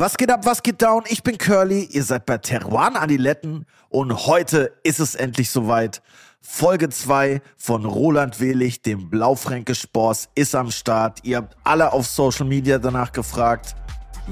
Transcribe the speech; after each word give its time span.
Was 0.00 0.16
geht 0.16 0.30
ab, 0.30 0.46
was 0.46 0.62
geht 0.62 0.80
down? 0.80 1.02
Ich 1.08 1.24
bin 1.24 1.38
Curly, 1.38 1.82
ihr 1.90 2.04
seid 2.04 2.24
bei 2.24 2.38
Teruan 2.38 2.94
Adiletten 2.94 3.66
und 3.88 4.26
heute 4.26 4.72
ist 4.84 5.00
es 5.00 5.16
endlich 5.16 5.50
soweit. 5.50 6.02
Folge 6.40 6.88
2 6.88 7.42
von 7.56 7.84
Roland 7.84 8.38
Welig, 8.38 8.80
dem 8.82 9.10
Blaufränkisch 9.10 9.88
Boss, 9.88 10.28
ist 10.36 10.54
am 10.54 10.70
Start. 10.70 11.18
Ihr 11.24 11.38
habt 11.38 11.56
alle 11.64 11.92
auf 11.92 12.06
Social 12.06 12.46
Media 12.46 12.78
danach 12.78 13.10
gefragt. 13.10 13.74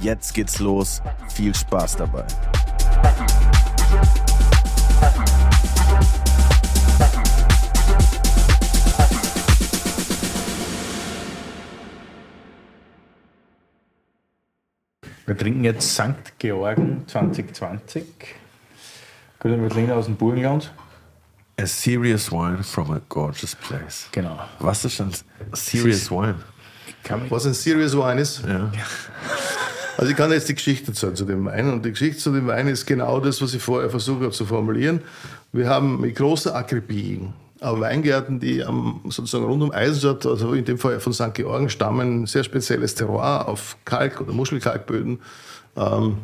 Jetzt 0.01 0.35
geht's 0.35 0.61
los. 0.61 1.03
Viel 1.35 1.53
Spaß 1.53 1.97
dabei. 1.97 2.25
Wir 15.27 15.37
trinken 15.37 15.65
jetzt 15.65 15.93
St. 15.93 16.39
Georgen 16.39 17.05
2020. 17.07 18.05
Grüner 19.41 19.63
Veltliner 19.63 19.97
aus 19.97 20.07
dem 20.07 20.17
Burgenland. 20.17 20.73
A 21.59 21.67
serious 21.67 22.31
wine 22.31 22.63
from 22.63 22.93
a 22.93 23.01
gorgeous 23.09 23.55
place. 23.55 24.09
Genau. 24.13 24.39
Was 24.61 24.85
ist 24.85 25.01
denn 25.01 25.11
serious 25.53 26.11
wine? 26.11 26.37
Was 27.29 27.47
ein 27.47 27.55
Serious 27.55 27.97
Wine 27.97 28.21
ist? 28.21 28.43
Ja. 28.47 28.73
Also 29.99 30.11
ich 30.11 30.17
kann 30.19 30.31
jetzt 30.31 30.47
die 30.47 30.55
Geschichte 30.55 30.89
erzählen 30.89 31.17
zu 31.17 31.25
dem 31.25 31.47
Wein. 31.47 31.73
Und 31.73 31.83
die 31.83 31.89
Geschichte 31.89 32.21
zu 32.21 32.31
dem 32.31 32.47
Wein 32.47 32.69
ist 32.69 32.85
genau 32.85 33.19
das, 33.19 33.41
was 33.41 33.55
ich 33.55 33.63
vorher 33.63 33.89
versucht 33.89 34.21
habe 34.21 34.31
zu 34.31 34.45
formulieren. 34.45 35.01
Wir 35.53 35.71
haben 35.71 36.03
mit 36.03 36.17
großer 36.17 36.55
Akribie 36.55 37.27
auf 37.61 37.81
Weingärten, 37.81 38.39
die 38.39 38.63
am, 38.65 39.01
sozusagen 39.05 39.45
rund 39.45 39.63
um 39.63 39.71
Eisenstadt, 39.71 40.27
also 40.27 40.53
in 40.53 40.65
dem 40.65 40.79
Fall 40.79 41.01
von 41.01 41.13
St. 41.13 41.35
Georgen 41.35 41.69
stammen, 41.71 42.27
sehr 42.27 42.45
spezielles 42.45 42.95
Terroir 42.95 43.49
auf 43.49 43.77
Kalk- 43.85 44.21
oder 44.21 44.33
Muschelkalkböden, 44.33 45.21
ähm, 45.77 46.19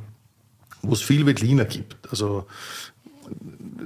wo 0.83 0.93
es 0.93 1.01
viel 1.01 1.25
Veltliner 1.25 1.65
gibt. 1.65 1.97
Also 2.11 2.47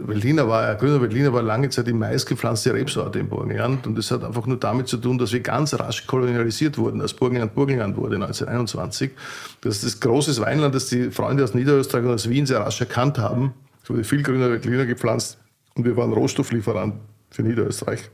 Veltliner 0.06 0.48
war, 0.48 0.74
grüner 0.74 1.00
Veltliner 1.00 1.32
war 1.32 1.42
lange 1.42 1.68
Zeit 1.70 1.86
die 1.86 1.92
meistgepflanzte 1.92 2.74
Rebsorte 2.74 3.18
im 3.18 3.28
Burgenland 3.28 3.86
und 3.86 3.96
das 3.96 4.10
hat 4.10 4.24
einfach 4.24 4.46
nur 4.46 4.58
damit 4.58 4.88
zu 4.88 4.96
tun, 4.96 5.18
dass 5.18 5.32
wir 5.32 5.40
ganz 5.40 5.74
rasch 5.74 6.06
kolonialisiert 6.06 6.78
wurden, 6.78 7.00
als 7.00 7.14
Burgenland 7.14 7.54
Burgenland 7.54 7.96
wurde 7.96 8.16
1921. 8.16 9.12
Das 9.60 9.76
ist 9.76 9.84
das 9.84 10.00
große 10.00 10.40
Weinland, 10.40 10.74
das 10.74 10.88
die 10.88 11.10
Freunde 11.10 11.44
aus 11.44 11.54
Niederösterreich 11.54 12.04
und 12.04 12.14
aus 12.14 12.28
Wien 12.28 12.46
sehr 12.46 12.60
rasch 12.60 12.80
erkannt 12.80 13.18
haben. 13.18 13.54
Es 13.82 13.90
wurde 13.90 14.04
viel 14.04 14.22
grüner 14.22 14.50
Veltliner 14.50 14.86
gepflanzt 14.86 15.38
und 15.74 15.84
wir 15.84 15.96
waren 15.96 16.12
Rohstofflieferant 16.12 16.94
für 17.36 17.42
Niederösterreich. 17.42 18.10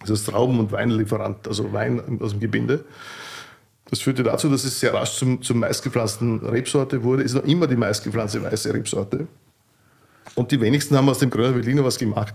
Das 0.00 0.10
ist 0.10 0.26
Trauben- 0.26 0.58
und 0.58 0.72
Weinlieferant, 0.72 1.46
also 1.46 1.72
Wein 1.72 2.20
aus 2.20 2.32
dem 2.32 2.40
Gebinde. 2.40 2.84
Das 3.88 4.00
führte 4.00 4.22
dazu, 4.22 4.48
dass 4.48 4.64
es 4.64 4.78
sehr 4.78 4.94
rasch 4.94 5.16
zum, 5.16 5.42
zum 5.42 5.58
meistgepflanzten 5.60 6.40
Rebsorte 6.40 7.02
wurde. 7.02 7.22
Ist 7.22 7.34
noch 7.34 7.44
immer 7.44 7.66
die 7.66 7.76
meistgepflanzte 7.76 8.42
weiße 8.42 8.72
Rebsorte. 8.72 9.26
Und 10.34 10.52
die 10.52 10.60
wenigsten 10.60 10.96
haben 10.96 11.08
aus 11.08 11.18
dem 11.18 11.30
Grüner 11.30 11.54
Veltliner 11.54 11.84
was 11.84 11.98
gemacht. 11.98 12.34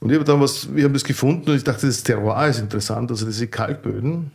Und 0.00 0.10
ich 0.10 0.16
habe 0.16 0.24
dann 0.24 0.40
was, 0.40 0.74
wir 0.74 0.84
haben 0.84 0.92
das 0.92 1.04
gefunden 1.04 1.50
und 1.50 1.56
ich 1.56 1.64
dachte, 1.64 1.86
das 1.86 2.02
Terroir 2.02 2.48
ist 2.48 2.58
interessant, 2.58 3.10
also 3.10 3.24
diese 3.24 3.46
Kalkböden, 3.46 4.32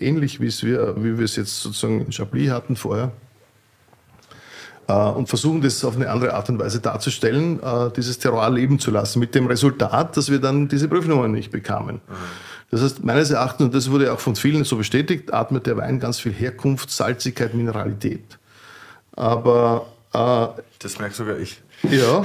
ähnlich 0.00 0.40
wie, 0.40 0.46
es 0.46 0.62
wir, 0.62 0.96
wie 1.02 1.18
wir 1.18 1.24
es 1.24 1.36
jetzt 1.36 1.60
sozusagen 1.60 2.00
in 2.00 2.12
Chablis 2.12 2.50
hatten 2.50 2.76
vorher. 2.76 3.12
Äh, 4.86 4.92
und 4.92 5.28
versuchen 5.28 5.62
das 5.62 5.84
auf 5.84 5.96
eine 5.96 6.10
andere 6.10 6.34
Art 6.34 6.48
und 6.48 6.58
Weise 6.58 6.80
darzustellen, 6.80 7.62
äh, 7.62 7.90
dieses 7.96 8.18
Terroir 8.18 8.50
leben 8.50 8.78
zu 8.78 8.90
lassen, 8.90 9.18
mit 9.18 9.34
dem 9.34 9.46
Resultat, 9.46 10.16
dass 10.16 10.30
wir 10.30 10.40
dann 10.40 10.68
diese 10.68 10.88
Prüfnummern 10.88 11.32
nicht 11.32 11.50
bekamen. 11.50 12.00
Das 12.70 12.82
heißt, 12.82 13.04
meines 13.04 13.30
Erachtens, 13.30 13.66
und 13.66 13.74
das 13.74 13.90
wurde 13.90 14.12
auch 14.12 14.20
von 14.20 14.36
vielen 14.36 14.64
so 14.64 14.76
bestätigt, 14.76 15.32
atmet 15.32 15.66
der 15.66 15.76
Wein 15.76 16.00
ganz 16.00 16.18
viel 16.18 16.32
Herkunft, 16.32 16.90
Salzigkeit, 16.90 17.54
Mineralität. 17.54 18.38
Aber 19.12 19.86
äh, 20.12 20.62
Das 20.80 20.98
merkt 20.98 21.14
sogar 21.14 21.38
ich. 21.38 21.62
ja, 21.82 22.24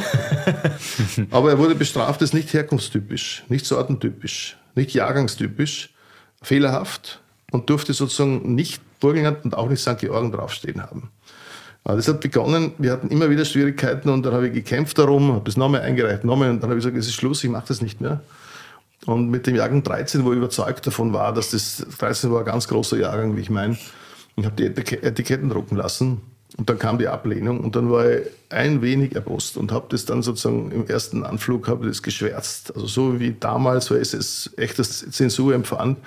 aber 1.31 1.51
er 1.51 1.57
wurde 1.59 1.75
bestraft 1.75 2.21
als 2.21 2.33
nicht 2.33 2.51
herkunftstypisch, 2.53 3.43
nicht 3.47 3.65
sortentypisch, 3.65 4.57
nicht 4.75 4.93
jahrgangstypisch, 4.93 5.93
fehlerhaft 6.41 7.21
und 7.51 7.69
durfte 7.69 7.93
sozusagen 7.93 8.55
nicht 8.55 8.81
Burgenland 8.99 9.45
und 9.45 9.55
auch 9.55 9.69
nicht 9.69 9.81
St. 9.81 9.97
Georgen 9.97 10.31
draufstehen 10.31 10.81
haben. 10.81 11.11
Das 11.95 12.07
hat 12.07 12.21
begonnen, 12.21 12.73
wir 12.77 12.91
hatten 12.91 13.09
immer 13.09 13.29
wieder 13.29 13.45
Schwierigkeiten 13.45 14.09
und 14.09 14.25
dann 14.25 14.33
habe 14.33 14.47
ich 14.47 14.53
gekämpft 14.53 14.97
darum, 14.97 15.33
habe 15.33 15.45
das 15.45 15.57
nochmal 15.57 15.81
eingereicht, 15.81 16.23
nochmal 16.23 16.49
und 16.49 16.61
dann 16.61 16.69
habe 16.69 16.79
ich 16.79 16.83
gesagt, 16.83 16.97
es 16.97 17.07
ist 17.07 17.15
Schluss, 17.15 17.43
ich 17.43 17.49
mache 17.49 17.67
das 17.67 17.81
nicht 17.81 18.01
mehr. 18.01 18.21
Und 19.05 19.29
mit 19.29 19.47
dem 19.47 19.55
Jahrgang 19.55 19.81
13, 19.81 20.25
wo 20.25 20.31
ich 20.31 20.37
überzeugt 20.37 20.85
davon 20.85 21.13
war, 21.13 21.33
dass 21.33 21.51
das 21.51 21.85
13 21.99 22.31
war 22.31 22.39
ein 22.39 22.45
ganz 22.45 22.67
großer 22.67 22.97
Jahrgang, 22.97 23.35
wie 23.37 23.41
ich 23.41 23.49
meine, 23.49 23.77
ich 24.35 24.45
habe 24.45 24.55
die 24.55 24.65
Etik- 24.65 25.03
Etiketten 25.03 25.49
drucken 25.49 25.77
lassen 25.77 26.21
und 26.57 26.69
dann 26.69 26.79
kam 26.79 26.97
die 26.97 27.07
Ablehnung 27.07 27.59
und 27.59 27.75
dann 27.75 27.91
war 27.91 28.09
ich 28.09 28.21
ein 28.49 28.81
wenig 28.81 29.13
erbost 29.13 29.55
und 29.57 29.71
habe 29.71 29.85
das 29.89 30.05
dann 30.05 30.23
sozusagen 30.23 30.71
im 30.71 30.87
ersten 30.87 31.23
Anflug 31.23 31.67
habe 31.67 31.87
das 31.87 32.01
geschwärzt. 32.01 32.73
Also 32.75 32.87
so 32.87 33.19
wie 33.19 33.35
damals, 33.39 33.91
weil 33.91 34.01
ich 34.01 34.13
es 34.13 34.49
echt 34.57 34.79
als 34.79 35.09
Zensur 35.11 35.53
empfand, 35.53 35.99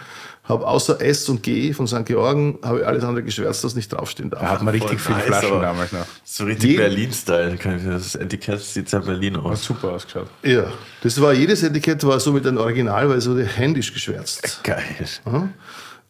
habe 0.44 0.66
außer 0.66 1.00
S 1.00 1.28
und 1.28 1.44
G 1.44 1.72
von 1.72 1.86
St. 1.86 2.04
Georgen, 2.04 2.58
habe 2.62 2.80
ich 2.80 2.86
alles 2.86 3.04
andere 3.04 3.22
geschwärzt, 3.24 3.62
das 3.62 3.76
nicht 3.76 3.92
draufstehen 3.92 4.30
darf. 4.30 4.40
Da 4.40 4.50
hat 4.50 4.62
man 4.62 4.74
richtig 4.74 4.98
Voll 5.00 5.14
viele 5.14 5.30
nice, 5.30 5.38
Flaschen 5.38 5.60
damals 5.60 5.92
noch. 5.92 6.06
So 6.24 6.44
richtig 6.44 6.76
Berlin-Style. 6.76 7.58
Das 7.86 8.16
Etikett 8.16 8.60
sieht 8.60 8.88
sehr 8.88 9.00
Berlin 9.00 9.36
Hat 9.36 9.44
aus. 9.44 9.64
super 9.64 9.90
ausgeschaut. 9.90 10.26
Ja, 10.42 10.64
das 11.04 11.20
war, 11.20 11.32
jedes 11.32 11.62
Etikett 11.62 12.02
war 12.04 12.18
so 12.18 12.32
mit 12.32 12.44
einem 12.44 12.58
Original, 12.58 13.08
weil 13.08 13.18
es 13.18 13.28
wurde 13.28 13.44
händisch 13.44 13.92
geschwärzt. 13.92 14.60
Geil. 14.64 14.82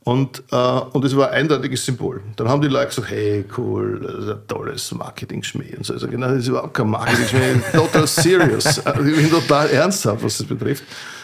Und, 0.05 0.43
äh, 0.51 0.57
und 0.57 1.05
es 1.05 1.17
war 1.17 1.31
ein 1.31 1.43
eindeutiges 1.43 1.85
Symbol. 1.85 2.21
Dann 2.35 2.49
haben 2.49 2.61
die 2.61 2.69
Leute 2.69 2.89
gesagt, 2.89 3.11
hey, 3.11 3.45
cool, 3.57 4.01
das 4.03 4.25
ist 4.25 4.31
ein 4.31 4.49
tolles 4.49 4.93
Marketing-Schmäh. 4.93 5.77
Und 5.77 5.87
so. 5.87 5.95
Ich 5.95 6.01
sage, 6.01 6.19
nein, 6.19 6.31
das 6.31 6.41
ist 6.41 6.49
überhaupt 6.49 6.75
kein 6.75 6.89
Marketing-Schmäh, 6.91 7.61
total 7.73 8.07
serious. 8.09 8.85
Also 8.85 9.09
Ich 9.09 9.17
bin 9.17 9.31
total 9.31 9.71
ernsthaft, 9.71 10.25
was 10.25 10.39
das 10.39 10.47
betrifft. 10.47 10.83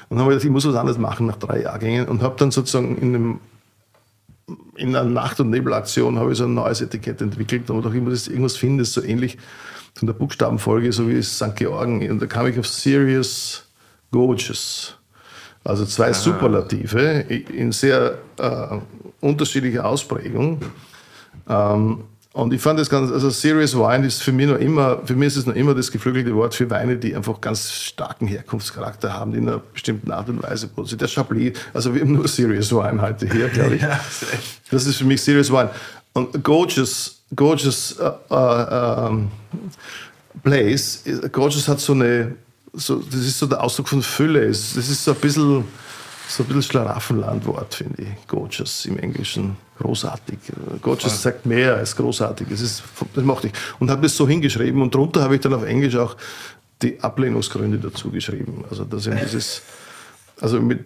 Und 0.08 0.16
dann 0.16 0.24
habe 0.24 0.32
ich 0.32 0.36
gedacht, 0.36 0.44
ich 0.44 0.52
muss 0.52 0.66
was 0.66 0.76
anderes 0.76 0.98
machen 0.98 1.26
nach 1.26 1.36
drei 1.36 1.62
Jahrgängen 1.62 2.06
und 2.06 2.22
habe 2.22 2.36
dann 2.38 2.50
sozusagen 2.50 2.96
in 2.98 3.14
einem 3.14 3.40
in 4.76 4.96
einer 4.96 5.08
Nacht- 5.08 5.40
und 5.40 5.50
Nebelaktion 5.50 6.18
habe 6.18 6.32
ich 6.32 6.38
so 6.38 6.44
ein 6.44 6.54
neues 6.54 6.80
Etikett 6.80 7.20
entwickelt 7.20 7.68
und 7.68 7.84
auch 7.86 7.92
immer 7.92 8.10
das 8.10 8.28
irgendwas 8.28 8.56
finde, 8.56 8.82
das 8.82 8.92
so 8.94 9.02
ähnlich 9.02 9.36
von 9.94 10.06
der 10.06 10.14
Buchstabenfolge, 10.14 10.92
so 10.92 11.08
wie 11.08 11.16
es 11.16 11.36
St. 11.36 11.56
Georgen. 11.56 12.08
Und 12.10 12.22
da 12.22 12.26
kam 12.26 12.46
ich 12.46 12.58
auf 12.58 12.66
Serious 12.66 13.64
Gorgeous. 14.10 14.97
Also 15.68 15.84
zwei 15.84 16.14
Superlative 16.14 17.26
in 17.28 17.72
sehr 17.72 18.16
äh, 18.38 18.78
unterschiedlicher 19.20 19.84
Ausprägung. 19.84 20.62
Ähm, 21.46 22.04
und 22.32 22.54
ich 22.54 22.62
fand 22.62 22.80
das 22.80 22.88
ganz, 22.88 23.12
also 23.12 23.28
Serious 23.28 23.76
Wine 23.76 24.06
ist 24.06 24.22
für 24.22 24.32
mich 24.32 24.46
noch 24.46 24.56
immer, 24.56 25.02
für 25.04 25.14
mich 25.14 25.26
ist 25.26 25.36
es 25.36 25.46
noch 25.46 25.54
immer 25.54 25.74
das 25.74 25.92
geflügelte 25.92 26.34
Wort 26.34 26.54
für 26.54 26.70
Weine, 26.70 26.96
die 26.96 27.14
einfach 27.14 27.38
ganz 27.42 27.70
starken 27.70 28.26
Herkunftscharakter 28.26 29.12
haben, 29.12 29.32
die 29.32 29.38
in 29.38 29.48
einer 29.48 29.58
bestimmten 29.58 30.10
Art 30.10 30.30
und 30.30 30.42
Weise 30.42 30.68
produziert. 30.68 31.02
Der 31.02 31.08
Chablis, 31.08 31.58
also 31.74 31.94
wir 31.94 32.00
haben 32.00 32.12
nur 32.12 32.28
Serious 32.28 32.72
Wine 32.72 33.02
heute 33.02 33.30
hier, 33.30 33.48
glaube 33.48 33.76
ich. 33.76 33.82
Das 34.70 34.86
ist 34.86 34.96
für 34.96 35.04
mich 35.04 35.20
Serious 35.20 35.52
Wine. 35.52 35.68
Und 36.14 36.42
Gorgeous, 36.42 37.20
Gorgeous 37.36 37.98
äh, 37.98 38.10
äh, 38.34 39.06
ähm, 39.06 39.28
Place, 40.42 41.04
Gorgeous 41.30 41.68
hat 41.68 41.80
so 41.80 41.92
eine, 41.92 42.36
so, 42.78 42.96
das 42.96 43.20
ist 43.20 43.38
so 43.38 43.46
der 43.46 43.62
Ausdruck 43.62 43.88
von 43.88 44.02
Fülle. 44.02 44.46
Das 44.46 44.76
ist 44.76 45.04
so 45.04 45.12
ein 45.12 45.18
bisschen, 45.18 45.64
so 46.28 46.42
ein 46.42 46.46
bisschen 46.46 46.62
Schlaraffenlandwort, 46.62 47.74
finde 47.74 48.02
ich. 48.02 48.26
Gorgeous 48.26 48.86
im 48.86 48.98
Englischen. 48.98 49.56
Großartig. 49.78 50.38
Gorgeous 50.82 51.22
sagt 51.22 51.46
mehr 51.46 51.76
als 51.76 51.94
großartig. 51.94 52.48
Das, 52.50 52.60
ist, 52.60 52.82
das 53.14 53.24
mochte 53.24 53.48
ich. 53.48 53.52
Und 53.78 53.90
habe 53.90 54.02
das 54.02 54.16
so 54.16 54.26
hingeschrieben. 54.26 54.82
Und 54.82 54.94
drunter 54.94 55.22
habe 55.22 55.36
ich 55.36 55.40
dann 55.40 55.54
auf 55.54 55.64
Englisch 55.64 55.96
auch 55.96 56.16
die 56.82 57.00
Ablehnungsgründe 57.00 57.78
dazu 57.78 58.10
geschrieben. 58.10 58.64
Also, 58.70 58.84
dass 58.84 59.06
eben 59.08 59.18
dieses, 59.20 59.62
also 60.40 60.60
mit, 60.60 60.84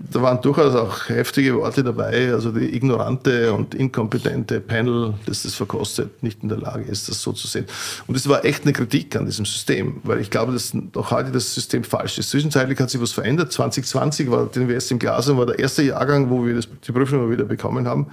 da 0.00 0.22
waren 0.22 0.40
durchaus 0.40 0.74
auch 0.76 1.08
heftige 1.08 1.56
Worte 1.56 1.82
dabei, 1.82 2.32
also 2.32 2.52
die 2.52 2.74
ignorante 2.74 3.52
und 3.52 3.74
inkompetente 3.74 4.60
Panel, 4.60 5.14
das 5.26 5.42
das 5.42 5.54
verkostet, 5.54 6.22
nicht 6.22 6.42
in 6.42 6.48
der 6.48 6.58
Lage 6.58 6.84
ist, 6.84 7.08
das 7.08 7.20
so 7.20 7.32
zu 7.32 7.48
sehen. 7.48 7.66
Und 8.06 8.16
das 8.16 8.28
war 8.28 8.44
echt 8.44 8.62
eine 8.62 8.72
Kritik 8.72 9.16
an 9.16 9.26
diesem 9.26 9.44
System, 9.44 10.00
weil 10.04 10.20
ich 10.20 10.30
glaube, 10.30 10.52
dass 10.52 10.72
auch 10.94 11.10
heute 11.10 11.32
das 11.32 11.52
System 11.52 11.82
falsch 11.82 12.18
ist. 12.18 12.30
Zwischenzeitlich 12.30 12.78
hat 12.78 12.90
sich 12.90 13.00
was 13.00 13.10
verändert. 13.10 13.52
2020 13.52 14.30
war 14.30 14.46
den 14.46 14.68
WS 14.68 14.90
im 14.92 15.00
Glas 15.00 15.28
war 15.28 15.46
der 15.46 15.58
erste 15.58 15.82
Jahrgang, 15.82 16.30
wo 16.30 16.46
wir 16.46 16.54
das, 16.54 16.68
die 16.86 16.92
Prüfung 16.92 17.18
mal 17.18 17.30
wieder 17.30 17.44
bekommen 17.44 17.88
haben. 17.88 18.06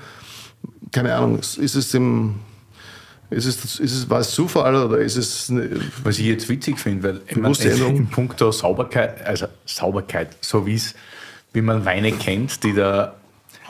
Keine 0.92 1.14
Ahnung, 1.14 1.38
ist 1.40 1.58
es 1.58 1.92
dem 1.92 2.36
ist 3.30 3.46
es, 3.46 3.80
ist 3.80 3.96
es, 3.96 4.10
war 4.10 4.20
es 4.20 4.32
Zufall 4.32 4.76
oder 4.76 5.00
ist 5.00 5.18
es 5.18 5.50
eine, 5.50 5.70
Was 6.04 6.20
ich 6.20 6.26
jetzt 6.26 6.48
witzig 6.48 6.80
finde, 6.80 7.04
weil 7.04 7.22
meine, 7.36 7.98
im 7.98 8.08
Punkt 8.08 8.40
der 8.40 8.52
Sauberkeit, 8.52 9.26
also 9.26 9.48
Sauberkeit, 9.66 10.36
so 10.42 10.66
wie 10.66 10.76
es, 10.76 10.94
wie 11.56 11.62
man 11.62 11.86
Weine 11.86 12.12
kennt, 12.12 12.63
die 12.63 12.74
da 12.74 13.16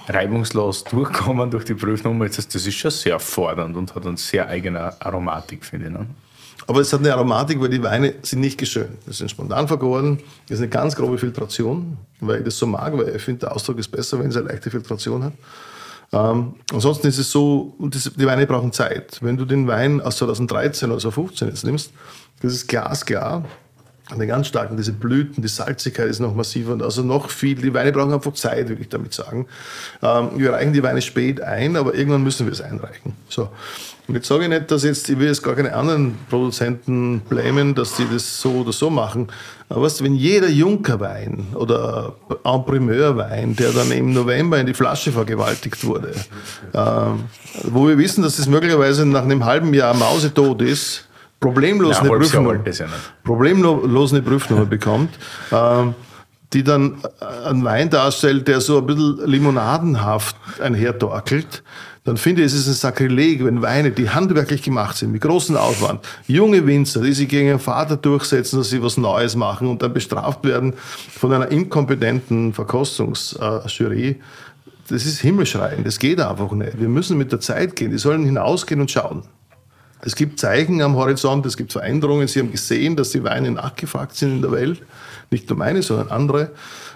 reibungslos 0.08 0.84
durchkommen 0.84 1.50
durch 1.52 1.66
die 1.66 1.76
das, 1.76 2.48
das 2.48 2.68
ist 2.68 2.76
schon 2.76 2.92
sehr 2.92 3.20
fordernd 3.20 3.76
und 3.76 3.96
hat 3.96 4.06
eine 4.06 4.18
sehr 4.18 4.48
eigene 4.48 5.00
Aromatik, 5.02 5.66
finde 5.66 5.88
ich. 5.88 5.92
Ne? 5.94 6.08
Aber 6.68 6.82
es 6.82 6.92
hat 6.92 7.00
eine 7.00 7.14
Aromatik, 7.14 7.60
weil 7.62 7.70
die 7.70 7.82
Weine 7.82 8.16
sind 8.22 8.40
nicht 8.40 8.58
geschönt. 8.58 8.98
Das 9.06 9.20
sind 9.20 9.30
spontan 9.30 9.68
vergoren. 9.68 10.20
Das 10.48 10.58
ist 10.58 10.64
eine 10.64 10.70
ganz 10.70 10.96
grobe 10.96 11.18
Filtration, 11.18 11.98
weil 12.20 12.40
ich 12.40 12.46
das 12.46 12.58
so 12.58 12.66
mag, 12.66 12.98
weil 12.98 13.16
ich 13.16 13.22
finde, 13.22 13.42
der 13.42 13.56
Ausdruck 13.56 13.78
ist 13.78 13.90
besser, 13.90 14.20
wenn 14.20 14.28
es 14.28 14.38
eine 14.38 14.48
leichte 14.48 14.72
Filtration 14.72 15.24
hat. 15.24 15.34
Ähm, 16.12 16.56
ansonsten 16.72 17.08
ist 17.08 17.18
es 17.18 17.32
so, 17.32 17.76
die 17.80 18.26
Weine 18.26 18.48
brauchen 18.48 18.72
Zeit. 18.72 19.20
Wenn 19.22 19.38
du 19.38 19.46
den 19.46 19.68
Wein 19.68 20.02
aus 20.02 20.18
2013 20.18 20.90
oder 20.90 21.00
2015 21.00 21.48
jetzt 21.50 21.66
nimmst, 21.66 21.92
das 22.42 22.54
ist 22.54 22.68
glasklar, 22.68 23.46
eine 24.12 24.28
ganz 24.28 24.48
starken, 24.48 24.78
diese 24.78 24.94
Blüten, 24.94 25.42
die 25.42 25.48
Salzigkeit 25.48 26.08
ist 26.08 26.20
noch 26.20 26.36
massiver 26.36 26.74
und 26.74 26.84
also 26.84 27.02
noch 27.02 27.30
viel. 27.30 27.56
Die 27.56 27.74
Weine 27.74 27.92
brauchen 27.92 28.14
einfach 28.14 28.34
Zeit, 28.34 28.70
würde 28.70 28.82
ich 28.82 28.90
damit 28.90 29.14
sagen. 29.14 29.48
Ähm, 30.04 30.30
wir 30.36 30.54
reichen 30.54 30.74
die 30.74 30.84
Weine 30.84 31.02
spät 31.02 31.42
ein, 31.42 31.76
aber 31.76 31.96
irgendwann 31.96 32.24
müssen 32.24 32.46
wir 32.46 32.54
es 32.54 32.62
einreichen. 32.62 33.14
So. 33.30 33.50
Und 34.08 34.14
jetzt 34.14 34.28
sage 34.28 34.44
ich 34.44 34.50
nicht, 34.50 34.70
dass 34.70 34.84
jetzt, 34.84 35.10
ich 35.10 35.18
will 35.18 35.28
jetzt 35.28 35.42
gar 35.42 35.56
keine 35.56 35.74
anderen 35.74 36.16
Produzenten 36.30 37.22
blamen, 37.22 37.74
dass 37.74 37.96
die 37.96 38.06
das 38.12 38.40
so 38.40 38.52
oder 38.52 38.72
so 38.72 38.92
machen. 38.92 39.30
Aber 39.68 39.82
weißt 39.82 40.00
du, 40.00 40.04
wenn 40.04 40.14
jeder 40.14 40.50
Junkerwein 40.50 41.48
oder 41.56 42.14
Emprimeur-Wein, 42.44 43.56
der 43.56 43.72
dann 43.72 43.92
im 43.92 44.14
November 44.14 44.60
in 44.60 44.68
die 44.68 44.76
Flasche 44.76 45.12
vergewaltigt 45.12 45.84
wurde, 45.84 46.12
äh, 46.74 46.80
wo 47.64 47.88
wir 47.88 47.98
wissen, 47.98 48.22
dass 48.22 48.38
das 48.38 48.48
möglicherweise 48.48 49.08
nach 49.08 49.24
einem 49.24 49.44
halben 49.46 49.74
Jahr 49.74 49.96
mausetot 49.96 50.62
ist, 50.62 51.06
problemlos, 51.40 52.00
eine, 52.00 52.10
Prüfnummer, 52.10 52.56
ja 52.66 52.86
problemlos 53.24 54.14
eine 54.14 54.22
Prüfnummer 54.22 54.66
bekommt, 54.66 55.14
äh, 55.52 55.84
die 56.54 56.64
dann 56.64 56.98
einen 57.46 57.64
Wein 57.64 57.90
darstellt, 57.90 58.48
der 58.48 58.62
so 58.62 58.80
ein 58.80 58.86
bisschen 58.86 59.26
limonadenhaft 59.26 60.36
einhertorkelt, 60.62 61.64
dann 62.06 62.18
finde 62.18 62.44
ich, 62.44 62.48
es 62.48 62.54
ist 62.54 62.68
ein 62.68 62.74
Sakrileg, 62.76 63.44
wenn 63.44 63.64
Weine, 63.64 63.90
die 63.90 64.10
handwerklich 64.10 64.62
gemacht 64.62 64.96
sind, 64.96 65.12
mit 65.12 65.22
großem 65.22 65.58
Aufwand, 65.58 66.02
junge 66.28 66.66
Winzer, 66.66 67.02
die 67.02 67.14
sich 67.14 67.28
gegen 67.28 67.48
ihren 67.48 67.60
Vater 67.60 67.98
durchsetzen, 67.98 68.60
dass 68.60 68.70
sie 68.70 68.82
was 68.82 68.96
Neues 68.96 69.36
machen 69.36 69.68
und 69.68 69.82
dann 69.82 69.92
bestraft 69.92 70.44
werden 70.44 70.74
von 71.10 71.34
einer 71.34 71.50
inkompetenten 71.50 72.54
Verkostungsjury, 72.54 74.22
das 74.88 75.08
ist 75.08 75.20
himmelschreiend, 75.20 75.86
das 75.86 75.98
geht 75.98 76.22
einfach 76.22 76.52
nicht. 76.52 76.80
Wir 76.80 76.90
müssen 76.90 77.18
mit 77.18 77.32
der 77.32 77.40
Zeit 77.40 77.76
gehen, 77.76 77.90
die 77.90 77.98
sollen 77.98 78.24
hinausgehen 78.24 78.80
und 78.80 78.92
schauen. 78.92 79.24
Es 80.06 80.16
gibt 80.16 80.40
Zeichen 80.40 80.82
am 80.84 80.96
Horizont, 80.96 81.46
es 81.48 81.58
gibt 81.58 81.72
Veränderungen. 81.72 82.28
Sie 82.28 82.40
haben 82.40 82.52
gesehen, 82.52 82.96
dass 82.96 83.10
die 83.10 83.24
Weine 83.24 83.50
nachgefragt 83.50 84.16
sind 84.16 84.36
in 84.36 84.42
der 84.42 84.52
Welt. 84.52 84.82
Nicht 85.32 85.50
nur 85.50 85.58
meine, 85.58 85.82
sondern 85.82 86.10
andere. 86.10 86.52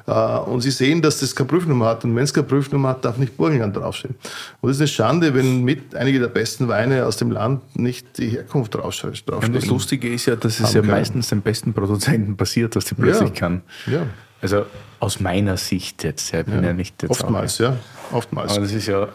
Äh, 0.05 0.11
und 0.11 0.61
Sie 0.61 0.69
sehen, 0.69 1.01
dass 1.01 1.19
das 1.19 1.35
keine 1.35 1.47
Prüfnummer 1.47 1.87
hat. 1.87 2.03
Und 2.03 2.15
wenn 2.15 2.23
es 2.23 2.33
keine 2.33 2.45
Prüfnummer 2.45 2.89
hat, 2.89 3.03
darf 3.03 3.17
nicht 3.17 3.35
Burgenland 3.35 3.75
draufstehen. 3.75 4.13
Und 4.61 4.69
es 4.69 4.77
ist 4.77 4.81
eine 4.81 4.87
Schande, 4.89 5.33
wenn 5.33 5.63
mit 5.63 5.95
einige 5.95 6.19
der 6.19 6.27
besten 6.27 6.67
Weine 6.67 7.07
aus 7.07 7.17
dem 7.17 7.31
Land 7.31 7.79
nicht 7.79 8.19
die 8.19 8.29
Herkunft 8.29 8.75
draufstehen. 8.75 9.13
Und 9.27 9.55
das 9.55 9.65
Lustige 9.65 10.07
ist 10.07 10.27
ja, 10.27 10.35
dass 10.35 10.59
es 10.59 10.73
ja 10.73 10.81
können. 10.81 10.91
meistens 10.91 11.29
den 11.29 11.41
besten 11.41 11.73
Produzenten 11.73 12.37
passiert, 12.37 12.75
dass 12.75 12.85
die 12.85 12.93
plötzlich 12.95 13.29
ja. 13.29 13.35
kann. 13.35 13.61
Ja. 13.87 14.05
Also 14.41 14.65
aus 14.99 15.19
meiner 15.19 15.57
Sicht 15.57 16.03
jetzt. 16.03 16.31
Ja, 16.31 16.43
ja 16.47 16.73
nicht 16.73 17.01
jetzt 17.01 17.09
Oftmals, 17.09 17.55
auch, 17.55 17.65
ja. 17.65 17.77
Oftmals. 18.11 18.51
Aber 18.51 18.61
das 18.61 18.71
ist 18.71 18.87
ja 18.87 19.07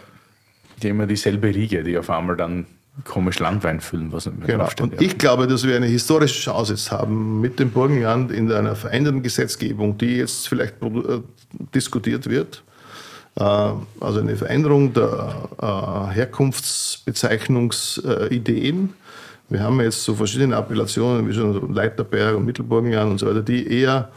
immer 0.83 1.07
dieselbe 1.07 1.55
Riege, 1.55 1.83
die 1.83 1.97
auf 1.97 2.11
einmal 2.11 2.37
dann 2.37 2.67
komisch 3.03 3.41
Landwein 3.41 3.81
füllen, 3.81 4.13
was 4.13 4.31
genau. 4.47 4.69
Und 4.81 5.03
ich 5.03 5.19
glaube, 5.19 5.49
dass 5.49 5.67
wir 5.67 5.75
eine 5.75 5.87
historische 5.87 6.41
Chance 6.41 6.75
jetzt 6.75 6.93
haben 6.93 7.41
mit 7.41 7.59
dem 7.59 7.71
Burgenland 7.71 8.31
in 8.31 8.53
einer 8.53 8.77
veränderten 8.77 9.21
Gesetzgebung, 9.23 9.99
die 9.99 10.19
jetzt 10.19 10.49
vielleicht 10.49 10.75
äh, 10.81 11.21
diskutiert 11.75 12.31
wird. 12.31 12.63
Äh, 13.37 13.43
also 14.01 14.21
eine 14.21 14.37
Veränderung 14.37 14.93
der 14.93 15.49
äh, 15.61 16.15
Herkunftsbezeichnungsideen. 16.15 18.95
Wir 19.49 19.61
haben 19.61 19.81
jetzt 19.81 20.05
so 20.05 20.15
verschiedene 20.15 20.57
Appellationen, 20.57 21.29
wie 21.29 21.35
schon 21.35 21.75
Leiterberg 21.75 22.37
und 22.37 22.45
Mittelburgenland 22.45 23.11
und 23.11 23.19
so 23.19 23.27
weiter, 23.27 23.43
die 23.43 23.67
eher 23.67 24.09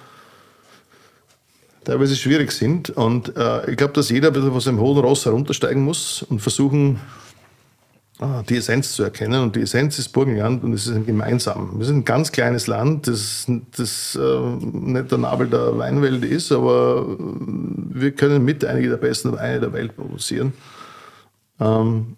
teilweise 1.84 2.16
schwierig 2.16 2.52
sind. 2.52 2.92
Und 2.92 3.34
ich 3.68 3.78
glaube, 3.78 3.94
dass 3.94 4.10
jeder 4.10 4.28
ein 4.28 4.34
bisschen 4.34 4.52
von 4.52 4.62
seinem 4.62 4.80
hohen 4.80 5.00
Ross 5.00 5.26
heruntersteigen 5.26 5.84
muss 5.84 6.22
und 6.24 6.42
versuchen, 6.42 7.00
die 8.50 8.58
Essenz 8.58 8.94
zu 8.94 9.04
erkennen. 9.04 9.42
Und 9.42 9.56
die 9.56 9.62
Essenz 9.62 10.00
ist 10.00 10.10
Burgenland 10.10 10.64
und 10.64 10.74
es 10.74 10.88
ist 10.88 10.96
ein 10.96 11.06
gemeinsam. 11.06 11.78
Wir 11.78 11.86
sind 11.86 11.98
ein 11.98 12.06
ganz 12.06 12.32
kleines 12.32 12.68
Land, 12.68 13.08
das, 13.08 13.46
das 13.76 14.16
äh, 14.20 14.40
nicht 14.40 15.12
der 15.12 15.18
Nabel 15.20 15.48
der 15.48 15.78
Weinwelt 15.78 16.26
ist, 16.26 16.52
aber 16.52 17.06
wir 17.20 18.12
können 18.12 18.44
mit 18.44 18.66
einige 18.66 18.90
der 18.90 18.98
besten 18.98 19.34
Weine 19.34 19.60
der 19.60 19.74
Welt 19.74 19.96
produzieren. 19.96 20.54
Ähm, 21.60 22.18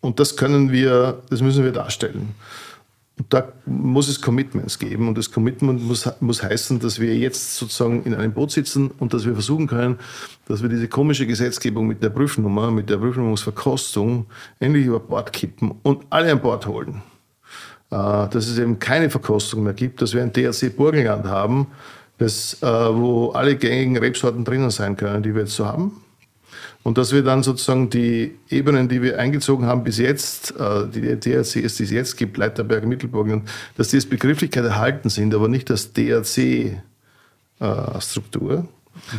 und 0.00 0.20
das 0.20 0.36
können 0.36 0.72
wir, 0.72 1.22
das 1.30 1.40
müssen 1.40 1.64
wir 1.64 1.72
darstellen. 1.72 2.34
Da 3.28 3.52
muss 3.66 4.08
es 4.08 4.20
Commitments 4.20 4.78
geben. 4.78 5.08
Und 5.08 5.18
das 5.18 5.30
Commitment 5.30 5.82
muss, 5.82 6.08
muss 6.20 6.42
heißen, 6.42 6.80
dass 6.80 7.00
wir 7.00 7.16
jetzt 7.16 7.56
sozusagen 7.56 8.02
in 8.04 8.14
einem 8.14 8.32
Boot 8.32 8.50
sitzen 8.50 8.90
und 8.98 9.12
dass 9.14 9.24
wir 9.24 9.32
versuchen 9.32 9.66
können, 9.66 9.98
dass 10.46 10.62
wir 10.62 10.68
diese 10.68 10.88
komische 10.88 11.26
Gesetzgebung 11.26 11.86
mit 11.86 12.02
der 12.02 12.10
Prüfnummer, 12.10 12.70
mit 12.70 12.90
der 12.90 12.98
Prüfnummerungsverkostung 12.98 14.26
endlich 14.60 14.86
über 14.86 15.00
Bord 15.00 15.32
kippen 15.32 15.74
und 15.82 16.06
alle 16.10 16.32
an 16.32 16.40
Bord 16.40 16.66
holen. 16.66 17.02
Äh, 17.90 17.96
dass 17.96 18.48
es 18.48 18.58
eben 18.58 18.78
keine 18.78 19.10
Verkostung 19.10 19.62
mehr 19.62 19.74
gibt, 19.74 20.02
dass 20.02 20.14
wir 20.14 20.22
ein 20.22 20.32
DRC 20.32 20.76
Burgenland 20.76 21.26
haben, 21.26 21.68
das, 22.18 22.62
äh, 22.62 22.66
wo 22.66 23.30
alle 23.30 23.56
gängigen 23.56 23.96
Rebsorten 23.96 24.44
drinnen 24.44 24.70
sein 24.70 24.96
können, 24.96 25.22
die 25.22 25.34
wir 25.34 25.42
jetzt 25.42 25.54
so 25.54 25.66
haben 25.66 26.02
und 26.88 26.96
dass 26.96 27.12
wir 27.12 27.22
dann 27.22 27.42
sozusagen 27.42 27.90
die 27.90 28.38
Ebenen, 28.48 28.88
die 28.88 29.02
wir 29.02 29.18
eingezogen 29.18 29.66
haben 29.66 29.84
bis 29.84 29.98
jetzt, 29.98 30.58
äh, 30.58 30.88
die 30.88 31.20
DRCs, 31.20 31.52
die 31.52 31.82
es 31.82 31.90
jetzt 31.90 32.16
gibt, 32.16 32.38
Leiterberg, 32.38 32.86
Mittelburg, 32.86 33.42
dass 33.76 33.88
die 33.88 33.96
als 33.96 34.06
Begrifflichkeit 34.06 34.64
erhalten 34.64 35.10
sind, 35.10 35.34
aber 35.34 35.48
nicht 35.48 35.70
als 35.70 35.92
DRC-Struktur. 35.92 38.66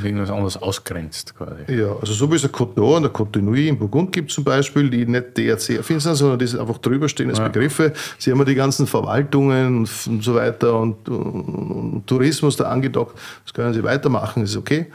Irgendwas 0.03 0.31
anderes 0.31 0.57
ausgrenzt 0.57 1.35
quasi. 1.35 1.71
Ja, 1.71 1.95
also 1.95 2.11
so 2.11 2.31
wie 2.31 2.37
es 2.37 2.41
der 2.41 2.49
d'Or 2.49 2.97
und 2.97 3.03
der 3.03 3.13
Côte 3.13 3.39
Nuit 3.39 3.67
in 3.67 3.77
Burgund 3.77 4.11
gibt 4.11 4.31
zum 4.31 4.43
Beispiel, 4.43 4.89
die 4.89 5.05
nicht 5.05 5.37
DRC 5.37 5.77
erfinden 5.77 6.01
sind, 6.01 6.15
sondern 6.15 6.39
die 6.39 6.47
sind 6.47 6.59
einfach 6.59 6.79
drüber 6.79 7.07
stehen 7.07 7.29
als 7.29 7.37
ja. 7.37 7.49
Begriffe. 7.49 7.93
Sie 8.17 8.31
haben 8.31 8.39
ja 8.39 8.45
die 8.45 8.55
ganzen 8.55 8.87
Verwaltungen 8.87 9.87
und 10.07 10.23
so 10.23 10.33
weiter 10.33 10.79
und, 10.79 11.07
und, 11.07 11.19
und 11.19 12.07
Tourismus 12.07 12.55
da 12.55 12.63
angedockt. 12.63 13.15
Das 13.45 13.53
können 13.53 13.75
sie 13.75 13.83
weitermachen, 13.83 14.41
ist 14.41 14.57
okay. 14.57 14.87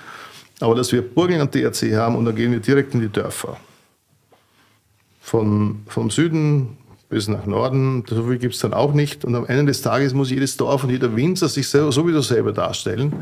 Aber 0.64 0.75
dass 0.75 0.93
wir 0.93 1.02
Burgen 1.02 1.43
und 1.43 1.55
DRC 1.55 1.94
haben 1.94 2.16
und 2.16 2.25
dann 2.25 2.34
gehen 2.34 2.50
wir 2.50 2.58
direkt 2.58 2.94
in 2.94 3.00
die 3.00 3.11
Dörfer. 3.11 3.58
Von, 5.20 5.82
vom 5.88 6.11
Süden 6.11 6.78
bis 7.14 7.28
nach 7.28 7.46
Norden, 7.46 8.02
so 8.08 8.25
viel 8.25 8.38
gibt 8.38 8.55
es 8.55 8.61
dann 8.61 8.75
auch 8.75 8.93
nicht. 8.93 9.25
Und 9.25 9.37
am 9.37 9.46
Ende 9.46 9.66
des 9.66 9.82
Tages 9.82 10.12
muss 10.12 10.32
jedes 10.32 10.56
Dorf 10.56 10.82
und 10.82 10.90
jeder 10.90 11.14
Winzer 11.14 11.49
sich 11.49 11.69
selber, 11.69 11.93
sowieso 11.93 12.22
selber 12.22 12.50
darstellen. 12.50 13.12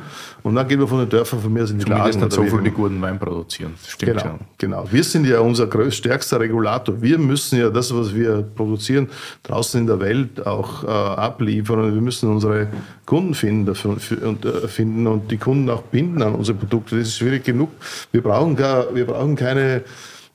Und 0.42 0.54
dann 0.54 0.66
gehen 0.66 0.80
wir 0.80 0.88
von 0.88 1.00
den 1.00 1.10
Dörfern 1.10 1.42
von 1.42 1.52
mir 1.52 1.62
aus 1.62 1.72
in 1.72 1.78
die 1.78 1.84
Lagen. 1.84 2.18
nicht 2.18 2.32
so 2.32 2.42
viel 2.42 2.62
die 2.62 2.70
guten 2.70 3.02
Wein 3.02 3.18
produzieren. 3.18 3.74
Das 3.82 3.92
stimmt 3.92 4.12
genau, 4.12 4.22
schon. 4.22 4.38
Genau. 4.56 4.84
Wir 4.90 5.04
sind 5.04 5.26
ja 5.26 5.40
unser 5.40 5.68
stärkster 5.92 6.40
Regulator. 6.40 7.02
Wir 7.02 7.18
müssen 7.18 7.58
ja 7.58 7.68
das, 7.68 7.94
was 7.94 8.14
wir 8.14 8.40
produzieren, 8.40 9.10
draußen 9.42 9.78
in 9.78 9.86
der 9.86 10.00
Welt 10.00 10.46
auch 10.46 10.84
äh, 10.84 10.86
abliefern. 10.86 11.80
Und 11.80 11.94
wir 11.94 12.00
müssen 12.00 12.30
unsere 12.30 12.68
Kunden 13.04 13.34
finden, 13.34 13.66
dafür, 13.66 13.98
und, 14.26 14.46
äh, 14.46 14.68
finden 14.68 15.06
und 15.06 15.30
die 15.30 15.36
Kunden 15.36 15.68
auch 15.68 15.82
binden 15.82 16.22
an 16.22 16.34
unsere 16.34 16.56
Produkte. 16.56 16.96
Das 16.96 17.08
ist 17.08 17.18
schwierig 17.18 17.44
genug. 17.44 17.68
Wir 18.10 18.22
brauchen, 18.22 18.56
gar, 18.56 18.94
wir 18.94 19.04
brauchen 19.04 19.36
keine 19.36 19.82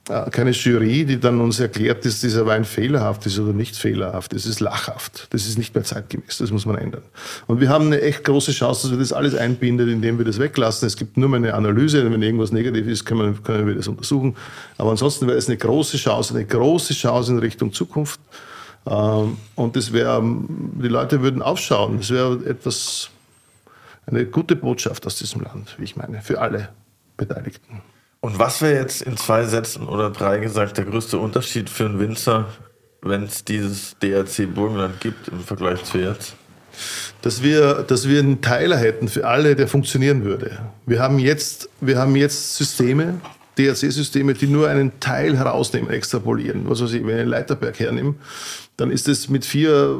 keine 0.07 0.51
Jury, 0.51 1.05
die 1.05 1.19
dann 1.19 1.41
uns 1.41 1.59
erklärt, 1.59 2.05
dass 2.05 2.21
dieser 2.21 2.45
Wein 2.45 2.63
fehlerhaft 2.63 3.25
ist 3.25 3.37
oder 3.39 3.51
nicht 3.51 3.75
fehlerhaft. 3.75 4.33
Das 4.33 4.45
ist 4.45 4.59
lachhaft. 4.59 5.27
Das 5.31 5.45
ist 5.45 5.57
nicht 5.57 5.75
mehr 5.75 5.83
zeitgemäß. 5.83 6.37
Das 6.37 6.51
muss 6.51 6.65
man 6.65 6.77
ändern. 6.77 7.03
Und 7.45 7.59
wir 7.59 7.69
haben 7.69 7.87
eine 7.87 8.01
echt 8.01 8.23
große 8.23 8.51
Chance, 8.53 8.83
dass 8.83 8.91
wir 8.91 8.99
das 8.99 9.11
alles 9.11 9.35
einbinden, 9.35 9.89
indem 9.89 10.17
wir 10.17 10.25
das 10.25 10.39
weglassen. 10.39 10.87
Es 10.87 10.95
gibt 10.95 11.17
nur 11.17 11.27
mal 11.27 11.37
eine 11.37 11.53
Analyse. 11.53 12.09
Wenn 12.09 12.21
irgendwas 12.21 12.51
negativ 12.51 12.87
ist, 12.87 13.05
können 13.05 13.37
wir, 13.45 13.75
das 13.75 13.87
untersuchen. 13.87 14.35
Aber 14.77 14.91
ansonsten 14.91 15.27
wäre 15.27 15.37
es 15.37 15.47
eine 15.47 15.57
große 15.57 15.97
Chance, 15.97 16.33
eine 16.33 16.45
große 16.45 16.93
Chance 16.93 17.33
in 17.33 17.39
Richtung 17.39 17.73
Zukunft. 17.73 18.21
Ähm, 18.85 19.37
und 19.55 19.75
das 19.75 19.91
wäre, 19.91 20.23
die 20.23 20.87
Leute 20.87 21.21
würden 21.21 21.41
aufschauen. 21.41 21.97
Das 21.97 22.11
wäre 22.11 22.45
etwas, 22.45 23.09
eine 24.05 24.25
gute 24.25 24.55
Botschaft 24.55 25.05
aus 25.05 25.17
diesem 25.17 25.41
Land, 25.41 25.75
wie 25.77 25.83
ich 25.83 25.97
meine, 25.97 26.21
für 26.21 26.39
alle 26.39 26.69
Beteiligten. 27.17 27.81
Und 28.19 28.39
was 28.39 28.61
wäre 28.61 28.81
jetzt 28.81 29.01
in 29.01 29.17
zwei 29.17 29.45
Sätzen 29.45 29.87
oder 29.87 30.09
drei 30.09 30.39
gesagt 30.39 30.77
der 30.77 30.85
größte 30.85 31.17
Unterschied 31.17 31.69
für 31.69 31.85
einen 31.85 31.99
Winzer, 31.99 32.45
wenn 33.01 33.23
es 33.23 33.45
dieses 33.45 33.95
DRC 33.99 34.53
Burgenland 34.53 34.99
gibt 34.99 35.27
im 35.27 35.39
Vergleich 35.41 35.83
zu 35.83 35.99
jetzt? 35.99 36.35
Dass 37.21 37.41
wir, 37.41 37.83
dass 37.83 38.07
wir 38.07 38.19
einen 38.19 38.41
Teiler 38.41 38.77
hätten 38.77 39.07
für 39.07 39.27
alle, 39.27 39.55
der 39.55 39.67
funktionieren 39.67 40.23
würde. 40.23 40.59
Wir 40.85 40.99
haben 40.99 41.19
jetzt, 41.19 41.69
wir 41.81 41.97
haben 41.97 42.15
jetzt 42.15 42.55
Systeme, 42.55 43.19
DRC-Systeme, 43.57 44.33
die 44.33 44.47
nur 44.47 44.69
einen 44.69 44.99
Teil 44.99 45.35
herausnehmen, 45.37 45.89
extrapolieren. 45.89 46.69
Was 46.69 46.81
weiß 46.81 46.93
ich, 46.93 47.05
wenn 47.05 47.15
ich 47.15 47.21
einen 47.21 47.29
Leiterberg 47.29 47.79
hernehme, 47.79 48.15
dann 48.77 48.91
ist 48.91 49.07
es 49.07 49.27
mit 49.27 49.43
vier 49.43 49.99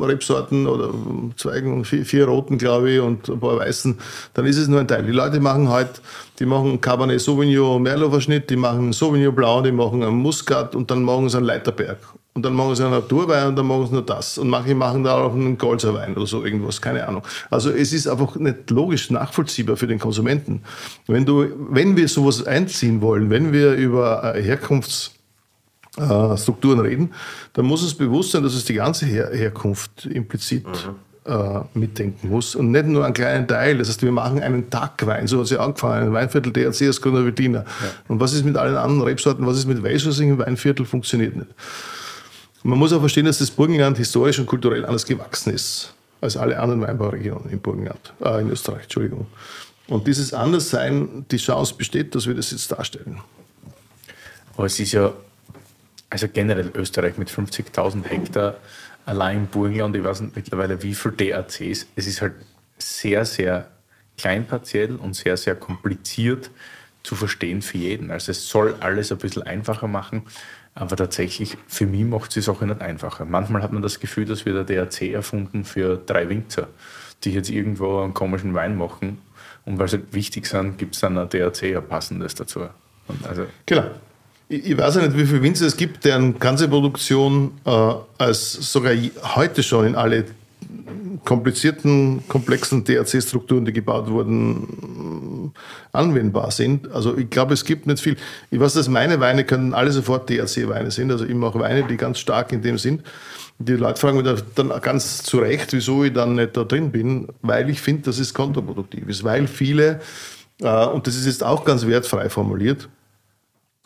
Rebsorten 0.00 0.66
oder 0.66 0.92
Zweigen, 1.36 1.84
vier, 1.84 2.04
vier, 2.04 2.26
roten, 2.26 2.58
glaube 2.58 2.90
ich, 2.90 3.00
und 3.00 3.28
ein 3.28 3.38
paar 3.38 3.58
weißen, 3.58 3.96
dann 4.34 4.46
ist 4.46 4.56
es 4.56 4.66
nur 4.66 4.80
ein 4.80 4.88
Teil. 4.88 5.04
Die 5.04 5.12
Leute 5.12 5.38
machen 5.38 5.68
halt, 5.68 6.02
die 6.40 6.46
machen 6.46 6.80
Cabernet 6.80 7.20
Sauvignon 7.20 7.80
Merlot-Verschnitt, 7.80 8.50
die 8.50 8.56
machen 8.56 8.92
Sauvignon 8.92 9.34
Blanc, 9.34 9.64
die 9.64 9.72
machen 9.72 10.02
einen 10.02 10.16
Muscat 10.16 10.74
und 10.74 10.90
dann 10.90 11.04
machen 11.04 11.28
sie 11.28 11.36
einen 11.36 11.46
Leiterberg. 11.46 11.98
Und 12.32 12.44
dann 12.44 12.54
machen 12.54 12.74
sie 12.74 12.84
einen 12.84 12.92
Naturwein 12.92 13.48
und 13.48 13.56
dann 13.56 13.66
machen 13.66 13.86
sie 13.86 13.92
nur 13.92 14.06
das. 14.06 14.38
Und 14.38 14.48
manche 14.48 14.74
machen 14.74 15.04
da 15.04 15.16
auch 15.16 15.34
einen 15.34 15.58
Golzerwein 15.58 16.16
oder 16.16 16.26
so 16.26 16.44
irgendwas, 16.44 16.80
keine 16.80 17.06
Ahnung. 17.06 17.22
Also 17.50 17.70
es 17.70 17.92
ist 17.92 18.06
einfach 18.06 18.36
nicht 18.36 18.70
logisch 18.70 19.10
nachvollziehbar 19.10 19.76
für 19.76 19.88
den 19.88 19.98
Konsumenten. 19.98 20.62
Wenn, 21.06 21.24
du, 21.24 21.46
wenn 21.70 21.96
wir 21.96 22.08
sowas 22.08 22.46
einziehen 22.46 23.00
wollen, 23.00 23.30
wenn 23.30 23.52
wir 23.52 23.74
über 23.74 24.34
Herkunftsstrukturen 25.96 26.80
reden, 26.80 27.14
dann 27.52 27.66
muss 27.66 27.82
uns 27.82 27.94
bewusst 27.94 28.32
sein, 28.32 28.42
dass 28.42 28.54
es 28.54 28.64
die 28.64 28.74
ganze 28.74 29.06
Her 29.06 29.30
Herkunft 29.32 30.06
implizit 30.06 30.66
mhm 30.66 30.94
äh, 31.26 31.60
mitdenken 31.74 32.28
muss 32.28 32.54
und 32.54 32.70
nicht 32.70 32.86
nur 32.86 33.04
einen 33.04 33.14
kleinen 33.14 33.46
Teil. 33.46 33.78
Das 33.78 33.88
heißt, 33.88 34.02
wir 34.02 34.12
machen 34.12 34.40
einen 34.40 34.70
Tagwein, 34.70 35.26
so 35.26 35.38
hat 35.38 35.44
es 35.44 35.50
ja 35.50 35.60
angefangen, 35.60 36.08
ein 36.08 36.12
Weinviertel 36.12 36.52
DRC 36.52 36.88
aus 36.88 37.00
Grüner 37.00 37.24
Veltliner. 37.24 37.64
Ja. 37.64 37.90
Und 38.08 38.20
was 38.20 38.32
ist 38.32 38.44
mit 38.44 38.56
allen 38.56 38.76
anderen 38.76 39.02
Rebsorten, 39.02 39.46
was 39.46 39.58
ist 39.58 39.66
mit 39.66 39.82
Weißwürsing 39.82 40.30
im 40.30 40.38
Weinviertel, 40.38 40.86
funktioniert 40.86 41.36
nicht. 41.36 41.50
Man 42.62 42.78
muss 42.78 42.92
auch 42.92 43.00
verstehen, 43.00 43.24
dass 43.24 43.38
das 43.38 43.50
Burgenland 43.50 43.96
historisch 43.96 44.38
und 44.38 44.46
kulturell 44.46 44.84
anders 44.84 45.06
gewachsen 45.06 45.54
ist 45.54 45.94
als 46.20 46.36
alle 46.36 46.58
anderen 46.58 46.82
Weinbauregionen 46.82 47.48
im 47.50 47.60
Burgenland, 47.60 48.12
äh, 48.22 48.40
in 48.42 48.50
Österreich, 48.50 48.82
Entschuldigung. 48.82 49.26
Und 49.88 50.06
dieses 50.06 50.34
Anderssein, 50.34 51.24
die 51.30 51.38
Chance 51.38 51.74
besteht, 51.76 52.14
dass 52.14 52.26
wir 52.26 52.34
das 52.34 52.50
jetzt 52.50 52.70
darstellen. 52.70 53.20
Aber 54.56 54.66
es 54.66 54.78
ist 54.78 54.92
ja, 54.92 55.12
also 56.10 56.28
generell 56.28 56.70
Österreich 56.74 57.16
mit 57.16 57.30
50.000 57.30 58.04
Hektar, 58.04 58.56
allein 59.06 59.38
im 59.38 59.46
Burgenland, 59.46 59.96
ich 59.96 60.04
weiß 60.04 60.20
nicht 60.20 60.36
mittlerweile 60.36 60.82
wie 60.82 60.94
viele 60.94 61.14
DACs, 61.14 61.86
es 61.96 62.06
ist 62.06 62.20
halt 62.20 62.34
sehr, 62.78 63.24
sehr 63.24 63.68
kleinpartiell 64.18 64.96
und 64.96 65.14
sehr, 65.14 65.36
sehr 65.36 65.54
kompliziert 65.54 66.50
zu 67.02 67.14
verstehen 67.14 67.62
für 67.62 67.78
jeden. 67.78 68.10
Also 68.10 68.32
es 68.32 68.48
soll 68.48 68.74
alles 68.80 69.10
ein 69.10 69.18
bisschen 69.18 69.42
einfacher 69.42 69.88
machen. 69.88 70.22
Aber 70.74 70.96
tatsächlich, 70.96 71.56
für 71.66 71.86
mich 71.86 72.04
macht 72.04 72.36
es 72.36 72.44
Sache 72.44 72.66
nicht 72.66 72.80
einfacher. 72.80 73.24
Manchmal 73.24 73.62
hat 73.62 73.72
man 73.72 73.82
das 73.82 73.98
Gefühl, 73.98 74.24
dass 74.24 74.46
wir 74.46 74.52
der 74.52 74.64
DRC 74.64 75.12
erfunden 75.12 75.64
für 75.64 75.96
drei 75.96 76.28
Winzer, 76.28 76.68
die 77.24 77.32
jetzt 77.32 77.50
irgendwo 77.50 78.00
einen 78.00 78.14
komischen 78.14 78.54
Wein 78.54 78.76
machen. 78.76 79.18
Und 79.64 79.78
weil 79.78 79.88
sie 79.88 80.00
wichtig 80.12 80.46
sind, 80.46 80.78
gibt 80.78 80.94
es 80.94 81.00
dann 81.00 81.18
ein 81.18 81.28
DRC 81.28 81.76
ein 81.76 81.86
passendes 81.86 82.34
dazu. 82.34 82.68
also 83.24 83.46
genau. 83.66 83.90
Ich, 84.52 84.76
weiß 84.76 84.96
ja 84.96 85.02
nicht, 85.02 85.16
wie 85.16 85.26
viele 85.26 85.44
Winzer 85.44 85.66
es 85.66 85.76
gibt, 85.76 86.04
deren 86.04 86.40
ganze 86.40 86.66
Produktion 86.66 87.52
äh, 87.64 87.70
als 88.18 88.52
sogar 88.72 88.92
heute 89.36 89.62
schon 89.62 89.86
in 89.86 89.94
alle 89.94 90.24
komplizierten, 91.24 92.26
komplexen 92.26 92.82
DRC-Strukturen, 92.82 93.64
die 93.64 93.72
gebaut 93.72 94.10
wurden, 94.10 95.52
anwendbar 95.92 96.50
sind. 96.50 96.90
Also 96.90 97.16
ich 97.16 97.30
glaube, 97.30 97.54
es 97.54 97.64
gibt 97.64 97.86
nicht 97.86 98.00
viel. 98.00 98.16
Ich 98.50 98.58
weiß, 98.58 98.72
dass 98.72 98.88
meine 98.88 99.20
Weine 99.20 99.44
können 99.44 99.72
alle 99.72 99.92
sofort 99.92 100.28
DRC-Weine 100.28 100.90
sind. 100.90 101.12
Also 101.12 101.26
ich 101.26 101.34
mache 101.34 101.60
Weine, 101.60 101.84
die 101.84 101.96
ganz 101.96 102.18
stark 102.18 102.50
in 102.50 102.60
dem 102.60 102.76
sind. 102.76 103.04
Die 103.60 103.74
Leute 103.74 104.00
fragen 104.00 104.20
mich 104.20 104.42
dann 104.56 104.72
ganz 104.80 105.22
zu 105.22 105.38
Recht, 105.38 105.72
wieso 105.72 106.02
ich 106.02 106.12
dann 106.12 106.34
nicht 106.34 106.56
da 106.56 106.64
drin 106.64 106.90
bin, 106.90 107.28
weil 107.42 107.70
ich 107.70 107.80
finde, 107.80 108.02
dass 108.02 108.18
es 108.18 108.34
kontraproduktiv 108.34 109.06
ist. 109.06 109.22
Weil 109.22 109.46
viele, 109.46 110.00
äh, 110.60 110.86
und 110.86 111.06
das 111.06 111.14
ist 111.14 111.26
jetzt 111.26 111.44
auch 111.44 111.64
ganz 111.64 111.86
wertfrei 111.86 112.28
formuliert, 112.28 112.88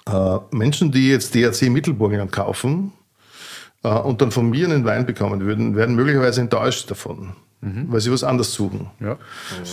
äh, 0.08 0.38
Menschen, 0.50 0.92
die 0.92 1.08
jetzt 1.08 1.34
DRC 1.34 1.70
Mittelburgenland 1.70 2.32
kaufen, 2.32 2.92
äh, 3.84 3.88
und 3.88 4.20
dann 4.20 4.32
von 4.32 4.50
mir 4.50 4.64
einen 4.64 4.84
Wein 4.84 5.06
bekommen 5.06 5.42
würden, 5.42 5.76
werden 5.76 5.94
möglicherweise 5.94 6.40
enttäuscht 6.40 6.90
davon, 6.90 7.34
mhm. 7.60 7.86
weil 7.88 8.00
sie 8.00 8.10
was 8.10 8.24
anderes 8.24 8.52
suchen. 8.52 8.90
Ja. 8.98 9.18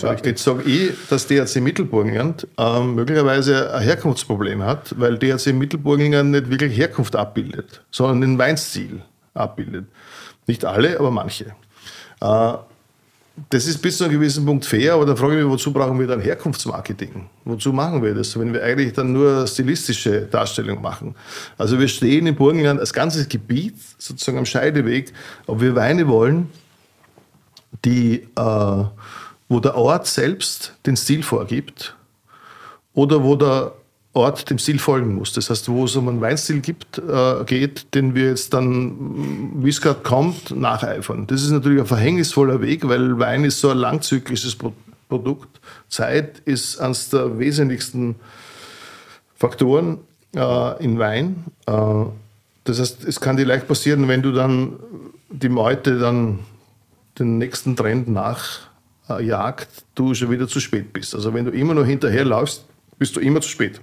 ja 0.02 0.14
jetzt 0.24 0.44
sage 0.44 0.62
ich, 0.62 0.92
dass 1.08 1.26
DRC 1.26 1.56
Mittelburgenland 1.56 2.46
äh, 2.58 2.80
möglicherweise 2.80 3.74
ein 3.74 3.82
Herkunftsproblem 3.82 4.62
hat, 4.62 4.94
weil 5.00 5.18
DRC 5.18 5.54
Mittelburgenland 5.54 6.30
nicht 6.30 6.50
wirklich 6.50 6.76
Herkunft 6.76 7.16
abbildet, 7.16 7.82
sondern 7.90 8.20
den 8.20 8.38
Weinstil 8.38 9.02
abbildet. 9.34 9.86
Nicht 10.46 10.64
alle, 10.64 10.98
aber 10.98 11.10
manche. 11.10 11.46
Das 13.48 13.66
ist 13.66 13.78
bis 13.78 13.96
zu 13.96 14.04
einem 14.04 14.12
gewissen 14.12 14.44
Punkt 14.44 14.66
fair, 14.66 14.92
aber 14.92 15.06
dann 15.06 15.16
frage 15.16 15.38
ich 15.38 15.44
mich, 15.44 15.50
wozu 15.50 15.72
brauchen 15.72 15.98
wir 15.98 16.06
dann 16.06 16.20
Herkunftsmarketing? 16.20 17.28
Wozu 17.46 17.72
machen 17.72 18.02
wir 18.02 18.14
das, 18.14 18.38
wenn 18.38 18.52
wir 18.52 18.62
eigentlich 18.62 18.92
dann 18.92 19.12
nur 19.12 19.46
stilistische 19.46 20.22
Darstellung 20.22 20.82
machen? 20.82 21.14
Also 21.56 21.78
wir 21.78 21.88
stehen 21.88 22.26
in 22.26 22.34
Burgenland 22.34 22.78
als 22.78 22.92
ganzes 22.92 23.26
Gebiet 23.28 23.76
sozusagen 23.96 24.36
am 24.36 24.44
Scheideweg, 24.44 25.12
ob 25.46 25.62
wir 25.62 25.74
Weine 25.74 26.06
wollen, 26.08 26.50
die, 27.86 28.28
äh, 28.36 28.84
wo 29.48 29.60
der 29.60 29.76
Ort 29.76 30.06
selbst 30.06 30.74
den 30.84 30.96
Stil 30.96 31.22
vorgibt 31.22 31.96
oder 32.92 33.24
wo 33.24 33.34
der 33.34 33.72
Ort 34.14 34.50
dem 34.50 34.58
Stil 34.58 34.78
folgen 34.78 35.14
muss. 35.14 35.32
Das 35.32 35.48
heißt, 35.48 35.70
wo 35.70 35.84
es 35.84 35.96
um 35.96 36.06
einen 36.08 36.20
Weinstil 36.20 36.60
gibt, 36.60 36.98
äh, 36.98 37.44
geht, 37.44 37.94
den 37.94 38.14
wir 38.14 38.28
jetzt 38.28 38.52
dann, 38.52 39.54
wie 39.62 39.70
es 39.70 39.80
gerade 39.80 40.00
kommt, 40.00 40.54
nacheifern. 40.54 41.26
Das 41.26 41.42
ist 41.42 41.50
natürlich 41.50 41.80
ein 41.80 41.86
verhängnisvoller 41.86 42.60
Weg, 42.60 42.86
weil 42.86 43.18
Wein 43.18 43.44
ist 43.44 43.60
so 43.60 43.70
ein 43.70 43.78
langzyklisches 43.78 44.56
Pro 44.56 44.72
Produkt. 45.08 45.60
Zeit 45.90 46.38
ist 46.46 46.80
eines 46.80 47.10
der 47.10 47.38
wesentlichsten 47.38 48.14
Faktoren 49.34 49.98
äh, 50.34 50.82
in 50.82 50.98
Wein. 50.98 51.44
Äh, 51.66 51.72
das 52.64 52.80
heißt, 52.80 53.04
es 53.04 53.20
kann 53.20 53.36
dir 53.36 53.44
leicht 53.44 53.68
passieren, 53.68 54.08
wenn 54.08 54.22
du 54.22 54.32
dann 54.32 54.78
die 55.28 55.50
Meute 55.50 55.98
dann 55.98 56.38
den 57.18 57.36
nächsten 57.36 57.76
Trend 57.76 58.08
nachjagt, 58.08 59.68
du 59.94 60.14
schon 60.14 60.30
wieder 60.30 60.48
zu 60.48 60.60
spät 60.60 60.94
bist. 60.94 61.14
Also 61.14 61.34
wenn 61.34 61.44
du 61.44 61.50
immer 61.50 61.74
nur 61.74 61.84
hinterherlaufst, 61.84 62.64
bist 62.98 63.14
du 63.14 63.20
immer 63.20 63.42
zu 63.42 63.50
spät. 63.50 63.82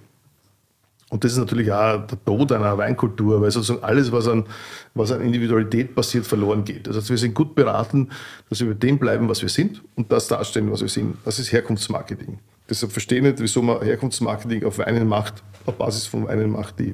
Und 1.10 1.24
das 1.24 1.32
ist 1.32 1.40
natürlich 1.40 1.72
auch 1.72 2.06
der 2.06 2.24
Tod 2.24 2.52
einer 2.52 2.78
Weinkultur, 2.78 3.42
weil 3.42 3.50
sozusagen 3.50 3.84
alles, 3.84 4.12
was 4.12 4.28
an, 4.28 4.46
was 4.94 5.12
an 5.12 5.22
Individualität 5.22 5.96
passiert, 5.96 6.26
verloren 6.26 6.64
geht. 6.64 6.86
Das 6.86 6.96
heißt, 6.96 7.10
wir 7.10 7.18
sind 7.18 7.34
gut 7.34 7.56
beraten, 7.56 8.10
dass 8.48 8.60
wir 8.60 8.68
bei 8.68 8.76
dem 8.76 9.00
bleiben, 9.00 9.28
was 9.28 9.42
wir 9.42 9.50
sind 9.50 9.82
und 9.96 10.12
das 10.12 10.28
darstellen, 10.28 10.72
was 10.72 10.82
wir 10.82 10.88
sind. 10.88 11.18
Das 11.26 11.40
ist 11.40 11.52
Herkunftsmarketing. 11.52 12.38
Deshalb 12.70 12.92
verstehe 12.92 13.18
ich 13.18 13.24
nicht, 13.24 13.40
wieso 13.40 13.64
man 13.64 13.82
Herkunftsmarketing 13.82 14.64
auf 14.66 14.78
Weinen 14.78 15.08
macht, 15.08 15.42
auf 15.66 15.76
Basis 15.76 16.06
von 16.06 16.28
Weinen 16.28 16.52
macht, 16.52 16.78
die, 16.78 16.94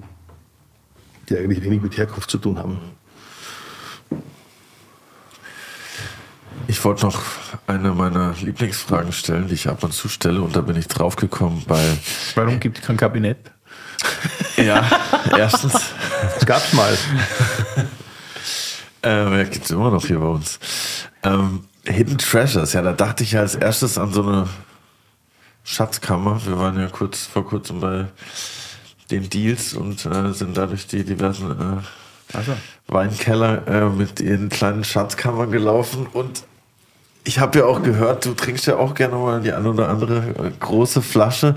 die 1.27 1.37
eigentlich 1.37 1.61
wenig 1.61 1.81
mit 1.81 1.97
Herkunft 1.97 2.29
zu 2.29 2.37
tun 2.37 2.57
haben. 2.57 2.79
Ich 6.67 6.83
wollte 6.85 7.05
noch 7.05 7.21
eine 7.67 7.91
meiner 7.91 8.33
Lieblingsfragen 8.41 9.11
stellen, 9.11 9.49
die 9.49 9.55
ich 9.55 9.67
ab 9.67 9.83
und 9.83 9.93
zu 9.93 10.07
stelle, 10.07 10.41
und 10.41 10.55
da 10.55 10.61
bin 10.61 10.77
ich 10.77 10.87
draufgekommen 10.87 11.63
bei. 11.67 11.83
Warum 12.35 12.61
gibt 12.61 12.79
es 12.79 12.85
kein 12.85 12.95
Kabinett? 12.95 13.51
Ja, 14.57 14.85
erstens. 15.37 15.73
Das 16.33 16.45
gab's 16.45 16.73
mal. 16.73 16.97
ähm, 19.03 19.33
ja, 19.33 19.43
gibt's 19.43 19.69
immer 19.69 19.91
noch 19.91 20.05
hier 20.05 20.19
bei 20.19 20.27
uns. 20.27 20.59
Ähm, 21.23 21.65
Hidden 21.85 22.17
Treasures, 22.17 22.73
ja, 22.73 22.81
da 22.81 22.93
dachte 22.93 23.23
ich 23.23 23.33
ja 23.33 23.41
als 23.41 23.55
erstes 23.55 23.97
an 23.97 24.11
so 24.11 24.23
eine 24.23 24.47
Schatzkammer. 25.63 26.41
Wir 26.45 26.57
waren 26.57 26.79
ja 26.79 26.87
kurz 26.87 27.25
vor 27.25 27.45
kurzem 27.45 27.79
bei 27.79 28.05
den 29.11 29.29
Deals 29.29 29.73
und 29.73 30.05
äh, 30.05 30.31
sind 30.33 30.57
dadurch 30.57 30.87
die 30.87 31.03
diversen 31.03 31.51
äh, 31.51 32.35
also. 32.35 32.53
Weinkeller 32.87 33.67
äh, 33.67 33.89
mit 33.89 34.19
ihren 34.19 34.49
kleinen 34.49 34.83
Schatzkammern 34.83 35.51
gelaufen 35.51 36.07
und 36.11 36.43
ich 37.23 37.39
habe 37.39 37.59
ja 37.59 37.65
auch 37.65 37.81
gehört, 37.81 38.25
du 38.25 38.33
trinkst 38.33 38.67
ja 38.67 38.77
auch 38.77 38.93
gerne 38.93 39.15
mal 39.15 39.41
die 39.41 39.51
eine 39.51 39.69
oder 39.69 39.89
andere 39.89 40.17
äh, 40.17 40.51
große 40.59 41.01
Flasche. 41.01 41.55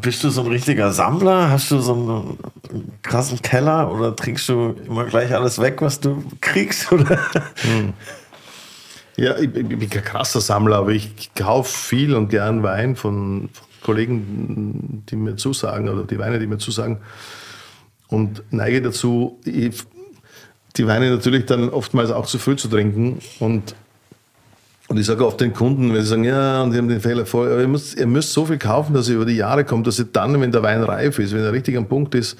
Bist 0.00 0.22
du 0.22 0.30
so 0.30 0.42
ein 0.42 0.46
richtiger 0.46 0.92
Sammler? 0.92 1.50
Hast 1.50 1.70
du 1.70 1.80
so 1.80 1.94
einen 1.94 2.38
krassen 3.02 3.42
Keller 3.42 3.92
oder 3.92 4.14
trinkst 4.14 4.48
du 4.48 4.76
immer 4.86 5.04
gleich 5.04 5.34
alles 5.34 5.60
weg, 5.60 5.82
was 5.82 5.98
du 6.00 6.22
kriegst? 6.40 6.92
Oder? 6.92 7.18
Hm. 7.62 7.92
Ja, 9.16 9.36
ich, 9.36 9.52
ich, 9.52 9.66
bin 9.66 9.90
kein 9.90 10.04
krasser 10.04 10.40
Sammler, 10.40 10.76
aber 10.76 10.90
ich 10.90 11.34
kaufe 11.34 11.76
viel 11.76 12.14
und 12.14 12.28
gern 12.28 12.62
Wein 12.62 12.94
von 12.94 13.48
Kollegen, 13.82 15.02
die 15.10 15.16
mir 15.16 15.34
zusagen 15.34 15.88
oder 15.88 16.04
die 16.04 16.18
Weine, 16.18 16.38
die 16.38 16.46
mir 16.46 16.58
zusagen 16.58 16.98
und 18.06 18.42
neige 18.50 18.80
dazu, 18.82 19.40
die 19.44 20.86
Weine 20.86 21.10
natürlich 21.10 21.46
dann 21.46 21.70
oftmals 21.70 22.10
auch 22.10 22.26
zu 22.26 22.38
früh 22.38 22.54
zu 22.54 22.68
trinken 22.68 23.18
und 23.40 23.74
und 24.88 24.98
ich 24.98 25.06
sage 25.06 25.26
oft 25.26 25.40
den 25.40 25.52
Kunden, 25.52 25.92
wenn 25.92 26.02
sie 26.02 26.08
sagen, 26.08 26.24
ja, 26.24 26.62
und 26.62 26.72
sie 26.72 26.78
haben 26.78 26.88
den 26.88 27.00
Fehler 27.00 27.26
voll, 27.26 27.52
aber 27.52 27.60
ihr 27.60 27.68
müsst, 27.68 27.98
ihr 27.98 28.06
müsst 28.06 28.32
so 28.32 28.46
viel 28.46 28.58
kaufen, 28.58 28.94
dass 28.94 29.08
ihr 29.08 29.16
über 29.16 29.26
die 29.26 29.36
Jahre 29.36 29.64
kommt, 29.64 29.86
dass 29.86 29.98
ihr 29.98 30.06
dann, 30.06 30.40
wenn 30.40 30.50
der 30.50 30.62
Wein 30.62 30.82
reif 30.82 31.18
ist, 31.18 31.34
wenn 31.34 31.44
er 31.44 31.52
richtig 31.52 31.76
am 31.76 31.86
Punkt 31.86 32.14
ist, 32.14 32.38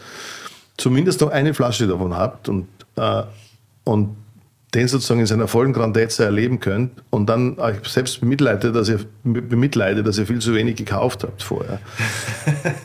zumindest 0.79 1.21
noch 1.21 1.31
eine 1.31 1.53
Flasche 1.53 1.87
davon 1.87 2.17
habt 2.17 2.49
und, 2.49 2.67
äh, 2.97 3.23
und 3.85 4.17
den 4.75 4.87
sozusagen 4.87 5.21
in 5.21 5.27
seiner 5.27 5.49
vollen 5.49 5.73
Grandezza 5.73 6.25
erleben 6.25 6.61
könnt 6.61 6.91
und 7.09 7.29
dann 7.29 7.59
euch 7.59 7.77
selbst 7.87 8.21
bemitleidet, 8.21 8.77
dass 8.77 8.89
ihr, 8.91 9.01
bemitleidet, 9.25 10.07
dass 10.07 10.19
ihr 10.19 10.27
viel 10.27 10.41
zu 10.41 10.55
wenig 10.55 10.77
gekauft 10.77 11.23
habt 11.23 11.43
vorher. 11.43 11.81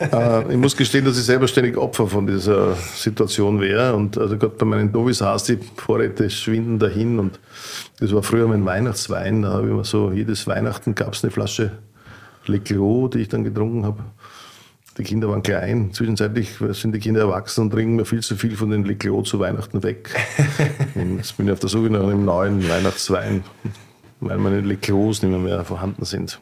äh, 0.00 0.52
ich 0.52 0.56
muss 0.56 0.76
gestehen, 0.76 1.04
dass 1.04 1.18
ich 1.18 1.24
selber 1.24 1.46
ständig 1.46 1.76
Opfer 1.76 2.06
von 2.06 2.26
dieser 2.26 2.74
Situation 2.74 3.60
wäre 3.60 3.94
und 3.94 4.16
also 4.16 4.38
gerade 4.38 4.54
bei 4.56 4.64
meinen 4.64 4.92
Dovis 4.92 5.20
Haas, 5.20 5.44
die 5.44 5.58
Vorräte 5.76 6.30
schwinden 6.30 6.78
dahin 6.78 7.18
und 7.18 7.38
das 8.00 8.14
war 8.14 8.22
früher 8.22 8.48
mein 8.48 8.64
Weihnachtswein, 8.64 9.42
da 9.42 9.50
habe 9.50 9.66
ich 9.66 9.72
immer 9.72 9.84
so, 9.84 10.10
jedes 10.10 10.46
Weihnachten 10.46 10.94
gab 10.94 11.12
es 11.12 11.22
eine 11.22 11.32
Flasche 11.32 11.72
Leclerc, 12.46 13.10
die 13.12 13.18
ich 13.18 13.28
dann 13.28 13.44
getrunken 13.44 13.84
habe. 13.84 14.04
Die 14.96 15.02
Kinder 15.02 15.28
waren 15.28 15.42
klein. 15.42 15.92
Zwischenzeitlich 15.92 16.56
sind 16.70 16.92
die 16.92 17.00
Kinder 17.00 17.22
erwachsen 17.22 17.62
und 17.62 17.70
trinken 17.70 17.96
mir 17.96 18.04
viel 18.04 18.20
zu 18.20 18.36
viel 18.36 18.56
von 18.56 18.70
den 18.70 18.84
Leclos 18.84 19.28
zu 19.28 19.40
Weihnachten 19.40 19.82
weg. 19.82 20.10
jetzt 21.16 21.36
bin 21.36 21.46
ich 21.46 21.52
auf 21.52 21.58
der 21.58 21.68
Suche 21.68 21.90
nach 21.90 22.02
einem 22.02 22.24
neuen 22.24 22.68
Weihnachtswein, 22.68 23.42
weil 24.20 24.38
meine 24.38 24.60
Leclos 24.60 25.22
nicht 25.22 25.30
mehr, 25.30 25.40
mehr 25.40 25.64
vorhanden 25.64 26.04
sind. 26.04 26.38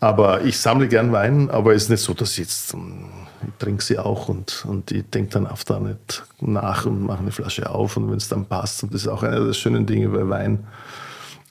Aber 0.00 0.42
ich 0.44 0.58
sammle 0.58 0.88
gern 0.88 1.12
Wein, 1.12 1.50
aber 1.50 1.74
es 1.74 1.84
ist 1.84 1.90
nicht 1.90 2.00
so, 2.02 2.14
dass 2.14 2.32
ich 2.32 2.38
jetzt, 2.38 2.72
ähm, 2.72 3.04
ich 3.46 3.54
trinke 3.58 3.84
sie 3.84 3.98
auch 3.98 4.30
und, 4.30 4.64
und 4.66 4.90
ich 4.90 5.04
denke 5.10 5.32
dann 5.32 5.46
oft 5.46 5.68
da 5.68 5.78
nicht 5.78 6.24
nach 6.40 6.86
und 6.86 7.02
mache 7.02 7.20
eine 7.20 7.32
Flasche 7.32 7.68
auf 7.68 7.98
und 7.98 8.10
wenn 8.10 8.16
es 8.16 8.28
dann 8.28 8.46
passt. 8.46 8.82
Und 8.82 8.94
das 8.94 9.02
ist 9.02 9.08
auch 9.08 9.22
einer 9.22 9.44
der 9.44 9.52
schönen 9.52 9.84
Dinge 9.84 10.08
bei 10.08 10.26
Wein 10.26 10.66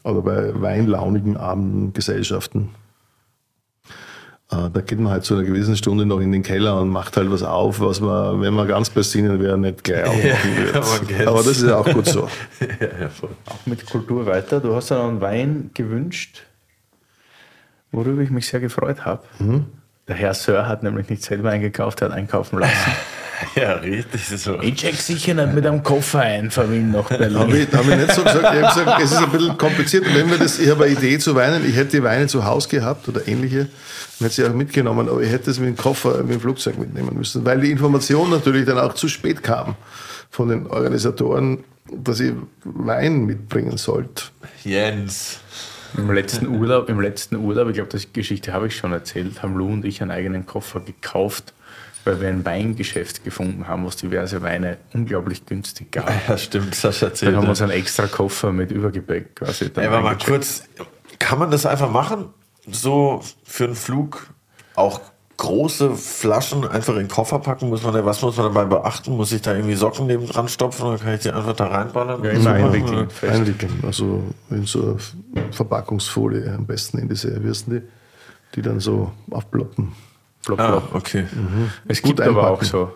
oder 0.03 0.23
bei 0.23 0.59
weinlaunigen 0.59 1.37
Abenden, 1.37 1.93
Gesellschaften. 1.93 2.69
Äh, 4.51 4.69
Da 4.71 4.81
geht 4.81 4.99
man 4.99 5.11
halt 5.11 5.23
zu 5.25 5.35
einer 5.35 5.43
gewissen 5.43 5.75
Stunde 5.77 6.05
noch 6.05 6.19
in 6.19 6.31
den 6.31 6.43
Keller 6.43 6.79
und 6.81 6.89
macht 6.89 7.17
halt 7.17 7.29
was 7.31 7.43
auf, 7.43 7.79
was 7.79 7.99
man, 8.01 8.41
wenn 8.41 8.53
man 8.53 8.67
ganz 8.67 8.89
bei 8.89 9.01
Sinnen 9.01 9.39
wäre, 9.39 9.57
nicht 9.57 9.83
gleich 9.83 10.05
aufmachen 10.07 10.57
wird. 10.73 11.07
kennt's. 11.07 11.27
Aber 11.27 11.37
das 11.39 11.47
ist 11.47 11.63
ja 11.63 11.77
auch 11.77 11.85
gut 11.91 12.05
so. 12.07 12.21
ja, 12.59 12.67
ja. 13.01 13.09
Auch 13.45 13.65
mit 13.65 13.85
Kultur 13.85 14.25
weiter. 14.25 14.59
Du 14.59 14.75
hast 14.75 14.89
ja 14.89 14.97
noch 14.97 15.09
einen 15.09 15.21
Wein 15.21 15.71
gewünscht, 15.73 16.43
worüber 17.91 18.21
ich 18.21 18.29
mich 18.31 18.47
sehr 18.47 18.59
gefreut 18.59 19.05
habe. 19.05 19.23
Der 20.07 20.15
Herr 20.15 20.33
Sir 20.33 20.67
hat 20.67 20.81
nämlich 20.83 21.09
nicht 21.09 21.21
selber 21.23 21.51
eingekauft, 21.51 22.01
er 22.01 22.09
hat 22.09 22.15
einkaufen 22.15 22.59
lassen. 22.59 22.73
ja, 23.55 23.73
richtig 23.73 24.25
so. 24.27 24.59
ich 24.61 24.75
check 24.75 24.95
sicher 24.95 25.33
nicht 25.33 25.53
mit 25.53 25.65
einem 25.65 25.83
Koffer 25.83 26.19
ein 26.19 26.51
von 26.51 26.71
Wien 26.71 26.91
nach 26.91 27.09
Habe 27.09 27.29
Berlin. 27.29 27.67
ich, 27.69 27.77
hab 27.77 27.87
ich 27.87 27.95
nicht 27.95 28.13
so 28.13 28.23
gesagt. 28.23 28.55
Ich 28.55 28.63
habe 28.63 28.81
gesagt, 28.81 29.01
es 29.03 29.11
ist 29.11 29.17
ein 29.17 29.29
bisschen 29.31 29.57
kompliziert. 29.57 30.07
Und 30.07 30.15
wenn 30.15 30.29
wir 30.29 30.37
das, 30.37 30.59
ich 30.59 30.69
habe 30.69 30.85
eine 30.85 30.93
Idee 30.93 31.17
zu 31.19 31.35
Weinen. 31.35 31.67
Ich 31.67 31.75
hätte 31.75 31.97
die 31.97 32.03
Weine 32.03 32.27
zu 32.27 32.45
Hause 32.45 32.69
gehabt 32.69 33.07
oder 33.07 33.27
ähnliche. 33.27 33.61
Und 34.19 34.25
hätte 34.25 34.35
sie 34.35 34.45
auch 34.45 34.53
mitgenommen, 34.53 35.07
aber 35.07 35.21
ich 35.21 35.31
hätte 35.31 35.51
es 35.51 35.59
mit 35.59 35.69
dem 35.69 35.77
Koffer, 35.77 36.17
mit 36.23 36.33
dem 36.33 36.41
Flugzeug 36.41 36.77
mitnehmen 36.77 37.15
müssen. 37.15 37.45
Weil 37.45 37.61
die 37.61 37.71
Information 37.71 38.29
natürlich 38.29 38.65
dann 38.65 38.77
auch 38.77 38.93
zu 38.93 39.07
spät 39.07 39.43
kam 39.43 39.75
von 40.29 40.49
den 40.49 40.67
Organisatoren, 40.67 41.63
dass 41.91 42.19
ich 42.19 42.33
Wein 42.63 43.25
mitbringen 43.25 43.77
sollte. 43.77 44.25
Jens. 44.63 45.39
Im 45.97 46.11
letzten 46.11 46.47
Urlaub, 46.47 46.87
im 46.87 47.01
letzten 47.01 47.37
Urlaub, 47.37 47.69
ich 47.69 47.75
glaube, 47.75 47.89
das 47.89 48.13
Geschichte 48.13 48.53
habe 48.53 48.67
ich 48.67 48.75
schon 48.75 48.91
erzählt, 48.91 49.41
haben 49.41 49.55
Lou 49.57 49.69
und 49.69 49.85
ich 49.85 50.01
einen 50.03 50.11
eigenen 50.11 50.45
Koffer 50.45 50.81
gekauft, 50.81 51.53
weil 52.05 52.21
wir 52.21 52.29
ein 52.29 52.45
Weingeschäft 52.45 53.23
gefunden 53.23 53.67
haben, 53.67 53.83
wo 53.83 53.87
es 53.87 53.95
diverse 53.95 54.41
Weine 54.41 54.77
unglaublich 54.93 55.45
günstig 55.45 55.91
gab. 55.91 56.11
Ja, 56.27 56.37
stimmt, 56.37 56.71
das 56.71 56.83
hast 56.83 57.01
du 57.01 57.05
Dann 57.05 57.11
erzählt. 57.11 57.35
haben 57.35 57.43
wir 57.43 57.49
uns 57.49 57.61
einen 57.61 57.71
extra 57.71 58.07
Koffer 58.07 58.51
mit 58.51 58.71
Übergepäck 58.71 59.35
quasi. 59.35 59.71
dann 59.71 59.83
Ey, 59.83 59.89
aber 59.89 60.01
mal 60.01 60.17
kurz, 60.17 60.63
kann 61.19 61.39
man 61.39 61.51
das 61.51 61.65
einfach 61.65 61.91
machen? 61.91 62.25
So 62.71 63.21
für 63.43 63.65
einen 63.65 63.75
Flug 63.75 64.27
auch 64.75 65.01
große 65.39 65.95
Flaschen 65.95 66.67
einfach 66.67 66.93
in 66.93 66.99
den 66.99 67.07
Koffer 67.07 67.39
packen? 67.39 67.69
Muss 67.69 67.81
man 67.83 67.93
da, 67.93 68.05
was 68.05 68.21
muss 68.21 68.35
man 68.37 68.53
dabei 68.53 68.65
beachten? 68.65 69.15
Muss 69.15 69.31
ich 69.31 69.41
da 69.41 69.55
irgendwie 69.55 69.75
Socken 69.75 70.05
neben 70.05 70.27
dran 70.27 70.49
stopfen 70.49 70.85
oder 70.85 70.97
kann 70.97 71.13
ich 71.13 71.21
die 71.21 71.31
einfach 71.31 71.55
da 71.55 71.67
reinballern? 71.67 72.23
Ja, 72.23 72.31
immer 72.31 72.51
einwickeln. 72.51 73.07
Einwickeln. 73.21 73.79
Also 73.85 74.21
in 74.49 74.65
so 74.65 74.97
eine 75.33 75.45
Verpackungsfolie 75.51 76.53
am 76.53 76.65
besten 76.65 76.99
in 76.99 77.07
diese, 77.07 77.41
wie 77.41 77.71
die, 77.71 77.81
die 78.55 78.61
dann 78.61 78.81
so 78.81 79.11
aufploppen. 79.31 79.93
Plop, 80.45 80.59
Ah, 80.59 80.81
okay. 80.93 81.25
Es 81.87 82.01
Gut 82.01 82.17
gibt 82.17 82.21
aber 82.21 82.41
auch 82.43 82.61
einpacken. 82.61 82.65
so. 82.65 82.95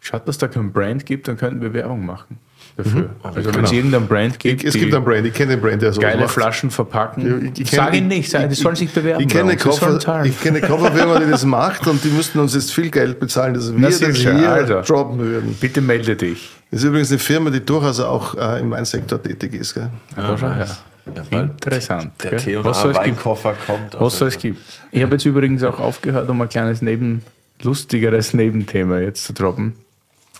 Schaut, 0.00 0.28
dass 0.28 0.38
da 0.38 0.48
kein 0.48 0.72
Brand 0.72 1.06
gibt, 1.06 1.28
dann 1.28 1.36
könnten 1.36 1.60
wir 1.62 1.72
Werbung 1.72 2.04
machen 2.04 2.38
dafür. 2.76 3.10
Also 3.22 3.36
wenn 3.46 3.52
genau. 3.52 3.64
es 3.64 3.72
irgendein 3.72 4.06
Brand 4.06 4.38
gibt, 4.38 4.64
Es 4.64 4.72
die 4.72 4.80
gibt 4.80 4.94
einen 4.94 5.04
Brand, 5.04 5.26
ich 5.26 5.32
kenne 5.34 5.52
den 5.52 5.60
Brand, 5.60 5.80
der 5.82 5.92
so 5.92 6.00
geile 6.00 6.22
macht. 6.22 6.30
Flaschen 6.32 6.70
verpacken. 6.70 7.52
Ich- 7.54 7.60
ich 7.60 7.68
kenn- 7.70 7.76
Sag 7.76 7.94
ihn 7.94 8.08
nicht, 8.08 8.30
sag, 8.30 8.48
die 8.48 8.54
sollen 8.54 8.76
sich 8.76 8.90
bewerben. 8.90 9.22
Ich 9.22 9.28
kenne, 9.28 9.56
Koffer, 9.56 9.98
zahlen. 10.00 10.26
ich 10.26 10.40
kenne 10.40 10.58
eine 10.58 10.66
Kofferfirma, 10.66 11.20
die 11.20 11.30
das 11.30 11.44
macht 11.44 11.86
und 11.86 12.02
die 12.04 12.08
müssten 12.08 12.38
uns 12.40 12.54
jetzt 12.54 12.72
viel 12.72 12.90
Geld 12.90 13.20
bezahlen, 13.20 13.54
dass 13.54 13.72
wir 13.74 13.80
das 13.80 13.98
sicher, 13.98 14.36
hier 14.36 14.50
also. 14.50 14.80
droppen 14.82 15.18
würden. 15.18 15.56
Bitte 15.60 15.80
melde 15.80 16.16
dich. 16.16 16.50
Das 16.70 16.80
ist 16.80 16.86
übrigens 16.88 17.10
eine 17.10 17.18
Firma, 17.20 17.50
die 17.50 17.64
durchaus 17.64 18.00
auch 18.00 18.34
äh, 18.36 18.60
im 18.60 18.70
Weinsektor 18.72 19.22
tätig 19.22 19.54
ist. 19.54 19.74
Gell? 19.74 19.90
Ja, 20.16 20.36
her. 20.36 20.66
Ja, 21.14 21.22
weil 21.30 21.44
Interessant. 21.44 22.12
Der 22.22 22.38
gell? 22.38 22.64
Was 22.64 22.80
soll 22.80 22.90
es 22.92 22.96
gibt? 22.96 23.06
Weinkoffer 23.16 23.54
kommt. 23.66 23.94
Was 24.00 24.18
soll 24.18 24.28
es 24.28 24.38
gibt? 24.38 24.58
Ich 24.90 25.02
habe 25.02 25.12
jetzt 25.12 25.24
übrigens 25.26 25.62
auch 25.62 25.78
aufgehört, 25.78 26.28
um 26.30 26.40
ein 26.40 26.48
kleines 26.48 26.82
Neben, 26.82 27.22
lustigeres 27.62 28.34
Nebenthema 28.34 28.98
jetzt 28.98 29.24
zu 29.24 29.32
droppen. 29.32 29.74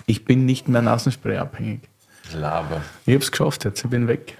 Ich 0.06 0.24
bin 0.24 0.44
nicht 0.46 0.68
mehr 0.68 0.82
Nasenspray 0.82 1.36
abhängig. 1.36 1.80
Laber. 2.32 2.82
Ich 3.06 3.14
habe 3.14 3.22
es 3.22 3.30
geschafft 3.30 3.64
jetzt, 3.64 3.84
ich 3.84 3.90
bin 3.90 4.08
weg. 4.08 4.36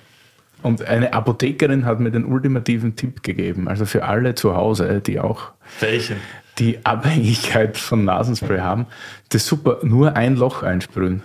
Und 0.62 0.82
eine 0.82 1.12
Apothekerin 1.12 1.84
hat 1.84 2.00
mir 2.00 2.10
den 2.10 2.24
ultimativen 2.24 2.96
Tipp 2.96 3.22
gegeben, 3.22 3.68
also 3.68 3.84
für 3.84 4.04
alle 4.04 4.34
zu 4.34 4.56
Hause, 4.56 5.00
die 5.00 5.20
auch 5.20 5.52
Welchen? 5.80 6.16
die 6.58 6.84
Abhängigkeit 6.84 7.76
von 7.76 8.04
Nasenspray 8.04 8.60
haben, 8.60 8.86
das 9.28 9.42
ist 9.42 9.48
super, 9.48 9.80
nur 9.82 10.16
ein 10.16 10.36
Loch 10.36 10.62
einsprühen. 10.62 11.22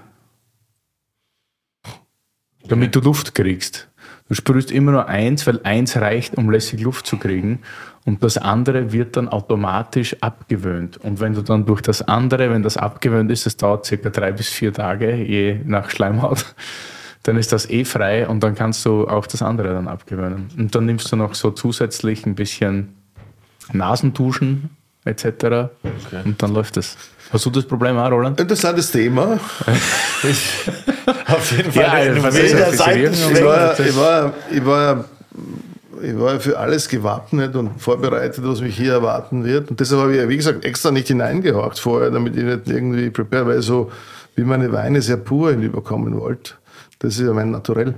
Damit 2.68 2.96
du 2.96 3.00
Luft 3.00 3.34
kriegst. 3.34 3.89
Du 4.30 4.36
sprühst 4.36 4.72
immer 4.72 4.92
nur 4.92 5.08
eins, 5.08 5.48
weil 5.48 5.60
eins 5.64 5.98
reicht, 5.98 6.38
um 6.38 6.52
lässig 6.52 6.82
Luft 6.82 7.08
zu 7.08 7.18
kriegen. 7.18 7.60
Und 8.06 8.24
das 8.24 8.38
andere 8.38 8.94
wird 8.94 9.18
dann 9.18 9.28
automatisch 9.28 10.16
abgewöhnt. 10.22 10.98
Und 10.98 11.20
wenn 11.20 11.34
du 11.34 11.42
dann 11.42 11.66
durch 11.66 11.82
das 11.82 12.04
andere, 12.04 12.52
wenn 12.52 12.62
das 12.62 12.78
abgewöhnt 12.78 13.32
ist, 13.32 13.48
das 13.48 13.58
dauert 13.58 13.86
circa 13.86 14.10
drei 14.10 14.32
bis 14.32 14.50
vier 14.50 14.72
Tage, 14.72 15.16
je 15.16 15.60
nach 15.66 15.90
Schleimhaut, 15.90 16.56
dann 17.24 17.38
ist 17.38 17.52
das 17.52 17.70
eh 17.70 17.84
frei 17.86 18.28
und 18.28 18.42
dann 18.42 18.56
kannst 18.56 18.86
du 18.86 19.08
auch 19.08 19.26
das 19.26 19.42
andere 19.42 19.70
dann 19.70 19.88
abgewöhnen. 19.88 20.50
Und 20.58 20.74
dann 20.76 20.86
nimmst 20.86 21.12
du 21.12 21.16
noch 21.16 21.34
so 21.34 21.50
zusätzlich 21.52 22.26
ein 22.26 22.36
bisschen 22.36 22.96
Nasentuschen 23.74 24.70
etc. 25.06 25.72
Und 26.24 26.42
dann 26.42 26.54
läuft 26.54 26.78
es. 26.78 26.98
Hast 27.32 27.46
du 27.46 27.50
das 27.52 27.66
Problem 27.66 27.98
auch, 27.98 28.10
Roland? 28.12 28.40
Interessantes 28.40 28.90
Thema. 28.92 29.40
Auf 31.28 31.52
jeden 31.56 31.72
Fall. 31.72 31.84
Ja, 31.84 31.92
also, 31.92 32.24
was 32.24 32.36
ist- 32.36 32.78
Seitenschwenk. 32.78 33.38
Ich 33.38 33.44
war, 33.46 33.80
ich 33.80 33.96
war, 33.96 34.34
ich 34.52 34.66
war, 34.66 35.06
ich 36.02 36.20
war 36.20 36.34
ja 36.34 36.40
für 36.40 36.58
alles 36.58 36.88
gewappnet 36.88 37.56
und 37.56 37.80
vorbereitet, 37.82 38.44
was 38.46 38.62
mich 38.62 38.76
hier 38.76 38.94
erwarten 38.94 39.44
wird. 39.46 39.70
Und 39.70 39.80
deshalb 39.80 40.02
habe 40.02 40.14
ich, 40.14 40.18
ja, 40.22 40.30
wie 40.30 40.38
gesagt, 40.38 40.66
extra 40.66 40.92
nicht 40.92 41.08
hineingehakt 41.08 41.80
vorher, 41.80 42.10
damit 42.10 42.36
ich 42.36 42.44
nicht 42.44 42.68
irgendwie 42.68 43.10
prepared, 43.10 43.46
weil 43.48 43.60
ich 43.60 43.66
so 43.66 43.92
wie 44.36 44.44
meine 44.44 44.72
Weine 44.72 45.02
sehr 45.02 45.18
pur 45.18 45.52
hinüberkommen 45.52 46.20
wollte. 46.20 46.54
Das 47.00 47.14
ist 47.16 47.22
ja 47.26 47.34
mein 47.34 47.52
Naturell. 47.52 47.94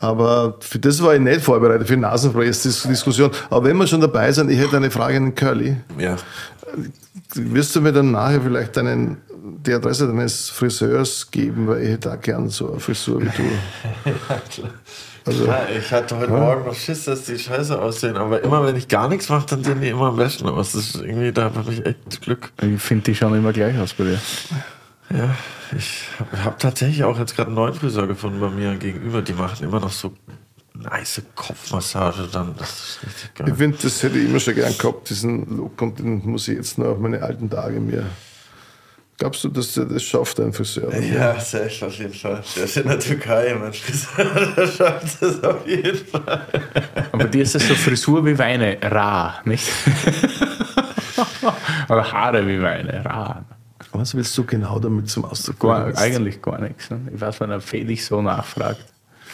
Aber 0.00 0.56
für 0.60 0.78
das 0.78 1.02
war 1.02 1.14
ich 1.14 1.20
nicht 1.20 1.40
vorbereitet, 1.40 1.86
für 1.86 1.94
die 1.94 2.00
Nasenspray-Diskussion. 2.00 3.30
Aber 3.48 3.64
wenn 3.64 3.76
wir 3.76 3.86
schon 3.86 4.00
dabei 4.00 4.30
sind, 4.32 4.50
ich 4.50 4.58
hätte 4.58 4.76
eine 4.76 4.90
Frage 4.90 5.16
an 5.16 5.24
den 5.26 5.34
Curly. 5.34 5.76
Ja. 5.98 6.16
Wirst 7.34 7.74
du 7.76 7.80
mir 7.80 7.92
dann 7.92 8.10
nachher 8.12 8.40
vielleicht 8.40 8.76
deinen, 8.76 9.18
die 9.64 9.72
Adresse 9.72 10.06
deines 10.06 10.50
Friseurs 10.50 11.30
geben, 11.30 11.66
weil 11.66 11.82
ich 11.82 11.90
hätte 11.90 12.12
auch 12.12 12.20
gern 12.20 12.48
so 12.48 12.70
eine 12.70 12.80
Frisur 12.80 13.22
wie 13.22 13.26
du. 13.26 14.62
Also, 15.26 15.46
Ja, 15.46 15.66
ich 15.74 15.90
hatte 15.90 16.18
heute 16.18 16.32
Morgen 16.32 16.66
noch 16.66 16.74
Schiss, 16.74 17.06
dass 17.06 17.24
die 17.24 17.38
scheiße 17.38 17.80
aussehen, 17.80 18.16
aber 18.16 18.42
immer 18.44 18.66
wenn 18.66 18.76
ich 18.76 18.88
gar 18.88 19.08
nichts 19.08 19.30
mache, 19.30 19.46
dann 19.46 19.64
sehen 19.64 19.80
die 19.80 19.88
immer 19.88 20.08
am 20.08 20.16
besten 20.16 20.46
aus. 20.46 20.72
Das 20.72 20.84
ist 20.84 20.96
irgendwie, 20.96 21.32
da 21.32 21.44
habe 21.44 21.72
ich 21.72 21.86
echt 21.86 22.20
Glück. 22.20 22.52
Ich 22.60 22.82
finde, 22.82 23.04
die 23.04 23.14
schauen 23.14 23.34
immer 23.34 23.54
gleich 23.54 23.78
aus 23.78 23.94
bei 23.94 24.04
dir. 24.04 24.20
Ja, 25.08 25.34
ich 25.76 26.08
habe 26.18 26.44
hab 26.44 26.58
tatsächlich 26.58 27.04
auch 27.04 27.18
jetzt 27.18 27.36
gerade 27.36 27.48
einen 27.48 27.56
neuen 27.56 27.72
Friseur 27.72 28.06
gefunden 28.06 28.38
bei 28.40 28.50
mir 28.50 28.74
gegenüber. 28.76 29.22
Die 29.22 29.32
machen 29.32 29.64
immer 29.64 29.80
noch 29.80 29.92
so 29.92 30.12
nice 30.84 31.22
Kopfmassage 31.34 32.28
dann. 32.32 32.54
Das 32.58 32.70
ist 32.70 32.98
richtig 33.06 33.30
ich 33.30 33.34
geil. 33.34 33.54
finde, 33.54 33.78
das 33.82 34.02
hätte 34.02 34.18
ich 34.18 34.28
immer 34.28 34.40
schon 34.40 34.54
gern 34.54 34.76
gehabt, 34.76 35.10
diesen 35.10 35.56
Look, 35.56 35.80
und 35.82 35.98
den 35.98 36.24
muss 36.24 36.48
ich 36.48 36.56
jetzt 36.56 36.78
noch 36.78 36.86
auf 36.86 36.98
meine 36.98 37.22
alten 37.22 37.50
Tage 37.50 37.80
mir. 37.80 38.06
Glaubst 39.16 39.44
du, 39.44 39.48
dass 39.48 39.74
der 39.74 39.84
das 39.84 40.02
schafft, 40.02 40.40
ein 40.40 40.52
Friseur? 40.52 40.92
Ja, 40.98 41.38
safe 41.38 41.86
auf 41.86 41.94
jeden 41.94 42.12
Fall. 42.12 42.42
Der 42.56 42.64
ist 42.64 42.76
in 42.76 42.88
der 42.88 42.98
Türkei, 42.98 43.54
mein 43.54 43.72
Friseur. 43.72 44.54
Der 44.56 44.66
schafft 44.66 45.22
es 45.22 45.44
auf 45.44 45.66
jeden 45.66 46.04
Fall. 46.04 46.46
Aber 47.12 47.18
bei 47.24 47.28
dir 47.28 47.42
ist 47.44 47.54
das 47.54 47.68
so 47.68 47.74
Frisur 47.76 48.26
wie 48.26 48.36
Weine, 48.36 48.76
rar, 48.82 49.40
nicht? 49.44 49.70
Oder 51.88 52.12
Haare 52.12 52.46
wie 52.46 52.60
Weine, 52.60 53.04
rar. 53.04 53.44
Was 53.92 54.16
willst 54.16 54.36
du 54.36 54.44
genau 54.44 54.80
damit 54.80 55.08
zum 55.08 55.24
Ausdruck 55.24 55.60
bringen? 55.60 55.96
eigentlich 55.96 56.42
gar 56.42 56.60
nichts. 56.60 56.90
Ne? 56.90 57.00
Ich 57.14 57.20
weiß, 57.20 57.40
wenn 57.40 57.50
er 57.50 57.60
Felix 57.60 58.06
so 58.06 58.20
nachfragt. 58.20 58.84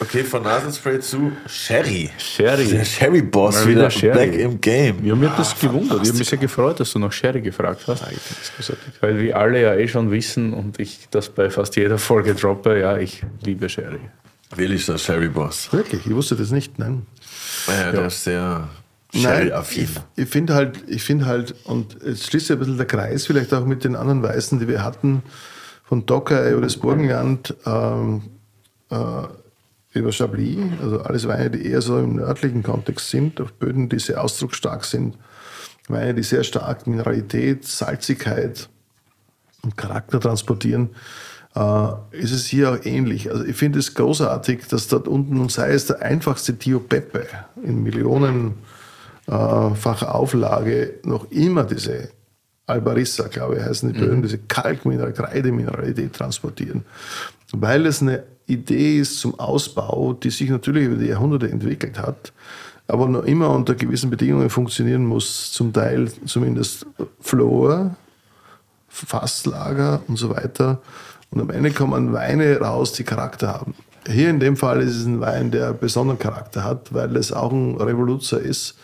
Okay, 0.01 0.23
von 0.23 0.41
Nasenspray 0.41 0.99
zu 0.99 1.31
Sherry. 1.45 2.09
Sherry. 2.17 2.65
Der 2.65 2.83
Sherry-Boss 2.83 3.53
Mal 3.55 3.67
wieder, 3.67 3.81
wieder 3.81 3.91
Sherry. 3.91 4.17
back 4.17 4.39
im 4.39 4.59
Game. 4.59 5.05
Ja, 5.05 5.15
mir 5.15 5.29
hat 5.29 5.37
das 5.37 5.57
gewundert. 5.59 6.01
Ich 6.01 6.09
habe 6.09 6.17
mich 6.17 6.27
sehr 6.27 6.39
gefreut, 6.39 6.79
dass 6.79 6.91
du 6.93 6.97
nach 6.99 7.11
Sherry 7.11 7.39
gefragt 7.39 7.83
hast. 7.85 8.03
Weil 8.99 9.19
wir 9.19 9.37
alle 9.37 9.61
ja 9.61 9.75
eh 9.75 9.87
schon 9.87 10.09
wissen 10.09 10.53
und 10.53 10.79
ich 10.79 11.07
das 11.11 11.29
bei 11.29 11.51
fast 11.51 11.75
jeder 11.75 11.99
Folge 11.99 12.33
droppe, 12.33 12.79
ja, 12.79 12.97
ich 12.97 13.21
liebe 13.43 13.69
Sherry. 13.69 13.99
Will 14.55 14.73
ich 14.73 14.87
der 14.87 14.97
Sherry-Boss. 14.97 15.71
Wirklich, 15.71 16.03
ich 16.03 16.15
wusste 16.15 16.35
das 16.35 16.49
nicht, 16.49 16.79
nein. 16.79 17.05
Ja, 17.67 17.91
der 17.91 18.07
ist 18.07 18.23
sehr 18.23 18.69
Sherry-affin. 19.13 19.87
ich, 20.15 20.23
ich 20.23 20.29
finde 20.29 20.55
halt, 20.55 20.79
ich 20.87 21.03
finde 21.03 21.27
halt, 21.27 21.53
und 21.65 21.97
jetzt 22.03 22.25
schließt 22.25 22.47
sich 22.47 22.55
ein 22.55 22.59
bisschen 22.59 22.77
der 22.77 22.87
Kreis, 22.87 23.27
vielleicht 23.27 23.53
auch 23.53 23.65
mit 23.65 23.83
den 23.83 23.95
anderen 23.95 24.23
Weißen, 24.23 24.59
die 24.59 24.67
wir 24.67 24.83
hatten, 24.83 25.21
von 25.83 26.07
Docker 26.07 26.49
über 26.49 26.61
das 26.61 26.77
Burgenland, 26.77 27.53
ähm, 27.67 28.23
äh, 28.89 28.95
über 29.93 30.11
Chablis, 30.11 30.57
also 30.81 31.01
alles 31.01 31.27
Weine, 31.27 31.49
die 31.51 31.65
eher 31.65 31.81
so 31.81 31.99
im 31.99 32.15
nördlichen 32.15 32.63
Kontext 32.63 33.09
sind, 33.09 33.41
auf 33.41 33.53
Böden, 33.53 33.89
die 33.89 33.99
sehr 33.99 34.23
ausdrucksstark 34.23 34.85
sind, 34.85 35.17
Weine, 35.87 36.13
die 36.13 36.23
sehr 36.23 36.43
stark 36.43 36.87
Mineralität, 36.87 37.65
Salzigkeit 37.65 38.69
und 39.63 39.75
Charakter 39.75 40.19
transportieren, 40.19 40.91
äh, 41.55 41.87
ist 42.11 42.31
es 42.31 42.45
hier 42.45 42.71
auch 42.71 42.85
ähnlich. 42.85 43.29
Also 43.29 43.43
ich 43.43 43.55
finde 43.55 43.79
es 43.79 43.93
großartig, 43.93 44.67
dass 44.69 44.87
dort 44.87 45.07
unten, 45.07 45.39
und 45.39 45.51
sei 45.51 45.71
es 45.71 45.87
der 45.87 46.01
einfachste 46.01 46.57
Tio 46.57 46.79
Pepe 46.79 47.27
in 47.61 47.83
millionenfacher 47.83 48.55
Auflage, 50.15 50.99
noch 51.03 51.29
immer 51.31 51.65
diese 51.65 52.09
Albarissa, 52.65 53.27
glaube 53.27 53.57
ich, 53.57 53.63
heißen 53.63 53.91
die 53.91 53.99
Böden, 53.99 54.19
mhm. 54.19 54.23
diese 54.23 54.37
Kalkmineral, 54.37 55.11
Kreidemineralität 55.11 56.13
transportieren. 56.13 56.85
Weil 57.51 57.85
es 57.85 58.01
eine 58.01 58.23
Idee 58.53 58.99
ist 58.99 59.19
zum 59.19 59.39
Ausbau, 59.39 60.13
die 60.13 60.29
sich 60.29 60.49
natürlich 60.49 60.85
über 60.85 60.95
die 60.95 61.07
Jahrhunderte 61.07 61.49
entwickelt 61.49 61.99
hat, 61.99 62.33
aber 62.87 63.07
noch 63.07 63.23
immer 63.23 63.49
unter 63.49 63.75
gewissen 63.75 64.09
Bedingungen 64.09 64.49
funktionieren 64.49 65.05
muss, 65.05 65.51
zum 65.51 65.73
Teil 65.73 66.11
zumindest 66.25 66.85
Flor, 67.19 67.95
Fasslager 68.89 70.01
und 70.07 70.17
so 70.17 70.29
weiter. 70.29 70.81
Und 71.29 71.39
am 71.39 71.49
Ende 71.49 71.71
kommen 71.71 72.11
Weine 72.11 72.59
raus, 72.59 72.93
die 72.93 73.03
Charakter 73.03 73.47
haben. 73.47 73.73
Hier 74.07 74.29
in 74.29 74.39
dem 74.39 74.57
Fall 74.57 74.81
ist 74.81 74.95
es 74.95 75.05
ein 75.05 75.21
Wein, 75.21 75.51
der 75.51 75.73
besonderen 75.73 76.19
Charakter 76.19 76.63
hat, 76.63 76.93
weil 76.93 77.15
es 77.15 77.31
auch 77.31 77.51
ein 77.51 77.77
Revoluzer 77.77 78.39
ist 78.39 78.75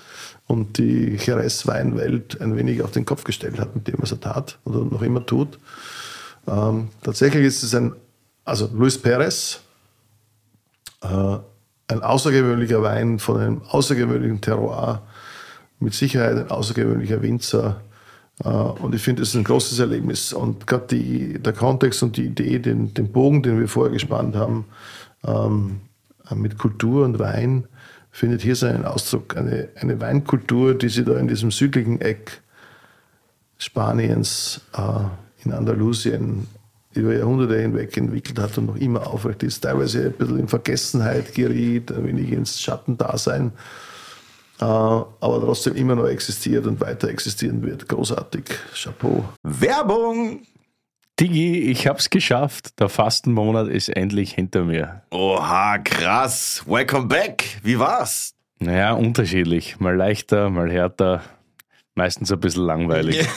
und 0.46 0.78
die 0.78 1.18
Jerez-Weinwelt 1.18 2.40
ein 2.40 2.56
wenig 2.56 2.82
auf 2.84 2.92
den 2.92 3.06
Kopf 3.06 3.24
gestellt 3.24 3.60
hat, 3.60 3.76
mit 3.76 3.88
dem 3.88 3.96
was 3.98 4.12
er 4.12 4.22
tat 4.22 4.60
oder 4.64 4.80
noch 4.80 5.02
immer 5.02 5.26
tut. 5.26 5.60
Ähm, 6.48 6.90
tatsächlich 7.04 7.44
ist 7.46 7.64
es 7.64 7.76
ein, 7.76 7.94
also 8.48 8.70
Luis 8.74 8.98
Perez, 8.98 9.60
äh, 11.02 11.38
ein 11.90 12.02
außergewöhnlicher 12.02 12.82
Wein 12.82 13.20
von 13.20 13.40
einem 13.40 13.62
außergewöhnlichen 13.70 14.42
Terroir, 14.42 15.04
mit 15.80 15.94
Sicherheit 15.94 16.38
ein 16.38 16.50
außergewöhnlicher 16.50 17.22
Winzer. 17.22 17.82
Äh, 18.44 18.48
und 18.48 18.96
ich 18.96 19.02
finde, 19.02 19.24
es 19.24 19.30
ist 19.30 19.36
ein 19.36 19.44
großes 19.44 19.80
Erlebnis. 19.80 20.32
Und 20.32 20.66
gerade 20.66 20.96
der 21.40 21.54
Kontext 21.54 22.02
und 22.04 22.16
die 22.16 22.26
Idee, 22.26 22.60
den, 22.60 22.94
den 22.94 23.12
Bogen, 23.12 23.44
den 23.44 23.60
wir 23.60 23.68
vorher 23.68 23.94
gespannt 23.94 24.36
haben, 24.36 24.66
ähm, 25.26 25.82
mit 26.34 26.58
Kultur 26.58 27.06
und 27.06 27.20
Wein, 27.20 27.68
findet 28.12 28.42
hier 28.42 28.56
seinen 28.56 28.86
Ausdruck. 28.86 29.36
Eine, 29.36 29.70
eine 29.76 30.00
Weinkultur, 30.00 30.74
die 30.74 30.90
sich 30.90 31.06
da 31.06 31.18
in 31.18 31.28
diesem 31.28 31.52
südlichen 31.52 32.00
Eck 32.00 32.42
Spaniens, 33.58 34.62
äh, 34.74 35.44
in 35.44 35.54
Andalusien, 35.54 36.48
über 36.98 37.16
Jahrhunderte 37.16 37.60
hinweg 37.60 37.96
entwickelt 37.98 38.40
hat 38.40 38.58
und 38.58 38.68
noch 38.68 38.76
immer 38.76 39.08
aufrecht 39.08 39.44
ist, 39.44 39.62
teilweise 39.62 40.08
ein 40.08 40.14
bisschen 40.14 40.40
in 40.40 40.48
Vergessenheit 40.48 41.34
geriet, 41.34 41.92
ein 41.92 42.06
wenig 42.06 42.32
ins 42.32 42.62
Schattendasein, 42.62 43.52
äh, 44.60 44.64
aber 44.64 45.42
trotzdem 45.42 45.76
immer 45.76 45.96
noch 45.96 46.08
existiert 46.08 46.66
und 46.66 46.82
weiter 46.82 47.10
existieren 47.10 47.64
wird. 47.64 47.88
Großartig. 47.88 48.44
Chapeau. 48.74 49.24
Werbung! 49.44 50.42
Digi, 51.20 51.72
ich 51.72 51.88
hab's 51.88 52.12
geschafft. 52.12 52.80
Der 52.80 52.90
Fastenmonat 52.90 53.70
ist 53.70 53.90
endlich 53.90 54.34
hinter 54.34 54.66
mir. 54.66 55.02
Oha, 55.10 55.80
krass. 55.80 56.64
Welcome 56.68 57.08
back. 57.08 57.60
Wie 57.64 57.80
war's? 57.80 58.36
Naja, 58.60 58.94
unterschiedlich. 58.94 59.80
Mal 59.80 59.96
leichter, 59.96 60.52
mal 60.52 60.72
härter. 60.72 61.24
Meistens 61.98 62.32
ein 62.32 62.40
bisschen 62.40 62.64
langweilig. 62.64 63.28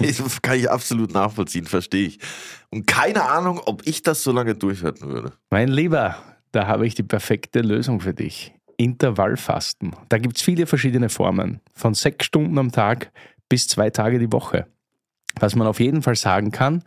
das 0.00 0.42
kann 0.42 0.58
ich 0.58 0.68
absolut 0.68 1.14
nachvollziehen, 1.14 1.66
verstehe 1.66 2.08
ich. 2.08 2.18
Und 2.68 2.88
keine 2.88 3.22
Ahnung, 3.22 3.60
ob 3.64 3.86
ich 3.86 4.02
das 4.02 4.24
so 4.24 4.32
lange 4.32 4.56
durchhalten 4.56 5.08
würde. 5.08 5.32
Mein 5.50 5.68
Lieber, 5.68 6.16
da 6.50 6.66
habe 6.66 6.84
ich 6.84 6.96
die 6.96 7.04
perfekte 7.04 7.60
Lösung 7.60 8.00
für 8.00 8.12
dich. 8.12 8.52
Intervallfasten. 8.76 9.94
Da 10.08 10.18
gibt 10.18 10.36
es 10.36 10.42
viele 10.42 10.66
verschiedene 10.66 11.08
Formen. 11.08 11.60
Von 11.74 11.94
sechs 11.94 12.26
Stunden 12.26 12.58
am 12.58 12.72
Tag 12.72 13.12
bis 13.48 13.68
zwei 13.68 13.90
Tage 13.90 14.18
die 14.18 14.32
Woche. 14.32 14.66
Was 15.38 15.54
man 15.54 15.68
auf 15.68 15.78
jeden 15.78 16.02
Fall 16.02 16.16
sagen 16.16 16.50
kann, 16.50 16.82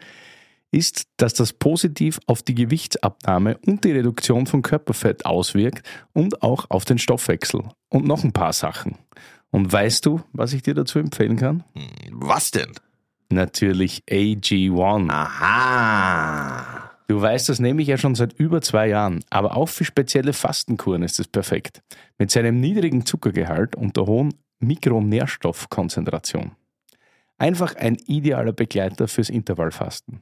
ist, 0.71 1.07
dass 1.15 1.33
das 1.33 1.53
positiv 1.53 2.19
auf 2.27 2.43
die 2.43 2.55
Gewichtsabnahme 2.55 3.57
und 3.65 3.85
die 3.85 3.93
Reduktion 3.93 4.47
von 4.47 4.63
Körperfett 4.63 5.25
auswirkt 5.25 5.87
und 6.11 6.43
auch 6.43 6.65
auf 6.67 6.83
den 6.83 6.97
Stoffwechsel. 6.97 7.63
Und 7.87 8.05
noch 8.05 8.25
ein 8.25 8.33
paar 8.33 8.51
Sachen. 8.51 8.97
Und 9.51 9.71
weißt 9.71 10.05
du, 10.05 10.21
was 10.33 10.53
ich 10.53 10.61
dir 10.61 10.75
dazu 10.75 10.99
empfehlen 10.99 11.37
kann? 11.37 11.63
Was 12.11 12.51
denn? 12.51 12.71
Natürlich 13.29 14.03
AG1. 14.09 15.09
Aha. 15.09 16.91
Du 17.07 17.19
weißt, 17.19 17.49
das 17.49 17.59
nehme 17.59 17.81
ich 17.81 17.87
ja 17.87 17.97
schon 17.97 18.13
seit 18.13 18.33
über 18.33 18.61
zwei 18.61 18.87
Jahren, 18.87 19.23
aber 19.31 19.57
auch 19.57 19.67
für 19.67 19.83
spezielle 19.83 20.33
Fastenkuren 20.33 21.01
ist 21.01 21.19
es 21.19 21.27
perfekt. 21.27 21.81
Mit 22.19 22.29
seinem 22.29 22.59
niedrigen 22.59 23.05
Zuckergehalt 23.05 23.75
und 23.75 23.97
der 23.97 24.05
hohen 24.05 24.35
Mikronährstoffkonzentration. 24.59 26.51
Einfach 27.39 27.75
ein 27.75 27.95
idealer 28.05 28.51
Begleiter 28.51 29.07
fürs 29.07 29.29
Intervallfasten. 29.29 30.21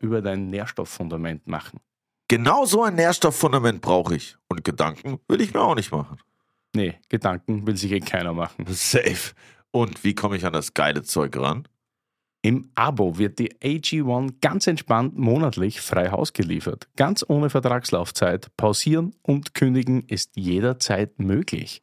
über 0.00 0.22
dein 0.22 0.50
Nährstofffundament 0.50 1.46
machen. 1.46 1.80
Genau 2.28 2.64
so 2.64 2.82
ein 2.82 2.96
Nährstofffundament 2.96 3.80
brauche 3.80 4.16
ich. 4.16 4.36
Und 4.48 4.64
Gedanken 4.64 5.20
will 5.28 5.40
ich 5.40 5.54
mir 5.54 5.60
auch 5.60 5.76
nicht 5.76 5.92
machen. 5.92 6.18
Nee, 6.74 6.94
Gedanken 7.08 7.66
will 7.66 7.76
sich 7.76 7.92
eh 7.92 8.00
keiner 8.00 8.32
machen. 8.32 8.66
Safe. 8.68 9.32
Und 9.70 10.04
wie 10.04 10.14
komme 10.14 10.36
ich 10.36 10.44
an 10.44 10.52
das 10.52 10.74
geile 10.74 11.02
Zeug 11.02 11.36
ran? 11.36 11.68
Im 12.42 12.70
Abo 12.76 13.18
wird 13.18 13.40
die 13.40 13.54
AG1 13.54 14.34
ganz 14.40 14.68
entspannt 14.68 15.18
monatlich 15.18 15.80
frei 15.80 16.10
Haus 16.10 16.32
geliefert. 16.32 16.88
Ganz 16.94 17.24
ohne 17.26 17.50
Vertragslaufzeit. 17.50 18.56
Pausieren 18.56 19.16
und 19.22 19.54
kündigen 19.54 20.02
ist 20.02 20.36
jederzeit 20.36 21.18
möglich. 21.18 21.82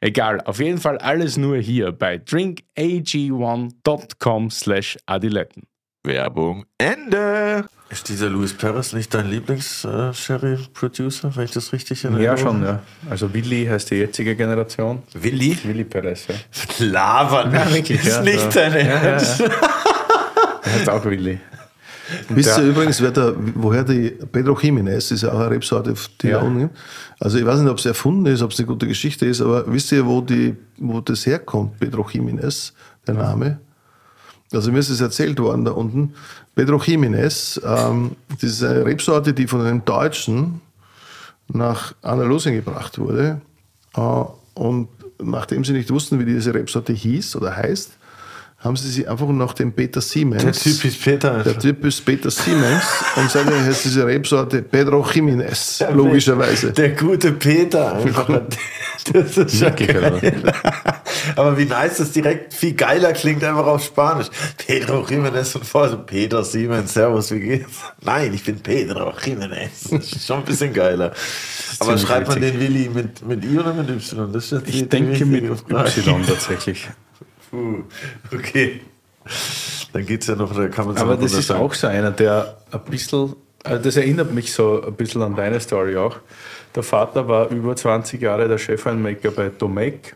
Egal, 0.00 0.40
auf 0.42 0.60
jeden 0.60 0.78
Fall 0.78 0.98
alles 0.98 1.36
nur 1.36 1.58
hier 1.58 1.90
bei 1.92 2.16
drinkag1.com 2.16 4.50
slash 4.50 4.96
adiletten. 5.06 5.64
Werbung 6.04 6.64
Ende. 6.78 7.66
Ist 7.90 8.08
dieser 8.08 8.28
Luis 8.28 8.52
Perez 8.52 8.92
nicht 8.92 9.14
dein 9.14 9.30
Lieblings-Sherry-Producer, 9.30 11.34
wenn 11.36 11.44
ich 11.44 11.52
das 11.52 11.72
richtig 11.72 12.04
erinnere? 12.04 12.22
Ja, 12.22 12.36
schon, 12.36 12.62
ja. 12.62 12.82
Also 13.08 13.32
Willi 13.32 13.64
heißt 13.66 13.90
die 13.90 13.94
jetzige 13.96 14.36
Generation. 14.36 15.02
Willi? 15.14 15.56
Willi 15.64 15.84
Perez, 15.84 16.26
ja. 16.28 16.34
Lava 16.80 17.50
ja, 17.50 17.72
wirklich, 17.72 18.04
ist 18.04 18.08
ja, 18.08 18.20
nicht 18.22 18.40
so. 18.40 18.60
dein 18.60 18.74
Ernst. 18.74 19.40
Ja, 19.40 19.46
ja, 19.46 19.52
ja. 19.52 19.58
Er 20.62 20.72
heißt 20.72 20.90
auch 20.90 21.04
Willi. 21.04 21.40
Wisst 22.28 22.58
ihr 22.58 22.64
übrigens, 22.64 23.00
wer 23.02 23.10
der, 23.10 23.34
woher 23.54 23.84
die 23.84 24.10
Pedro 24.10 24.54
Jiménez 24.54 25.12
ist 25.12 25.22
ja 25.22 25.32
auch 25.32 25.40
eine 25.40 25.50
Rebsorte, 25.50 25.94
die 26.22 26.28
Ja. 26.28 26.38
da 26.40 26.46
unten. 26.46 26.70
Also 27.20 27.38
ich 27.38 27.44
weiß 27.44 27.60
nicht, 27.60 27.70
ob 27.70 27.78
es 27.78 27.86
erfunden 27.86 28.26
ist, 28.26 28.42
ob 28.42 28.52
es 28.52 28.58
eine 28.58 28.66
gute 28.66 28.86
Geschichte 28.86 29.26
ist, 29.26 29.40
aber 29.40 29.70
wisst 29.72 29.92
ihr, 29.92 30.06
wo, 30.06 30.20
die, 30.20 30.56
wo 30.78 31.00
das 31.00 31.26
herkommt, 31.26 31.78
Pedro 31.78 32.02
Jiménez, 32.02 32.72
der 33.06 33.14
Name? 33.14 33.58
also 34.52 34.72
mir 34.72 34.78
ist 34.78 34.88
es 34.88 35.00
erzählt 35.02 35.38
worden 35.40 35.64
da 35.66 35.72
unten, 35.72 36.14
Pedro 36.54 36.78
Jiménez, 36.78 37.60
ähm, 37.64 38.12
das 38.40 38.50
ist 38.50 38.64
eine 38.64 38.84
Rebsorte, 38.84 39.32
die 39.34 39.46
von 39.46 39.60
einem 39.60 39.84
Deutschen 39.84 40.60
nach 41.48 41.94
Andalusien 42.02 42.54
gebracht 42.54 42.98
wurde. 42.98 43.40
Äh, 43.94 44.00
und 44.54 44.88
nachdem 45.22 45.64
sie 45.64 45.72
nicht 45.72 45.90
wussten, 45.90 46.18
wie 46.18 46.24
diese 46.24 46.54
Rebsorte 46.54 46.92
hieß 46.92 47.36
oder 47.36 47.54
heißt, 47.56 47.92
haben 48.60 48.74
sie 48.74 48.90
sich 48.90 49.08
einfach 49.08 49.28
nach 49.28 49.52
dem 49.52 49.72
Peter 49.72 50.00
Siemens. 50.00 50.42
Der 50.42 50.52
Typ 50.52 50.84
ist 50.84 51.02
Peter. 51.02 51.42
Der 51.44 51.58
Typ 51.58 51.84
ist 51.84 52.04
Peter 52.04 52.28
Siemens 52.30 52.82
und 53.14 53.30
seitdem 53.30 53.64
heißt 53.64 53.84
diese 53.84 54.04
Rebsorte 54.04 54.62
Pedro 54.62 55.02
Jiménez, 55.02 55.88
logischerweise. 55.92 56.72
Der 56.72 56.90
gute 56.90 57.32
Peter. 57.32 57.94
Einfach. 57.94 58.28
Das 59.12 59.38
ist 59.38 59.58
schon 59.58 59.76
geil. 59.76 60.42
Aber 61.36 61.56
wie 61.56 61.66
nice 61.66 61.98
das 61.98 62.10
direkt 62.10 62.52
viel 62.52 62.74
geiler 62.74 63.12
klingt, 63.12 63.44
einfach 63.44 63.66
auf 63.66 63.84
Spanisch. 63.84 64.26
Pedro 64.56 65.02
Jiménez 65.02 65.54
und 65.54 65.64
vorher 65.64 65.92
so 65.92 65.98
Peter 65.98 66.42
Siemens, 66.42 66.94
Servus, 66.94 67.30
wie 67.30 67.40
geht's? 67.40 67.78
Nein, 68.02 68.34
ich 68.34 68.42
bin 68.42 68.58
Pedro 68.58 69.10
Jiménez. 69.10 69.88
Das 69.90 70.12
ist 70.12 70.26
schon 70.26 70.38
ein 70.38 70.44
bisschen 70.44 70.72
geiler. 70.72 71.12
Aber 71.78 71.96
schreibt 71.96 72.26
man 72.28 72.40
den 72.40 72.58
Willi 72.58 72.90
mit, 72.92 73.24
mit 73.24 73.44
I 73.44 73.56
oder 73.56 73.72
mit 73.72 73.88
Y? 73.88 74.32
Das 74.32 74.50
ist 74.50 74.68
ich 74.68 74.88
denke 74.88 75.24
mit 75.24 75.44
Y 75.44 76.26
tatsächlich. 76.26 76.88
Puh, 77.50 77.84
okay. 78.32 78.80
Dann 79.92 80.06
geht 80.06 80.22
es 80.22 80.28
ja 80.28 80.34
noch, 80.34 80.54
da 80.54 80.68
kann 80.68 80.86
man 80.86 80.96
Aber 80.96 81.16
das 81.16 81.32
ist 81.32 81.50
auch 81.50 81.74
so 81.74 81.86
einer, 81.86 82.10
der 82.10 82.58
ein 82.70 82.80
bisschen, 82.90 83.34
also 83.64 83.82
das 83.82 83.96
erinnert 83.96 84.32
mich 84.32 84.52
so 84.52 84.82
ein 84.82 84.94
bisschen 84.94 85.22
an 85.22 85.34
deine 85.34 85.60
Story 85.60 85.96
auch. 85.96 86.16
Der 86.74 86.82
Vater 86.82 87.28
war 87.28 87.50
über 87.50 87.74
20 87.74 88.20
Jahre 88.20 88.48
der 88.48 88.58
Chefeinmaker 88.58 89.30
bei 89.30 89.48
Domecq 89.48 90.14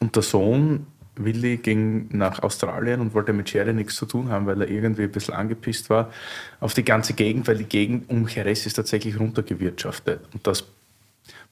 und 0.00 0.14
der 0.14 0.22
Sohn 0.22 0.86
Willi 1.16 1.56
ging 1.56 2.08
nach 2.10 2.42
Australien 2.42 3.00
und 3.00 3.14
wollte 3.14 3.32
mit 3.32 3.48
Sherry 3.48 3.72
nichts 3.72 3.96
zu 3.96 4.06
tun 4.06 4.28
haben, 4.30 4.46
weil 4.46 4.60
er 4.60 4.68
irgendwie 4.68 5.04
ein 5.04 5.10
bisschen 5.10 5.34
angepisst 5.34 5.88
war 5.88 6.10
auf 6.60 6.74
die 6.74 6.84
ganze 6.84 7.14
Gegend, 7.14 7.48
weil 7.48 7.56
die 7.56 7.64
Gegend 7.64 8.10
um 8.10 8.28
Jerez 8.28 8.66
ist 8.66 8.74
tatsächlich 8.74 9.18
runtergewirtschaftet. 9.18 10.20
Und 10.34 10.46
das 10.46 10.64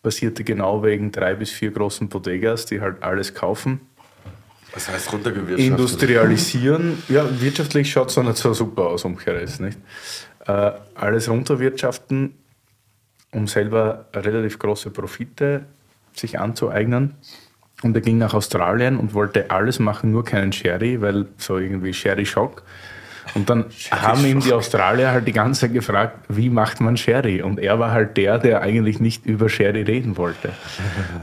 passierte 0.03 0.45
genau 0.45 0.83
wegen 0.83 1.13
drei 1.13 1.35
bis 1.35 1.51
vier 1.51 1.71
großen 1.71 2.09
Bodegas, 2.09 2.67
die 2.67 2.83
halt 2.83 3.03
alles 3.03 3.35
kaufen 3.35 3.81
was 4.75 4.89
heißt 4.89 5.13
runtergewirtschaftet? 5.13 5.67
Industrialisieren. 5.67 7.03
Ja, 7.09 7.25
wirtschaftlich 7.41 7.91
schaut 7.91 8.11
es 8.11 8.17
nicht 8.17 8.37
so 8.37 8.53
super 8.53 8.87
aus 8.87 9.05
um 9.05 9.17
Jerez, 9.25 9.61
nicht? 9.61 9.79
Äh, 10.47 10.73
alles 10.95 11.29
runterwirtschaften, 11.29 12.35
um 13.33 13.47
selber 13.47 14.07
relativ 14.15 14.59
große 14.59 14.91
Profite 14.91 15.65
sich 16.15 16.39
anzueignen. 16.39 17.15
Und 17.83 17.95
er 17.95 18.01
ging 18.01 18.19
nach 18.19 18.35
Australien 18.35 18.99
und 18.99 19.15
wollte 19.15 19.51
alles 19.51 19.79
machen, 19.79 20.11
nur 20.11 20.25
keinen 20.25 20.53
Sherry, 20.53 21.01
weil 21.01 21.27
so 21.39 21.59
irgendwie 21.59 21.93
Sherry-Schock. 21.93 22.63
Und 23.35 23.51
dann 23.51 23.67
haben 23.91 24.25
ihm 24.25 24.41
die 24.41 24.53
Australier 24.53 25.11
halt 25.11 25.27
die 25.27 25.33
ganze 25.33 25.63
Zeit 25.63 25.73
gefragt, 25.73 26.19
wie 26.29 26.51
macht 26.51 26.81
man 26.81 26.97
Sherry? 26.97 27.43
Und 27.43 27.59
er 27.59 27.79
war 27.79 27.91
halt 27.91 28.17
der, 28.17 28.39
der 28.39 28.61
eigentlich 28.61 29.01
nicht 29.01 29.27
über 29.27 29.49
Sherry 29.49 29.83
reden 29.83 30.17
wollte. 30.17 30.51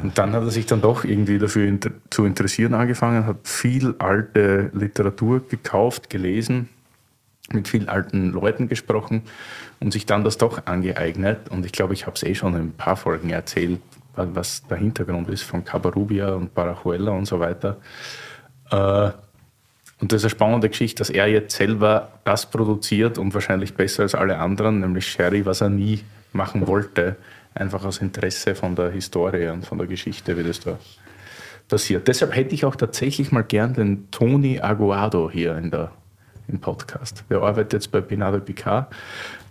Und 0.03 0.17
dann 0.17 0.33
hat 0.33 0.43
er 0.43 0.51
sich 0.51 0.65
dann 0.65 0.81
doch 0.81 1.03
irgendwie 1.03 1.37
dafür 1.37 1.67
inter 1.67 1.91
zu 2.09 2.25
interessieren 2.25 2.73
angefangen, 2.73 3.25
hat 3.25 3.37
viel 3.43 3.95
alte 3.99 4.71
Literatur 4.73 5.47
gekauft, 5.47 6.09
gelesen, 6.09 6.69
mit 7.51 7.67
vielen 7.67 7.89
alten 7.89 8.31
Leuten 8.31 8.67
gesprochen 8.67 9.23
und 9.79 9.93
sich 9.93 10.05
dann 10.05 10.23
das 10.23 10.37
doch 10.37 10.65
angeeignet. 10.65 11.49
Und 11.49 11.65
ich 11.65 11.71
glaube, 11.71 11.93
ich 11.93 12.05
habe 12.07 12.15
es 12.15 12.23
eh 12.23 12.35
schon 12.35 12.55
in 12.55 12.61
ein 12.61 12.73
paar 12.73 12.97
Folgen 12.97 13.29
erzählt, 13.29 13.79
was 14.15 14.65
der 14.67 14.77
Hintergrund 14.77 15.29
ist 15.29 15.43
von 15.43 15.63
Cabarubia 15.63 16.33
und 16.33 16.53
Barajuela 16.53 17.11
und 17.11 17.25
so 17.25 17.39
weiter. 17.39 17.77
Äh, 18.69 19.11
und 20.01 20.11
das 20.11 20.21
ist 20.21 20.25
eine 20.25 20.31
spannende 20.31 20.69
Geschichte, 20.69 20.97
dass 20.97 21.11
er 21.11 21.27
jetzt 21.27 21.55
selber 21.55 22.09
das 22.23 22.49
produziert 22.49 23.19
und 23.19 23.33
wahrscheinlich 23.35 23.75
besser 23.75 24.03
als 24.03 24.15
alle 24.15 24.39
anderen, 24.39 24.79
nämlich 24.79 25.07
Sherry, 25.07 25.45
was 25.45 25.61
er 25.61 25.69
nie 25.69 26.01
machen 26.33 26.65
wollte, 26.65 27.17
einfach 27.53 27.85
aus 27.85 27.99
Interesse 27.99 28.55
von 28.55 28.75
der 28.75 28.89
Historie 28.89 29.47
und 29.49 29.65
von 29.65 29.77
der 29.77 29.85
Geschichte, 29.85 30.37
wie 30.37 30.43
das 30.43 30.59
da 30.59 30.79
passiert. 31.69 32.07
Deshalb 32.07 32.35
hätte 32.35 32.55
ich 32.55 32.65
auch 32.65 32.75
tatsächlich 32.75 33.31
mal 33.31 33.43
gern 33.43 33.75
den 33.75 34.09
Tony 34.09 34.59
Aguado 34.59 35.29
hier 35.29 35.55
in 35.57 35.69
der, 35.69 35.91
im 36.47 36.59
Podcast. 36.59 37.23
Der 37.29 37.41
arbeitet 37.41 37.73
jetzt 37.73 37.91
bei 37.91 38.01
Pinado 38.01 38.39
Picard 38.39 38.91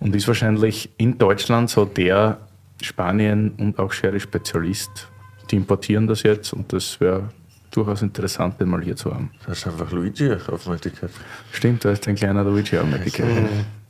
und 0.01 0.17
ist 0.17 0.27
wahrscheinlich 0.27 0.91
in 0.97 1.17
Deutschland 1.17 1.71
so 1.71 1.85
der 1.85 2.39
Spanien- 2.83 3.53
und 3.57 3.79
auch 3.79 3.93
Sherry-Spezialist. 3.93 5.09
Die 5.51 5.57
importieren 5.57 6.09
das 6.09 6.25
jetzt 6.25 6.53
und 6.53 6.73
das 6.73 7.01
wäre 7.01 7.29
durchaus 7.71 8.03
interessant, 8.03 8.61
den 8.61 8.69
mal 8.69 8.83
hier 8.83 8.97
zu 8.97 9.13
haben. 9.13 9.31
Das 9.47 9.59
ist 9.59 9.67
einfach 9.67 9.91
Luigi 9.93 10.33
Aufmerksamkeit. 10.33 11.11
Stimmt, 11.53 11.85
da 11.85 11.93
ist 11.93 12.07
ein 12.09 12.15
kleiner 12.15 12.45
Luigi 12.45 12.79
Aufmerksamkeit. 12.79 13.49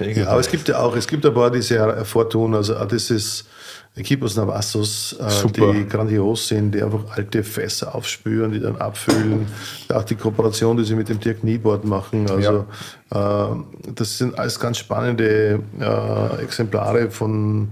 Ja, 0.00 0.28
aber 0.28 0.40
es 0.40 0.50
gibt 0.50 0.68
ja 0.68 0.78
auch, 0.78 0.94
es 0.94 1.08
gibt 1.08 1.24
ein 1.26 1.34
paar, 1.34 1.50
die 1.50 1.62
sehr 1.62 1.84
hervortun. 1.86 2.54
Also 2.54 2.74
das 2.74 3.10
ist 3.10 3.48
Equipos 3.96 4.36
Navassos, 4.36 5.16
äh, 5.18 5.50
die 5.50 5.88
grandios 5.88 6.48
sind, 6.48 6.72
die 6.72 6.82
einfach 6.82 7.04
alte 7.16 7.42
Fässer 7.42 7.94
aufspüren, 7.94 8.52
die 8.52 8.60
dann 8.60 8.76
abfüllen. 8.76 9.46
auch 9.92 10.04
die 10.04 10.14
Kooperation, 10.14 10.76
die 10.76 10.84
sie 10.84 10.94
mit 10.94 11.08
dem 11.08 11.18
Dirk 11.18 11.42
Nieboard 11.42 11.84
machen. 11.84 12.30
Also 12.30 12.66
ja. 13.12 13.52
äh, 13.52 13.56
das 13.94 14.18
sind 14.18 14.38
alles 14.38 14.60
ganz 14.60 14.78
spannende 14.78 15.60
äh, 15.80 16.42
Exemplare 16.42 17.10
von 17.10 17.70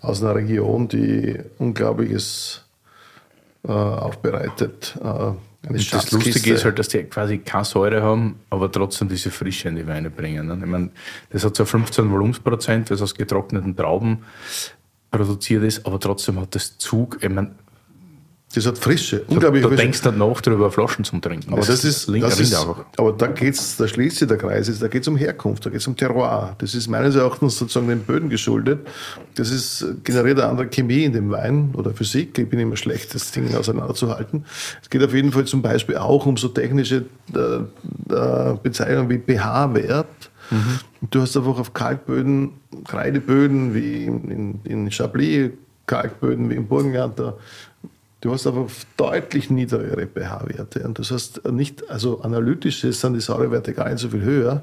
aus 0.00 0.22
einer 0.22 0.34
Region, 0.34 0.88
die 0.88 1.38
unglaubliches 1.58 2.62
aufbereitet. 3.72 4.96
Äh, 5.02 5.32
das 5.68 6.12
Lustige 6.12 6.54
ist 6.54 6.64
halt, 6.64 6.78
dass 6.78 6.88
die 6.88 7.02
quasi 7.04 7.38
keine 7.38 7.64
Säure 7.64 8.02
haben, 8.02 8.36
aber 8.50 8.70
trotzdem 8.70 9.08
diese 9.08 9.30
Frische 9.30 9.68
in 9.68 9.76
die 9.76 9.86
Weine 9.86 10.10
bringen. 10.10 10.60
Ich 10.60 10.66
meine, 10.66 10.90
das 11.30 11.44
hat 11.44 11.56
so 11.56 11.64
15 11.64 12.10
Volumensprozent, 12.10 12.90
das 12.90 13.02
aus 13.02 13.14
getrockneten 13.14 13.74
Trauben 13.74 14.18
produziert 15.10 15.64
ist, 15.64 15.84
aber 15.84 15.98
trotzdem 15.98 16.40
hat 16.40 16.54
das 16.54 16.78
Zug, 16.78 17.18
ich 17.20 17.28
meine, 17.28 17.52
das 18.56 18.66
hat 18.66 18.78
Frische. 18.78 19.22
Unglaublich 19.28 19.62
du, 19.62 19.68
du 19.68 19.76
denkst 19.76 20.00
dann 20.00 20.16
nach, 20.16 20.40
darüber 20.40 20.70
Flaschen 20.70 21.04
zu 21.04 21.18
trinken. 21.18 21.52
Aber 21.52 21.58
das, 21.58 21.68
das 21.68 21.84
ist, 21.84 22.08
das 22.08 22.40
ist 22.40 22.54
aber 22.54 23.12
da 23.12 23.26
geht's, 23.26 23.76
da 23.76 23.86
schließt 23.86 24.16
sich 24.16 24.28
der 24.28 24.38
Kreis, 24.38 24.78
da 24.78 24.88
geht 24.88 25.02
es 25.02 25.08
um 25.08 25.16
Herkunft, 25.16 25.66
da 25.66 25.70
geht 25.70 25.80
es 25.80 25.86
um 25.86 25.94
Terroir. 25.94 26.56
Das 26.58 26.74
ist 26.74 26.88
meines 26.88 27.14
Erachtens 27.16 27.58
sozusagen 27.58 27.88
den 27.88 28.00
Böden 28.00 28.30
geschuldet. 28.30 28.86
Das 29.34 29.50
ist, 29.50 29.84
generiert 30.04 30.40
eine 30.40 30.48
andere 30.48 30.68
Chemie 30.68 31.04
in 31.04 31.12
dem 31.12 31.30
Wein 31.30 31.74
oder 31.74 31.90
Physik. 31.90 32.38
Ich 32.38 32.48
bin 32.48 32.58
immer 32.58 32.76
schlecht, 32.76 33.14
das 33.14 33.30
Ding 33.30 33.54
auseinanderzuhalten. 33.54 34.46
Es 34.82 34.88
geht 34.88 35.02
auf 35.02 35.12
jeden 35.12 35.32
Fall 35.32 35.44
zum 35.44 35.60
Beispiel 35.60 35.98
auch 35.98 36.24
um 36.24 36.38
so 36.38 36.48
technische 36.48 37.04
äh, 37.34 37.38
äh, 38.14 38.56
Bezeichnungen 38.62 39.10
wie 39.10 39.18
pH-Wert. 39.18 40.30
Mhm. 40.50 41.08
Du 41.10 41.20
hast 41.20 41.36
einfach 41.36 41.58
auf 41.58 41.74
Kalkböden, 41.74 42.52
Kreideböden 42.86 43.74
wie 43.74 44.04
in, 44.04 44.30
in, 44.30 44.60
in 44.64 44.90
Chablis, 44.90 45.50
Kalkböden 45.86 46.50
wie 46.50 46.54
im 46.54 46.66
Burgenland, 46.66 47.18
da 47.18 47.34
Du 48.26 48.32
hast 48.32 48.48
aber 48.48 48.66
deutlich 48.96 49.50
niedrigere 49.50 50.08
pH-Werte. 50.08 50.82
Und 50.82 50.98
das 50.98 51.12
heißt, 51.12 51.48
nicht, 51.52 51.88
also 51.88 52.22
analytisch 52.22 52.80
sind 52.80 53.14
die 53.14 53.20
Säurewerte 53.20 53.72
gar 53.72 53.88
nicht 53.88 54.00
so 54.00 54.08
viel 54.08 54.22
höher, 54.22 54.62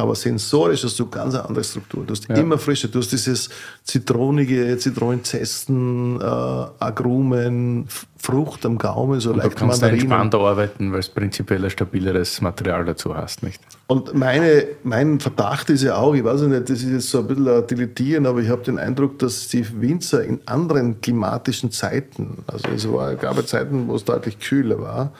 aber 0.00 0.14
sensorisch 0.14 0.84
hast 0.84 0.98
du 0.98 1.08
ganz 1.08 1.34
eine 1.34 1.44
andere 1.44 1.64
Struktur. 1.64 2.04
Du 2.04 2.12
hast 2.12 2.28
ja. 2.28 2.36
immer 2.36 2.58
frische, 2.58 2.88
du 2.88 2.98
hast 2.98 3.12
dieses 3.12 3.48
zitronige, 3.84 4.76
Zitronenzesten, 4.78 6.20
äh, 6.20 6.24
Agrumen, 6.24 7.88
Frucht 8.22 8.66
am 8.66 8.76
Gaumen, 8.76 9.18
so 9.18 9.30
und 9.30 9.38
leicht 9.38 9.52
Du 9.52 9.56
kannst 9.56 9.80
Mandarinen. 9.80 10.00
entspannter 10.00 10.38
arbeiten, 10.40 10.92
weil 10.92 11.00
es 11.00 11.08
prinzipiell 11.08 11.64
ein 11.64 11.70
stabileres 11.70 12.40
Material 12.42 12.84
dazu 12.84 13.16
hast, 13.16 13.42
nicht? 13.42 13.60
Und 13.86 14.14
meine, 14.14 14.66
mein 14.82 15.20
Verdacht 15.20 15.70
ist 15.70 15.82
ja 15.82 15.96
auch, 15.96 16.14
ich 16.14 16.22
weiß 16.22 16.42
nicht, 16.42 16.68
das 16.68 16.82
ist 16.82 16.90
jetzt 16.90 17.10
so 17.10 17.20
ein 17.20 17.26
bisschen 17.26 17.48
ein 17.48 17.66
Diletieren, 17.66 18.26
aber 18.26 18.40
ich 18.40 18.50
habe 18.50 18.62
den 18.62 18.78
Eindruck, 18.78 19.18
dass 19.18 19.48
die 19.48 19.64
Winzer 19.80 20.22
in 20.22 20.40
anderen 20.46 21.00
klimatischen 21.00 21.70
Zeiten, 21.70 22.44
also 22.46 22.68
es 22.74 22.92
war, 22.92 23.14
gab 23.14 23.36
ja 23.36 23.46
Zeiten, 23.46 23.88
wo 23.88 23.94
es 23.94 24.04
deutlich 24.04 24.38
kühler 24.38 24.80
war, 24.80 25.12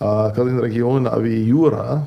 äh, 0.00 0.32
gerade 0.34 0.48
in 0.48 0.58
Regionen 0.58 1.06
wie 1.22 1.44
Jura, 1.44 2.06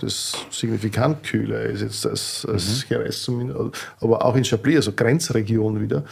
das 0.00 0.32
signifikant 0.50 1.22
kühler 1.22 1.62
ist 1.62 1.82
jetzt 1.82 2.06
als, 2.06 2.46
als 2.46 2.84
mhm. 2.84 2.84
Jerez 2.88 3.22
zumindest, 3.22 3.78
aber 4.00 4.24
auch 4.24 4.34
in 4.34 4.44
Chablis, 4.44 4.76
also 4.76 4.92
Grenzregion 4.92 5.80
wieder, 5.80 6.04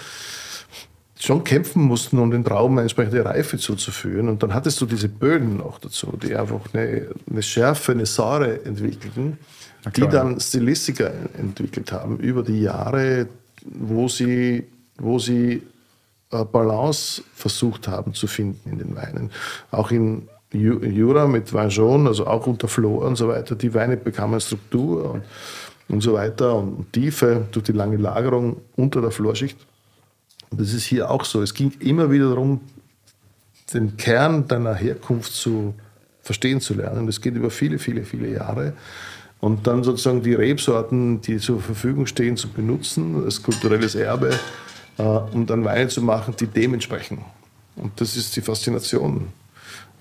schon 1.18 1.42
kämpfen 1.42 1.82
mussten, 1.82 2.18
um 2.18 2.30
den 2.30 2.44
Trauben 2.44 2.74
eine 2.74 2.82
entsprechende 2.82 3.24
Reife 3.24 3.58
zuzuführen. 3.58 4.28
Und 4.28 4.42
dann 4.42 4.54
hattest 4.54 4.80
du 4.80 4.86
diese 4.86 5.08
Böden 5.08 5.56
noch 5.56 5.78
dazu, 5.78 6.16
die 6.22 6.36
einfach 6.36 6.60
eine, 6.72 7.08
eine 7.28 7.42
Schärfe, 7.42 7.92
eine 7.92 8.06
Säure 8.06 8.64
entwickelten, 8.64 9.38
die 9.96 10.06
dann 10.06 10.38
Stilistika 10.38 11.10
entwickelt 11.36 11.90
haben 11.92 12.18
über 12.18 12.42
die 12.42 12.60
Jahre, 12.60 13.26
wo 13.64 14.08
sie, 14.08 14.66
wo 14.96 15.18
sie 15.18 15.62
äh, 16.30 16.44
Balance 16.44 17.22
versucht 17.34 17.88
haben 17.88 18.14
zu 18.14 18.26
finden 18.26 18.70
in 18.70 18.78
den 18.78 18.94
Weinen. 18.94 19.30
Auch 19.70 19.90
in 19.90 20.28
Jura 20.52 21.26
mit 21.26 21.52
Vangeon, 21.52 22.06
also 22.06 22.26
auch 22.26 22.46
unter 22.46 22.68
Flor 22.68 23.04
und 23.04 23.16
so 23.16 23.28
weiter, 23.28 23.54
die 23.54 23.74
Weine 23.74 23.96
bekamen 23.96 24.40
Struktur 24.40 25.12
und, 25.12 25.22
und 25.88 26.00
so 26.00 26.14
weiter 26.14 26.54
und 26.54 26.92
Tiefe 26.92 27.46
durch 27.52 27.66
die 27.66 27.72
lange 27.72 27.96
Lagerung 27.96 28.56
unter 28.76 29.00
der 29.00 29.10
Florschicht. 29.10 29.58
Das 30.50 30.72
ist 30.72 30.84
hier 30.84 31.10
auch 31.10 31.24
so. 31.24 31.42
Es 31.42 31.52
ging 31.52 31.72
immer 31.80 32.10
wieder 32.10 32.30
darum, 32.30 32.60
den 33.74 33.96
Kern 33.98 34.48
deiner 34.48 34.74
Herkunft 34.74 35.32
zu 35.32 35.74
verstehen 36.22 36.60
zu 36.60 36.74
lernen. 36.74 37.06
Das 37.06 37.20
geht 37.20 37.34
über 37.34 37.50
viele, 37.50 37.78
viele, 37.78 38.04
viele 38.04 38.30
Jahre. 38.30 38.72
Und 39.40 39.66
dann 39.66 39.84
sozusagen 39.84 40.22
die 40.22 40.34
Rebsorten, 40.34 41.20
die 41.20 41.38
zur 41.38 41.60
Verfügung 41.60 42.06
stehen, 42.06 42.36
zu 42.36 42.48
benutzen, 42.48 43.24
als 43.24 43.42
kulturelles 43.42 43.94
Erbe, 43.94 44.30
äh, 44.98 45.02
um 45.02 45.46
dann 45.46 45.64
Weine 45.64 45.88
zu 45.88 46.02
machen, 46.02 46.34
die 46.38 46.46
dementsprechend. 46.46 47.20
Und 47.76 48.00
das 48.00 48.16
ist 48.16 48.34
die 48.34 48.40
Faszination, 48.40 49.28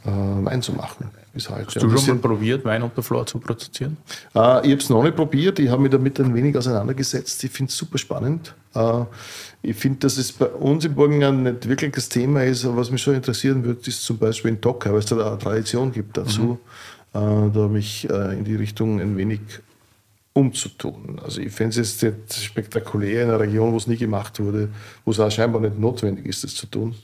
äh, 0.07 0.45
Wein 0.45 0.61
zu 0.61 0.71
machen. 0.71 1.09
Bis 1.33 1.49
heute. 1.49 1.65
Hast 1.65 1.83
du 1.83 1.97
schon 1.97 2.15
mal 2.15 2.21
probiert, 2.21 2.63
Wein 2.63 2.81
unter 2.81 3.03
Flor 3.03 3.25
zu 3.25 3.39
produzieren? 3.39 3.97
Äh, 4.33 4.65
ich 4.65 4.71
habe 4.71 4.75
es 4.75 4.89
noch 4.89 5.03
nicht 5.03 5.17
probiert, 5.17 5.59
ich 5.59 5.69
habe 5.69 5.81
mich 5.81 5.91
damit 5.91 6.17
ein 6.21 6.33
wenig 6.33 6.55
auseinandergesetzt. 6.55 7.43
Ich 7.43 7.51
finde 7.51 7.69
es 7.69 7.77
super 7.77 7.97
spannend. 7.97 8.55
Äh, 8.73 9.03
ich 9.61 9.75
finde, 9.75 9.99
dass 9.99 10.17
es 10.17 10.31
bei 10.31 10.45
uns 10.45 10.85
im 10.85 10.95
Burgenland 10.95 11.43
nicht 11.43 11.67
wirklich 11.67 11.91
das 11.91 12.07
Thema 12.07 12.43
ist, 12.43 12.63
aber 12.63 12.77
was 12.77 12.89
mich 12.89 13.01
schon 13.01 13.15
interessieren 13.15 13.65
würde, 13.65 13.81
ist 13.85 14.01
zum 14.03 14.17
Beispiel 14.17 14.51
in 14.51 14.61
Docker, 14.61 14.93
weil 14.93 14.99
es 14.99 15.07
da 15.07 15.27
eine 15.27 15.37
Tradition 15.37 15.91
gibt 15.91 16.15
dazu, 16.15 16.57
mhm. 17.13 17.51
da 17.53 17.67
mich 17.67 18.07
in 18.07 18.45
die 18.45 18.55
Richtung 18.55 19.01
ein 19.01 19.17
wenig 19.17 19.41
umzutun. 20.31 21.19
Also 21.21 21.41
ich 21.41 21.51
fände 21.51 21.81
es 21.81 21.99
jetzt 21.99 22.43
spektakulär 22.43 23.23
in 23.23 23.29
einer 23.29 23.39
Region, 23.39 23.73
wo 23.73 23.77
es 23.77 23.87
nie 23.87 23.97
gemacht 23.97 24.39
wurde, 24.39 24.69
wo 25.03 25.11
es 25.11 25.19
auch 25.19 25.31
scheinbar 25.31 25.59
nicht 25.59 25.77
notwendig 25.77 26.27
ist, 26.27 26.43
das 26.43 26.53
zu 26.53 26.67
tun 26.67 26.95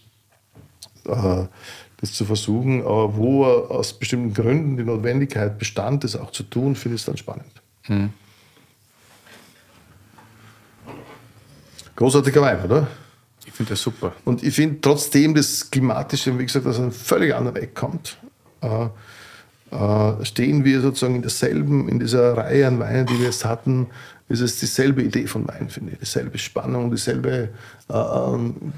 das 2.03 2.13
zu 2.13 2.25
versuchen. 2.25 2.81
Aber 2.81 3.15
wo 3.15 3.45
aus 3.45 3.93
bestimmten 3.93 4.33
Gründen 4.33 4.75
die 4.75 4.83
Notwendigkeit 4.83 5.57
bestand, 5.57 6.03
das 6.03 6.15
auch 6.17 6.31
zu 6.31 6.43
tun, 6.43 6.75
finde 6.75 6.95
ich 6.95 7.01
es 7.01 7.05
dann 7.05 7.17
spannend. 7.17 7.61
Hm. 7.83 8.09
Großartiger 11.95 12.41
Wein, 12.41 12.63
oder? 12.65 12.87
Ich 13.45 13.53
finde 13.53 13.71
das 13.71 13.81
super. 13.81 14.13
Und 14.25 14.43
ich 14.43 14.53
finde 14.53 14.81
trotzdem 14.81 15.33
das 15.33 15.71
Klimatische, 15.71 16.37
wie 16.37 16.45
gesagt, 16.45 16.65
aus 16.65 16.77
einem 16.77 16.91
völlig 16.91 17.33
anderen 17.33 17.57
Eck 17.57 17.73
kommt, 17.73 18.17
äh, 18.61 18.87
äh, 19.71 20.25
stehen 20.25 20.65
wir 20.65 20.81
sozusagen 20.81 21.15
in 21.15 21.21
derselben, 21.21 21.87
in 21.87 21.99
dieser 21.99 22.35
Reihe 22.35 22.67
an 22.67 22.79
Weinen, 22.79 23.05
die 23.05 23.17
wir 23.17 23.27
jetzt 23.27 23.45
hatten, 23.45 23.87
ist 24.27 24.41
es 24.41 24.59
dieselbe 24.59 25.03
Idee 25.03 25.27
von 25.27 25.47
Wein, 25.47 25.69
finde 25.69 25.93
ich. 25.93 25.99
Dieselbe 25.99 26.37
Spannung, 26.37 26.91
dieselbe 26.91 27.49
äh, 27.89 27.93
ähm, 27.93 28.73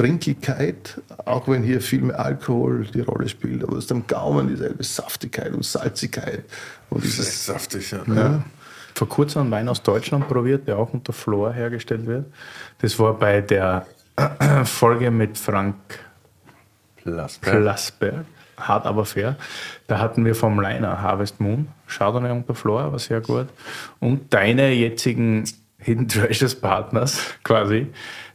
Trinkigkeit, 0.00 0.98
auch 1.26 1.46
wenn 1.46 1.62
hier 1.62 1.82
viel 1.82 2.00
mehr 2.00 2.18
Alkohol 2.18 2.86
die 2.86 3.02
Rolle 3.02 3.28
spielt, 3.28 3.62
aber 3.62 3.76
es 3.76 3.84
ist 3.84 3.92
am 3.92 4.06
Gaumen 4.06 4.48
dieselbe 4.48 4.82
Saftigkeit 4.82 5.52
und 5.52 5.62
Salzigkeit. 5.62 6.44
Und 6.88 7.04
dieses, 7.04 7.44
saftig, 7.44 7.90
ja. 7.90 8.00
ja. 8.06 8.42
Vor 8.94 9.10
kurzem 9.10 9.42
einen 9.42 9.50
Wein 9.50 9.68
aus 9.68 9.82
Deutschland 9.82 10.26
probiert, 10.26 10.66
der 10.66 10.78
auch 10.78 10.94
unter 10.94 11.12
Flor 11.12 11.52
hergestellt 11.52 12.06
wird. 12.06 12.24
Das 12.80 12.98
war 12.98 13.12
bei 13.12 13.42
der 13.42 13.86
Folge 14.64 15.10
mit 15.10 15.36
Frank 15.36 15.76
Plasberg. 16.96 17.60
Plasberg. 17.60 18.24
Hart 18.56 18.86
aber 18.86 19.04
fair. 19.04 19.36
Da 19.86 19.98
hatten 19.98 20.24
wir 20.24 20.34
vom 20.34 20.60
Liner 20.60 21.02
Harvest 21.02 21.40
Moon, 21.40 21.68
Chardonnay 21.86 22.30
unter 22.30 22.54
Flor, 22.54 22.90
war 22.90 22.98
sehr 22.98 23.20
gut. 23.20 23.48
Und 23.98 24.32
deine 24.32 24.72
jetzigen 24.72 25.44
Hidden 25.76 26.08
Treasures 26.08 26.54
Partners 26.54 27.20
quasi, 27.42 27.86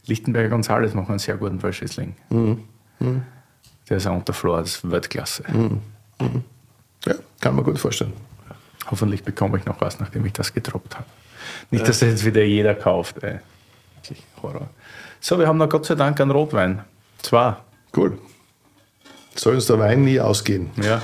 Lichtenberger 0.08 0.56
González 0.56 0.94
machen 0.94 1.10
einen 1.10 1.20
sehr 1.20 1.38
guten 1.38 1.60
Verschissling. 1.60 2.16
Mhm. 2.30 2.64
Mhm. 3.00 3.24
Der 3.90 3.98
ist 3.98 4.08
auch 4.08 4.16
unter 4.16 4.34
Flor, 4.34 4.60
das 4.60 4.78
ist 4.78 4.92
Weltklasse. 4.92 5.44
Mhm. 5.52 5.82
mhm. 6.20 6.44
Ja, 7.06 7.16
kann 7.40 7.56
man 7.56 7.64
gut 7.64 7.78
vorstellen. 7.78 8.14
Hoffentlich 8.90 9.24
bekomme 9.24 9.58
ich 9.58 9.66
noch 9.66 9.80
was, 9.82 10.00
nachdem 10.00 10.26
ich 10.26 10.34
das 10.34 10.54
getroppt 10.54 10.96
habe. 10.96 11.06
Nicht, 11.72 11.82
ja. 11.82 11.88
dass 11.88 12.00
das 12.00 12.10
jetzt 12.10 12.26
wieder 12.26 12.44
jeder 12.44 12.76
kauft. 12.76 13.24
Ey. 13.24 13.40
Wirklich 13.96 14.24
Horror. 14.42 14.70
So, 15.20 15.40
wir 15.40 15.48
haben 15.48 15.58
noch 15.58 15.70
Gott 15.70 15.86
sei 15.86 15.96
Dank 15.96 16.20
einen 16.20 16.32
Rotwein. 16.32 16.84
Zwar. 17.22 17.64
Cool. 17.96 18.20
Soll 19.36 19.56
uns 19.56 19.66
der 19.66 19.80
Wein 19.80 20.04
nie 20.04 20.20
ausgehen. 20.20 20.70
Ja. 20.82 21.02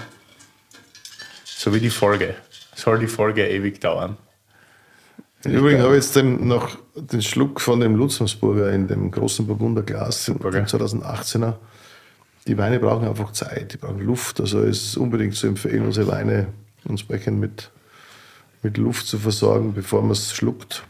So 1.43 1.73
wie 1.73 1.79
die 1.79 1.89
Folge. 1.89 2.35
Soll 2.75 2.99
die 2.99 3.07
Folge 3.07 3.47
ewig 3.47 3.81
dauern. 3.81 4.17
Übrigens 5.43 5.81
habe 5.81 5.97
ich 5.97 6.03
jetzt 6.03 6.15
den, 6.15 6.47
noch 6.47 6.77
den 6.95 7.21
Schluck 7.21 7.61
von 7.61 7.79
dem 7.79 7.95
Lutzensburger 7.95 8.71
in 8.71 8.87
dem 8.87 9.09
großen 9.09 9.47
Burgunderglas, 9.47 10.25
dem 10.25 10.37
2018er. 10.37 11.55
Die 12.47 12.57
Weine 12.57 12.79
brauchen 12.79 13.07
einfach 13.07 13.31
Zeit, 13.31 13.73
die 13.73 13.77
brauchen 13.77 14.01
Luft. 14.01 14.39
Also 14.39 14.61
es 14.61 14.83
ist 14.83 14.97
unbedingt 14.97 15.35
zu 15.35 15.47
empfehlen, 15.47 15.85
unsere 15.85 16.07
Weine 16.07 16.47
entsprechend 16.87 17.39
mit, 17.39 17.71
mit 18.61 18.77
Luft 18.77 19.07
zu 19.07 19.19
versorgen, 19.19 19.73
bevor 19.73 20.01
man 20.01 20.11
es 20.11 20.33
schluckt. 20.33 20.83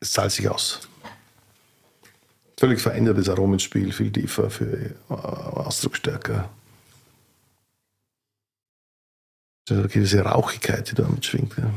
Es 0.00 0.12
zahlt 0.12 0.32
sich 0.32 0.48
aus. 0.48 0.80
Völlig 2.58 2.80
verändertes 2.80 3.28
Aromenspiel, 3.28 3.92
viel 3.92 4.12
tiefer, 4.12 4.50
viel 4.50 4.94
äh, 5.08 5.12
ausdrucksstärker. 5.12 6.50
Also 9.68 9.86
diese 9.86 10.20
Rauchigkeit, 10.20 10.90
die 10.90 10.94
da 10.94 11.08
mitschwingt. 11.08 11.56
Ja. 11.56 11.70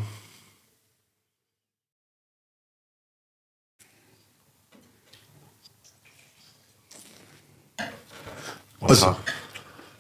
Also, 8.90 9.16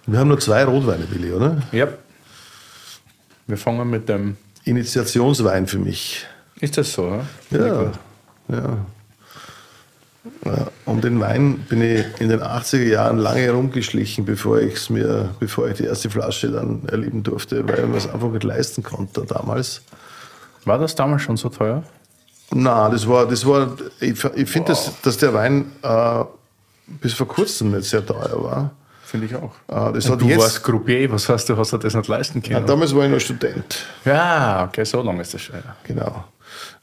wir 0.05 0.19
haben 0.19 0.27
nur 0.27 0.39
zwei 0.39 0.63
Rotweine, 0.63 1.05
Billy, 1.05 1.31
oder? 1.31 1.61
Ja. 1.71 1.87
Wir 3.47 3.57
fangen 3.57 3.89
mit 3.89 4.09
dem. 4.09 4.37
Initiationswein 4.65 5.67
für 5.67 5.79
mich. 5.79 6.25
Ist 6.59 6.77
das 6.77 6.93
so? 6.93 7.21
Ja. 7.51 7.91
Ja. 8.47 8.77
ja. 10.45 10.67
Um 10.85 11.01
den 11.01 11.19
Wein 11.19 11.59
bin 11.69 11.81
ich 11.81 12.05
in 12.19 12.29
den 12.29 12.41
80er 12.41 12.83
Jahren 12.83 13.17
lange 13.17 13.41
herumgeschlichen, 13.41 14.23
bevor, 14.23 14.59
ich's 14.59 14.89
mir, 14.89 15.35
bevor 15.39 15.67
ich 15.67 15.77
die 15.77 15.83
erste 15.83 16.09
Flasche 16.09 16.49
dann 16.51 16.83
erleben 16.87 17.23
durfte, 17.23 17.67
weil 17.67 17.87
man 17.87 17.97
es 17.97 18.07
einfach 18.07 18.29
nicht 18.29 18.43
leisten 18.43 18.83
konnte 18.83 19.25
damals. 19.25 19.81
War 20.63 20.77
das 20.77 20.95
damals 20.95 21.23
schon 21.23 21.35
so 21.35 21.49
teuer? 21.49 21.83
Na, 22.51 22.89
das 22.89 23.07
war, 23.07 23.27
das 23.27 23.45
war 23.45 23.75
ich, 23.99 24.23
ich 24.35 24.49
finde, 24.49 24.69
wow. 24.69 24.85
dass, 24.85 25.01
dass 25.01 25.17
der 25.17 25.33
Wein 25.33 25.71
äh, 25.81 26.23
bis 26.87 27.13
vor 27.13 27.27
kurzem 27.27 27.71
nicht 27.71 27.89
sehr 27.89 28.05
teuer 28.05 28.43
war. 28.43 28.71
Finde 29.03 29.27
ich 29.27 29.35
auch. 29.35 29.53
Äh, 29.67 29.93
das 29.93 30.09
hat 30.09 30.21
du 30.21 30.27
jetzt, 30.27 30.39
warst 30.39 30.63
Groupier, 30.63 31.11
was 31.11 31.29
hast 31.29 31.47
du, 31.47 31.57
hast 31.57 31.71
das 31.71 31.93
nicht 31.93 32.07
leisten 32.07 32.41
können? 32.41 32.55
Ja, 32.55 32.61
damals 32.61 32.95
war 32.95 33.05
ich 33.05 33.11
noch 33.11 33.19
Student. 33.19 33.85
Ja, 34.05 34.65
okay, 34.67 34.83
so 34.85 35.01
lange 35.01 35.21
ist 35.21 35.33
das 35.33 35.41
schon. 35.41 35.55
Ja. 35.55 35.75
Genau. 35.83 36.23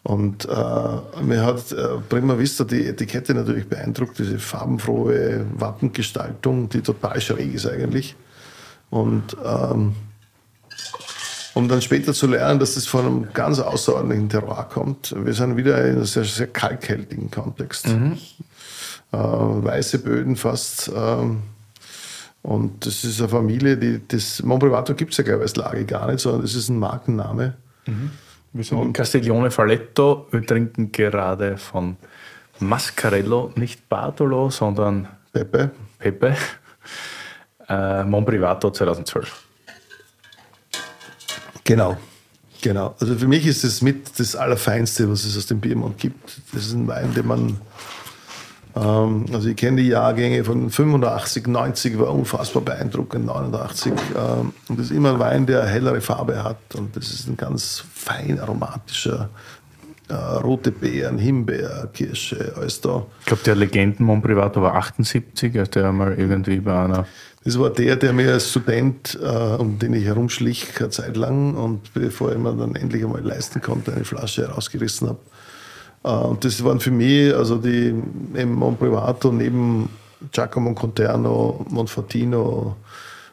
Und 0.03 0.47
äh, 0.47 1.23
mir 1.23 1.45
hat 1.45 1.73
äh, 1.73 1.99
Prima 2.09 2.39
Vista 2.39 2.65
die 2.65 2.87
Etikette 2.87 3.35
natürlich 3.35 3.69
beeindruckt, 3.69 4.19
diese 4.19 4.39
farbenfrohe 4.39 5.45
Wappengestaltung, 5.55 6.69
die 6.69 6.81
total 6.81 7.21
schräg 7.21 7.55
ist 7.55 7.67
eigentlich. 7.67 8.17
Und 8.89 9.37
ähm, 9.45 9.95
um 11.55 11.69
dann 11.69 11.83
später 11.83 12.15
zu 12.15 12.27
lernen, 12.27 12.61
dass 12.61 12.75
das 12.75 12.87
von 12.87 13.07
einem 13.07 13.33
ganz 13.33 13.59
außerordentlichen 13.59 14.29
Terroir 14.29 14.69
kommt. 14.73 15.15
Wir 15.17 15.35
sind 15.35 15.57
wieder 15.57 15.85
in 15.85 15.97
einem 15.97 16.05
sehr, 16.05 16.25
sehr 16.25 16.47
kalkhaltigen 16.47 17.31
Kontext. 17.31 17.89
Mhm. 17.89 18.19
Äh, 19.13 19.17
weiße 19.17 19.99
Böden 20.01 20.37
fast. 20.37 20.91
Ähm, 20.95 21.43
und 22.43 22.87
das 22.87 23.05
ist 23.05 23.21
eine 23.21 23.29
Familie, 23.29 23.77
die 23.77 24.01
das 24.07 24.43
Monprivato 24.43 24.95
gibt 24.95 25.13
es 25.13 25.19
ja, 25.19 25.25
glaube 25.25 25.41
ich, 25.41 25.51
als 25.51 25.57
Lage 25.57 25.85
gar 25.85 26.11
nicht, 26.11 26.21
sondern 26.21 26.43
das 26.43 26.55
ist 26.55 26.69
ein 26.69 26.79
Markenname. 26.79 27.55
Mhm. 27.87 28.11
Wir 28.53 28.65
sind 28.65 28.83
in 28.83 28.93
Castiglione 28.93 29.51
Falletto. 29.51 30.27
Wir 30.31 30.45
trinken 30.45 30.91
gerade 30.91 31.57
von 31.57 31.97
Mascarello, 32.59 33.53
nicht 33.57 33.89
Bartolo, 33.89 34.51
sondern 34.51 35.09
Pepe. 35.33 35.71
Pepe. 35.99 36.37
Äh, 37.69 38.05
Monprivato 38.05 38.71
2012. 38.71 39.45
Genau. 41.65 41.97
Genau. 42.63 42.95
Also 42.99 43.15
für 43.17 43.29
mich 43.29 43.47
ist 43.47 43.65
das 43.65 43.81
mit 43.81 44.19
das 44.19 44.35
Allerfeinste, 44.35 45.11
was 45.11 45.25
es 45.25 45.37
aus 45.37 45.47
dem 45.47 45.61
Piemont 45.61 45.99
gibt. 45.99 46.41
Das 46.53 46.67
ist 46.67 46.73
ein 46.73 46.87
Wein, 46.89 47.15
den 47.15 47.27
man 47.27 47.61
also 48.75 49.49
ich 49.49 49.57
kenne 49.57 49.83
die 49.83 49.89
Jahrgänge 49.89 50.45
von 50.45 50.71
85, 50.71 51.47
90 51.47 51.99
war 51.99 52.15
unfassbar 52.15 52.63
beeindruckend, 52.63 53.27
89. 53.27 53.93
Ähm, 53.93 54.53
und 54.69 54.79
das 54.79 54.87
ist 54.87 54.93
immer 54.93 55.15
ein 55.15 55.19
Wein, 55.19 55.47
der 55.47 55.67
hellere 55.67 56.01
Farbe 56.01 56.43
hat 56.45 56.75
und 56.77 56.95
das 56.97 57.11
ist 57.11 57.29
ein 57.29 57.37
ganz 57.37 57.85
fein 57.93 58.39
aromatischer 58.39 59.29
äh, 60.11 60.15
rote 60.15 60.73
Beeren, 60.73 61.19
Himbeer, 61.19 61.89
Kirsche, 61.93 62.53
alles 62.57 62.81
da. 62.81 63.07
Ich 63.21 63.27
glaube, 63.27 63.43
der 63.45 63.55
Legenden 63.55 64.05
Mon 64.05 64.21
Privato 64.21 64.61
war 64.61 64.75
78, 64.75 65.59
als 65.59 65.71
der 65.71 65.93
mal 65.93 66.15
irgendwie 66.19 66.61
bei 66.61 66.85
einer. 66.85 67.07
Das 67.45 67.59
war 67.59 67.71
der, 67.71 67.97
der 67.97 68.13
mir 68.13 68.33
als 68.33 68.51
Student, 68.51 69.19
äh, 69.23 69.27
um 69.27 69.79
den 69.79 69.95
ich 69.95 70.05
herumschlich, 70.05 70.69
eine 70.79 70.91
Zeit 70.91 71.17
lang 71.17 71.55
und 71.55 71.95
bevor 71.95 72.33
ich 72.33 72.39
mir 72.39 72.53
dann 72.55 72.75
endlich 72.75 73.03
einmal 73.03 73.23
leisten 73.23 73.61
konnte, 73.61 73.93
eine 73.93 74.05
Flasche 74.05 74.49
herausgerissen 74.49 75.09
habe. 75.09 75.21
Äh, 76.05 76.09
und 76.09 76.45
das 76.45 76.63
waren 76.65 76.81
für 76.81 76.91
mich, 76.91 77.35
also 77.35 77.57
die 77.59 77.95
im 78.35 78.53
Monprivato 78.55 79.33
neben 79.33 79.89
Giacomo 80.33 80.75
Conterno, 80.75 81.65
Monfortino, 81.71 82.77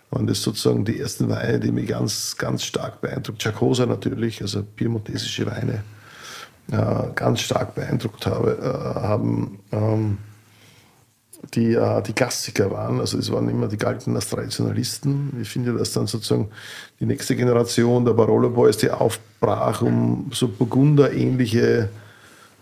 waren 0.10 0.28
das 0.28 0.42
sozusagen 0.42 0.86
die 0.86 1.00
ersten 1.00 1.30
Weine, 1.30 1.60
die 1.60 1.72
mich 1.72 1.88
ganz, 1.88 2.36
ganz 2.38 2.64
stark 2.64 3.02
beeindruckt. 3.02 3.40
Giacosa 3.40 3.86
natürlich, 3.86 4.42
also 4.42 4.64
piemontesische 4.64 5.46
Weine, 5.46 5.84
äh, 6.72 7.12
ganz 7.14 7.42
stark 7.42 7.76
beeindruckt 7.76 8.26
habe, 8.26 8.58
äh, 8.62 9.00
haben. 9.00 9.60
Ähm, 9.72 10.18
die, 11.54 11.76
äh, 11.76 12.02
die 12.02 12.14
Klassiker 12.14 12.72
waren. 12.72 13.00
Also 13.00 13.20
es 13.20 13.32
waren 13.32 13.48
immer, 13.48 13.68
die 13.68 13.78
galten 13.78 14.16
als 14.16 14.30
Traditionalisten. 14.30 15.38
Ich 15.40 15.50
finde, 15.50 15.74
dass 15.74 15.94
dann 15.94 16.08
sozusagen 16.08 16.50
die 17.00 17.06
nächste 17.06 17.36
Generation 17.36 18.04
der 18.04 18.14
Barolo 18.14 18.50
Boys, 18.50 18.78
die 18.78 18.90
aufbrach, 18.90 19.84
um 19.84 20.32
so 20.34 20.48
Burgunder-ähnliche 20.48 21.62
äh, 21.62 21.88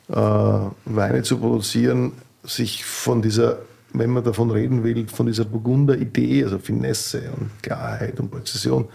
Weine 0.08 1.24
zu 1.24 1.40
produzieren, 1.40 2.14
sich 2.44 2.86
von 2.86 3.22
dieser, 3.22 3.60
wenn 3.94 4.12
man 4.12 4.24
davon 4.24 4.52
reden 4.52 4.84
will, 4.84 5.08
von 5.08 5.26
dieser 5.26 5.46
Burgunder-Idee, 5.46 6.44
also 6.44 6.60
Finesse 6.60 7.32
und 7.38 7.52
Klarheit 7.64 8.20
und 8.20 8.30
Präzision, 8.30 8.88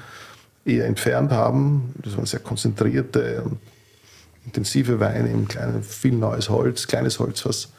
eher 0.65 0.87
entfernt 0.87 1.33
haben. 1.33 1.95
Das 2.03 2.17
waren 2.17 2.27
sehr 2.27 2.41
konzentrierte 2.41 3.43
und 3.45 3.59
intensive 4.45 5.01
Weine 5.01 5.31
im 5.31 5.49
kleinen, 5.49 5.83
viel 5.83 6.13
neues 6.13 6.49
Holz, 6.49 6.87
kleines 6.87 7.19
Holz, 7.19 7.45
was 7.45 7.71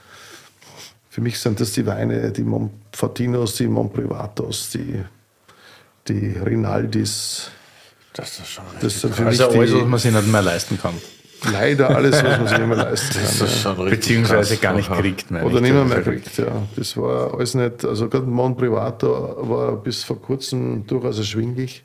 für 1.09 1.21
mich 1.21 1.39
sind 1.39 1.59
das 1.59 1.73
die 1.73 1.85
Weine, 1.85 2.31
die 2.31 2.43
Monfortinos, 2.43 3.55
die 3.55 3.67
Monprivatos, 3.67 4.69
die, 4.69 5.03
die 6.07 6.37
Rinaldis. 6.37 7.51
Das 8.13 8.39
ist 8.39 8.47
schon 8.47 8.63
Das 8.79 9.01
sind 9.01 9.13
für 9.13 9.25
Also 9.25 9.49
mich 9.49 9.57
alles, 9.57 9.73
was 9.73 9.87
man 9.87 9.99
sich 9.99 10.11
nicht 10.13 10.27
mehr 10.27 10.41
leisten 10.41 10.79
kann. 10.79 10.93
Leider 11.51 11.89
alles, 11.95 12.23
was 12.23 12.37
man 12.37 12.47
sich 12.47 12.57
nicht 12.57 12.67
mehr 12.67 12.77
leisten 12.77 13.13
kann. 13.13 13.23
Das 13.23 13.41
ist 13.41 13.61
schon 13.61 13.71
richtig 13.79 13.99
Beziehungsweise 13.99 14.53
krass. 14.55 14.61
gar 14.61 14.73
nicht 14.75 14.91
kriegt. 14.91 15.31
meine 15.31 15.45
Oder 15.45 15.55
ich. 15.55 15.61
nicht 15.61 15.73
mehr, 15.73 15.85
mehr 15.85 16.01
kriegt, 16.01 16.37
ja. 16.37 16.47
Das 16.75 16.97
war 16.97 17.33
alles 17.33 17.53
nicht, 17.55 17.85
also 17.85 18.07
gerade 18.09 18.25
Mon 18.25 18.55
Privato 18.55 19.37
war 19.41 19.75
bis 19.77 20.03
vor 20.03 20.21
kurzem 20.21 20.85
durchaus 20.85 21.17
erschwinglich. 21.17 21.83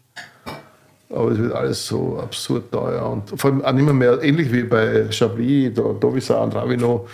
Aber 1.08 1.30
es 1.30 1.38
wird 1.38 1.52
alles 1.52 1.86
so 1.86 2.18
absurd 2.20 2.72
teuer 2.72 3.08
und 3.08 3.38
vor 3.40 3.50
allem 3.50 3.64
auch 3.64 3.72
nicht 3.72 3.84
mehr, 3.84 3.94
mehr 3.94 4.22
ähnlich 4.22 4.52
wie 4.52 4.64
bei 4.64 5.06
Chablis, 5.10 5.72
da, 5.74 5.82
Dovisar 5.82 6.42
und 6.42 6.54
Ravino. 6.54 7.06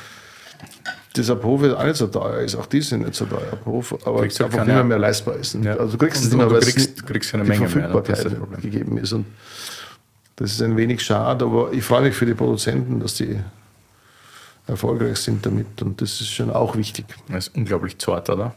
Dieser 1.15 1.43
Hof 1.43 1.63
ist 1.63 1.75
auch 1.75 1.85
nicht 1.85 1.97
so 1.97 2.07
teuer 2.07 2.39
ist, 2.41 2.57
auch 2.57 2.65
die 2.65 2.81
sind 2.81 3.03
nicht 3.03 3.15
so 3.15 3.27
teuer, 3.27 3.59
Hof, 3.67 3.95
aber 4.07 4.25
es 4.27 4.35
du 4.37 4.45
einfach 4.45 4.65
nicht 4.65 4.75
mehr, 4.75 4.83
mehr 4.83 4.99
leistbar 4.99 5.37
ist. 5.37 5.55
Ja. 5.63 5.77
Also 5.77 5.93
du 5.93 5.99
kriegst 5.99 6.23
es 6.25 6.31
nicht 6.31 6.39
mehr, 6.39 6.47
du 6.47 6.53
weil 6.53 6.63
es 6.63 6.75
kriegst- 6.75 7.07
Menge 7.35 7.45
mehr, 7.45 7.59
das 7.59 7.67
ist 7.67 7.73
Verfügbarkeit 7.73 8.25
das 8.25 8.35
Problem. 8.35 8.61
gegeben 8.63 8.97
ist. 8.97 9.13
Und 9.13 9.27
das 10.43 10.55
ist 10.55 10.63
ein 10.63 10.77
wenig 10.77 11.01
schade, 11.01 11.45
aber 11.45 11.73
ich 11.73 11.85
freue 11.85 12.03
mich 12.03 12.17
für 12.17 12.27
die 12.27 12.35
Produzenten, 12.35 12.99
dass 12.99 13.15
die 13.15 13.39
erfolgreich 14.67 15.19
sind 15.19 15.47
damit 15.47 15.81
und 15.83 16.01
das 16.01 16.21
ist 16.21 16.33
schon 16.33 16.51
auch 16.51 16.75
wichtig. 16.75 17.05
Das 17.29 17.47
ist 17.47 17.57
unglaublich 17.57 17.97
zart, 17.99 18.29
oder? 18.29 18.53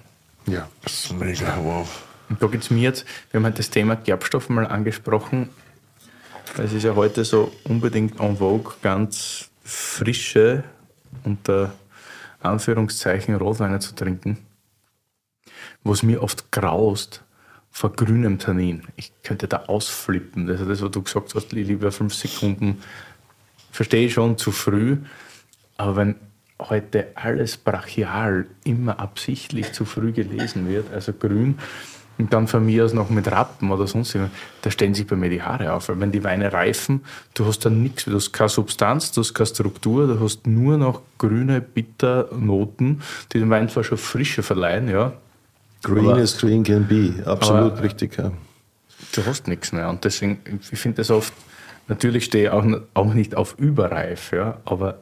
Ja. 0.47 0.67
Das 0.81 1.05
ist 1.05 1.13
mega, 1.13 1.55
wow. 1.61 1.87
Und 2.27 2.41
da 2.41 2.47
geht 2.47 2.63
es 2.63 2.71
mir 2.71 2.81
jetzt, 2.81 3.05
wir 3.29 3.37
haben 3.37 3.45
halt 3.45 3.59
das 3.59 3.69
Thema 3.69 3.95
Gerbstoff 3.97 4.49
mal 4.49 4.65
angesprochen. 4.65 5.49
Es 6.57 6.73
ist 6.73 6.81
ja 6.81 6.95
heute 6.95 7.23
so 7.23 7.51
unbedingt 7.65 8.19
en 8.19 8.37
vogue, 8.37 8.73
ganz 8.81 9.51
frische, 9.63 10.63
unter 11.23 11.71
Anführungszeichen, 12.39 13.35
Rotweine 13.35 13.77
zu 13.77 13.93
trinken. 13.93 14.39
Was 15.83 16.01
mir 16.01 16.23
oft 16.23 16.51
graust, 16.51 17.21
vor 17.75 17.91
grünem 17.91 18.39
Tannin. 18.39 18.83
Ich 18.95 19.11
könnte 19.21 19.49
da 19.49 19.63
ausflippen. 19.67 20.49
Also 20.49 20.63
das, 20.63 20.81
was 20.81 20.91
du 20.91 21.01
gesagt 21.01 21.35
hast, 21.35 21.51
lieber 21.51 21.91
fünf 21.91 22.13
Sekunden, 22.13 22.81
verstehe 23.69 24.05
ich 24.05 24.13
schon 24.13 24.37
zu 24.37 24.53
früh. 24.53 24.99
Aber 25.75 25.97
wenn 25.97 26.15
heute 26.57 27.07
alles 27.15 27.57
brachial 27.57 28.45
immer 28.63 29.01
absichtlich 29.01 29.73
zu 29.73 29.83
früh 29.83 30.13
gelesen 30.13 30.69
wird, 30.69 30.93
also 30.93 31.11
grün, 31.11 31.59
und 32.17 32.31
dann 32.31 32.47
von 32.47 32.65
mir 32.65 32.85
aus 32.85 32.93
noch 32.93 33.09
mit 33.09 33.29
Rappen 33.29 33.69
oder 33.69 33.87
sonst 33.87 34.17
da 34.61 34.71
stellen 34.71 34.93
sich 34.93 35.05
bei 35.05 35.17
mir 35.17 35.29
die 35.29 35.41
Haare 35.41 35.73
auf. 35.73 35.89
Weil 35.89 35.99
wenn 35.99 36.13
die 36.13 36.23
Weine 36.23 36.53
reifen, 36.53 37.03
du 37.33 37.45
hast 37.45 37.65
dann 37.65 37.83
nichts, 37.83 38.05
du 38.05 38.15
hast 38.15 38.31
keine 38.31 38.47
Substanz, 38.47 39.11
du 39.11 39.19
hast 39.19 39.33
keine 39.33 39.47
Struktur, 39.47 40.07
du 40.07 40.17
hast 40.21 40.47
nur 40.47 40.77
noch 40.77 41.01
grüne 41.17 41.59
Bitternoten, 41.59 43.01
die 43.33 43.39
dem 43.39 43.49
Wein 43.49 43.67
zwar 43.67 43.83
schon 43.83 43.97
Frische 43.97 44.43
verleihen, 44.43 44.87
ja, 44.87 45.11
Green 45.85 46.09
Aber- 46.09 46.17
as 46.21 46.37
green 46.37 46.63
can 46.63 46.87
be, 46.87 47.13
absolut 47.25 47.73
Aber- 47.73 47.83
richtig. 47.83 48.17
Ja. 48.17 48.31
du 49.15 49.25
hast 49.25 49.47
nichts 49.47 49.71
mehr. 49.71 49.89
Und 49.89 50.03
deswegen, 50.03 50.39
ich 50.71 50.79
finde 50.79 50.97
das 50.97 51.11
oft, 51.11 51.31
natürlich 51.87 52.25
stehe 52.25 52.45
ich 52.45 52.49
auch, 52.49 52.65
auch 52.93 53.13
nicht 53.13 53.35
auf 53.35 53.55
Überreif, 53.59 54.31
ja, 54.33 54.57
aber 54.65 54.99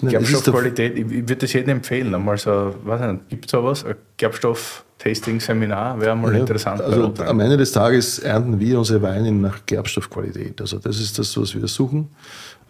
Nein, 0.00 0.12
doch- 0.14 0.20
Gerbstoffqualität, 0.20 0.96
ich, 0.96 1.04
ich 1.06 1.10
würde 1.28 1.36
das 1.36 1.52
jedem 1.52 1.70
empfehlen. 1.78 2.14
Einmal 2.14 2.38
so, 2.38 2.74
weiß 2.84 3.00
nicht, 3.12 3.28
gibt 3.28 3.44
es 3.46 3.50
sowas? 3.50 3.84
Ein 3.84 3.96
Gerbstoff-Tasting-Seminar 4.16 6.00
wäre 6.00 6.16
mal 6.16 6.32
Ja, 6.32 6.40
interessant. 6.40 6.80
Also 6.80 7.12
am 7.24 7.40
Ende 7.40 7.56
des 7.56 7.72
Tages 7.72 8.18
ernten 8.20 8.58
wir 8.60 8.78
unsere 8.78 9.02
Weine 9.02 9.32
nach 9.32 9.66
Gerbstoffqualität. 9.66 10.60
Also 10.60 10.78
das 10.78 11.00
ist 11.00 11.18
das, 11.18 11.36
was 11.36 11.54
wir 11.54 11.66
suchen. 11.68 12.08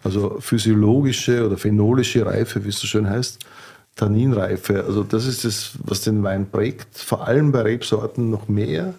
Also 0.03 0.37
physiologische 0.39 1.45
oder 1.45 1.57
phenolische 1.57 2.25
Reife, 2.25 2.63
wie 2.63 2.69
es 2.69 2.79
so 2.79 2.87
schön 2.87 3.09
heißt, 3.09 3.39
Tanninreife. 3.99 4.83
Also 4.85 5.03
das 5.03 5.25
ist 5.25 5.43
das, 5.43 5.71
was 5.83 6.01
den 6.01 6.23
Wein 6.23 6.49
prägt. 6.49 6.97
Vor 6.97 7.27
allem 7.27 7.51
bei 7.51 7.61
Rebsorten 7.61 8.29
noch 8.29 8.47
mehr, 8.47 8.93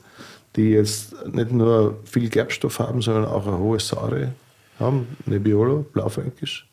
die 0.56 0.70
jetzt 0.72 1.14
nicht 1.26 1.52
nur 1.52 1.98
viel 2.04 2.28
Gerbstoff 2.28 2.78
haben, 2.78 3.00
sondern 3.00 3.24
auch 3.24 3.46
eine 3.46 3.58
hohe 3.58 3.80
Säure 3.80 4.32
haben. 4.78 5.06
Nebbiolo, 5.24 5.86
Blaufränkisch. 5.92 6.68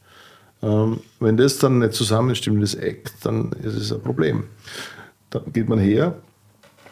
Ähm, 0.62 1.00
wenn 1.22 1.38
das 1.38 1.58
dann 1.60 1.80
nicht 1.80 1.94
zusammenstimmt, 1.94 2.62
das 2.62 2.76
Eck, 2.76 3.12
dann 3.24 3.52
ist 3.64 3.76
es 3.76 3.94
ein 3.94 4.02
Problem. 4.02 4.44
Dann 5.30 5.44
geht 5.54 5.70
man 5.70 5.80
her 5.80 6.16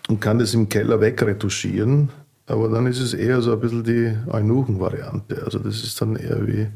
und 0.08 0.22
kann 0.22 0.40
das 0.40 0.54
im 0.54 0.70
Keller 0.70 1.02
wegretuschieren, 1.02 2.10
aber 2.48 2.70
dann 2.70 2.86
ist 2.88 3.00
es 3.00 3.14
eher 3.14 3.42
so 3.42 3.52
ein 3.54 3.60
bisschen 3.60 3.84
die 3.84 4.16
Eunuchen-Variante. 4.30 5.42
Also 5.44 5.60
das 5.60 5.84
ist 5.84 6.00
dann 6.00 6.16
eher 6.16 6.46
wie 6.48 6.68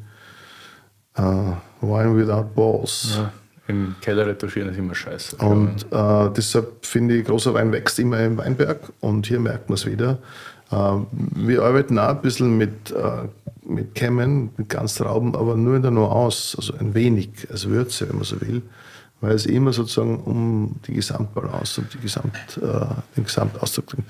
äh, 1.16 1.54
Wine 1.82 2.18
without 2.18 2.50
balls. 2.56 3.18
ja, 3.18 3.32
Im 3.70 3.96
Keller 4.02 4.26
retuschieren 4.26 4.70
ist 4.70 4.78
immer 4.78 4.96
scheiße. 4.96 5.36
Und 5.36 5.86
äh, 5.92 6.34
deshalb 6.36 6.84
finde 6.84 7.16
ich, 7.16 7.26
großer 7.26 7.54
Wein 7.54 7.72
wächst 7.72 8.00
immer 8.00 8.20
im 8.20 8.36
Weinberg 8.36 8.80
und 9.00 9.28
hier 9.28 9.40
merkt 9.40 9.70
man 9.70 9.76
es 9.76 9.86
wieder. 9.86 10.18
Äh, 10.72 10.76
wir 11.36 11.62
arbeiten 11.62 12.00
auch 12.00 12.10
ein 12.10 12.22
bisschen 12.22 12.58
mit, 12.58 12.90
äh, 12.90 13.28
mit 13.64 13.94
Kämmen, 13.94 14.50
mit 14.58 14.70
Ganztrauben, 14.70 15.36
aber 15.36 15.56
nur 15.56 15.76
in 15.76 15.84
der 15.84 15.92
Nuance, 15.92 16.58
also 16.58 16.74
ein 16.80 16.96
wenig 16.96 17.30
als 17.52 17.70
Würze, 17.70 18.10
wenn 18.10 18.16
man 18.16 18.26
so 18.26 18.42
will, 18.42 18.64
weil 19.22 19.34
es 19.34 19.46
immer 19.46 19.72
sozusagen 19.72 20.18
um 20.18 20.76
die 20.88 20.94
Gesamtbalance 20.94 21.82
und 21.82 21.94
die 21.94 22.00
Gesamt, 22.00 22.34
äh, 22.58 22.86
den 23.16 23.24
Gesamtausdruck 23.24 23.92
geht. 23.92 24.06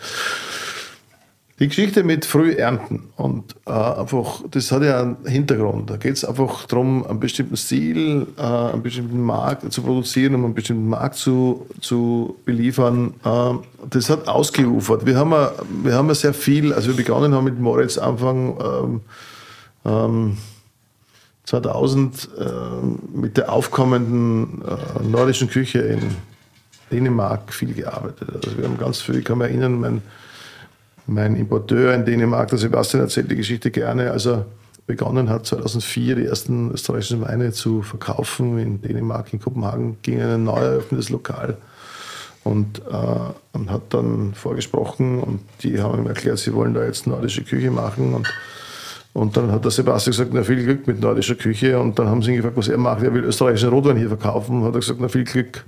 Die 1.60 1.68
Geschichte 1.68 2.06
mit 2.06 2.24
Frühernten 2.24 3.10
und 3.18 3.54
äh, 3.68 3.72
einfach, 3.72 4.44
das 4.50 4.72
hat 4.72 4.82
ja 4.82 5.02
einen 5.02 5.18
Hintergrund. 5.26 5.90
Da 5.90 5.98
geht 5.98 6.14
es 6.14 6.24
einfach 6.24 6.66
darum, 6.68 7.06
einen 7.06 7.20
bestimmten 7.20 7.58
Stil, 7.58 8.28
äh, 8.38 8.42
einen 8.42 8.82
bestimmten 8.82 9.22
Markt 9.22 9.70
zu 9.74 9.82
produzieren, 9.82 10.36
um 10.36 10.46
einen 10.46 10.54
bestimmten 10.54 10.88
Markt 10.88 11.16
zu, 11.16 11.68
zu 11.82 12.38
beliefern. 12.46 13.14
Äh, 13.26 13.56
das 13.90 14.10
hat 14.10 14.30
ausgeufert. 14.30 15.06
Wir 15.06 15.18
haben, 15.18 15.32
ja, 15.32 15.52
wir 15.84 15.96
haben 15.96 16.08
ja 16.08 16.16
sehr 16.16 16.34
viel, 16.34 16.72
als 16.72 16.88
wir 16.88 16.96
begonnen 16.96 17.34
haben 17.34 17.44
mit 17.44 17.60
Moritz 17.60 17.98
Anfang 17.98 18.58
ähm, 18.64 19.02
ähm, 19.84 20.38
2000 21.44 22.30
äh, 22.38 23.18
mit 23.18 23.36
der 23.36 23.52
aufkommenden 23.52 24.62
äh, 24.62 25.04
nordischen 25.06 25.50
Küche 25.50 25.80
in 25.80 26.16
Dänemark 26.90 27.54
viel 27.54 27.74
gearbeitet. 27.74 28.30
Also 28.34 28.58
wir 28.58 28.64
haben 28.64 28.78
ganz 28.78 29.02
viel, 29.02 29.18
ich 29.18 29.26
kann 29.26 29.40
mich 29.40 29.50
erinnern, 29.50 29.78
mein 29.82 30.02
mein 31.10 31.36
Importeur 31.36 31.94
in 31.94 32.06
Dänemark, 32.06 32.50
der 32.50 32.60
Sebastian, 32.60 33.04
erzählt 33.04 33.32
die 33.32 33.36
Geschichte 33.36 33.72
gerne, 33.72 34.12
als 34.12 34.26
er 34.26 34.46
begonnen 34.86 35.30
hat, 35.30 35.46
2004 35.46 36.16
die 36.16 36.26
ersten 36.26 36.72
österreichischen 36.72 37.22
Weine 37.22 37.52
zu 37.52 37.82
verkaufen 37.82 38.58
in 38.58 38.82
Dänemark, 38.82 39.34
in 39.34 39.40
Kopenhagen, 39.40 39.98
ging 40.02 40.20
in 40.20 40.26
ein 40.26 40.44
neu 40.44 40.60
eröffnetes 40.60 41.10
Lokal 41.10 41.58
und, 42.44 42.80
äh, 42.80 43.54
und 43.54 43.72
hat 43.72 43.82
dann 43.90 44.34
vorgesprochen 44.34 45.20
und 45.20 45.42
die 45.62 45.82
haben 45.82 46.00
ihm 46.00 46.08
erklärt, 46.08 46.40
sie 46.40 46.54
wollen 46.54 46.74
da 46.74 46.84
jetzt 46.84 47.06
nordische 47.06 47.44
Küche 47.44 47.72
machen 47.72 48.14
und 48.14 48.28
und 49.12 49.36
dann 49.36 49.52
hat 49.52 49.64
der 49.64 49.72
Sebastian 49.72 50.12
gesagt, 50.12 50.30
na 50.34 50.44
viel 50.44 50.64
Glück 50.64 50.86
mit 50.86 51.02
nordischer 51.02 51.34
Küche. 51.34 51.80
Und 51.80 51.98
dann 51.98 52.08
haben 52.08 52.22
sie 52.22 52.30
ihn 52.30 52.38
gefragt, 52.38 52.56
was 52.56 52.68
er 52.68 52.78
macht. 52.78 53.02
Er 53.02 53.12
will 53.14 53.24
österreichischen 53.24 53.70
Rotwein 53.70 53.98
hier 53.98 54.08
verkaufen. 54.08 54.62
Und 54.62 54.68
hat 54.68 54.76
er 54.76 54.80
gesagt, 54.80 55.00
na 55.02 55.08
viel 55.08 55.24
Glück. 55.24 55.66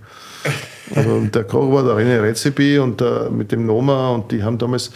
Also 0.96 1.10
und 1.10 1.34
der 1.34 1.44
Koch 1.44 1.72
war 1.72 1.84
der 1.84 1.96
René 1.96 2.22
Rezepi 2.22 2.80
und 2.80 3.02
der, 3.02 3.30
mit 3.30 3.52
dem 3.52 3.66
Noma 3.66 4.10
und 4.10 4.32
die 4.32 4.44
haben 4.44 4.58
damals 4.58 4.88
äh, 4.88 4.92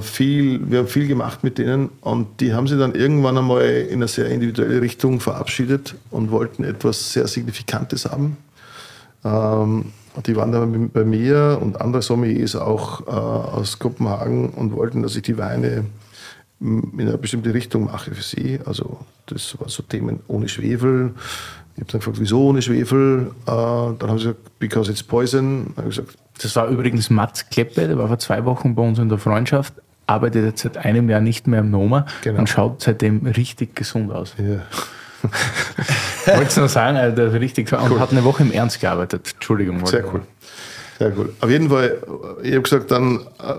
viel, 0.00 0.70
wir 0.70 0.78
haben 0.78 0.88
viel 0.88 1.06
gemacht 1.06 1.44
mit 1.44 1.58
denen 1.58 1.90
und 2.00 2.40
die 2.40 2.54
haben 2.54 2.66
sie 2.66 2.78
dann 2.78 2.94
irgendwann 2.94 3.36
einmal 3.36 3.62
in 3.62 3.96
eine 3.96 4.08
sehr 4.08 4.26
individuelle 4.26 4.80
Richtung 4.80 5.20
verabschiedet 5.20 5.96
und 6.10 6.30
wollten 6.30 6.64
etwas 6.64 7.12
sehr 7.12 7.26
Signifikantes 7.26 8.06
haben. 8.06 8.38
Ähm, 9.22 9.92
die 10.26 10.34
waren 10.34 10.52
dann 10.52 10.90
bei 10.90 11.04
mir 11.04 11.58
und 11.60 11.80
andere 11.80 12.02
Sommeliers 12.02 12.56
auch 12.56 13.06
äh, 13.06 13.10
aus 13.10 13.78
Kopenhagen 13.78 14.50
und 14.50 14.72
wollten, 14.72 15.02
dass 15.02 15.14
ich 15.14 15.22
die 15.22 15.38
Weine 15.38 15.84
in 16.60 16.92
eine 16.98 17.16
bestimmte 17.16 17.54
Richtung 17.54 17.84
mache 17.84 18.14
für 18.14 18.22
sie. 18.22 18.60
Also 18.64 19.00
das 19.26 19.58
waren 19.58 19.68
so 19.68 19.82
Themen 19.82 20.20
ohne 20.26 20.48
Schwefel. 20.48 21.14
Ich 21.80 21.84
habe 21.84 21.92
dann 21.92 22.00
gefragt, 22.00 22.20
wieso 22.20 22.44
ohne 22.48 22.60
Schwefel? 22.60 23.30
Äh, 23.46 23.50
dann 23.50 23.96
haben 24.02 24.18
sie 24.18 24.24
gesagt, 24.26 24.58
because 24.58 24.90
it's 24.90 25.02
poison. 25.02 25.72
Dann 25.76 25.86
gesagt, 25.86 26.08
Das 26.42 26.54
war 26.56 26.68
übrigens 26.68 27.08
Mats 27.08 27.48
Kleppe, 27.48 27.88
der 27.88 27.96
war 27.96 28.06
vor 28.08 28.18
zwei 28.18 28.44
Wochen 28.44 28.74
bei 28.74 28.82
uns 28.82 28.98
in 28.98 29.08
der 29.08 29.16
Freundschaft, 29.16 29.72
arbeitet 30.06 30.44
jetzt 30.44 30.60
seit 30.62 30.76
einem 30.76 31.08
Jahr 31.08 31.20
nicht 31.22 31.46
mehr 31.46 31.60
im 31.60 31.70
Noma 31.70 32.04
Genau. 32.22 32.40
und 32.40 32.48
schaut 32.50 32.82
seitdem 32.82 33.26
richtig 33.26 33.74
gesund 33.74 34.12
aus. 34.12 34.34
ja. 34.36 34.60
Wollte 36.26 36.42
es 36.48 36.56
nur 36.56 36.68
sagen, 36.68 36.96
also 36.98 37.16
der 37.16 37.32
richtig 37.40 37.72
und 37.72 37.98
hat 37.98 38.10
eine 38.12 38.24
Woche 38.24 38.42
im 38.42 38.52
Ernst 38.52 38.80
gearbeitet. 38.80 39.32
Entschuldigung. 39.34 39.84
Sehr 39.86 40.04
cool. 40.12 40.20
Sehr 40.98 41.16
cool. 41.16 41.32
Auf 41.40 41.48
jeden 41.50 41.70
Fall, 41.70 41.96
ich 42.42 42.52
habe 42.52 42.62
gesagt, 42.62 42.90
dann 42.90 43.20
äh, 43.38 43.54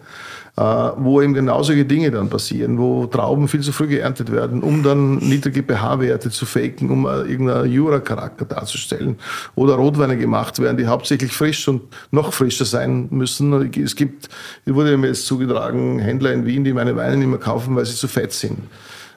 Äh, 0.60 0.91
wo 0.97 1.22
eben 1.22 1.34
genau 1.34 1.64
solche 1.64 1.86
Dinge 1.86 2.12
dann 2.12 2.30
passieren, 2.30 2.78
wo 2.78 3.05
Trauben 3.05 3.47
viel 3.47 3.62
zu 3.62 3.72
früh 3.72 3.88
geerntet 3.88 4.30
werden, 4.30 4.62
um 4.62 4.84
dann 4.84 5.16
niedrige 5.20 5.64
pH-Werte 5.64 6.32
zu 6.32 6.45
faken, 6.45 6.89
um 6.89 7.05
äh, 7.05 7.22
irgendeinen 7.22 7.72
Jura-Charakter 7.72 8.43
darzustellen. 8.43 9.16
Oder 9.55 9.76
Rotweine 9.76 10.18
gemacht 10.18 10.60
werden, 10.60 10.76
die 10.76 10.86
hauptsächlich 10.86 11.32
frisch 11.32 11.66
und 11.70 11.84
noch 12.12 12.34
frischer 12.34 12.66
sein 12.66 13.07
müssen. 13.10 13.72
Es 13.82 13.95
gibt, 13.95 14.28
wurde 14.66 14.97
mir 14.97 15.07
jetzt 15.07 15.28
zugetragen, 15.28 15.99
Händler 15.99 16.34
in 16.34 16.45
Wien, 16.45 16.66
die 16.66 16.74
meine 16.74 16.93
Weine 16.97 17.16
nicht 17.16 17.30
mehr 17.30 17.39
kaufen, 17.39 17.74
weil 17.78 17.86
sie 17.86 17.95
zu 17.95 18.10
fett 18.10 18.34
sind. 18.34 18.57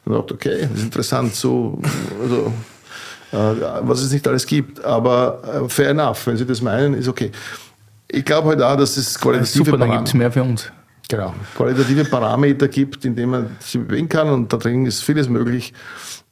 Und 0.04 0.12
ich 0.12 0.20
dachte, 0.20 0.34
okay, 0.34 0.68
das 0.70 0.78
ist 0.78 0.84
interessant, 0.84 1.34
so, 1.34 1.80
also, 2.22 2.52
äh, 3.32 3.80
was 3.80 4.00
es 4.00 4.12
nicht 4.12 4.28
alles 4.28 4.46
gibt. 4.46 4.84
Aber 4.84 5.66
fair 5.66 5.90
enough, 5.90 6.24
wenn 6.24 6.36
Sie 6.36 6.46
das 6.46 6.62
meinen, 6.62 6.94
ist 6.94 7.08
okay. 7.08 7.32
Ich 8.06 8.24
glaube 8.24 8.50
halt 8.50 8.62
auch, 8.62 8.76
dass 8.76 8.96
es 8.96 9.18
qualitative 9.18 9.64
Super, 9.64 9.76
dann 9.76 9.90
gibt 9.90 10.06
es 10.06 10.14
mehr 10.14 10.30
für 10.30 10.44
uns 10.44 10.70
genau, 11.12 11.34
qualitative 11.54 12.06
Parameter 12.06 12.68
gibt, 12.68 13.04
in 13.04 13.14
denen 13.14 13.30
man 13.30 13.56
sich 13.60 13.80
bewegen 13.80 14.08
kann 14.08 14.28
und 14.30 14.50
da 14.52 14.56
drin 14.56 14.86
ist 14.86 15.02
vieles 15.02 15.28
möglich. 15.28 15.74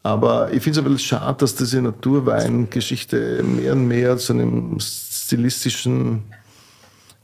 Aber 0.03 0.51
ich 0.53 0.63
finde 0.63 0.81
es 0.81 0.87
ein 0.87 0.93
bisschen 0.93 1.19
schade, 1.19 1.37
dass 1.39 1.55
diese 1.55 1.83
Naturweingeschichte 1.83 3.43
mehr 3.43 3.73
und 3.73 3.87
mehr 3.87 4.17
zu 4.17 4.33
einem 4.33 4.79
stilistischen 4.81 6.23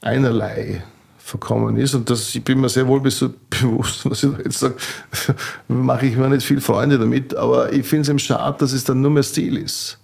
Einerlei 0.03 0.85
verkommen 1.17 1.79
ist. 1.79 1.95
Und 1.95 2.11
das, 2.11 2.35
ich 2.35 2.45
bin 2.45 2.61
mir 2.61 2.69
sehr 2.69 2.87
wohl 2.87 3.01
bewusst, 3.01 4.09
was 4.09 4.23
ich 4.23 4.31
da 4.31 4.39
jetzt 4.45 4.59
sage, 4.59 4.75
mache 5.69 6.07
ich 6.07 6.17
mir 6.17 6.29
nicht 6.29 6.47
viel 6.47 6.61
Freunde 6.61 6.99
damit, 6.99 7.35
aber 7.35 7.73
ich 7.73 7.87
finde 7.87 8.03
es 8.03 8.09
eben 8.11 8.19
schade, 8.19 8.59
dass 8.59 8.73
es 8.73 8.85
dann 8.85 9.01
nur 9.01 9.11
mehr 9.11 9.23
Stil 9.23 9.57
ist. 9.57 9.99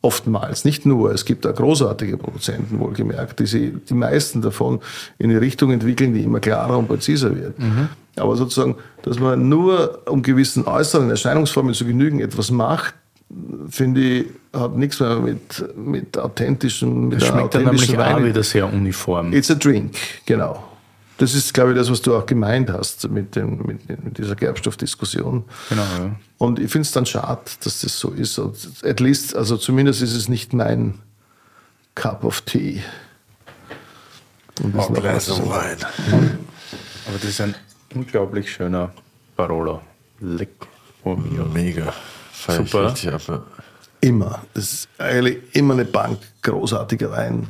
Oftmals, 0.00 0.64
nicht 0.64 0.86
nur. 0.86 1.12
Es 1.12 1.24
gibt 1.24 1.44
auch 1.46 1.54
großartige 1.54 2.18
Produzenten, 2.18 2.78
wohlgemerkt, 2.78 3.40
die 3.40 3.46
sie, 3.46 3.72
die 3.88 3.94
meisten 3.94 4.42
davon 4.42 4.80
in 5.18 5.30
eine 5.30 5.40
Richtung 5.40 5.72
entwickeln, 5.72 6.14
die 6.14 6.22
immer 6.22 6.38
klarer 6.38 6.78
und 6.78 6.86
präziser 6.86 7.34
wird. 7.34 7.58
Mhm. 7.58 7.88
Aber 8.14 8.36
sozusagen, 8.36 8.76
dass 9.02 9.18
man 9.18 9.48
nur 9.48 10.02
um 10.08 10.22
gewissen 10.22 10.66
äußeren 10.66 11.10
Erscheinungsformen 11.10 11.74
zu 11.74 11.84
genügen 11.84 12.20
etwas 12.20 12.50
macht, 12.52 12.94
finde 13.68 14.00
ich, 14.00 14.26
hat 14.52 14.76
nichts 14.76 15.00
mehr 15.00 15.16
mit, 15.16 15.64
mit 15.76 16.16
authentischen, 16.16 17.08
mit 17.08 17.20
das 17.20 17.28
schmeckt 17.28 17.54
dann 17.54 17.64
nämlich 17.64 17.98
auch 17.98 18.22
wieder 18.22 18.42
sehr 18.42 18.72
uniform. 18.72 19.32
It's 19.32 19.50
a 19.50 19.54
drink, 19.54 19.96
genau. 20.24 20.64
Das 21.18 21.34
ist, 21.34 21.52
glaube 21.52 21.72
ich, 21.72 21.76
das, 21.76 21.90
was 21.90 22.00
du 22.00 22.16
auch 22.16 22.26
gemeint 22.26 22.70
hast 22.70 23.08
mit, 23.10 23.34
dem, 23.34 23.58
mit, 23.66 23.88
mit 23.88 24.18
dieser 24.18 24.36
Gerbstoffdiskussion. 24.36 25.44
Genau, 25.68 25.82
ja. 25.82 26.16
Und 26.38 26.60
ich 26.60 26.70
finde 26.70 26.86
es 26.86 26.92
dann 26.92 27.06
schade, 27.06 27.42
dass 27.64 27.80
das 27.80 27.98
so 27.98 28.10
ist. 28.10 28.38
Und 28.38 28.56
at 28.84 29.00
least, 29.00 29.34
also 29.34 29.56
zumindest 29.56 30.00
ist 30.00 30.14
es 30.14 30.28
nicht 30.28 30.52
mein 30.52 31.00
Cup 31.96 32.22
of 32.22 32.40
Tea. 32.42 32.82
Und 34.62 34.76
oh, 34.76 34.92
glass 34.92 35.28
of 35.28 35.40
wine. 35.40 35.84
Aber 36.12 37.18
das 37.20 37.24
ist 37.24 37.40
ein 37.40 37.54
unglaublich 37.94 38.52
schöner 38.52 38.92
Barolo. 39.36 39.82
Leck. 40.20 40.50
Oh, 41.02 41.16
mega. 41.16 41.92
Super. 42.46 42.94
Ab, 43.12 43.42
Immer. 44.00 44.42
Das 44.54 44.72
ist 44.72 44.88
eigentlich 44.98 45.38
immer 45.52 45.74
eine 45.74 45.84
Bank 45.84 46.20
großartiger 46.42 47.10
Wein 47.10 47.48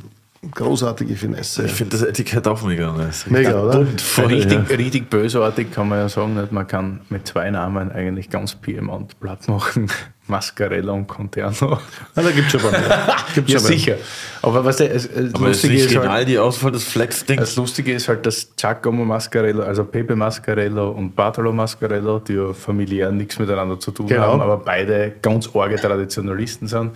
großartige 0.51 1.15
Finesse. 1.15 1.65
Ich 1.65 1.73
finde 1.73 1.97
das 1.97 2.07
Etikett 2.07 2.47
auch 2.47 2.61
mega 2.63 2.91
nice. 2.93 3.27
Mega, 3.27 3.61
oder? 3.61 3.85
Voll, 3.97 4.25
richtig, 4.25 4.69
ja. 4.69 4.75
richtig 4.75 5.09
bösartig 5.09 5.71
kann 5.71 5.89
man 5.89 5.99
ja 5.99 6.09
sagen, 6.09 6.39
man 6.51 6.67
kann 6.67 7.01
mit 7.09 7.27
zwei 7.27 7.49
Namen 7.49 7.91
eigentlich 7.91 8.29
ganz 8.29 8.55
Piemont 8.55 9.19
platt 9.19 9.47
machen. 9.47 9.91
Mascarella 10.29 10.93
und 10.93 11.07
Conterno. 11.07 11.79
Ja, 12.15 12.21
da 12.21 12.29
gibt 12.29 12.53
es 12.53 12.61
schon 12.61 12.71
mal. 12.71 12.79
Gibt's 13.33 13.51
ja, 13.51 13.59
sicher. 13.59 13.95
Aber 14.43 14.63
was 14.63 14.77
der, 14.77 14.89
das 14.89 15.09
Aber 15.33 15.47
Lustige 15.47 15.73
ist, 15.73 15.91
ist 15.91 15.97
halt, 15.97 16.27
die 16.27 16.37
Auswahl 16.37 16.71
des 16.71 16.83
Flex-Ding. 16.83 17.39
Das 17.39 17.55
Lustige 17.55 17.93
ist 17.93 18.07
halt, 18.07 18.25
dass 18.27 18.55
Giacomo 18.55 19.05
Mascarello, 19.05 19.63
also 19.63 19.83
Pepe 19.83 20.15
Mascarello 20.15 20.91
und 20.91 21.15
Bartolo 21.15 21.51
Mascarello, 21.51 22.19
die 22.19 22.33
ja 22.33 22.53
familiär 22.53 23.11
nichts 23.11 23.39
miteinander 23.39 23.79
zu 23.79 23.89
tun 23.89 24.05
genau. 24.05 24.21
haben, 24.21 24.41
aber 24.41 24.57
beide 24.57 25.13
ganz 25.21 25.49
arge 25.53 25.77
Traditionalisten 25.77 26.67
sind. 26.67 26.91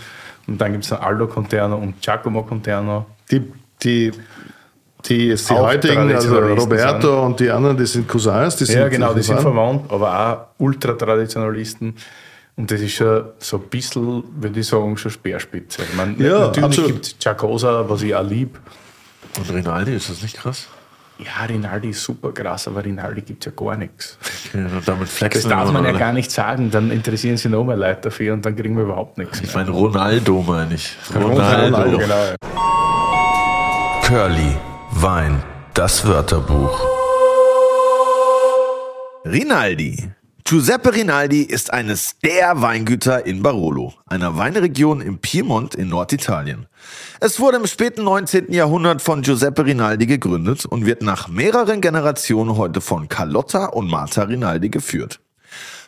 Und 0.46 0.62
dann 0.62 0.72
gibt 0.72 0.84
es 0.84 0.92
dann 0.92 1.00
Aldo 1.00 1.28
Conterno 1.28 1.78
und 1.78 2.02
Giacomo 2.02 2.44
Conterno. 2.44 3.08
Die, 3.34 3.52
die, 3.84 4.12
die, 5.06 5.36
die 5.36 5.54
heutigen, 5.54 6.14
also 6.14 6.38
Roberto 6.38 7.02
sind. 7.02 7.26
und 7.26 7.40
die 7.40 7.50
anderen, 7.50 7.78
die 7.78 7.86
sind 7.86 8.08
Cousins. 8.08 8.56
Die 8.56 8.66
sind 8.66 8.80
ja, 8.80 8.88
genau, 8.88 9.14
die 9.14 9.24
sind 9.24 9.40
verwandt, 9.40 9.92
aber 9.92 10.50
auch 10.58 10.62
Ultratraditionalisten. 10.64 11.96
Und 12.56 12.70
das 12.70 12.82
ist 12.82 12.94
schon 12.94 13.24
so 13.40 13.58
ein 13.58 13.64
bisschen, 13.64 14.24
würde 14.36 14.60
ich 14.60 14.68
sagen, 14.68 14.96
schon 14.96 15.12
Speerspitze. 15.12 15.82
Ich 15.84 15.96
meine, 15.96 16.16
ja, 16.24 16.52
natürlich 16.56 16.86
gibt 16.86 17.06
es 17.06 17.18
Giacosa, 17.18 17.90
was 17.90 18.04
ich 18.04 18.14
auch 18.16 18.24
liebe. 18.24 18.60
Und 19.38 19.52
Rinaldi, 19.52 19.96
ist 19.96 20.10
das 20.10 20.22
nicht 20.22 20.38
krass? 20.38 20.68
Ja, 21.18 21.46
Rinaldi 21.46 21.90
ist 21.90 22.04
super 22.04 22.32
krass, 22.32 22.68
aber 22.68 22.84
Rinaldi 22.84 23.22
gibt 23.22 23.46
es 23.46 23.52
ja 23.52 23.66
gar 23.66 23.78
nichts. 23.78 24.18
Okay, 24.50 24.66
damit 24.86 25.10
flexen 25.10 25.50
das 25.50 25.50
darf 25.50 25.72
man 25.72 25.84
ja 25.84 25.92
alle. 25.92 26.00
gar 26.00 26.14
nicht 26.14 26.32
sagen, 26.32 26.70
dann 26.72 26.92
interessieren 26.92 27.38
sich 27.38 27.50
noch 27.52 27.64
mehr 27.64 27.78
Leute 27.78 28.02
dafür 28.02 28.34
und 28.34 28.46
dann 28.46 28.56
kriegen 28.56 28.76
wir 28.76 28.84
überhaupt 28.84 29.18
nichts. 29.18 29.42
Ich 29.42 29.54
meine, 29.54 29.72
Ronaldo 29.72 30.42
meine 30.42 30.76
ich. 30.76 30.96
Ronaldo. 31.14 31.78
Ronaldo. 31.78 31.98
Genau. 31.98 32.36
Curly, 34.06 34.58
Wein, 34.92 35.42
das 35.74 36.06
Wörterbuch. 36.06 36.78
Rinaldi. 39.24 40.12
Giuseppe 40.44 40.94
Rinaldi 40.94 41.44
ist 41.44 41.72
eines 41.72 42.18
der 42.22 42.62
Weingüter 42.62 43.26
in 43.26 43.42
Barolo, 43.42 43.94
einer 44.06 44.38
Weinregion 44.38 45.00
im 45.00 45.20
Piemont 45.20 45.74
in 45.74 45.88
Norditalien. 45.88 46.68
Es 47.22 47.40
wurde 47.40 47.56
im 47.56 47.66
späten 47.66 48.04
19. 48.04 48.52
Jahrhundert 48.52 49.02
von 49.02 49.22
Giuseppe 49.22 49.66
Rinaldi 49.66 50.06
gegründet 50.06 50.66
und 50.66 50.86
wird 50.86 51.02
nach 51.02 51.30
mehreren 51.30 51.80
Generationen 51.80 52.58
heute 52.58 52.82
von 52.82 53.08
Carlotta 53.08 53.68
und 53.68 53.90
Marta 53.90 54.24
Rinaldi 54.24 54.68
geführt. 54.68 55.22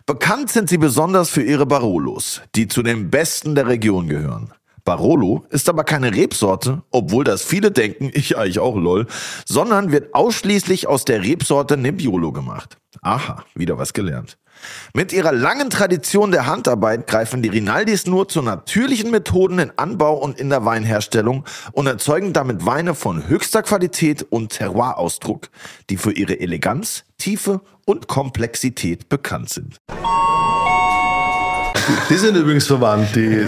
Bekannt 0.05 0.49
sind 0.49 0.69
sie 0.69 0.77
besonders 0.77 1.29
für 1.29 1.43
ihre 1.43 1.65
Barolos, 1.65 2.41
die 2.55 2.69
zu 2.69 2.81
den 2.81 3.09
besten 3.09 3.55
der 3.55 3.67
Region 3.67 4.07
gehören. 4.07 4.53
Barolo 4.85 5.45
ist 5.49 5.67
aber 5.67 5.83
keine 5.83 6.15
Rebsorte, 6.15 6.83
obwohl 6.91 7.23
das 7.23 7.43
viele 7.43 7.71
denken, 7.71 8.11
ich 8.13 8.37
eigentlich 8.37 8.59
auch 8.59 8.77
lol, 8.77 9.07
sondern 9.45 9.91
wird 9.91 10.13
ausschließlich 10.13 10.87
aus 10.87 11.05
der 11.05 11.23
Rebsorte 11.23 11.75
Nebbiolo 11.75 12.31
gemacht. 12.31 12.77
Aha, 13.01 13.43
wieder 13.55 13.77
was 13.77 13.93
gelernt. 13.93 14.37
Mit 14.93 15.11
ihrer 15.11 15.31
langen 15.31 15.69
Tradition 15.69 16.31
der 16.31 16.45
Handarbeit 16.45 17.07
greifen 17.07 17.41
die 17.41 17.49
Rinaldis 17.49 18.05
nur 18.05 18.29
zu 18.29 18.41
natürlichen 18.41 19.11
Methoden 19.11 19.59
in 19.59 19.71
Anbau 19.75 20.15
und 20.15 20.39
in 20.39 20.49
der 20.49 20.65
Weinherstellung 20.65 21.45
und 21.73 21.87
erzeugen 21.87 22.31
damit 22.31 22.65
Weine 22.65 22.95
von 22.95 23.27
höchster 23.27 23.63
Qualität 23.63 24.23
und 24.29 24.53
Terroirausdruck, 24.53 25.49
die 25.89 25.97
für 25.97 26.13
ihre 26.13 26.39
Eleganz, 26.39 27.03
Tiefe 27.17 27.61
und 27.85 28.07
Komplexität 28.07 29.09
bekannt 29.09 29.49
sind. 29.49 29.77
Die 32.09 32.15
sind 32.15 32.35
übrigens 32.35 32.67
verwandt, 32.67 33.15
die, 33.15 33.45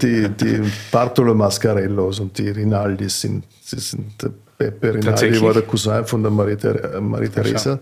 die, 0.00 0.28
die 0.28 0.62
Bartolo 0.90 1.34
Mascarellos 1.34 2.20
und 2.20 2.36
die 2.38 2.50
Rinaldis 2.50 3.20
sind, 3.20 3.44
sie 3.62 3.80
sind 3.80 4.22
der 4.22 4.30
Pepe 4.56 4.94
Rinaldi 4.94 5.40
war 5.42 5.52
der 5.52 5.62
Cousin 5.62 6.04
von 6.04 6.22
der 6.22 6.30
Maria, 6.30 6.56
Maria 7.00 7.28
Teresa. 7.28 7.78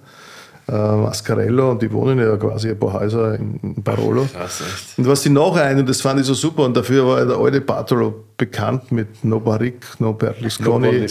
Äh, 0.69 0.73
Mascarello 0.73 1.73
und 1.73 1.83
die 1.83 1.93
wohnen 1.93 2.19
ja 2.21 2.37
quasi 2.37 2.71
ein 2.71 2.79
paar 2.79 2.93
Häuser 2.93 3.35
in 3.35 3.75
Barolo. 3.83 4.29
Krass. 4.33 4.63
Und 4.97 5.09
was 5.09 5.23
die 5.23 5.29
noch 5.29 5.57
ein, 5.57 5.81
und 5.81 5.89
das 5.89 6.01
fand 6.01 6.21
ich 6.21 6.27
so 6.27 6.35
super, 6.35 6.65
und 6.65 6.77
dafür 6.77 7.05
war 7.05 7.27
der 7.27 7.37
alte 7.37 7.61
Bartolo 7.61 8.27
bekannt 8.37 8.93
mit 8.93 9.25
No 9.25 9.41
Barrick, 9.41 9.85
No 9.99 10.13
Berlusconi. 10.13 11.05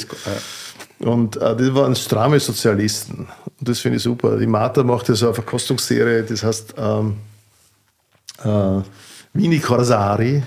No. 0.99 1.11
Und 1.11 1.35
äh, 1.35 1.55
das 1.55 1.75
waren 1.75 1.95
stramme 1.95 2.39
Sozialisten. 2.39 3.27
Und 3.59 3.69
das 3.69 3.79
finde 3.79 3.97
ich 3.97 4.03
super. 4.03 4.37
Die 4.37 4.47
Martha 4.47 4.83
macht 4.83 5.09
ja 5.09 5.15
so 5.15 5.25
eine 5.25 5.35
Verkostungsserie, 5.35 6.23
das 6.23 6.43
heißt 6.43 6.75
ähm, 6.77 7.17
äh, 8.43 8.81
Vini 9.33 9.59
Corsari 9.59 10.43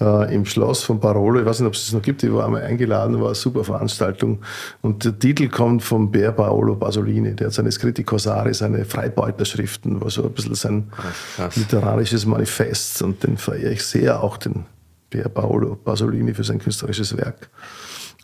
äh, 0.00 0.34
im 0.34 0.44
Schloss 0.44 0.82
von 0.82 1.00
Barolo. 1.00 1.40
Ich 1.40 1.46
weiß 1.46 1.60
nicht, 1.60 1.68
ob 1.68 1.74
es 1.74 1.86
es 1.86 1.92
noch 1.92 2.02
gibt. 2.02 2.22
Ich 2.22 2.32
war 2.32 2.46
einmal 2.46 2.62
eingeladen, 2.62 3.18
war 3.20 3.26
eine 3.26 3.34
super 3.34 3.64
Veranstaltung. 3.64 4.40
Und 4.82 5.04
der 5.04 5.18
Titel 5.18 5.48
kommt 5.48 5.82
vom 5.82 6.10
Bär 6.10 6.32
Paolo 6.32 6.76
Pasolini. 6.76 7.34
Der 7.34 7.48
hat 7.48 7.54
seine 7.54 7.72
Scritti 7.72 8.04
Corsari, 8.04 8.54
seine 8.54 8.84
Freibeuterschriften, 8.84 10.00
war 10.00 10.10
so 10.10 10.24
ein 10.24 10.32
bisschen 10.32 10.54
sein 10.54 10.90
krass. 11.36 11.56
literarisches 11.56 12.26
Manifest. 12.26 13.02
Und 13.02 13.22
den 13.22 13.36
verehre 13.36 13.72
ich 13.72 13.84
sehr, 13.84 14.22
auch 14.22 14.36
den 14.36 14.64
Bär 15.10 15.28
Paolo 15.28 15.76
Pasolini 15.76 16.34
für 16.34 16.44
sein 16.44 16.58
künstlerisches 16.58 17.16
Werk. 17.16 17.48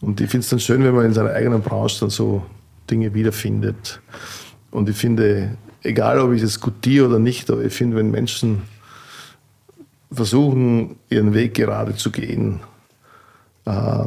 Und 0.00 0.20
ich 0.20 0.30
finde 0.30 0.44
es 0.44 0.50
dann 0.50 0.60
schön, 0.60 0.82
wenn 0.82 0.94
man 0.94 1.06
in 1.06 1.12
seiner 1.12 1.30
eigenen 1.30 1.60
Branche 1.60 2.00
dann 2.00 2.10
so 2.10 2.42
Dinge 2.90 3.14
wiederfindet. 3.14 4.00
Und 4.70 4.88
ich 4.88 4.96
finde, 4.96 5.56
egal 5.82 6.18
ob 6.20 6.32
ich 6.32 6.42
es 6.42 6.60
gutiere 6.60 7.08
oder 7.08 7.18
nicht, 7.18 7.50
aber 7.50 7.62
ich 7.62 7.72
finde, 7.72 7.96
wenn 7.96 8.10
Menschen 8.10 8.62
versuchen, 10.12 10.98
ihren 11.08 11.34
Weg 11.34 11.54
gerade 11.54 11.94
zu 11.94 12.10
gehen, 12.10 12.60
äh, 13.64 14.04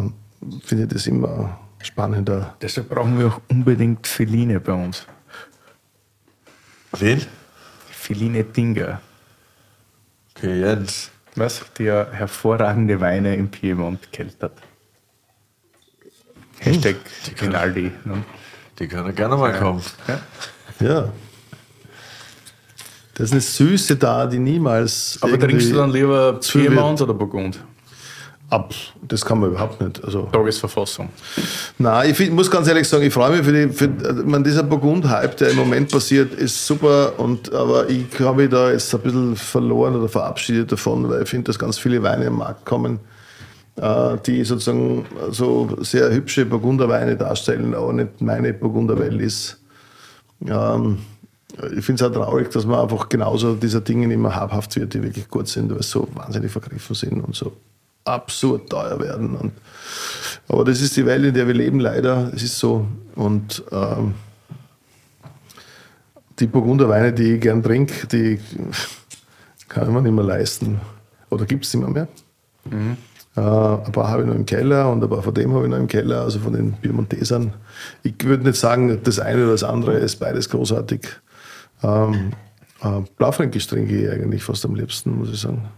finde 0.63 0.83
ich 0.83 0.89
das 0.89 1.07
immer 1.07 1.59
spannender. 1.81 2.55
Deshalb 2.61 2.89
brauchen 2.89 3.17
wir 3.19 3.27
auch 3.27 3.41
unbedingt 3.49 4.07
Feline 4.07 4.59
bei 4.59 4.73
uns. 4.73 5.05
Wen? 6.97 7.21
Feline 7.89 8.43
Dinger. 8.43 9.01
Okay, 10.35 10.59
Jens. 10.59 11.11
Was? 11.35 11.63
Die 11.77 11.83
ja 11.83 12.07
hervorragende 12.11 12.99
Weine 12.99 13.35
im 13.35 13.49
Piemont 13.49 14.11
keltert. 14.11 14.57
Hashtag 16.59 16.97
Rinaldi. 17.41 17.91
Ne? 18.05 18.23
Die 18.79 18.87
kann 18.87 19.05
er 19.05 19.13
gerne 19.13 19.35
mal 19.35 19.57
kommen. 19.57 19.81
Ja? 20.07 20.21
Ja. 20.79 21.13
Da 23.15 23.23
ist 23.23 23.31
eine 23.31 23.41
Süße 23.41 23.95
da, 23.95 24.25
die 24.25 24.39
niemals. 24.39 25.17
Aber 25.21 25.37
trinkst 25.39 25.71
du 25.71 25.75
dann 25.75 25.91
lieber. 25.91 26.39
Piemont 26.39 27.01
oder 27.01 27.13
Burgund? 27.13 27.59
ab? 28.53 28.73
Das 29.01 29.25
kann 29.25 29.39
man 29.39 29.49
überhaupt 29.51 29.81
nicht. 29.81 30.03
Also, 30.03 30.29
Tagesverfassung. 30.31 31.09
Nein, 31.77 32.11
ich 32.11 32.17
find, 32.17 32.33
muss 32.33 32.49
ganz 32.49 32.67
ehrlich 32.67 32.87
sagen, 32.87 33.03
ich 33.03 33.13
freue 33.13 33.35
mich 33.35 33.45
für 33.45 33.51
die. 33.51 33.73
Für, 33.73 33.85
ich 33.85 34.25
meine, 34.25 34.43
dieser 34.43 34.63
Burgund-Hype, 34.63 35.35
der 35.37 35.49
im 35.49 35.57
Moment 35.57 35.91
passiert, 35.91 36.33
ist 36.33 36.65
super. 36.65 37.13
Und, 37.17 37.53
aber 37.53 37.89
ich 37.89 38.05
habe 38.19 38.43
mich 38.43 38.51
da 38.51 38.71
jetzt 38.71 38.93
ein 38.93 39.01
bisschen 39.01 39.35
verloren 39.35 39.95
oder 39.95 40.07
verabschiedet 40.07 40.71
davon, 40.71 41.09
weil 41.09 41.23
ich 41.23 41.29
finde, 41.29 41.45
dass 41.45 41.59
ganz 41.59 41.77
viele 41.77 42.01
Weine 42.03 42.27
am 42.27 42.37
Markt 42.37 42.65
kommen, 42.65 42.99
äh, 43.75 44.17
die 44.25 44.43
sozusagen 44.43 45.05
so 45.31 45.75
sehr 45.81 46.11
hübsche 46.11 46.45
Burgunderweine 46.45 47.17
darstellen, 47.17 47.73
aber 47.73 47.91
nicht 47.91 48.21
meine 48.21 48.53
Burgunderwelt 48.53 49.19
ist. 49.19 49.59
Ähm, 50.47 50.99
ich 51.75 51.85
finde 51.85 52.03
es 52.03 52.09
auch 52.09 52.13
traurig, 52.13 52.49
dass 52.51 52.65
man 52.65 52.79
einfach 52.79 53.09
genauso 53.09 53.55
dieser 53.55 53.81
Dinge 53.81 54.07
nicht 54.07 54.17
mehr 54.17 54.35
habhaft 54.35 54.75
wird, 54.75 54.93
die 54.93 55.03
wirklich 55.03 55.29
gut 55.29 55.47
sind, 55.47 55.71
weil 55.71 55.83
sie 55.83 55.89
so 55.89 56.07
wahnsinnig 56.13 56.51
vergriffen 56.51 56.95
sind 56.95 57.21
und 57.21 57.35
so 57.35 57.53
absurd 58.05 58.69
teuer 58.69 58.99
werden. 58.99 59.35
Und, 59.35 59.53
aber 60.47 60.65
das 60.65 60.81
ist 60.81 60.97
die 60.97 61.05
Welt, 61.05 61.25
in 61.25 61.33
der 61.33 61.47
wir 61.47 61.53
leben, 61.53 61.79
leider. 61.79 62.31
Es 62.35 62.43
ist 62.43 62.57
so. 62.57 62.87
Und 63.15 63.63
ähm, 63.71 64.15
die 66.39 66.47
Burgunderweine, 66.47 67.13
die 67.13 67.35
ich 67.35 67.41
gern 67.41 67.61
trinke, 67.61 68.07
die 68.07 68.39
kann 69.69 69.93
man 69.93 70.03
nicht 70.03 70.13
mehr 70.13 70.23
leisten. 70.23 70.81
Oder 71.29 71.45
gibt 71.45 71.65
es 71.65 71.73
nicht 71.73 71.87
mehr. 71.87 72.07
mehr. 72.69 72.97
Äh, 73.35 73.39
ein 73.85 73.91
paar 73.91 74.09
habe 74.09 74.21
ich 74.21 74.27
noch 74.27 74.35
im 74.35 74.45
Keller 74.45 74.91
und 74.91 75.03
ein 75.03 75.09
paar 75.09 75.23
von 75.23 75.33
dem 75.33 75.53
habe 75.53 75.65
ich 75.65 75.69
noch 75.69 75.77
im 75.77 75.87
Keller, 75.87 76.21
also 76.21 76.39
von 76.39 76.53
den 76.53 76.73
Piemontesern. 76.73 77.53
Ich 78.03 78.15
würde 78.23 78.43
nicht 78.43 78.59
sagen, 78.59 78.99
das 79.03 79.19
eine 79.19 79.43
oder 79.43 79.51
das 79.53 79.63
andere 79.63 79.93
ist 79.93 80.17
beides 80.17 80.49
großartig. 80.49 81.07
Ähm, 81.83 82.31
äh, 82.81 83.01
Blaufränkisch 83.17 83.67
trinke 83.67 83.95
ich 83.95 84.09
eigentlich 84.09 84.43
fast 84.43 84.65
am 84.65 84.75
liebsten, 84.75 85.17
muss 85.17 85.29
ich 85.29 85.39
sagen. 85.39 85.69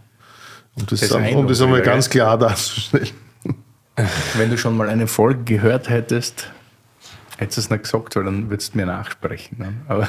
Um 0.74 0.86
das, 0.86 1.00
Das 1.00 1.12
um 1.12 1.22
ein 1.22 1.46
das 1.46 1.60
einmal 1.60 1.82
ganz 1.82 2.08
klar 2.10 2.36
darzustellen. 2.38 3.08
Wenn 4.36 4.50
du 4.50 4.58
schon 4.58 4.76
mal 4.76 4.88
eine 4.88 5.06
Folge 5.06 5.44
gehört 5.44 5.88
hättest, 5.88 6.50
hättest 7.38 7.56
du 7.56 7.60
es 7.62 7.70
nicht 7.70 7.82
gesagt, 7.84 8.16
weil 8.16 8.24
dann 8.24 8.50
würdest 8.50 8.74
du 8.74 8.78
mir 8.78 8.86
nachsprechen. 8.86 9.58
Ne? 9.58 9.72
Aber 9.88 10.08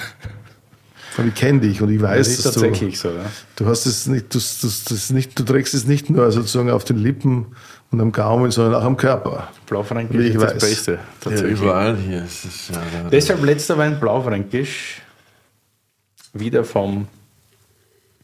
Und 1.18 1.30
ich 1.30 1.36
kenne 1.36 1.62
dich 1.62 1.82
und 1.82 1.90
ich 1.90 2.02
weiß, 2.02 2.18
das 2.18 2.28
ist 2.28 2.46
dass 2.46 2.54
du, 2.56 2.62
tatsächlich 2.62 3.00
so. 3.00 3.10
Ja. 3.10 3.26
du 3.56 3.66
hast 3.66 3.86
es 3.86 4.08
nicht, 4.08 4.34
du, 4.34 4.40
du, 4.40 4.68
das 4.90 5.10
nicht, 5.10 5.40
du 5.40 5.44
trägst 5.44 5.74
es 5.74 5.86
nicht 5.88 6.10
nur 6.10 6.32
sozusagen 6.32 6.70
auf 6.70 6.84
den 6.84 6.98
Lippen 6.98 7.48
und 7.92 8.02
am 8.02 8.12
Gaumen, 8.12 8.52
sondern 8.52 8.76
auch 8.76 8.86
am 8.86 8.98
Körper. 8.98 9.48
Blaufränkisch 9.68 10.18
ist 10.18 10.36
das 10.36 10.54
weiß. 10.56 10.62
Beste. 10.62 10.92
Ja, 10.94 11.00
Tatsächlich. 11.22 11.60
überall 11.60 11.96
hier 11.96 12.24
ist 12.24 12.46
es 12.46 12.70
ja. 12.70 12.76
Da, 12.76 13.10
Deshalb 13.10 13.44
letzter 13.44 13.78
Wein 13.78 14.00
Blaufränkisch. 14.00 15.02
Wieder 16.40 16.64
vom 16.64 17.08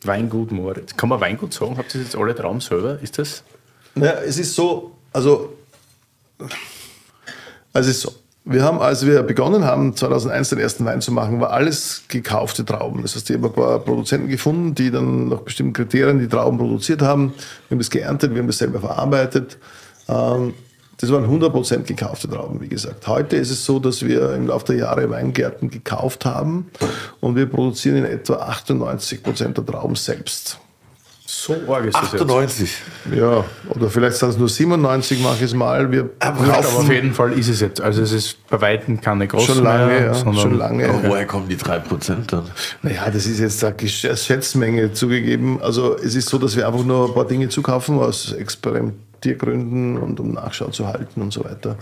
Weingut 0.04 0.52
Moritz. 0.52 0.96
Kann 0.96 1.10
man 1.10 1.22
Weingut 1.22 1.54
sagen? 1.54 1.78
Habt 1.78 1.94
ihr 1.96 2.02
das 2.02 2.12
jetzt 2.12 2.16
alle 2.16 2.36
Traum 2.36 2.62
selber? 2.62 3.00
Ist 3.02 3.18
das? 3.18 3.44
Naja, 3.96 4.14
es 4.26 4.38
ist 4.38 4.56
so, 4.56 4.92
also, 5.12 5.54
also 7.72 7.90
es 7.90 7.98
ist 7.98 8.02
so. 8.02 8.14
Wir 8.46 8.62
haben, 8.62 8.82
als 8.82 9.06
wir 9.06 9.24
begonnen 9.24 9.64
haben, 9.64 9.96
2001 9.96 10.50
den 10.50 10.60
ersten 10.60 10.84
Wein 10.84 11.00
zu 11.00 11.14
machen, 11.14 11.40
war 11.40 11.52
alles 11.52 12.04
gekaufte 12.10 12.66
Trauben. 12.66 13.02
Das 13.02 13.16
heißt, 13.16 13.30
ich 13.30 13.38
habe 13.38 13.48
ein 13.48 13.54
paar 13.54 13.80
Produzenten 13.80 14.28
gefunden, 14.28 14.76
die 14.76 14.92
dann 14.92 15.30
nach 15.30 15.40
bestimmten 15.42 15.72
Kriterien 15.72 16.20
die 16.20 16.28
Trauben 16.28 16.58
produziert 16.58 17.02
haben. 17.02 17.34
Wir 17.70 17.76
haben 17.76 17.78
das 17.78 17.90
geerntet, 17.90 18.34
wir 18.34 18.40
haben 18.40 18.48
das 18.48 18.58
selber 18.58 18.82
verarbeitet. 18.82 19.58
Ähm, 20.10 20.54
Das 20.98 21.12
waren 21.12 21.26
100% 21.26 21.84
gekaufte 21.84 22.30
Trauben, 22.30 22.62
wie 22.62 22.68
gesagt. 22.68 23.08
Heute 23.08 23.36
ist 23.36 23.50
es 23.50 23.66
so, 23.66 23.80
dass 23.80 24.06
wir 24.06 24.34
im 24.36 24.48
Laufe 24.48 24.68
der 24.68 24.76
Jahre 24.76 25.10
Weingärten 25.10 25.70
gekauft 25.70 26.26
haben 26.26 26.68
und 27.20 27.36
wir 27.36 27.48
produzieren 27.48 27.98
in 27.98 28.06
etwa 28.06 28.36
98% 28.50 29.54
der 29.54 29.66
Trauben 29.66 29.96
selbst. 29.96 30.60
So 31.26 31.56
arg 31.68 31.86
ist 31.86 31.96
das 31.96 32.12
jetzt. 32.12 32.22
98. 32.22 32.78
Ja, 33.16 33.44
oder 33.70 33.90
vielleicht 33.90 34.18
sind 34.18 34.30
es 34.30 34.38
nur 34.38 34.48
97, 34.48 35.20
mache 35.22 35.38
ich 35.38 35.42
es 35.42 35.54
mal. 35.54 35.92
Wir 35.92 36.10
Aber 36.20 36.60
auf 36.60 36.92
jeden 36.92 37.14
Fall 37.14 37.34
ist 37.34 37.50
es 37.50 37.60
jetzt. 37.60 37.82
Also 37.82 38.02
es 38.04 38.12
ist 38.12 38.48
bei 38.50 38.62
Weitem 38.62 39.02
keine 39.02 39.28
große 39.28 39.54
schon 39.54 39.64
lange, 39.64 39.88
mehr, 39.88 40.06
ja, 40.06 40.14
sondern 40.14 40.42
schon 40.42 40.58
lange. 40.58 40.88
Aber 40.88 41.04
woher 41.04 41.26
kommen 41.26 41.50
die 41.50 41.58
3% 41.58 42.28
dann? 42.28 42.44
Naja, 42.84 43.10
das 43.10 43.26
ist 43.26 43.40
jetzt 43.40 43.64
eine 43.64 43.88
Schätzmenge 43.90 44.94
zugegeben. 44.94 45.60
Also 45.62 45.98
es 45.98 46.14
ist 46.14 46.30
so, 46.30 46.38
dass 46.38 46.56
wir 46.56 46.68
einfach 46.68 46.84
nur 46.84 47.08
ein 47.08 47.14
paar 47.14 47.26
Dinge 47.26 47.50
zukaufen 47.50 47.98
aus 47.98 48.34
Experimentiergründen 49.24 49.98
und 49.98 50.20
um 50.20 50.34
Nachschau 50.34 50.70
zu 50.70 50.88
halten 50.88 51.22
und 51.22 51.32
so 51.32 51.44
weiter. 51.44 51.78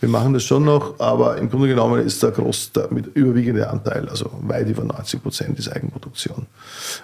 Wir 0.00 0.08
machen 0.08 0.34
das 0.34 0.44
schon 0.44 0.64
noch, 0.64 0.98
aber 0.98 1.38
im 1.38 1.50
Grunde 1.50 1.68
genommen 1.68 2.04
ist 2.04 2.22
der 2.22 2.30
groß, 2.30 2.72
der 2.72 2.88
mit 2.92 3.06
überwiegende 3.14 3.68
Anteil, 3.68 4.08
also 4.08 4.30
weit 4.42 4.68
über 4.68 4.84
90 4.84 5.22
Prozent 5.22 5.58
ist 5.58 5.68
Eigenproduktion. 5.68 6.46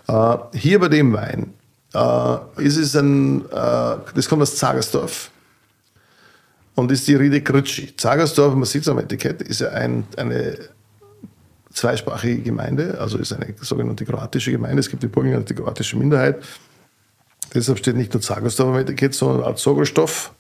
Äh, 0.09 0.37
hier 0.55 0.79
bei 0.79 0.89
dem 0.89 1.13
Wein 1.13 1.55
äh, 1.95 2.37
ist 2.63 2.77
es 2.77 2.97
ein, 2.97 3.45
äh, 3.51 3.97
das 4.15 4.29
kommt 4.29 4.43
aus 4.43 4.57
Zagersdorf 4.57 5.31
und 6.75 6.91
ist 6.91 7.07
die 7.07 7.15
Riede 7.15 7.41
Grütschi. 7.41 7.95
Zagersdorf, 7.97 8.55
man 8.55 8.65
sieht 8.65 8.83
es 8.83 8.89
am 8.89 8.99
Etikett, 8.99 9.43
ist 9.43 9.61
ja 9.61 9.69
ein, 9.71 10.05
eine 10.17 10.59
zweisprachige 11.73 12.43
Gemeinde, 12.43 12.99
also 12.99 13.19
ist 13.19 13.33
eine 13.33 13.55
sogenannte 13.61 14.05
kroatische 14.05 14.51
Gemeinde. 14.51 14.81
Es 14.81 14.89
gibt 14.89 15.05
in 15.05 15.11
Burgenland 15.11 15.49
die 15.49 15.55
kroatische 15.55 15.97
Minderheit. 15.97 16.43
Deshalb 17.55 17.79
steht 17.79 17.97
nicht 17.97 18.13
nur 18.13 18.23
Zagersdorf 18.23 18.69
am 18.69 18.79
Etikett, 18.79 19.15
sondern 19.15 19.45
auch 19.45 19.57
Zogelstoff. 19.57 20.33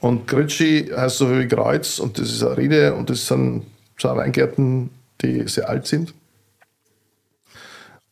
Und 0.00 0.26
Gritschi 0.26 0.90
heißt 0.94 1.18
so 1.18 1.30
wie 1.30 1.48
Kreuz 1.48 1.98
und 1.98 2.18
das 2.18 2.30
ist 2.30 2.42
eine 2.42 2.56
Riede 2.56 2.94
und 2.94 3.08
das 3.08 3.26
sind 3.26 3.64
zwei 3.98 4.16
Weingärten, 4.16 4.90
die 5.22 5.48
sehr 5.48 5.68
alt 5.68 5.86
sind. 5.86 6.12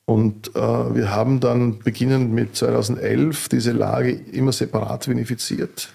Und 0.05 0.55
äh, 0.57 0.61
wir 0.95 1.11
haben 1.11 1.41
dann 1.41 1.79
beginnend 1.79 2.33
mit 2.33 2.57
2011 2.57 3.49
diese 3.49 3.73
Lage 3.73 4.11
immer 4.11 4.53
separat 4.53 5.09
vinifiziert 5.09 5.91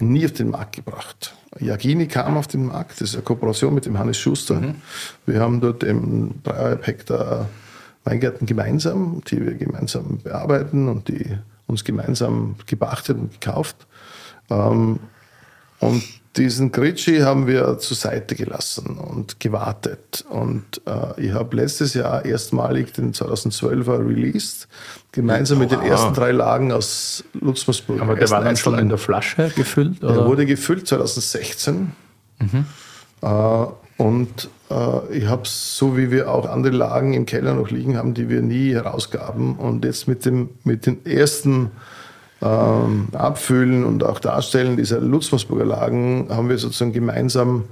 und 0.00 0.10
nie 0.10 0.24
auf 0.24 0.32
den 0.32 0.50
Markt 0.50 0.76
gebracht. 0.76 1.34
Jagini 1.60 2.06
kam 2.06 2.36
auf 2.36 2.48
den 2.48 2.66
Markt, 2.66 3.00
das 3.00 3.10
ist 3.10 3.14
eine 3.14 3.22
Kooperation 3.22 3.74
mit 3.74 3.86
dem 3.86 3.98
Hannes 3.98 4.18
Schuster. 4.18 4.74
Wir 5.26 5.40
haben 5.40 5.60
dort 5.60 5.84
eben 5.84 6.40
dreieinhalb 6.42 6.86
Hektar 6.86 7.48
Weingärten 8.06 8.46
gemeinsam, 8.46 9.20
die 9.28 9.44
wir 9.44 9.54
gemeinsam 9.54 10.18
bearbeiten 10.22 10.88
und 10.88 11.08
die 11.08 11.36
uns 11.66 11.84
gemeinsam 11.84 12.54
gepachtet 12.66 13.18
und 13.18 13.32
gekauft. 13.32 13.86
Ähm, 14.48 15.00
und 15.80 16.02
diesen 16.36 16.70
Gritschi 16.70 17.20
haben 17.20 17.46
wir 17.46 17.78
zur 17.78 17.96
Seite 17.96 18.34
gelassen 18.34 18.98
und 18.98 19.40
gewartet. 19.40 20.24
Und 20.28 20.82
äh, 20.86 21.20
ich 21.20 21.32
habe 21.32 21.56
letztes 21.56 21.94
Jahr 21.94 22.24
erstmalig 22.24 22.92
den 22.92 23.12
2012er 23.12 24.06
released, 24.06 24.68
gemeinsam 25.12 25.58
mit 25.58 25.72
den 25.72 25.80
ersten 25.80 26.14
drei 26.14 26.32
Lagen 26.32 26.72
aus 26.72 27.24
Lutzmersburg. 27.32 28.00
Aber 28.00 28.14
der 28.14 28.30
war 28.30 28.44
dann 28.44 28.56
schon 28.56 28.78
in 28.78 28.88
der 28.88 28.98
Flasche 28.98 29.50
gefüllt? 29.56 30.02
Der 30.02 30.10
Oder? 30.10 30.26
wurde 30.26 30.46
gefüllt 30.46 30.86
2016. 30.86 31.92
Äh, 33.22 33.26
und 33.96 34.50
ich 35.10 35.26
habe 35.26 35.42
so 35.44 35.96
wie 35.96 36.10
wir 36.10 36.30
auch 36.30 36.48
andere 36.48 36.74
Lagen 36.74 37.14
im 37.14 37.24
Keller 37.24 37.54
noch 37.54 37.70
liegen 37.70 37.96
haben, 37.96 38.14
die 38.14 38.28
wir 38.28 38.42
nie 38.42 38.72
herausgaben. 38.72 39.56
Und 39.56 39.84
jetzt 39.84 40.08
mit, 40.08 40.24
dem, 40.24 40.50
mit 40.64 40.86
den 40.86 41.06
ersten 41.06 41.70
ähm, 42.42 43.08
Abfüllen 43.12 43.84
und 43.84 44.04
auch 44.04 44.18
Darstellen 44.18 44.76
dieser 44.76 45.00
Lutzmersburger 45.00 45.64
Lagen 45.64 46.28
haben 46.30 46.48
wir 46.48 46.58
sozusagen 46.58 46.92
gemeinsam 46.92 47.64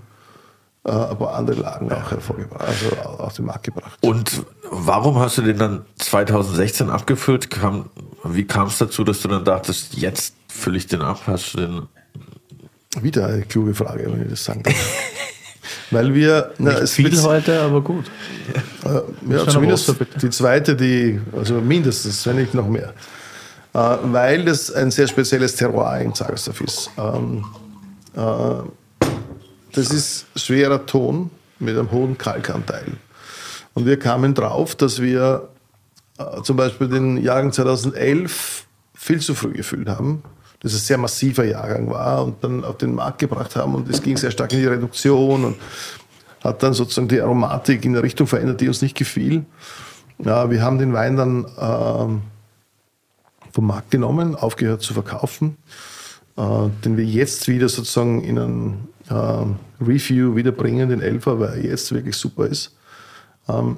äh, 0.85 0.91
ein 0.91 1.19
paar 1.19 1.35
andere 1.35 1.61
Lagen 1.61 1.93
auch 1.93 2.11
hervorgebracht, 2.11 2.63
also 2.63 2.97
auf 3.19 3.35
den 3.35 3.47
Markt 3.47 3.65
gebracht. 3.65 3.99
Und 4.01 4.45
warum 4.71 5.19
hast 5.19 5.39
du 5.39 5.43
den 5.43 5.59
dann 5.59 5.85
2016 5.97 6.91
abgefüllt? 6.91 7.51
Kam, 7.51 7.91
wie 8.23 8.45
kam 8.45 8.69
es 8.69 8.79
dazu, 8.79 9.05
dass 9.05 9.21
du 9.21 9.29
dann 9.29 9.45
dachtest, 9.45 9.95
jetzt 9.95 10.35
fülle 10.49 10.79
ich 10.79 10.87
den 10.87 11.03
ab? 11.03 11.23
Hast 11.27 11.55
du 11.55 11.59
den 11.59 11.83
Wieder 13.03 13.27
eine 13.27 13.43
kluge 13.43 13.75
Frage, 13.75 14.11
wenn 14.13 14.23
ich 14.23 14.31
das 14.31 14.45
sagen 14.45 14.63
darf. 14.63 14.75
Weil 15.91 16.15
wir, 16.15 16.53
na, 16.59 16.71
Nicht 16.71 16.83
es 16.83 16.93
viel 16.95 17.11
wird- 17.13 17.23
heute, 17.25 17.61
aber 17.61 17.81
gut. 17.81 18.07
Ja, 18.85 19.39
Schon 19.41 19.49
zumindest 19.51 19.89
Wasser, 19.89 20.07
die 20.21 20.31
zweite, 20.31 20.75
die, 20.77 21.21
also 21.37 21.55
mindestens, 21.61 22.27
wenn 22.27 22.37
nicht 22.37 22.55
noch 22.55 22.67
mehr. 22.69 22.95
Äh, 23.75 23.79
weil 24.05 24.45
das 24.45 24.71
ein 24.73 24.91
sehr 24.91 25.07
spezielles 25.09 25.57
Terroir 25.57 25.99
in 26.01 26.15
Zagersdorf 26.15 26.61
ist. 26.63 26.91
Ähm, 26.97 27.45
äh, 28.17 29.09
das 29.73 29.91
ist 29.91 30.27
schwerer 30.37 30.85
Ton 30.87 31.31
mit 31.59 31.77
einem 31.77 31.91
hohen 31.91 32.17
Kalkanteil. 32.17 32.87
Und 33.75 33.87
wir 33.87 33.99
kamen 33.99 34.35
drauf, 34.35 34.75
dass 34.77 35.03
wir 35.03 35.49
äh, 36.19 36.43
zum 36.43 36.57
Beispiel 36.57 36.89
den 36.89 37.17
Jahrgang 37.23 37.53
2011 37.53 38.65
viel 38.95 39.21
zu 39.21 39.35
früh 39.35 39.53
gefüllt 39.53 39.89
haben. 39.89 40.23
Das 40.65 40.73
ein 40.73 40.79
sehr 40.79 40.97
massiver 40.99 41.45
Jahrgang 41.45 41.91
war 41.91 42.25
und 42.25 42.43
dann 42.43 42.65
auf 42.65 42.79
den 42.79 42.95
Markt 42.95 43.19
gebracht 43.19 43.55
haben 43.55 43.75
und 43.75 43.89
es 43.91 44.01
ging 44.01 44.17
sehr 44.17 44.31
stark 44.31 44.51
in 44.55 44.61
die 44.61 44.67
Reduktion 44.67 45.45
und 45.45 45.57
hat 46.43 46.63
dann 46.63 46.73
sozusagen 46.73 47.07
die 47.07 47.21
Aromatik 47.21 47.85
in 47.85 47.93
eine 47.93 48.03
Richtung 48.03 48.27
verändert, 48.27 48.63
die 48.63 48.69
uns 48.69 48.81
nicht 48.81 48.97
gefiel. 48.97 49.45
Ja, 50.19 50.51
wir 50.51 50.63
haben 50.63 50.79
den 50.79 50.95
Wein 50.95 51.17
dann 51.17 51.47
ähm, 51.59 52.23
vom 53.53 53.67
Markt 53.67 53.91
genommen, 53.91 54.35
aufgehört 54.35 54.81
zu 54.81 54.95
verkaufen, 54.95 55.59
äh, 56.39 56.69
den 56.85 56.97
wir 56.97 57.05
jetzt 57.05 57.47
wieder 57.47 57.69
sozusagen 57.69 58.23
in 58.23 58.39
ein 58.39 58.89
ähm, 59.11 59.57
Review 59.81 60.35
wiederbringen, 60.35 60.89
den 60.89 61.03
Elfer, 61.03 61.41
weil 61.41 61.59
er 61.59 61.65
jetzt 61.65 61.93
wirklich 61.93 62.17
super 62.17 62.47
ist. 62.47 62.75
Ähm, 63.49 63.77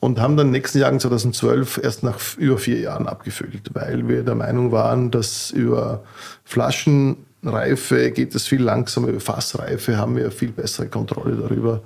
und 0.00 0.20
haben 0.20 0.36
dann 0.36 0.50
nächsten 0.50 0.78
Jahr 0.78 0.96
2012 0.96 1.80
erst 1.82 2.02
nach 2.02 2.18
über 2.36 2.58
vier 2.58 2.80
Jahren 2.80 3.06
abgefüllt, 3.06 3.70
weil 3.72 4.08
wir 4.08 4.22
der 4.22 4.34
Meinung 4.34 4.72
waren, 4.72 5.10
dass 5.10 5.50
über 5.50 6.02
Flaschenreife 6.44 8.10
geht 8.10 8.34
es 8.34 8.46
viel 8.46 8.62
langsamer, 8.62 9.08
über 9.08 9.20
Fassreife 9.20 9.96
haben 9.96 10.16
wir 10.16 10.30
viel 10.30 10.52
bessere 10.52 10.88
Kontrolle 10.88 11.36
darüber, 11.36 11.80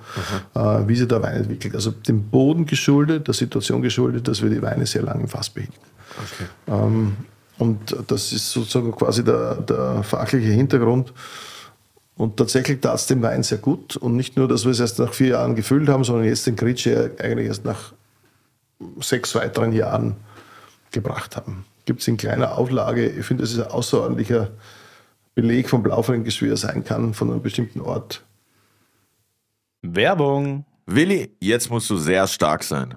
äh, 0.55 0.89
wie 0.89 0.97
sich 0.97 1.07
der 1.07 1.23
Wein 1.23 1.37
entwickelt. 1.37 1.75
Also 1.75 1.93
dem 1.93 2.25
Boden 2.25 2.67
geschuldet, 2.67 3.29
der 3.29 3.35
Situation 3.35 3.81
geschuldet, 3.81 4.27
dass 4.27 4.43
wir 4.43 4.51
die 4.51 4.63
Weine 4.63 4.87
sehr 4.87 5.03
lange 5.03 5.23
im 5.23 5.29
Fass 5.29 5.51
behielten. 5.51 5.79
Ähm, 6.67 7.17
und 7.59 7.95
das 8.09 8.33
ist 8.33 8.51
sozusagen 8.51 8.91
quasi 8.93 9.23
der, 9.23 9.57
der 9.57 10.03
fachliche 10.03 10.49
Hintergrund. 10.49 11.13
Und 12.21 12.37
tatsächlich 12.37 12.83
tat 12.83 12.97
es 12.97 13.07
dem 13.07 13.23
Wein 13.23 13.43
sehr 13.43 13.57
gut. 13.57 13.97
Und 13.97 14.15
nicht 14.15 14.37
nur, 14.37 14.47
dass 14.47 14.65
wir 14.65 14.73
es 14.73 14.79
erst 14.79 14.99
nach 14.99 15.15
vier 15.15 15.29
Jahren 15.29 15.55
gefüllt 15.55 15.89
haben, 15.89 16.05
sondern 16.05 16.27
jetzt 16.27 16.47
den 16.47 16.55
Gritsche 16.55 17.13
eigentlich 17.19 17.47
erst 17.47 17.65
nach 17.65 17.95
sechs 19.01 19.35
weiteren 19.35 19.73
Jahren 19.73 20.17
gebracht 20.91 21.39
haben. 21.39 21.65
Gibt 21.87 22.03
es 22.03 22.09
in 22.09 22.19
kleiner 22.19 22.59
Auflage. 22.59 23.09
Ich 23.09 23.25
finde, 23.25 23.43
das 23.43 23.55
ist 23.55 23.61
ein 23.61 23.71
außerordentlicher 23.71 24.51
Beleg 25.35 25.71
vom 25.71 25.83
Blaufränkisch, 25.83 26.43
wie 26.43 26.51
er 26.51 26.59
sein 26.59 26.85
kann, 26.85 27.15
von 27.15 27.31
einem 27.31 27.41
bestimmten 27.41 27.81
Ort. 27.81 28.23
Werbung. 29.81 30.67
Willi, 30.85 31.35
jetzt 31.41 31.71
musst 31.71 31.89
du 31.89 31.97
sehr 31.97 32.27
stark 32.27 32.65
sein. 32.65 32.97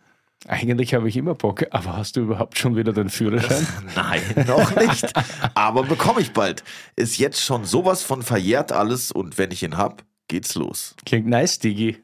Eigentlich 0.47 0.93
habe 0.95 1.07
ich 1.07 1.17
immer 1.17 1.35
Bock, 1.35 1.65
aber 1.69 1.97
hast 1.97 2.15
du 2.15 2.21
überhaupt 2.21 2.57
schon 2.57 2.75
wieder 2.75 2.93
den 2.93 3.09
Führerschein? 3.09 3.67
Nein, 3.95 4.21
noch 4.47 4.75
nicht. 4.75 5.11
Aber 5.53 5.83
bekomme 5.83 6.21
ich 6.21 6.33
bald. 6.33 6.63
Ist 6.95 7.19
jetzt 7.19 7.43
schon 7.43 7.63
sowas 7.63 8.01
von 8.01 8.23
verjährt 8.23 8.71
alles 8.71 9.11
und 9.11 9.37
wenn 9.37 9.51
ich 9.51 9.61
ihn 9.61 9.77
hab, 9.77 10.03
geht's 10.27 10.55
los. 10.55 10.95
Klingt 11.05 11.27
nice, 11.27 11.59
Digi. 11.59 12.03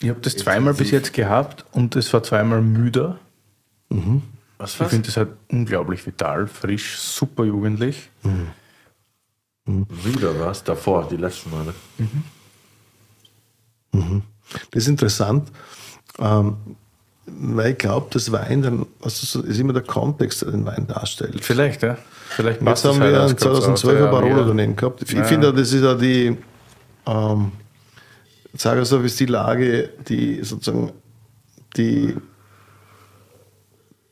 Ich 0.00 0.08
habe 0.10 0.20
das 0.20 0.36
zweimal 0.36 0.74
bis 0.74 0.90
jetzt 0.90 1.12
gehabt 1.12 1.64
und 1.72 1.96
es 1.96 2.12
war 2.12 2.22
zweimal 2.22 2.60
müder. 2.60 3.18
Was 4.58 4.80
Ich 4.80 4.86
finde 4.88 5.06
das 5.06 5.16
halt 5.16 5.30
unglaublich 5.50 6.04
vital, 6.06 6.46
frisch, 6.46 6.98
super 6.98 7.44
jugendlich. 7.44 8.10
Wieder 9.66 10.38
was? 10.40 10.64
Davor, 10.64 11.08
die 11.08 11.16
letzten 11.16 11.50
Male. 11.50 11.74
Das 13.92 14.82
ist 14.82 14.88
interessant, 14.88 15.50
ähm, 16.18 16.56
weil 17.26 17.72
ich 17.72 17.78
glaube, 17.78 18.08
das 18.10 18.30
Wein 18.32 18.62
dann, 18.62 18.86
also 19.00 19.24
so 19.26 19.40
ist 19.46 19.58
immer 19.58 19.72
der 19.72 19.82
Kontext, 19.82 20.42
der 20.42 20.50
den 20.50 20.66
Wein 20.66 20.86
darstellt. 20.86 21.42
Vielleicht, 21.44 21.82
ja. 21.82 21.96
Vielleicht 22.28 22.60
Jetzt 22.60 22.84
haben 22.84 23.00
halt 23.00 23.12
wir 23.12 23.18
ganz 23.18 23.40
2012 23.40 24.00
aus. 24.00 24.04
ein 24.06 24.10
Barolo 24.10 24.40
Ja, 24.40 24.46
daneben 24.48 24.76
gehabt. 24.76 25.02
Ich 25.02 25.12
Ja. 25.12 25.22
finde, 25.24 25.52
das 25.54 25.72
ist 25.72 25.82
ja 25.82 25.94
die, 25.94 26.36
ähm, 27.06 27.52
Zagersdorf 28.56 29.04
ist 29.04 29.18
die 29.20 29.26
Lage, 29.26 29.90
die 30.08 30.42
sozusagen 30.44 30.92
die 31.76 32.14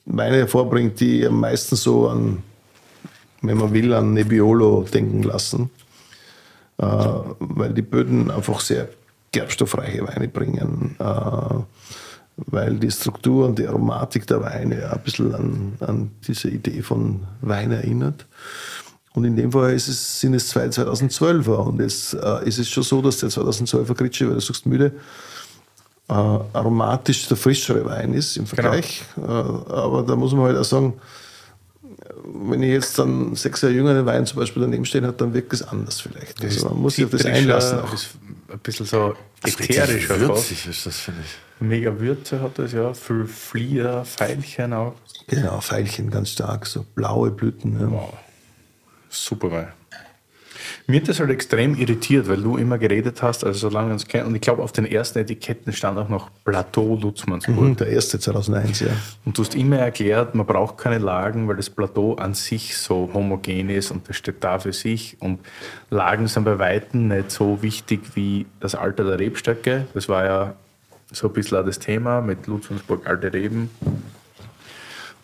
Weine 0.04 0.38
hervorbringt, 0.38 0.98
die 1.00 1.24
am 1.26 1.38
meisten 1.38 1.76
so 1.76 2.08
an, 2.08 2.42
wenn 3.40 3.56
man 3.56 3.72
will, 3.72 3.92
an 3.92 4.14
Nebbiolo 4.14 4.82
denken 4.82 5.22
lassen. 5.22 5.70
Äh, 6.78 6.84
weil 7.38 7.72
die 7.72 7.82
Böden 7.82 8.30
einfach 8.30 8.60
sehr 8.60 8.88
gerbstoffreiche 9.30 10.06
Weine 10.06 10.28
bringen. 10.28 10.96
Äh, 10.98 11.60
weil 12.36 12.76
die 12.76 12.90
Struktur 12.90 13.46
und 13.46 13.58
die 13.58 13.66
Aromatik 13.66 14.26
der 14.26 14.42
Weine 14.42 14.90
ein 14.90 15.00
bisschen 15.02 15.34
an, 15.34 15.72
an 15.80 16.10
diese 16.26 16.48
Idee 16.48 16.82
von 16.82 17.20
Wein 17.40 17.70
erinnert. 17.70 18.26
Und 19.14 19.24
in 19.24 19.36
dem 19.36 19.52
Fall 19.52 19.74
ist 19.74 19.88
es, 19.88 20.20
sind 20.20 20.34
es 20.34 20.48
zwei 20.48 20.66
2012er. 20.66 21.54
Und 21.54 21.80
jetzt 21.80 22.14
äh, 22.14 22.48
ist 22.48 22.58
es 22.58 22.68
schon 22.68 22.82
so, 22.82 23.02
dass 23.02 23.18
der 23.18 23.28
2012er 23.28 23.94
Gritsche, 23.94 24.26
weil 24.26 24.34
du 24.34 24.40
sagst 24.40 24.64
müde, 24.66 24.92
äh, 26.08 26.12
aromatisch 26.12 27.28
der 27.28 27.36
frischere 27.36 27.84
Wein 27.84 28.14
ist 28.14 28.36
im 28.36 28.46
Vergleich. 28.46 29.04
Genau. 29.14 29.66
Äh, 29.68 29.72
aber 29.72 30.02
da 30.02 30.16
muss 30.16 30.32
man 30.32 30.46
halt 30.46 30.56
auch 30.56 30.64
sagen, 30.64 30.94
wenn 32.24 32.62
ich 32.62 32.70
jetzt 32.70 32.98
dann 32.98 33.34
sechs 33.34 33.60
Jahre 33.62 33.74
jünger 33.74 33.90
einen 33.90 34.06
Wein 34.06 34.26
zum 34.26 34.38
Beispiel 34.38 34.62
daneben 34.62 34.84
stehen 34.84 35.04
habe, 35.04 35.16
dann 35.16 35.34
wirkt 35.34 35.52
es 35.52 35.62
anders 35.62 36.00
vielleicht. 36.00 36.42
Das 36.42 36.54
also 36.54 36.70
man 36.70 36.82
muss 36.82 36.96
sich 36.96 37.04
auf 37.04 37.10
das 37.10 37.24
einlassen. 37.24 37.80
Auch. 37.80 37.92
Ist 37.92 38.10
ein 38.50 38.58
bisschen 38.60 38.86
so 38.86 39.14
ätherischer. 39.44 40.20
Würzig 40.20 40.66
ist 40.66 40.86
das, 40.86 40.96
finde 40.96 41.20
ich. 41.24 41.66
Mega 41.66 41.98
Würze 41.98 42.40
hat 42.40 42.58
das 42.58 42.72
ja, 42.72 42.92
viel 42.92 43.26
Flieder, 43.26 44.04
Veilchen 44.04 44.72
auch. 44.72 44.94
Genau, 45.28 45.60
Veilchen 45.60 46.10
ganz 46.10 46.30
stark, 46.30 46.66
so 46.66 46.84
blaue 46.94 47.30
Blüten. 47.30 47.78
Ja. 47.78 47.90
Wow. 47.90 48.12
Super 49.12 49.50
Wein. 49.50 49.68
Mir 50.86 51.00
hat 51.00 51.08
das 51.08 51.20
halt 51.20 51.30
extrem 51.30 51.74
irritiert, 51.74 52.28
weil 52.28 52.38
du 52.38 52.56
immer 52.56 52.78
geredet 52.78 53.22
hast, 53.22 53.44
also 53.44 53.68
solange 53.68 53.88
wir 53.88 53.92
uns 53.94 54.06
kennen. 54.06 54.26
Und 54.26 54.34
ich 54.34 54.40
glaube, 54.40 54.62
auf 54.62 54.72
den 54.72 54.84
ersten 54.84 55.18
Etiketten 55.20 55.72
stand 55.72 55.98
auch 55.98 56.08
noch 56.08 56.30
Plateau 56.44 56.96
Lutzmannsburg. 56.96 57.56
Mhm, 57.56 57.76
der 57.76 57.88
erste 57.88 58.18
2001, 58.18 58.80
ja. 58.80 58.88
Und 59.24 59.36
du 59.36 59.42
hast 59.42 59.54
immer 59.54 59.78
erklärt, 59.78 60.34
man 60.34 60.46
braucht 60.46 60.78
keine 60.78 60.98
Lagen, 60.98 61.46
weil 61.48 61.56
das 61.56 61.70
Plateau 61.70 62.14
an 62.14 62.34
sich 62.34 62.76
so 62.76 63.10
homogen 63.12 63.70
ist 63.70 63.90
und 63.90 64.08
das 64.08 64.16
steht 64.16 64.42
da 64.42 64.58
für 64.58 64.72
sich. 64.72 65.16
Und 65.20 65.40
Lagen 65.90 66.26
sind 66.26 66.44
bei 66.44 66.58
Weitem 66.58 67.08
nicht 67.08 67.30
so 67.30 67.62
wichtig 67.62 68.00
wie 68.14 68.46
das 68.60 68.74
Alter 68.74 69.04
der 69.04 69.18
Rebstöcke. 69.18 69.86
Das 69.94 70.08
war 70.08 70.24
ja 70.24 70.54
so 71.12 71.28
ein 71.28 71.32
bisschen 71.32 71.58
auch 71.58 71.64
das 71.64 71.78
Thema 71.78 72.20
mit 72.20 72.46
Lutzmannsburg 72.46 73.06
alte 73.06 73.32
Reben. 73.32 73.70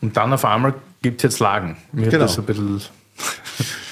Und 0.01 0.17
dann 0.17 0.33
auf 0.33 0.45
einmal 0.45 0.75
gibt 1.03 1.19
es 1.19 1.23
jetzt 1.25 1.41
Lagen. 1.41 1.77
Mir 1.93 2.03
genau. 2.03 2.15
hat 2.15 2.21
das 2.23 2.39
ein 2.39 2.45
bisschen 2.45 2.81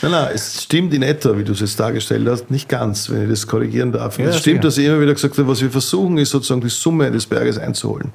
Nein, 0.02 0.12
nein, 0.12 0.30
es 0.34 0.62
stimmt 0.62 0.94
in 0.94 1.02
etwa, 1.02 1.36
wie 1.36 1.44
du 1.44 1.52
es 1.52 1.60
jetzt 1.60 1.80
dargestellt 1.80 2.26
hast, 2.28 2.50
nicht 2.50 2.68
ganz, 2.68 3.10
wenn 3.10 3.24
ich 3.24 3.30
das 3.30 3.46
korrigieren 3.46 3.92
darf. 3.92 4.18
Ja, 4.18 4.26
es 4.26 4.38
stimmt, 4.38 4.64
dass 4.64 4.78
ich 4.78 4.86
immer 4.86 5.00
wieder 5.00 5.14
gesagt 5.14 5.36
habe, 5.38 5.48
was 5.48 5.60
wir 5.60 5.70
versuchen, 5.70 6.18
ist 6.18 6.30
sozusagen 6.30 6.60
die 6.60 6.68
Summe 6.68 7.10
des 7.10 7.26
Berges 7.26 7.58
einzuholen. 7.58 8.12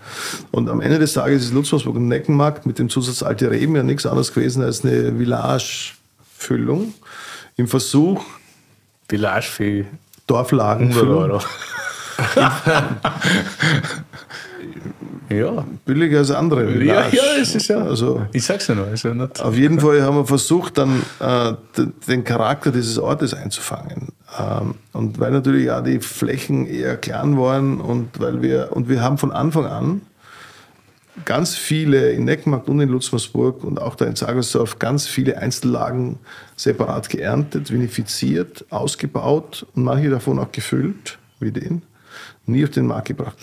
Und 0.51 0.69
am 0.69 0.81
Ende 0.81 0.99
des 0.99 1.13
Tages 1.13 1.43
ist 1.43 1.53
Lutzmannsburg 1.53 1.95
ein 1.95 2.07
Neckenmarkt 2.07 2.65
mit 2.65 2.79
dem 2.79 2.89
Zusatz 2.89 3.23
Alte 3.23 3.51
Reben 3.51 3.75
ja 3.75 3.83
nichts 3.83 4.05
anderes 4.05 4.33
gewesen 4.33 4.63
als 4.63 4.85
eine 4.85 5.13
Village-Füllung 5.13 6.93
im 7.57 7.67
Versuch. 7.67 8.23
Village 9.09 9.47
für 9.47 9.85
Dorflagen. 10.27 10.89
100 10.89 11.07
Euro. 11.07 11.41
ja. 15.31 15.65
billiger 15.85 16.19
als 16.19 16.31
andere. 16.31 16.83
Ja, 16.83 17.07
ja, 17.09 17.23
es 17.39 17.55
ist 17.55 17.67
ja. 17.67 17.77
Also, 17.77 18.25
ich 18.33 18.43
sag's 18.43 18.67
ja 18.67 18.75
nur. 18.75 18.87
Ist 18.87 19.03
ja 19.03 19.13
nicht. 19.13 19.41
Auf 19.41 19.55
jeden 19.55 19.79
Fall 19.79 20.01
haben 20.01 20.17
wir 20.17 20.25
versucht, 20.25 20.77
dann 20.77 21.01
äh, 21.19 21.53
den 22.07 22.23
Charakter 22.23 22.71
dieses 22.71 22.97
Ortes 22.97 23.33
einzufangen. 23.33 24.09
Ähm, 24.39 24.75
und 24.93 25.19
weil 25.19 25.31
natürlich 25.31 25.69
auch 25.71 25.83
die 25.83 25.99
Flächen 25.99 26.67
eher 26.67 26.97
klein 26.97 27.37
waren 27.37 27.81
und 27.81 28.19
weil 28.19 28.41
wir, 28.41 28.69
und 28.71 28.89
wir 28.89 29.01
haben 29.01 29.17
von 29.17 29.31
Anfang 29.31 29.65
an 29.65 30.01
ganz 31.25 31.55
viele 31.55 32.11
in 32.11 32.25
Neckmarkt 32.25 32.69
und 32.69 32.79
in 32.79 32.89
Lutzmersburg 32.89 33.63
und 33.63 33.81
auch 33.81 33.95
da 33.95 34.05
in 34.05 34.15
Zagersdorf 34.15 34.79
ganz 34.79 35.07
viele 35.07 35.37
Einzellagen 35.37 36.19
separat 36.55 37.09
geerntet, 37.09 37.71
vinifiziert, 37.71 38.65
ausgebaut 38.69 39.65
und 39.75 39.83
manche 39.83 40.09
davon 40.09 40.39
auch 40.39 40.51
gefüllt, 40.51 41.19
wie 41.39 41.51
den, 41.51 41.81
nie 42.45 42.63
auf 42.63 42.71
den 42.71 42.87
Markt 42.87 43.09
gebracht. 43.09 43.37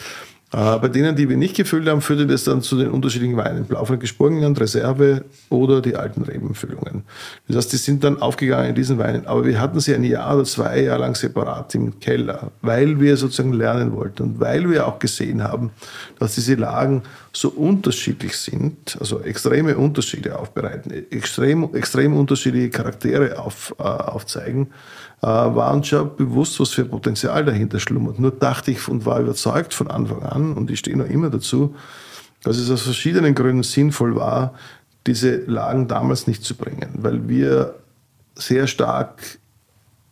Bei 0.50 0.88
denen, 0.88 1.14
die 1.14 1.28
wir 1.28 1.36
nicht 1.36 1.56
gefüllt 1.56 1.86
haben, 1.88 2.00
führte 2.00 2.26
das 2.26 2.44
dann 2.44 2.62
zu 2.62 2.78
den 2.78 2.88
unterschiedlichen 2.88 3.36
Weinen. 3.36 3.66
Blaufränkisch 3.66 4.16
Burgenland, 4.16 4.58
Reserve 4.58 5.24
oder 5.50 5.82
die 5.82 5.94
alten 5.94 6.22
Rebenfüllungen. 6.22 7.02
Das 7.46 7.56
heißt, 7.58 7.72
die 7.74 7.76
sind 7.76 8.02
dann 8.02 8.22
aufgegangen 8.22 8.70
in 8.70 8.74
diesen 8.74 8.96
Weinen. 8.96 9.26
Aber 9.26 9.44
wir 9.44 9.60
hatten 9.60 9.78
sie 9.78 9.94
ein 9.94 10.04
Jahr 10.04 10.34
oder 10.34 10.44
zwei 10.44 10.80
Jahre 10.80 11.00
lang 11.00 11.14
separat 11.16 11.74
im 11.74 12.00
Keller, 12.00 12.50
weil 12.62 12.98
wir 12.98 13.18
sozusagen 13.18 13.52
lernen 13.52 13.92
wollten 13.92 14.22
und 14.22 14.40
weil 14.40 14.70
wir 14.70 14.86
auch 14.86 14.98
gesehen 14.98 15.44
haben, 15.44 15.70
dass 16.18 16.36
diese 16.36 16.54
Lagen 16.54 17.02
so 17.30 17.50
unterschiedlich 17.50 18.34
sind, 18.34 18.96
also 19.00 19.20
extreme 19.20 19.76
Unterschiede 19.76 20.38
aufbereiten, 20.38 20.90
extrem, 21.10 21.74
extrem 21.74 22.16
unterschiedliche 22.16 22.70
Charaktere 22.70 23.38
auf, 23.38 23.74
äh, 23.78 23.82
aufzeigen 23.82 24.68
war 25.20 25.72
uns 25.72 25.88
schon 25.88 26.14
bewusst, 26.16 26.60
was 26.60 26.70
für 26.70 26.84
Potenzial 26.84 27.44
dahinter 27.44 27.80
schlummert. 27.80 28.18
Nur 28.18 28.30
dachte 28.30 28.70
ich 28.70 28.88
und 28.88 29.04
war 29.04 29.20
überzeugt 29.20 29.74
von 29.74 29.90
Anfang 29.90 30.22
an, 30.22 30.52
und 30.52 30.70
ich 30.70 30.78
stehe 30.78 30.96
noch 30.96 31.08
immer 31.08 31.30
dazu, 31.30 31.74
dass 32.42 32.56
es 32.56 32.70
aus 32.70 32.82
verschiedenen 32.82 33.34
Gründen 33.34 33.64
sinnvoll 33.64 34.14
war, 34.14 34.54
diese 35.06 35.38
Lagen 35.46 35.88
damals 35.88 36.26
nicht 36.26 36.44
zu 36.44 36.54
bringen, 36.54 36.90
weil 36.98 37.28
wir 37.28 37.74
sehr 38.34 38.66
stark 38.66 39.20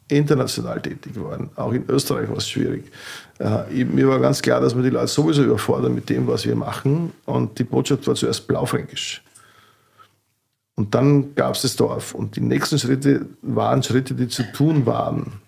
international 0.09 0.80
tätig 0.80 1.12
waren. 1.16 1.50
Auch 1.57 1.72
in 1.72 1.84
Österreich 1.88 2.28
war 2.28 2.36
es 2.36 2.48
schwierig. 2.48 2.90
Äh, 3.38 3.84
mir 3.84 4.09
war 4.09 4.20
ganz 4.20 4.40
klar, 4.40 4.61
dass 4.61 4.74
wir 4.76 4.82
die 4.82 4.90
Leute 4.90 5.09
sowieso 5.09 5.42
überfordern 5.42 5.94
mit 5.94 6.09
dem, 6.09 6.26
was 6.26 6.46
wir 6.46 6.54
machen. 6.54 7.12
Und 7.24 7.59
die 7.59 7.64
Botschaft 7.64 8.07
war 8.07 8.14
zuerst 8.14 8.46
blaufränkisch. 8.46 9.22
Und 10.76 10.94
dann 10.94 11.34
gab 11.34 11.54
es 11.54 11.62
das 11.62 11.76
Dorf. 11.76 12.14
Und 12.14 12.36
die 12.36 12.42
nächsten 12.42 12.78
Schritte 12.78 13.26
waren 13.42 13.82
Schritte, 13.82 14.14
die 14.14 14.28
zu 14.28 14.44
tun 14.52 14.86
waren. 14.86 15.40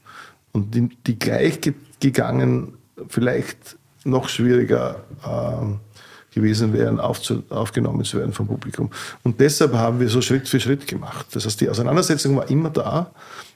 Und 0.52 0.74
die, 0.74 0.88
die 1.06 1.18
gleich 1.18 1.60
gegangen, 2.00 2.74
vielleicht 3.08 3.76
noch 4.04 4.28
schwieriger 4.28 5.04
äh, 5.22 6.34
gewesen 6.34 6.72
wären, 6.72 6.98
aufzu, 6.98 7.42
aufgenommen 7.50 8.04
zu 8.04 8.18
werden 8.18 8.32
vom 8.32 8.46
Publikum. 8.46 8.90
Und 9.22 9.38
deshalb 9.38 9.74
haben 9.74 10.00
wir 10.00 10.08
so 10.08 10.22
Schritt 10.22 10.48
für 10.48 10.60
Schritt 10.60 10.86
gemacht. 10.86 11.26
Das 11.32 11.44
heißt, 11.44 11.60
die 11.60 11.68
Auseinandersetzung 11.68 12.36
war 12.36 12.48
immer 12.50 12.70
da. 12.70 13.10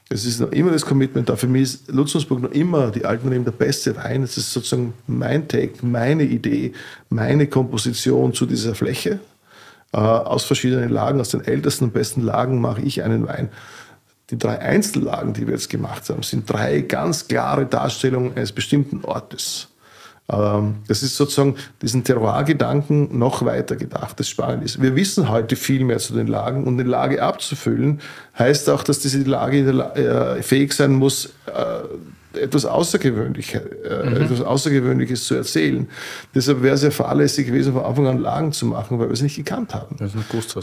Es 0.09 0.25
ist 0.25 0.41
noch 0.41 0.51
immer 0.51 0.71
das 0.71 0.85
Commitment 0.85 1.29
da. 1.29 1.35
Für 1.35 1.47
mich 1.47 1.63
ist 1.63 1.91
Lutzensburg 1.91 2.41
noch 2.41 2.51
immer 2.51 2.91
die 2.91 3.05
alten 3.05 3.29
Reben 3.29 3.45
der 3.45 3.51
beste 3.51 3.95
Wein. 3.95 4.21
Das 4.21 4.37
ist 4.37 4.51
sozusagen 4.51 4.93
mein 5.07 5.47
Take, 5.47 5.83
meine 5.83 6.23
Idee, 6.23 6.73
meine 7.09 7.47
Komposition 7.47 8.33
zu 8.33 8.45
dieser 8.45 8.75
Fläche. 8.75 9.19
Äh, 9.93 9.97
aus 9.97 10.43
verschiedenen 10.43 10.89
Lagen, 10.89 11.21
aus 11.21 11.29
den 11.29 11.45
ältesten 11.45 11.85
und 11.85 11.93
besten 11.93 12.21
Lagen 12.21 12.59
mache 12.59 12.81
ich 12.81 13.03
einen 13.03 13.27
Wein. 13.27 13.49
Die 14.31 14.39
drei 14.39 14.57
Einzellagen, 14.57 15.33
die 15.33 15.45
wir 15.45 15.53
jetzt 15.53 15.69
gemacht 15.69 16.09
haben, 16.09 16.23
sind 16.23 16.49
drei 16.49 16.81
ganz 16.81 17.27
klare 17.27 17.67
Darstellungen 17.67 18.35
eines 18.35 18.51
bestimmten 18.51 19.05
Ortes. 19.05 19.67
Ähm, 20.29 20.77
das 20.87 21.03
ist 21.03 21.15
sozusagen 21.15 21.57
diesen 21.83 22.03
Terroir-Gedanken 22.03 23.19
noch 23.19 23.45
weiter 23.45 23.75
gedacht, 23.75 24.19
das 24.19 24.29
spannend 24.29 24.63
ist. 24.63 24.81
Wir 24.81 24.95
wissen 24.95 25.29
heute 25.29 25.55
viel 25.55 25.83
mehr 25.83 25.99
zu 25.99 26.13
den 26.13 26.25
Lagen 26.25 26.63
und 26.63 26.79
eine 26.79 26.89
Lage 26.89 27.21
abzufüllen 27.21 28.01
heißt 28.39 28.71
auch, 28.71 28.83
dass 28.83 28.97
diese 28.97 29.19
Lage 29.19 29.59
äh, 29.59 30.41
fähig 30.41 30.73
sein 30.73 30.93
muss, 30.93 31.27
äh, 31.45 31.83
etwas, 32.37 32.65
Außergewöhnlich, 32.65 33.55
äh, 33.55 33.59
mhm. 34.09 34.15
etwas 34.17 34.41
Außergewöhnliches 34.41 35.25
zu 35.25 35.35
erzählen. 35.35 35.87
Deshalb 36.33 36.61
wäre 36.61 36.75
es 36.75 36.83
ja 36.83 36.91
fahrlässig 36.91 37.47
gewesen, 37.47 37.73
von 37.73 37.83
Anfang 37.83 38.07
an 38.07 38.19
Lagen 38.19 38.51
zu 38.51 38.65
machen, 38.65 38.99
weil 38.99 39.07
wir 39.07 39.13
es 39.13 39.21
nicht 39.21 39.35
gekannt 39.35 39.73
haben. 39.73 39.95
Das, 39.99 40.11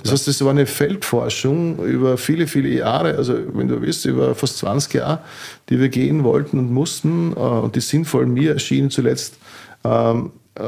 das 0.03 0.12
heißt, 0.12 0.29
das 0.29 0.45
war 0.45 0.51
eine 0.51 0.66
Feldforschung 0.66 1.85
über 1.85 2.16
viele, 2.16 2.47
viele 2.47 2.68
Jahre, 2.68 3.16
also 3.16 3.35
wenn 3.55 3.68
du 3.68 3.81
willst, 3.81 4.05
über 4.05 4.35
fast 4.35 4.59
20 4.59 4.95
Jahre, 4.95 5.21
die 5.68 5.79
wir 5.79 5.89
gehen 5.89 6.25
wollten 6.25 6.59
und 6.59 6.73
mussten 6.73 7.33
äh, 7.33 7.41
und 7.41 7.77
die 7.77 7.81
sinnvoll 7.81 8.27
mir 8.27 8.53
erschienen 8.55 8.91
zuletzt. 8.91 9.37
Ähm, 9.85 10.33
äh, 10.55 10.62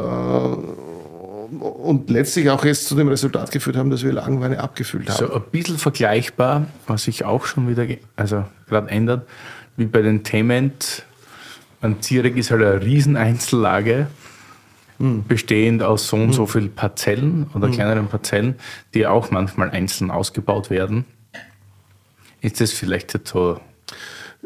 und 1.61 2.09
letztlich 2.09 2.49
auch 2.49 2.65
jetzt 2.65 2.87
zu 2.87 2.95
dem 2.95 3.09
Resultat 3.09 3.51
geführt 3.51 3.77
haben, 3.77 3.91
dass 3.91 4.03
wir 4.03 4.13
Lagenweine 4.13 4.59
abgefüllt 4.59 5.11
haben. 5.11 5.19
So 5.19 5.35
ein 5.35 5.43
bisschen 5.51 5.77
vergleichbar, 5.77 6.67
was 6.87 7.05
sich 7.05 7.25
auch 7.25 7.45
schon 7.45 7.69
wieder, 7.69 7.87
also 8.17 8.45
gerade 8.69 8.89
ändert, 8.89 9.27
wie 9.77 9.87
bei 9.87 10.03
den 10.03 10.25
Tement. 10.25 11.05
Ein 11.81 12.01
Zierek 12.01 12.37
ist 12.37 12.51
halt 12.51 12.63
eine 12.63 12.83
Rieseneinzellage, 12.83 14.07
mhm. 14.99 15.25
bestehend 15.27 15.83
aus 15.83 16.09
so 16.09 16.17
und 16.17 16.29
hm. 16.29 16.33
so 16.33 16.47
vielen 16.47 16.75
Parzellen 16.75 17.51
oder 17.55 17.69
mhm. 17.69 17.73
kleineren 17.73 18.09
Parzellen, 18.09 18.57
die 18.95 19.07
auch 19.07 19.31
manchmal 19.31 19.71
einzeln 19.71 20.11
ausgebaut 20.11 20.71
werden. 20.71 21.05
Ist 22.41 22.61
das 22.61 22.73
vielleicht 22.73 23.27
so 23.27 23.61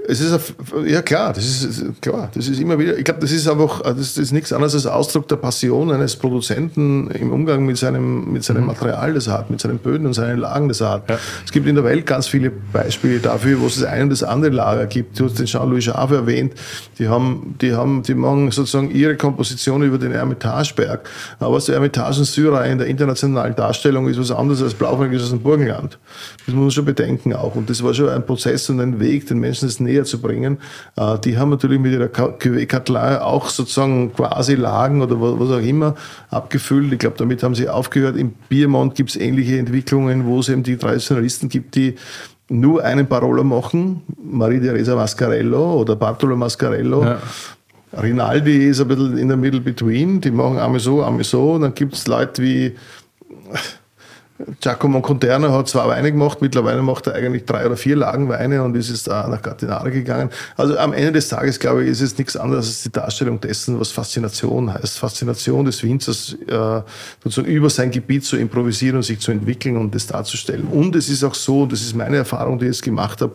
es 0.09 0.21
ist, 0.21 0.55
ja 0.87 1.03
klar, 1.03 1.33
das 1.33 1.45
ist 1.63 2.01
klar, 2.01 2.31
das 2.33 2.49
ist 2.49 2.61
immer 2.61 2.79
wieder, 2.79 2.97
ich 2.97 3.05
glaube, 3.05 3.21
das 3.21 3.33
ist 3.33 3.49
einfach, 3.49 3.83
das 3.83 4.17
ist 4.17 4.33
nichts 4.33 4.53
anderes 4.53 4.75
als 4.75 4.87
Ausdruck 4.87 5.27
der 5.29 5.37
Passion 5.37 5.91
eines 5.91 6.17
Produzenten 6.17 7.11
im 7.11 7.33
Umgang 7.33 7.65
mit 7.65 7.77
seinem, 7.77 8.33
mit 8.33 8.45
seinem 8.45 8.63
mhm. 8.63 8.69
Material, 8.69 9.15
das 9.15 9.27
er 9.27 9.35
hat, 9.35 9.51
mit 9.51 9.61
seinen 9.61 9.79
Böden 9.79 10.07
und 10.07 10.15
seinen 10.15 10.39
Lagen, 10.39 10.69
das 10.69 10.81
er 10.81 10.91
hat. 10.91 11.11
Ja. 11.11 11.19
Es 11.45 11.51
gibt 11.51 11.67
in 11.67 11.75
der 11.75 11.85
Welt 11.85 12.07
ganz 12.07 12.29
viele 12.29 12.51
Beispiele 12.51 13.19
dafür, 13.19 13.61
wo 13.61 13.67
es 13.67 13.81
das 13.81 13.85
eine 13.85 14.05
und 14.05 14.11
das 14.11 14.23
andere 14.23 14.53
Lager 14.53 14.87
gibt. 14.87 15.19
Du 15.19 15.25
hast 15.25 15.39
den 15.39 15.47
Jean-Louis 15.47 15.87
Jave 15.87 16.17
erwähnt, 16.17 16.55
die 16.99 17.09
haben, 17.09 17.57
die 17.61 17.75
haben, 17.75 18.03
die 18.03 18.15
machen 18.15 18.51
sozusagen 18.51 18.91
ihre 18.91 19.17
Komposition 19.17 19.83
über 19.83 19.99
den 19.99 20.13
Ermitageberg. 20.13 21.09
Aber 21.39 21.59
der 21.59 21.75
Ermitage 21.75 22.19
in 22.19 22.25
Syrer 22.25 22.65
in 22.67 22.79
der 22.79 22.87
internationalen 22.87 23.57
Darstellung 23.57 24.09
ist 24.09 24.19
was 24.19 24.31
anderes 24.31 24.63
als 24.63 24.75
Blaufränkisch 24.75 25.23
aus 25.23 25.31
dem 25.31 25.41
Burgenland. 25.41 25.99
Das 26.45 26.55
muss 26.55 26.63
man 26.63 26.71
schon 26.71 26.85
bedenken 26.85 27.35
auch. 27.35 27.55
Und 27.55 27.69
das 27.71 27.83
war 27.83 27.93
schon 27.93 28.09
ein 28.09 28.25
Prozess 28.25 28.71
und 28.71 28.81
ein 28.81 29.01
Weg, 29.01 29.27
den 29.27 29.39
Menschen 29.39 29.67
das 29.67 29.81
näher 29.81 29.95
näher 29.97 30.05
zu 30.05 30.20
bringen. 30.20 30.59
Äh, 30.97 31.18
die 31.18 31.38
haben 31.38 31.51
natürlich 31.51 31.80
mit 31.80 31.92
ihrer 31.92 32.07
Cuvée 32.07 33.20
auch 33.20 33.49
sozusagen 33.49 34.12
quasi 34.12 34.55
Lagen 34.55 35.03
oder 35.03 35.20
was 35.20 35.51
auch 35.51 35.66
immer 35.66 35.94
abgefüllt. 36.30 36.92
Ich 36.92 36.99
glaube, 36.99 37.16
damit 37.18 37.42
haben 37.42 37.55
sie 37.55 37.68
aufgehört. 37.68 38.16
Im 38.16 38.34
Biermont 38.49 38.94
gibt 38.94 39.11
es 39.11 39.16
ähnliche 39.16 39.59
Entwicklungen, 39.59 40.26
wo 40.26 40.40
es 40.40 40.49
eben 40.49 40.62
die 40.62 40.76
Traditionalisten 40.76 41.49
gibt, 41.49 41.74
die 41.74 41.94
nur 42.49 42.84
einen 42.84 43.07
Barolo 43.07 43.42
machen, 43.42 44.03
Maria 44.22 44.61
Teresa 44.61 44.94
Mascarello 44.94 45.80
oder 45.80 45.97
Bartolo 45.97 46.36
Mascarello. 46.36 47.03
Ja. 47.03 47.18
Rinaldi 48.01 48.68
ist 48.68 48.80
ein 48.80 48.88
bisschen 48.88 49.18
in 49.18 49.28
der 49.28 49.36
Middle 49.36 49.61
Between, 49.61 50.20
die 50.20 50.30
machen 50.30 50.59
einmal 50.59 50.80
so, 50.80 51.03
einmal 51.03 51.24
so. 51.24 51.59
Dann 51.59 51.74
gibt 51.74 51.94
es 51.94 52.07
Leute 52.07 52.42
wie 52.42 52.72
Giacomo 54.61 55.01
Conterno 55.01 55.51
hat 55.51 55.68
zwei 55.68 55.87
Weine 55.89 56.12
gemacht, 56.12 56.43
mittlerweile 56.43 56.82
macht 56.82 57.07
er 57.07 57.14
eigentlich 57.14 57.47
drei 57.47 57.64
oder 57.64 57.76
vier 57.76 57.97
Lagenweine 57.97 58.62
und 58.62 58.76
ist 58.76 58.91
jetzt 58.91 59.09
da 59.09 59.26
nach 59.28 59.41
Cardinale 59.41 59.91
gegangen. 59.91 60.30
Also 60.57 60.76
am 60.78 60.93
Ende 60.93 61.12
des 61.12 61.28
Tages, 61.28 61.59
glaube 61.59 61.84
ich, 61.84 61.91
ist 61.91 62.03
es 62.03 62.18
nichts 62.18 62.37
anderes 62.37 62.66
als 62.66 62.82
die 62.82 62.93
Darstellung 62.93 63.41
dessen, 63.41 63.80
was 63.80 63.91
Faszination 63.93 64.72
heißt. 64.72 64.99
Faszination 64.99 65.64
des 65.64 65.82
Winzers, 65.82 66.37
äh, 66.49 66.82
sozusagen 67.24 67.49
über 67.49 67.70
sein 67.70 67.91
Gebiet 67.91 68.24
zu 68.24 68.37
improvisieren 68.37 68.97
und 68.97 69.05
sich 69.05 69.20
zu 69.20 69.30
entwickeln 69.30 69.76
und 69.78 69.95
das 69.95 70.07
darzustellen. 70.07 70.66
Und 70.66 70.95
es 70.97 71.09
ist 71.09 71.24
auch 71.24 71.34
so, 71.34 71.64
das 71.64 71.80
ist 71.80 71.97
meine 71.97 72.18
Erfahrung, 72.18 72.59
die 72.59 72.66
ich 72.66 72.72
jetzt 72.72 72.82
gemacht 72.82 73.22
habe, 73.22 73.32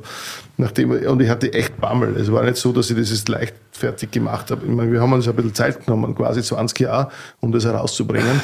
nachdem, 0.62 0.92
und 0.92 1.22
ich 1.22 1.30
hatte 1.30 1.52
echt 1.54 1.80
Bammel. 1.82 2.16
Es 2.16 2.32
war 2.32 2.44
nicht 2.44 2.58
so, 2.58 2.72
dass 2.72 2.90
ich 2.90 2.98
das 2.98 3.10
jetzt 3.10 3.28
leichtfertig 3.28 4.12
gemacht 4.12 4.50
habe. 4.52 4.62
Ich 4.66 4.72
meine, 4.72 4.92
wir 4.92 5.02
haben 5.02 5.12
uns 5.12 5.28
ein 5.28 5.36
bisschen 5.36 5.54
Zeit 5.54 5.86
genommen, 5.86 6.16
quasi 6.16 6.42
20 6.42 6.80
Jahre, 6.80 7.10
um 7.42 7.52
das 7.52 7.66
herauszubringen. 7.66 8.40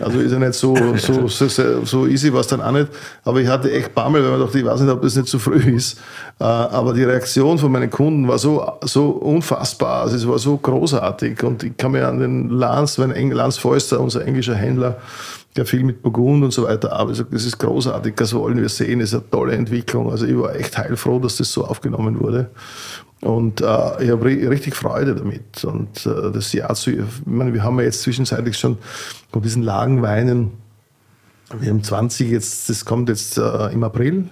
Also 0.00 0.18
ist 0.18 0.32
ja 0.32 0.38
nicht 0.38 0.54
so, 0.54 0.74
so, 0.96 1.28
so, 1.28 1.84
so 1.84 2.06
easy 2.06 2.32
war 2.32 2.40
es 2.40 2.46
dann 2.48 2.62
auch 2.62 2.72
nicht. 2.72 2.88
Aber 3.24 3.40
ich 3.40 3.48
hatte 3.48 3.70
echt 3.70 3.94
Bammel, 3.94 4.22
weil 4.24 4.30
man 4.30 4.40
dachte, 4.40 4.58
ich 4.58 4.64
weiß 4.64 4.80
nicht, 4.80 4.90
ob 4.90 5.02
das 5.02 5.14
nicht 5.14 5.28
zu 5.28 5.38
früh 5.38 5.76
ist. 5.76 5.98
Äh, 6.40 6.44
aber 6.44 6.94
die 6.94 7.04
Reaktion 7.04 7.58
von 7.58 7.70
meinen 7.70 7.90
Kunden 7.90 8.26
war 8.26 8.38
so, 8.38 8.66
so 8.82 9.10
unfassbar. 9.10 10.02
Also 10.02 10.16
es 10.16 10.26
war 10.26 10.38
so 10.38 10.56
großartig. 10.56 11.42
Und 11.42 11.62
ich 11.62 11.76
kann 11.76 11.92
mir 11.92 12.08
an 12.08 12.18
den 12.18 12.48
Lance, 12.48 13.00
wenn 13.02 13.30
Lance 13.30 13.60
Forster, 13.60 14.00
unser 14.00 14.26
englischer 14.26 14.54
Händler, 14.54 14.96
der 15.56 15.66
viel 15.66 15.82
mit 15.82 16.02
Burgund 16.02 16.44
und 16.44 16.52
so 16.52 16.64
weiter 16.64 16.92
arbeitet. 16.92 17.28
Das 17.32 17.44
ist 17.44 17.58
großartig, 17.58 18.14
das 18.14 18.34
wollen 18.34 18.58
wir 18.58 18.68
sehen, 18.68 19.00
das 19.00 19.10
ist 19.10 19.14
eine 19.14 19.30
tolle 19.30 19.54
Entwicklung. 19.54 20.10
Also 20.10 20.26
ich 20.26 20.38
war 20.38 20.54
echt 20.54 20.78
heilfroh, 20.78 21.18
dass 21.18 21.36
das 21.36 21.52
so 21.52 21.64
aufgenommen 21.64 22.20
wurde. 22.20 22.50
Und 23.20 23.60
äh, 23.60 24.04
ich 24.04 24.10
habe 24.10 24.24
richtig 24.24 24.74
Freude 24.76 25.14
damit. 25.14 25.64
Und 25.64 26.06
äh, 26.06 26.30
das 26.32 26.52
Jahr 26.52 26.74
zu, 26.74 26.90
ich 26.90 27.04
meine, 27.26 27.52
wir 27.52 27.62
haben 27.62 27.78
ja 27.78 27.84
jetzt 27.84 28.02
zwischenzeitlich 28.02 28.56
schon 28.56 28.78
von 29.30 29.42
diesen 29.42 29.62
Lagenweinen, 29.62 30.52
wir 31.58 31.70
haben 31.70 31.82
20 31.82 32.30
jetzt, 32.30 32.68
das 32.68 32.84
kommt 32.84 33.08
jetzt 33.08 33.36
äh, 33.36 33.72
im 33.72 33.82
April, 33.82 34.30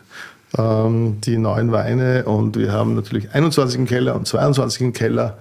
ähm, 0.57 1.21
die 1.21 1.37
neuen 1.37 1.73
Weine. 1.73 2.25
Und 2.25 2.57
wir 2.57 2.73
haben 2.73 2.95
natürlich 2.95 3.35
21 3.35 3.79
im 3.79 3.87
Keller 3.87 4.15
und 4.15 4.27
22 4.27 4.83
im 4.83 4.93
Keller. 4.93 5.37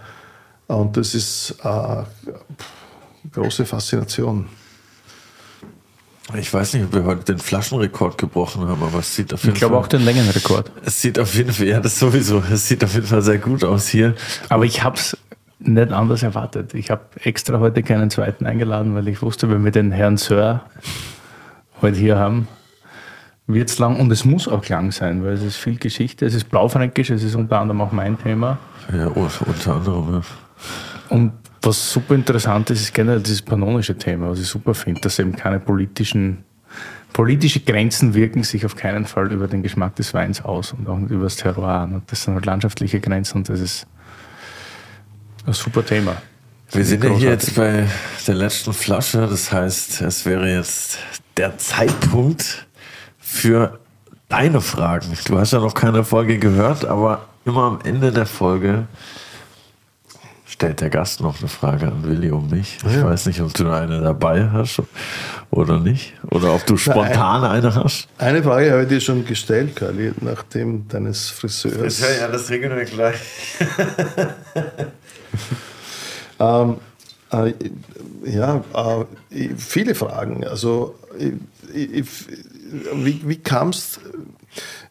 Und 0.66 0.98
das 0.98 1.14
ist 1.14 1.56
äh, 1.64 2.04
große 3.32 3.66
Faszination. 3.66 4.48
Ich 6.36 6.54
weiß 6.54 6.74
nicht, 6.74 6.84
ob 6.84 6.94
wir 6.94 7.06
heute 7.06 7.24
den 7.24 7.40
Flaschenrekord 7.40 8.18
gebrochen 8.18 8.68
haben, 8.68 8.84
aber 8.84 9.00
es 9.00 9.16
sieht 9.16 9.34
auf 9.34 9.44
jeden 9.44 9.56
ich 9.56 9.60
Fall. 9.60 9.68
Ich 9.68 9.72
glaube 9.72 9.78
auch 9.78 9.88
den 9.88 10.04
Längenrekord. 10.04 10.72
Es 10.84 11.02
sieht 11.02 11.20
auf 11.20 11.34
jeden 11.34 11.54
Fall, 11.54 11.68
ja, 11.68 11.80
das 11.80 11.98
sowieso. 11.98 12.44
Es 12.52 12.68
sieht 12.68 12.84
auf 12.84 12.94
jeden 12.94 13.08
Fall 13.08 13.22
sehr 13.22 13.38
gut 13.38 13.64
aus 13.64 13.88
hier. 13.88 14.14
Aber 14.50 14.66
ich 14.66 14.84
habe 14.84 14.98
es 14.98 15.18
nicht 15.60 15.92
anders 15.92 16.24
erwartet. 16.24 16.74
Ich 16.74 16.92
habe 16.92 17.04
extra 17.24 17.60
heute 17.60 17.82
keinen 17.82 18.10
zweiten 18.10 18.46
eingeladen, 18.46 18.94
weil 18.94 19.08
ich 19.08 19.22
wusste, 19.22 19.50
wenn 19.50 19.64
wir 19.64 19.72
den 19.72 19.92
Herrn 19.92 20.18
Sir 20.18 20.62
heute 21.82 21.98
hier 21.98 22.18
haben, 22.18 22.48
wird 23.48 23.70
es 23.70 23.80
lang 23.80 23.98
und 23.98 24.12
es 24.12 24.26
muss 24.26 24.50
auch 24.50 24.68
lang 24.68 24.92
sein, 24.92 25.24
weil 25.24 25.34
es 25.34 25.44
ist 25.44 25.56
viel 25.56 25.78
Geschichte. 25.78 26.26
Es 26.26 26.34
ist 26.34 26.50
blaufränkisch, 26.50 27.10
es 27.10 27.24
ist 27.24 27.36
unter 27.36 27.60
anderem 27.60 27.80
auch 27.80 27.94
mein 27.94 28.22
Thema. 28.22 28.58
Ja, 28.94 29.08
unter 29.08 29.76
anderem, 29.76 30.14
ja. 30.14 30.22
Und 31.10 31.32
was 31.68 31.92
super 31.92 32.16
interessant 32.16 32.70
ist, 32.70 32.82
ist 32.82 32.94
generell 32.94 33.22
dieses 33.22 33.42
panonische 33.42 33.98
Thema, 33.98 34.32
was 34.32 34.40
ich 34.40 34.48
super 34.48 34.74
finde, 34.74 35.02
dass 35.02 35.20
eben 35.20 35.36
keine 35.36 35.60
politischen, 35.60 36.44
politische 37.14 37.60
Grenzen 37.60 38.14
wirken 38.14 38.44
sich 38.44 38.66
auf 38.66 38.76
keinen 38.76 39.06
Fall 39.06 39.32
über 39.32 39.48
den 39.48 39.62
Geschmack 39.62 39.96
des 39.98 40.14
Weins 40.14 40.44
aus 40.44 40.72
und 40.72 40.88
auch 40.88 40.98
nicht 40.98 41.12
über 41.12 41.26
das 41.26 41.36
Terroir. 41.36 41.84
Und 41.84 42.04
das 42.08 42.24
sind 42.24 42.34
halt 42.34 42.46
landschaftliche 42.46 43.00
Grenzen 43.00 43.40
und 43.40 43.50
das 43.50 43.60
ist 43.60 43.86
ein 45.46 45.54
super 45.54 45.86
Thema. 45.86 46.16
Wir 46.72 46.84
sind 46.84 47.04
ja 47.04 47.12
hier 47.12 47.30
jetzt 47.32 47.56
bei 47.56 47.86
der 48.26 48.36
letzten 48.36 48.74
Flasche, 48.74 49.28
das 49.28 49.52
heißt, 49.52 50.02
es 50.02 50.26
wäre 50.26 50.50
jetzt 50.54 51.00
der 51.38 51.58
Zeitpunkt 51.58 52.66
für 53.20 53.80
deine 54.28 54.62
Fragen. 54.62 55.18
Du 55.26 55.38
hast 55.38 55.54
ja 55.54 55.60
noch 55.60 55.74
keine 55.74 56.04
Folge 56.04 56.40
gehört, 56.40 56.84
aber 56.86 57.26
immer 57.46 57.64
am 57.64 57.80
Ende 57.84 58.12
der 58.12 58.26
Folge 58.26 58.88
stellt 60.58 60.82
der 60.82 60.90
Gast 60.90 61.22
noch 61.22 61.40
eine 61.40 61.50
Frage 61.50 61.86
an 61.86 62.04
Willi 62.04 62.32
um 62.32 62.50
mich. 62.50 62.80
Ich 62.84 62.96
ja. 62.96 63.04
weiß 63.04 63.28
nicht, 63.28 63.42
ob 63.42 63.54
du 63.54 63.70
eine 63.70 64.02
dabei 64.02 64.50
hast 64.52 64.82
oder 65.52 65.80
nicht. 65.80 66.14
Oder 66.32 66.56
ob 66.56 66.66
du 66.66 66.78
spontan 66.78 67.42
Na, 67.42 67.52
ein, 67.52 67.64
eine 67.64 67.76
hast. 67.76 68.08
Eine 68.18 68.42
Frage 68.42 68.72
habe 68.72 68.82
ich 68.82 68.90
dir 68.90 69.00
schon 69.00 69.24
gestellt, 69.24 69.76
Kali, 69.76 70.14
nach 70.22 70.42
dem 70.42 70.88
deines 70.88 71.30
Friseurs. 71.30 72.00
Ja, 72.00 72.08
ja 72.22 72.28
das 72.28 72.50
regeln 72.50 72.76
wir 72.76 72.86
gleich. 72.86 73.20
ähm, 76.40 76.78
äh, 77.32 77.54
ja, 78.26 78.64
äh, 79.30 79.50
viele 79.56 79.94
Fragen. 79.94 80.44
Also, 80.44 80.96
ich, 81.20 81.34
ich, 81.72 82.08
wie, 82.96 83.22
wie 83.24 83.38
kam 83.38 83.70
es 83.70 84.00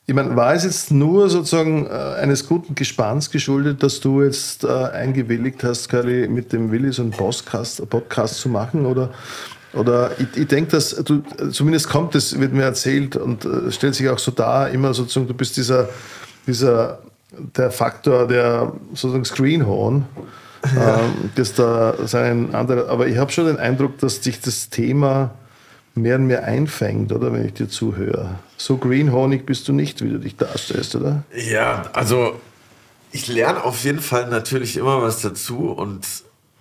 ich 0.09 0.15
meine, 0.15 0.37
war 0.37 0.55
es 0.55 0.63
jetzt 0.63 0.93
nur 0.93 1.29
sozusagen 1.29 1.87
äh, 1.87 1.91
eines 1.91 2.47
guten 2.47 2.77
Gespanns 2.77 3.31
geschuldet, 3.31 3.83
dass 3.83 4.01
du 4.01 4.23
jetzt 4.23 4.63
äh, 4.63 4.69
eingewilligt 4.69 5.65
hast, 5.65 5.89
Kari, 5.89 6.29
mit 6.29 6.53
dem 6.53 6.71
Willi 6.71 6.93
so 6.93 7.03
einen 7.03 7.11
Podcast, 7.11 7.89
Podcast 7.91 8.37
zu 8.37 8.49
machen? 8.49 8.87
Oder, 8.87 9.11
oder 9.75 10.13
ich, 10.19 10.41
ich 10.41 10.47
denke, 10.47 10.71
dass 10.71 10.91
du, 10.91 11.23
zumindest 11.51 11.89
kommt 11.89 12.15
es, 12.15 12.39
wird 12.39 12.53
mir 12.53 12.63
erzählt 12.63 13.17
und 13.17 13.45
äh, 13.45 13.73
stellt 13.73 13.97
sich 13.97 14.09
auch 14.09 14.21
so 14.21 14.31
dar, 14.31 14.71
immer 14.71 14.95
sozusagen, 14.95 15.27
du 15.27 15.35
bist 15.35 15.57
dieser, 15.57 15.89
dieser 16.47 17.01
der 17.57 17.73
Faktor 17.73 18.29
der 18.29 18.73
sozusagen 18.91 19.25
Screenhorn. 19.25 20.07
Ja. 20.75 21.01
Ähm, 21.01 21.31
dass 21.37 21.55
da 21.55 21.95
sein 22.07 22.53
anderer, 22.55 22.89
aber 22.89 23.07
ich 23.07 23.19
habe 23.19 23.31
schon 23.31 23.47
den 23.47 23.59
Eindruck, 23.59 23.99
dass 23.99 24.23
sich 24.25 24.41
das 24.41 24.69
Thema 24.69 25.31
mehr 25.97 26.17
und 26.17 26.27
mehr 26.27 26.45
einfängt, 26.45 27.13
oder 27.13 27.33
wenn 27.33 27.45
ich 27.45 27.55
dir 27.55 27.69
zuhöre. 27.69 28.39
So 28.57 28.77
greenhornig 28.77 29.47
bist 29.47 29.67
du 29.69 29.73
nicht, 29.73 30.03
wie 30.03 30.11
du 30.11 30.19
dich 30.19 30.37
darstellst, 30.37 30.95
oder? 30.95 31.25
Ja, 31.35 31.91
also 31.93 32.41
ich 33.13 33.29
lerne 33.29 33.65
auf 33.65 33.83
jeden 33.85 34.01
Fall 34.01 34.29
natürlich 34.29 34.77
immer 34.77 35.03
was 35.03 35.23
dazu 35.23 35.71
und 35.71 36.07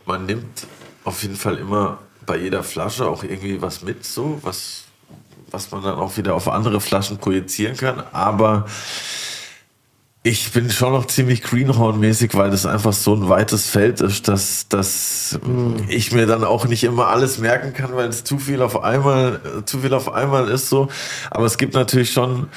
man 0.05 0.25
nimmt 0.25 0.67
auf 1.03 1.21
jeden 1.21 1.35
Fall 1.35 1.57
immer 1.57 1.99
bei 2.25 2.37
jeder 2.37 2.63
Flasche 2.63 3.07
auch 3.07 3.23
irgendwie 3.23 3.61
was 3.61 3.83
mit, 3.83 4.05
so 4.05 4.39
was, 4.41 4.83
was 5.51 5.71
man 5.71 5.83
dann 5.83 5.95
auch 5.95 6.17
wieder 6.17 6.33
auf 6.33 6.47
andere 6.47 6.81
Flaschen 6.81 7.17
projizieren 7.17 7.77
kann. 7.77 8.03
Aber 8.11 8.65
ich 10.25 10.51
bin 10.53 10.71
schon 10.71 10.91
noch 10.91 11.05
ziemlich 11.05 11.43
Greenhorn-mäßig, 11.43 12.33
weil 12.33 12.49
das 12.49 12.65
einfach 12.65 12.93
so 12.93 13.13
ein 13.13 13.29
weites 13.29 13.69
Feld 13.69 14.01
ist, 14.01 14.27
dass, 14.27 14.67
dass 14.67 15.39
mhm. 15.45 15.85
ich 15.87 16.11
mir 16.11 16.25
dann 16.25 16.43
auch 16.43 16.65
nicht 16.65 16.83
immer 16.83 17.09
alles 17.09 17.37
merken 17.37 17.73
kann, 17.73 17.95
weil 17.95 18.09
es 18.09 18.23
zu 18.23 18.39
viel 18.39 18.63
auf 18.63 18.83
einmal, 18.83 19.39
zu 19.65 19.81
viel 19.81 19.93
auf 19.93 20.11
einmal 20.11 20.49
ist 20.49 20.67
so. 20.69 20.87
Aber 21.29 21.45
es 21.45 21.59
gibt 21.59 21.75
natürlich 21.75 22.11
schon 22.11 22.47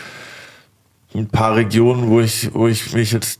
ein 1.15 1.29
paar 1.29 1.57
Regionen, 1.57 2.09
wo 2.09 2.21
ich, 2.21 2.55
wo 2.55 2.69
ich 2.69 2.95
mich 2.95 3.13
jetzt 3.13 3.39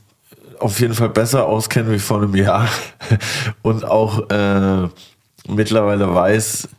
auf 0.59 0.79
jeden 0.79 0.93
Fall 0.93 1.09
besser 1.09 1.47
auskenne 1.47 1.91
wie 1.91 1.97
vor 1.97 2.17
einem 2.17 2.35
Jahr 2.35 2.69
und 3.63 3.83
auch 3.83 4.29
äh, 4.29 4.87
mittlerweile 5.47 6.13
weiß, 6.13 6.69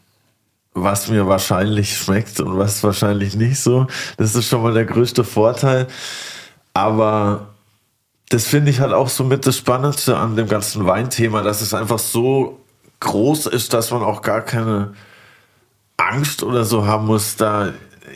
was 0.74 1.08
mir 1.08 1.26
wahrscheinlich 1.26 1.98
schmeckt 1.98 2.38
und 2.38 2.56
was 2.56 2.84
wahrscheinlich 2.84 3.34
nicht 3.34 3.58
so. 3.58 3.88
Das 4.18 4.36
ist 4.36 4.48
schon 4.48 4.62
mal 4.62 4.72
der 4.72 4.84
größte 4.84 5.24
Vorteil. 5.24 5.88
Aber 6.74 7.48
das 8.28 8.46
finde 8.46 8.70
ich 8.70 8.80
halt 8.80 8.92
auch 8.92 9.08
so 9.08 9.24
mit 9.24 9.46
das 9.46 9.56
Spannendste 9.56 10.16
an 10.16 10.36
dem 10.36 10.48
ganzen 10.48 10.86
Weinthema, 10.86 11.42
dass 11.42 11.60
es 11.60 11.74
einfach 11.74 11.98
so 11.98 12.60
groß 13.00 13.46
ist, 13.46 13.72
dass 13.72 13.90
man 13.90 14.02
auch 14.02 14.22
gar 14.22 14.42
keine 14.42 14.94
Angst 15.96 16.42
oder 16.42 16.64
so 16.64 16.86
haben 16.86 17.06
muss, 17.06 17.36
da 17.36 17.72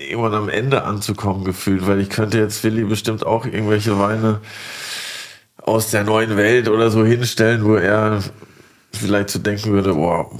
irgendwann 0.09 0.35
am 0.35 0.49
Ende 0.49 0.85
anzukommen 0.85 1.45
gefühlt, 1.45 1.87
weil 1.87 2.01
ich 2.01 2.11
könnte 2.11 2.39
jetzt 2.39 2.65
Willi 2.65 2.85
bestimmt 2.85 3.25
auch 3.25 3.45
irgendwelche 3.45 3.99
Weine 3.99 4.41
aus 5.63 5.91
der 5.91 6.05
neuen 6.05 6.37
Welt 6.37 6.69
oder 6.69 6.91
so 6.91 7.05
hinstellen, 7.05 7.65
wo 7.65 7.75
er 7.75 8.21
vielleicht 8.97 9.31
zu 9.31 9.39
so 9.39 9.43
denken 9.45 9.73
würde, 9.73 9.95
boah, 9.95 10.31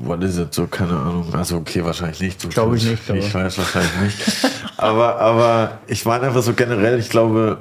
was 0.00 0.24
ist 0.24 0.38
jetzt 0.38 0.54
so, 0.54 0.66
keine 0.66 0.92
Ahnung. 0.92 1.34
Also 1.34 1.56
okay, 1.56 1.84
wahrscheinlich 1.84 2.20
nicht. 2.20 2.50
Glaube 2.50 2.76
ich 2.76 2.84
nicht. 2.84 3.08
Ich 3.08 3.34
weiß 3.34 3.58
wahrscheinlich 3.58 3.92
nicht. 4.00 4.18
aber, 4.76 5.18
aber 5.18 5.78
ich 5.86 6.04
meine 6.04 6.26
einfach 6.26 6.42
so 6.42 6.54
generell, 6.54 6.98
ich 6.98 7.08
glaube, 7.08 7.58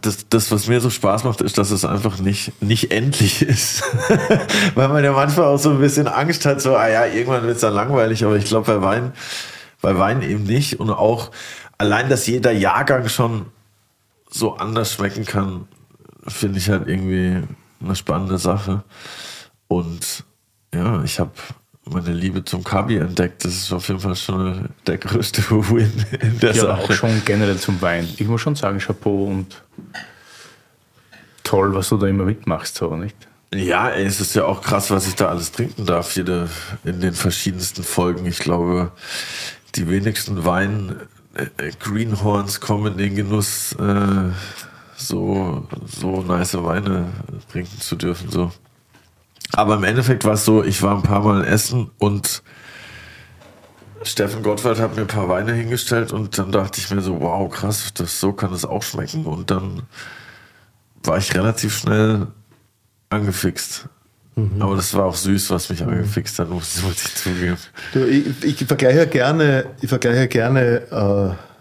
das, 0.00 0.28
das, 0.28 0.50
was 0.50 0.68
mir 0.68 0.80
so 0.80 0.90
Spaß 0.90 1.24
macht, 1.24 1.40
ist, 1.40 1.58
dass 1.58 1.70
es 1.70 1.84
einfach 1.84 2.18
nicht, 2.18 2.62
nicht 2.62 2.92
endlich 2.92 3.42
ist. 3.42 3.82
Weil 4.74 4.88
man 4.88 5.04
ja 5.04 5.12
manchmal 5.12 5.46
auch 5.46 5.58
so 5.58 5.70
ein 5.70 5.80
bisschen 5.80 6.08
Angst 6.08 6.46
hat, 6.46 6.60
so, 6.60 6.76
ah 6.76 6.88
ja, 6.88 7.06
irgendwann 7.06 7.42
wird 7.42 7.56
es 7.56 7.60
dann 7.60 7.74
langweilig, 7.74 8.24
aber 8.24 8.36
ich 8.36 8.46
glaube 8.46 8.66
bei 8.66 8.82
Wein, 8.82 9.12
bei 9.80 9.98
Wein 9.98 10.22
eben 10.22 10.44
nicht. 10.44 10.80
Und 10.80 10.90
auch 10.90 11.30
allein, 11.78 12.08
dass 12.08 12.26
jeder 12.26 12.52
Jahrgang 12.52 13.08
schon 13.08 13.46
so 14.30 14.56
anders 14.56 14.94
schmecken 14.94 15.24
kann, 15.24 15.68
finde 16.26 16.58
ich 16.58 16.70
halt 16.70 16.88
irgendwie 16.88 17.42
eine 17.82 17.96
spannende 17.96 18.38
Sache. 18.38 18.82
Und 19.68 20.24
ja, 20.74 21.02
ich 21.02 21.18
habe 21.20 21.32
meine 21.84 22.12
Liebe 22.12 22.44
zum 22.44 22.62
Kabi 22.62 22.96
entdeckt. 22.96 23.44
Das 23.44 23.52
ist 23.54 23.72
auf 23.72 23.88
jeden 23.88 24.00
Fall 24.00 24.16
schon 24.16 24.68
der 24.86 24.98
größte 24.98 25.42
Win 25.50 25.92
in 26.20 26.38
der 26.38 26.52
Ja, 26.54 26.62
aber 26.64 26.76
Sache. 26.76 26.82
auch 26.82 26.92
schon 26.92 27.22
generell 27.24 27.58
zum 27.58 27.80
Wein. 27.82 28.08
Ich 28.16 28.26
muss 28.26 28.40
schon 28.40 28.54
sagen, 28.54 28.78
Chapeau 28.78 29.24
und 29.26 29.62
toll, 31.42 31.74
was 31.74 31.88
du 31.88 31.96
da 31.96 32.06
immer 32.06 32.24
mitmachst, 32.24 32.76
so, 32.76 32.96
nicht? 32.96 33.16
Ja, 33.54 33.90
es 33.90 34.20
ist 34.20 34.34
ja 34.34 34.44
auch 34.46 34.62
krass, 34.62 34.90
was 34.90 35.06
ich 35.06 35.14
da 35.14 35.28
alles 35.28 35.52
trinken 35.52 35.84
darf, 35.84 36.16
jede, 36.16 36.48
in 36.84 37.00
den 37.00 37.12
verschiedensten 37.12 37.82
Folgen. 37.82 38.24
Ich 38.24 38.38
glaube, 38.38 38.92
die 39.74 39.90
wenigsten 39.90 40.46
Wein 40.46 40.96
äh, 41.34 41.46
äh, 41.58 41.72
Greenhorns 41.78 42.60
kommen 42.60 42.92
in 42.92 42.98
den 42.98 43.14
Genuss, 43.16 43.72
äh, 43.78 44.30
so, 45.08 45.66
so 45.86 46.22
nice 46.22 46.54
Weine 46.62 47.08
trinken 47.50 47.80
zu 47.80 47.96
dürfen. 47.96 48.30
So. 48.30 48.52
Aber 49.52 49.76
im 49.76 49.84
Endeffekt 49.84 50.24
war 50.24 50.34
es 50.34 50.44
so, 50.44 50.64
ich 50.64 50.82
war 50.82 50.96
ein 50.96 51.02
paar 51.02 51.22
Mal 51.22 51.44
essen 51.44 51.90
und 51.98 52.42
Steffen 54.04 54.42
Gottwald 54.42 54.80
hat 54.80 54.96
mir 54.96 55.02
ein 55.02 55.06
paar 55.06 55.28
Weine 55.28 55.52
hingestellt 55.52 56.12
und 56.12 56.36
dann 56.38 56.50
dachte 56.50 56.80
ich 56.80 56.90
mir 56.90 57.00
so, 57.00 57.20
wow, 57.20 57.48
krass, 57.50 57.92
das, 57.94 58.18
so 58.18 58.32
kann 58.32 58.52
es 58.52 58.64
auch 58.64 58.82
schmecken. 58.82 59.26
Und 59.26 59.50
dann 59.50 59.82
war 61.04 61.18
ich 61.18 61.34
relativ 61.34 61.78
schnell 61.78 62.26
angefixt. 63.10 63.88
Aber 64.58 64.76
das 64.76 64.94
war 64.94 65.04
auch 65.04 65.14
süß, 65.14 65.50
was 65.50 65.68
mich 65.68 65.82
angefixt 65.82 66.38
hat, 66.38 66.48
muss, 66.48 66.82
muss 66.82 67.04
ich 67.04 67.14
zugeben. 67.14 67.58
Du, 67.92 68.06
ich, 68.06 68.42
ich 68.42 68.64
vergleiche 68.64 69.06
gerne, 69.06 69.66
ich 69.82 69.90
vergleiche 69.90 70.26
gerne 70.26 71.36
äh, 71.38 71.51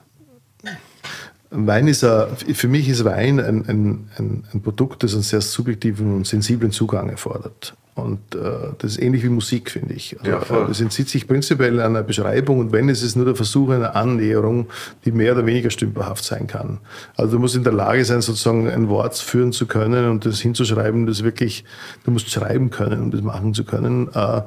Wein 1.52 1.88
ist 1.88 2.04
ein, 2.04 2.28
für 2.38 2.68
mich 2.70 2.88
ist 2.88 3.04
Wein 3.04 3.40
ein, 3.40 3.66
ein, 3.68 4.44
ein, 4.54 4.62
Produkt, 4.62 5.04
das 5.04 5.14
einen 5.14 5.22
sehr 5.22 5.42
subjektiven 5.42 6.16
und 6.16 6.26
sensiblen 6.28 6.72
Zugang 6.72 7.10
erfordert. 7.10 7.76
Und 7.94 8.36
äh, 8.36 8.40
das 8.78 8.94
ist 8.94 9.02
ähnlich 9.02 9.22
wie 9.24 9.30
Musik, 9.30 9.70
finde 9.70 9.94
ich. 9.94 10.18
Also, 10.18 10.32
Ja, 10.32 10.40
voll. 10.40 10.64
äh, 10.64 10.68
das 10.70 10.80
entzieht 10.80 11.10
sich 11.10 11.28
prinzipiell 11.28 11.82
einer 11.82 12.04
Beschreibung 12.04 12.60
und 12.60 12.72
wenn, 12.72 12.88
ist 12.88 13.04
es 13.04 13.18
nur 13.18 13.26
der 13.26 13.36
Versuch 13.36 13.70
einer 13.70 13.98
Annäherung, 13.98 14.68
die 15.04 15.12
mehr 15.12 15.34
oder 15.34 15.46
weniger 15.46 15.70
stümperhaft 15.70 16.24
sein 16.24 16.48
kann. 16.48 16.80
Also 17.18 17.34
du 17.34 17.40
musst 17.40 17.58
in 17.58 17.66
der 17.66 17.74
Lage 17.74 18.06
sein, 18.06 18.22
sozusagen 18.22 18.70
ein 18.70 18.88
Wort 18.88 19.18
führen 19.18 19.52
zu 19.52 19.66
können 19.68 20.10
und 20.10 20.26
das 20.26 20.40
hinzuschreiben, 20.40 21.06
das 21.06 21.22
wirklich, 21.24 21.66
du 22.06 22.12
musst 22.12 22.32
schreiben 22.32 22.70
können, 22.70 23.02
um 23.02 23.12
das 23.12 23.22
machen 23.22 23.54
zu 23.54 23.66
können. 23.66 24.08
Äh, 24.14 24.42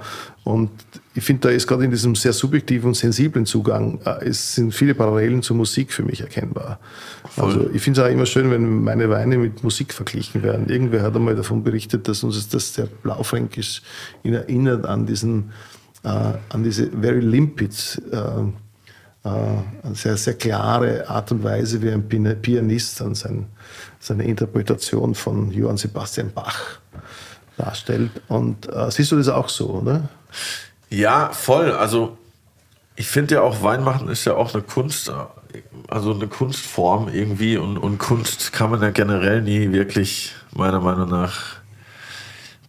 und 0.44 0.70
ich 1.16 1.22
finde, 1.22 1.48
da 1.48 1.54
ist 1.54 1.68
gerade 1.68 1.84
in 1.84 1.92
diesem 1.92 2.16
sehr 2.16 2.32
subjektiven 2.32 2.88
und 2.88 2.94
sensiblen 2.94 3.46
Zugang, 3.46 4.00
äh, 4.04 4.26
es 4.26 4.56
sind 4.56 4.74
viele 4.74 4.94
Parallelen 4.94 5.42
zur 5.42 5.56
Musik 5.56 5.92
für 5.92 6.02
mich 6.02 6.20
erkennbar. 6.20 6.80
Also 7.36 7.70
ich 7.70 7.82
finde 7.82 8.00
es 8.00 8.06
auch 8.06 8.10
immer 8.10 8.26
schön, 8.26 8.50
wenn 8.50 8.82
meine 8.82 9.08
Weine 9.08 9.38
mit 9.38 9.62
Musik 9.62 9.94
verglichen 9.94 10.42
werden. 10.42 10.68
Irgendwer 10.68 11.02
hat 11.02 11.14
einmal 11.14 11.36
davon 11.36 11.62
berichtet, 11.62 12.08
dass 12.08 12.24
uns 12.24 12.48
das 12.48 12.72
der 12.72 12.86
Blaufränkisch 12.86 13.82
erinnert 14.24 14.86
an 14.86 15.06
diesen, 15.06 15.52
äh, 16.02 16.08
an 16.08 16.64
diese 16.64 16.90
very 16.90 17.20
limpid, 17.20 18.02
äh, 18.10 19.28
äh, 19.28 19.94
sehr, 19.94 20.16
sehr 20.16 20.34
klare 20.34 21.08
Art 21.08 21.30
und 21.30 21.44
Weise, 21.44 21.80
wie 21.80 21.90
ein 21.90 22.08
Pianist 22.42 23.00
an 23.00 23.14
sein, 23.14 23.46
seine 24.00 24.24
Interpretation 24.24 25.14
von 25.14 25.52
Johann 25.52 25.76
Sebastian 25.76 26.32
Bach 26.34 26.80
darstellt. 27.56 28.10
Und 28.26 28.68
äh, 28.68 28.90
siehst 28.90 29.12
du 29.12 29.16
das 29.16 29.28
auch 29.28 29.48
so, 29.48 29.70
oder? 29.70 30.08
Ja, 30.94 31.30
voll. 31.32 31.72
Also 31.72 32.16
ich 32.94 33.08
finde 33.08 33.36
ja 33.36 33.42
auch 33.42 33.62
Wein 33.62 33.82
machen 33.82 34.08
ist 34.08 34.24
ja 34.24 34.34
auch 34.34 34.54
eine 34.54 34.62
Kunst, 34.62 35.12
also 35.88 36.14
eine 36.14 36.28
Kunstform 36.28 37.08
irgendwie 37.08 37.56
und, 37.56 37.78
und 37.78 37.98
Kunst 37.98 38.52
kann 38.52 38.70
man 38.70 38.80
ja 38.80 38.90
generell 38.90 39.42
nie 39.42 39.72
wirklich 39.72 40.32
meiner 40.52 40.80
Meinung 40.80 41.10
nach 41.10 41.56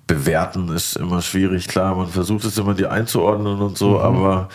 bewerten, 0.07 0.69
ist 0.69 0.95
immer 0.95 1.21
schwierig. 1.21 1.67
Klar, 1.67 1.95
man 1.95 2.07
versucht 2.07 2.45
es 2.45 2.57
immer 2.57 2.73
die 2.73 2.87
einzuordnen 2.87 3.61
und 3.61 3.77
so, 3.77 3.99
aber 3.99 4.49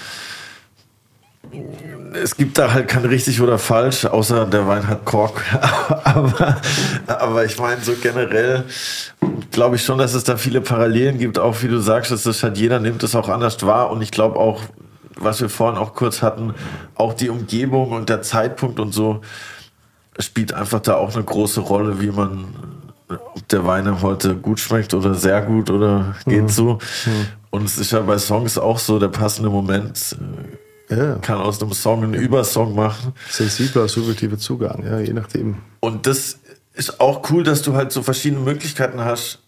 es 2.12 2.36
gibt 2.36 2.58
da 2.58 2.72
halt 2.72 2.88
kein 2.88 3.04
richtig 3.04 3.40
oder 3.40 3.58
falsch, 3.58 4.04
außer 4.04 4.46
der 4.46 4.66
Wein 4.66 4.86
hat 4.88 5.04
Kork. 5.04 5.42
aber, 6.04 6.56
aber 7.06 7.44
ich 7.44 7.58
meine, 7.58 7.80
so 7.80 7.92
generell 8.00 8.64
glaube 9.50 9.76
ich 9.76 9.84
schon, 9.84 9.98
dass 9.98 10.14
es 10.14 10.24
da 10.24 10.36
viele 10.36 10.60
Parallelen 10.60 11.18
gibt, 11.18 11.38
auch 11.38 11.62
wie 11.62 11.68
du 11.68 11.78
sagst, 11.78 12.10
dass 12.10 12.24
das 12.24 12.42
halt 12.42 12.58
jeder 12.58 12.80
nimmt 12.80 13.02
es 13.02 13.14
auch 13.14 13.28
anders 13.28 13.64
wahr 13.64 13.90
und 13.90 14.02
ich 14.02 14.10
glaube 14.10 14.36
auch, 14.36 14.62
was 15.16 15.40
wir 15.40 15.48
vorhin 15.48 15.78
auch 15.78 15.94
kurz 15.94 16.22
hatten, 16.22 16.54
auch 16.94 17.14
die 17.14 17.28
Umgebung 17.28 17.92
und 17.92 18.08
der 18.08 18.22
Zeitpunkt 18.22 18.80
und 18.80 18.92
so 18.92 19.20
spielt 20.18 20.52
einfach 20.52 20.80
da 20.80 20.96
auch 20.96 21.14
eine 21.14 21.24
große 21.24 21.60
Rolle, 21.60 22.00
wie 22.00 22.10
man, 22.10 22.54
ob 23.08 23.48
der 23.48 23.66
Wein 23.66 24.02
heute 24.02 24.36
gut 24.36 24.60
schmeckt 24.60 24.94
oder 24.94 25.14
sehr 25.14 25.42
gut 25.42 25.70
oder 25.70 26.16
geht 26.26 26.50
so. 26.50 26.78
Und 27.50 27.64
es 27.64 27.78
ist 27.78 27.92
ja 27.92 28.00
bei 28.00 28.18
Songs 28.18 28.58
auch 28.58 28.78
so, 28.78 28.98
der 28.98 29.08
passende 29.08 29.50
Moment 29.50 30.16
äh, 30.18 30.56
Ja. 30.90 31.16
kann 31.16 31.38
aus 31.38 31.62
einem 31.62 31.72
Song 31.72 32.02
einen 32.02 32.14
Übersong 32.14 32.74
machen. 32.74 33.14
Sensibler, 33.30 33.88
subjektiver 33.88 34.38
Zugang, 34.38 34.84
ja, 34.84 34.98
je 34.98 35.12
nachdem. 35.12 35.56
Und 35.80 36.06
das 36.06 36.38
ist 36.74 37.00
auch 37.00 37.30
cool, 37.30 37.42
dass 37.44 37.62
du 37.62 37.74
halt 37.74 37.92
so 37.92 38.02
verschiedene 38.02 38.42
Möglichkeiten 38.42 39.00
hast. 39.00 39.38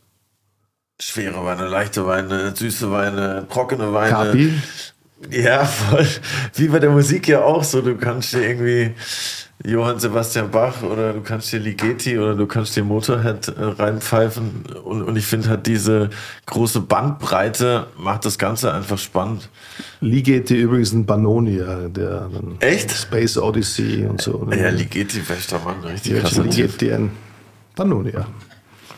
Schwere 1.00 1.44
Weine, 1.44 1.66
leichte 1.68 2.06
Weine, 2.06 2.54
süße 2.54 2.90
Weine, 2.92 3.46
trockene 3.50 3.92
Weine. 3.92 4.10
Kapi, 4.10 4.52
Ja, 5.30 5.64
voll. 5.64 6.06
Wie 6.54 6.68
bei 6.68 6.78
der 6.78 6.90
Musik 6.90 7.28
ja 7.28 7.42
auch 7.42 7.64
so. 7.64 7.80
Du 7.80 7.96
kannst 7.96 8.32
dir 8.34 8.46
irgendwie 8.46 8.94
Johann 9.64 10.00
Sebastian 10.00 10.50
Bach 10.50 10.82
oder 10.82 11.12
du 11.12 11.20
kannst 11.20 11.52
dir 11.52 11.60
Ligeti 11.60 12.18
oder 12.18 12.34
du 12.34 12.46
kannst 12.46 12.74
dir 12.76 12.82
Motorhead 12.82 13.48
äh, 13.48 13.52
reinpfeifen. 13.62 14.64
Und, 14.84 15.02
und 15.02 15.16
ich 15.16 15.24
finde 15.26 15.50
halt 15.50 15.66
diese 15.66 16.10
große 16.46 16.80
Bandbreite 16.80 17.86
macht 17.96 18.24
das 18.24 18.38
Ganze 18.38 18.72
einfach 18.74 18.98
spannend. 18.98 19.48
Ligeti 20.00 20.56
übrigens 20.56 20.92
ein 20.92 21.06
Bannonia, 21.06 21.88
der 21.88 22.28
dann 22.32 22.56
Echt? 22.60 22.90
Space 22.90 23.38
Odyssey 23.38 24.04
und 24.06 24.20
so. 24.20 24.44
ne? 24.44 24.60
Ja, 24.60 24.70
Ligeti, 24.70 25.20
bester 25.20 25.60
Mann, 25.64 25.80
richtig 25.84 26.12
Ja, 26.20 26.22
Typ. 26.28 26.44
Ligeti 26.44 26.92
ein 26.92 27.12
Bannonia. 27.76 28.26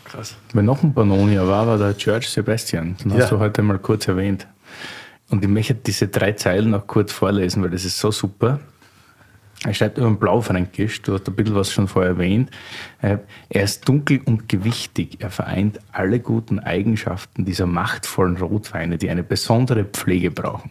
Krass. 0.05 0.35
Wenn 0.53 0.65
noch 0.65 0.81
ein 0.81 0.93
Pannonia 0.93 1.47
war, 1.47 1.67
war 1.67 1.77
der 1.77 1.93
George 1.93 2.25
Sebastian. 2.27 2.95
Den 3.03 3.11
Ja. 3.11 3.19
hast 3.23 3.31
du 3.31 3.39
heute 3.39 3.61
mal 3.61 3.77
kurz 3.77 4.07
erwähnt. 4.07 4.47
Und 5.29 5.43
ich 5.43 5.49
möchte 5.49 5.75
diese 5.75 6.07
drei 6.07 6.31
Zeilen 6.33 6.71
noch 6.71 6.85
kurz 6.87 7.11
vorlesen, 7.11 7.61
weil 7.63 7.69
das 7.71 7.85
ist 7.85 7.99
so 7.99 8.11
super. 8.11 8.59
Er 9.65 9.73
schreibt 9.73 9.97
über 9.97 10.07
den 10.07 10.17
Blaufränkisch, 10.17 11.01
du 11.01 11.13
hast 11.13 11.27
ein 11.27 11.35
bisschen 11.35 11.55
was 11.55 11.71
schon 11.71 11.87
vorher 11.87 12.11
erwähnt. 12.11 12.51
Äh, 13.01 13.17
Er 13.49 13.63
ist 13.63 13.87
dunkel 13.89 14.21
und 14.25 14.47
gewichtig. 14.47 15.17
Er 15.19 15.31
vereint 15.31 15.79
alle 15.91 16.19
guten 16.19 16.59
Eigenschaften 16.59 17.45
dieser 17.45 17.65
machtvollen 17.65 18.37
Rotweine, 18.37 18.97
die 18.97 19.09
eine 19.09 19.23
besondere 19.23 19.83
Pflege 19.85 20.29
brauchen. 20.29 20.69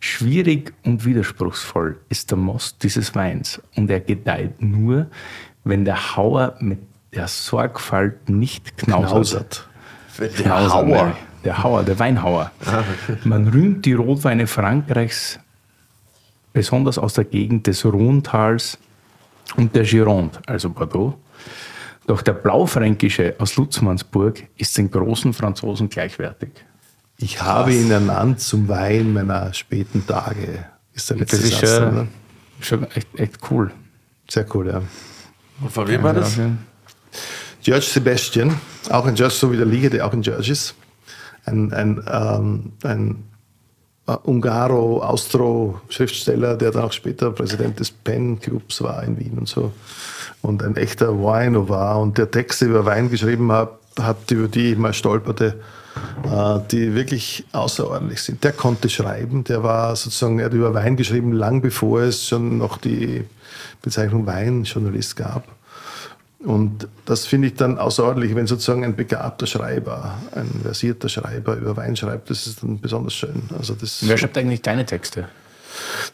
Schwierig 0.00 0.72
und 0.84 1.04
widerspruchsvoll 1.04 1.98
ist 2.08 2.30
der 2.30 2.38
Most 2.38 2.82
dieses 2.82 3.14
Weins 3.14 3.62
und 3.76 3.88
er 3.90 4.00
gedeiht 4.00 4.60
nur, 4.60 5.06
wenn 5.62 5.84
der 5.84 6.16
Hauer 6.16 6.56
mit 6.58 6.78
der 7.14 7.28
Sorgfalt 7.28 8.28
nicht 8.28 8.76
knausert. 8.76 9.68
Knausert. 10.16 10.38
Der 10.44 10.72
Hauer. 10.72 11.16
Der 11.44 11.62
Hauer, 11.62 11.82
der 11.82 11.98
Weinhauer. 11.98 12.50
Man 13.24 13.48
rühmt 13.48 13.84
die 13.84 13.92
Rotweine 13.92 14.46
Frankreichs 14.46 15.38
besonders 16.54 16.96
aus 16.96 17.12
der 17.12 17.24
Gegend 17.24 17.66
des 17.66 17.84
Rhontals 17.84 18.78
und 19.56 19.74
der 19.74 19.82
Gironde, 19.82 20.38
also 20.46 20.70
Bordeaux. 20.70 21.18
Doch 22.06 22.22
der 22.22 22.32
Blaufränkische 22.32 23.34
aus 23.38 23.56
Lutzmannsburg 23.56 24.44
ist 24.56 24.78
den 24.78 24.90
großen 24.90 25.34
Franzosen 25.34 25.90
gleichwertig. 25.90 26.50
Ich 27.18 27.42
habe 27.42 27.74
ihn 27.74 27.90
ernannt 27.90 28.40
zum 28.40 28.68
Wein 28.68 29.12
meiner 29.12 29.52
späten 29.52 30.06
Tage. 30.06 30.64
Ist 30.94 31.10
der 31.10 31.18
letzte 31.18 31.36
Das 31.36 31.44
ist 31.44 31.60
Satz, 31.60 31.76
schon, 31.76 32.08
schon 32.60 32.90
echt, 32.92 33.08
echt 33.18 33.38
cool. 33.50 33.70
Sehr 34.28 34.46
cool, 34.54 34.68
ja. 34.68 34.82
Und 35.60 35.72
von 35.72 35.88
wem 35.88 36.02
war 36.02 36.14
das? 36.14 36.38
George 37.62 37.86
Sebastian, 37.86 38.54
auch 38.90 39.06
ein 39.06 39.14
George, 39.14 39.34
so 39.34 39.50
wie 39.50 39.56
der 39.56 39.66
Liga, 39.66 39.88
der 39.88 40.06
auch 40.06 40.12
ein 40.12 40.22
George 40.22 40.52
ist. 40.52 40.74
Ein, 41.46 41.72
ein, 41.72 42.04
ähm, 42.10 42.72
ein 42.82 43.24
äh, 44.06 44.12
Ungaro-Austro-Schriftsteller, 44.12 46.56
der 46.56 46.70
dann 46.70 46.84
auch 46.84 46.92
später 46.92 47.30
Präsident 47.30 47.80
des 47.80 47.90
Pen-Clubs 47.90 48.82
war 48.82 49.02
in 49.02 49.18
Wien 49.18 49.38
und 49.38 49.48
so. 49.48 49.72
Und 50.42 50.62
ein 50.62 50.76
echter 50.76 51.18
Wino 51.18 51.68
war 51.68 52.00
und 52.00 52.18
der 52.18 52.30
Texte 52.30 52.66
über 52.66 52.84
Wein 52.84 53.10
geschrieben 53.10 53.50
hat, 53.50 53.78
hat 53.98 54.30
über 54.30 54.46
die 54.48 54.72
ich 54.72 54.78
mal 54.78 54.92
stolperte, 54.92 55.58
äh, 56.24 56.58
die 56.70 56.94
wirklich 56.94 57.46
außerordentlich 57.52 58.20
sind. 58.20 58.44
Der 58.44 58.52
konnte 58.52 58.90
schreiben, 58.90 59.44
der 59.44 59.62
war 59.62 59.96
sozusagen, 59.96 60.38
er 60.38 60.44
hat 60.46 60.52
über 60.52 60.74
Wein 60.74 60.96
geschrieben, 60.96 61.32
lang 61.32 61.62
bevor 61.62 62.02
es 62.02 62.28
schon 62.28 62.58
noch 62.58 62.76
die 62.76 63.24
Bezeichnung 63.80 64.26
Weinjournalist 64.26 65.16
gab. 65.16 65.44
Und 66.44 66.88
das 67.06 67.26
finde 67.26 67.48
ich 67.48 67.54
dann 67.54 67.78
außerordentlich, 67.78 68.34
wenn 68.34 68.46
sozusagen 68.46 68.84
ein 68.84 68.94
begabter 68.94 69.46
Schreiber, 69.46 70.18
ein 70.34 70.50
versierter 70.62 71.08
Schreiber 71.08 71.56
über 71.56 71.76
Wein 71.76 71.96
schreibt, 71.96 72.28
das 72.28 72.46
ist 72.46 72.62
dann 72.62 72.80
besonders 72.80 73.14
schön. 73.14 73.44
Also 73.58 73.74
das, 73.74 74.06
Wer 74.06 74.18
schreibt 74.18 74.36
eigentlich 74.38 74.62
deine 74.62 74.84
Texte? 74.84 75.28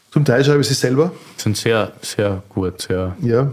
zum 0.09 0.25
Teil 0.25 0.43
schreibe 0.43 0.61
ich 0.61 0.67
sie 0.67 0.73
selber, 0.73 1.11
Sind 1.37 1.55
sehr, 1.55 1.91
sehr 2.01 2.41
gut, 2.49 2.81
sehr. 2.81 3.15
ja. 3.21 3.51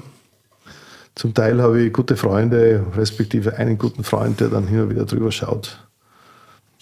Zum 1.14 1.34
Teil 1.34 1.60
habe 1.60 1.82
ich 1.82 1.92
gute 1.92 2.16
Freunde, 2.16 2.86
respektive 2.96 3.56
einen 3.56 3.76
guten 3.76 4.04
Freund, 4.04 4.38
der 4.38 4.48
dann 4.48 4.68
hin 4.68 4.80
und 4.82 4.90
wieder 4.90 5.04
drüber 5.04 5.32
schaut. 5.32 5.80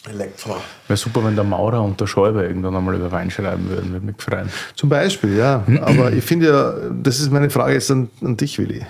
Elektra. 0.06 0.56
Wäre 0.86 0.96
super, 0.96 1.24
wenn 1.24 1.34
der 1.34 1.44
Maurer 1.44 1.82
und 1.82 2.00
der 2.00 2.06
Schäuber 2.06 2.44
irgendwann 2.44 2.76
einmal 2.76 2.94
über 2.94 3.10
Wein 3.10 3.30
schreiben 3.30 3.68
würden, 3.68 3.92
würde 3.92 4.06
mich 4.06 4.16
freuen. 4.18 4.50
Zum 4.76 4.88
Beispiel, 4.90 5.36
ja. 5.36 5.64
Aber 5.80 6.12
ich 6.12 6.22
finde 6.22 6.46
ja, 6.48 6.74
das 7.02 7.18
ist 7.18 7.32
meine 7.32 7.50
Frage 7.50 7.72
jetzt 7.72 7.90
an, 7.90 8.10
an 8.22 8.36
dich, 8.36 8.58
Willi. 8.58 8.84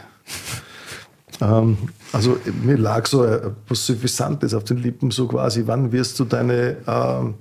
Ähm, 1.40 1.76
also 2.12 2.38
mir 2.62 2.76
lag 2.76 3.06
so 3.06 3.24
etwas 3.24 3.86
Suffisantes 3.86 4.54
auf 4.54 4.64
den 4.64 4.78
Lippen, 4.78 5.10
so 5.10 5.26
quasi, 5.26 5.62
wann 5.66 5.92
wirst 5.92 6.18
du 6.18 6.24
deine, 6.24 6.76
ähm, 6.86 7.34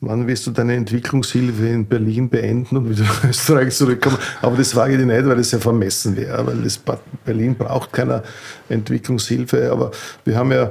wann 0.00 0.26
wirst 0.26 0.46
du 0.46 0.50
deine 0.50 0.74
Entwicklungshilfe 0.74 1.68
in 1.68 1.86
Berlin 1.86 2.28
beenden 2.28 2.76
und 2.76 2.90
wieder 2.90 3.04
nach 3.04 3.24
Österreich 3.24 3.74
zurückkommen? 3.74 4.18
Aber 4.40 4.56
das 4.56 4.74
wage 4.74 4.96
ich 4.96 5.04
nicht, 5.04 5.26
weil 5.26 5.36
das 5.36 5.50
ja 5.50 5.58
vermessen 5.58 6.16
wäre, 6.16 6.46
weil 6.46 6.62
das 6.62 6.80
Berlin 7.24 7.54
braucht 7.54 7.92
keine 7.92 8.22
Entwicklungshilfe. 8.68 9.70
Aber 9.70 9.90
wir 10.24 10.36
haben 10.36 10.52
ja 10.52 10.70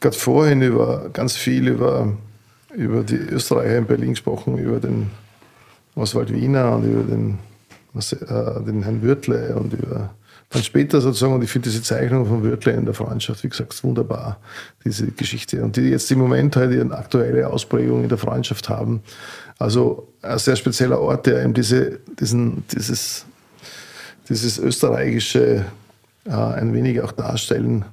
gerade 0.00 0.16
vorhin 0.16 0.62
über 0.62 1.08
ganz 1.12 1.36
viel 1.36 1.68
über, 1.68 2.12
über 2.74 3.02
die 3.02 3.16
Österreicher 3.16 3.78
in 3.78 3.86
Berlin 3.86 4.10
gesprochen, 4.10 4.58
über 4.58 4.78
den 4.78 5.10
Oswald 5.94 6.32
Wiener 6.32 6.76
und 6.76 6.84
über 6.84 7.02
den, 7.02 7.38
was, 7.92 8.12
äh, 8.12 8.62
den 8.64 8.82
Herrn 8.82 9.02
Würtle 9.02 9.56
und 9.56 9.72
über 9.72 10.10
dann 10.50 10.62
später 10.62 11.00
sozusagen, 11.00 11.34
und 11.34 11.44
ich 11.44 11.50
finde 11.50 11.68
diese 11.68 11.82
Zeichnung 11.82 12.26
von 12.26 12.42
Würtle 12.42 12.72
in 12.72 12.86
der 12.86 12.94
Freundschaft, 12.94 13.44
wie 13.44 13.48
gesagt, 13.50 13.82
wunderbar, 13.84 14.38
diese 14.84 15.08
Geschichte. 15.08 15.62
Und 15.62 15.76
die 15.76 15.82
jetzt 15.82 16.10
im 16.10 16.18
Moment 16.18 16.56
halt 16.56 16.78
eine 16.78 16.96
aktuelle 16.96 17.48
Ausprägung 17.48 18.02
in 18.02 18.08
der 18.08 18.18
Freundschaft 18.18 18.68
haben. 18.68 19.02
Also 19.58 20.08
ein 20.22 20.38
sehr 20.38 20.56
spezieller 20.56 21.00
Ort, 21.00 21.26
der 21.26 21.42
eben 21.42 21.52
diese, 21.52 22.00
diesen, 22.18 22.64
dieses, 22.72 23.26
dieses 24.28 24.58
österreichische 24.58 25.66
äh, 26.24 26.30
ein 26.30 26.72
wenig 26.72 27.02
auch 27.02 27.12
darstellen. 27.12 27.84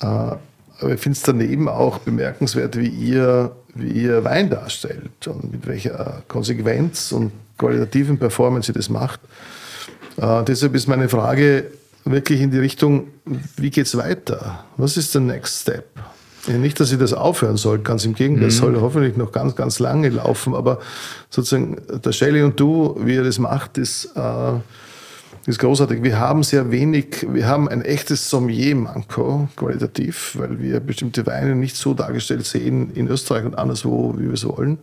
Äh, 0.00 0.06
aber 0.06 0.94
ich 0.94 1.00
finde 1.00 1.16
es 1.16 1.22
daneben 1.22 1.68
auch 1.68 1.98
bemerkenswert, 1.98 2.78
wie 2.78 2.88
ihr, 2.88 3.54
wie 3.74 4.04
ihr 4.04 4.24
Wein 4.24 4.50
darstellt 4.50 5.26
und 5.26 5.52
mit 5.52 5.66
welcher 5.66 6.22
Konsequenz 6.28 7.12
und 7.12 7.30
qualitativen 7.58 8.18
Performance 8.18 8.72
ihr 8.72 8.74
das 8.74 8.88
macht. 8.88 9.20
Äh, 10.16 10.44
deshalb 10.44 10.74
ist 10.74 10.88
meine 10.88 11.08
Frage 11.08 11.66
wirklich 12.04 12.40
in 12.40 12.50
die 12.50 12.58
Richtung, 12.58 13.08
wie 13.56 13.70
geht 13.70 13.86
es 13.86 13.96
weiter? 13.96 14.64
Was 14.76 14.96
ist 14.96 15.14
der 15.14 15.20
Next 15.20 15.62
Step? 15.62 15.86
Nicht, 16.48 16.80
dass 16.80 16.90
ich 16.90 16.98
das 16.98 17.12
aufhören 17.12 17.56
soll, 17.56 17.78
ganz 17.78 18.04
im 18.04 18.14
Gegenteil, 18.14 18.48
es 18.48 18.56
mhm. 18.56 18.60
soll 18.60 18.80
hoffentlich 18.80 19.16
noch 19.16 19.30
ganz, 19.30 19.54
ganz 19.54 19.78
lange 19.78 20.08
laufen, 20.08 20.54
aber 20.54 20.80
sozusagen 21.30 21.76
der 21.88 22.10
Shelley 22.10 22.42
und 22.42 22.58
du, 22.58 22.96
wie 22.98 23.14
ihr 23.14 23.22
das 23.22 23.38
macht, 23.38 23.78
ist, 23.78 24.10
äh, 24.16 24.52
ist 25.46 25.60
großartig. 25.60 26.02
Wir 26.02 26.18
haben 26.18 26.42
sehr 26.42 26.72
wenig, 26.72 27.26
wir 27.28 27.46
haben 27.46 27.68
ein 27.68 27.82
echtes 27.82 28.28
Sommelier-Manko 28.28 29.50
qualitativ, 29.54 30.36
weil 30.36 30.58
wir 30.60 30.80
bestimmte 30.80 31.26
Weine 31.26 31.54
nicht 31.54 31.76
so 31.76 31.94
dargestellt 31.94 32.44
sehen 32.44 32.90
in 32.94 33.06
Österreich 33.06 33.44
und 33.44 33.56
anderswo, 33.56 34.14
wie 34.18 34.26
wir 34.26 34.34
es 34.34 34.46
wollen. 34.46 34.78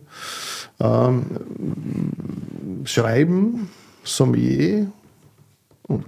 Ähm, 0.80 1.24
Schreiben, 2.84 3.68
Sommelier, 4.02 4.80
und 4.80 4.99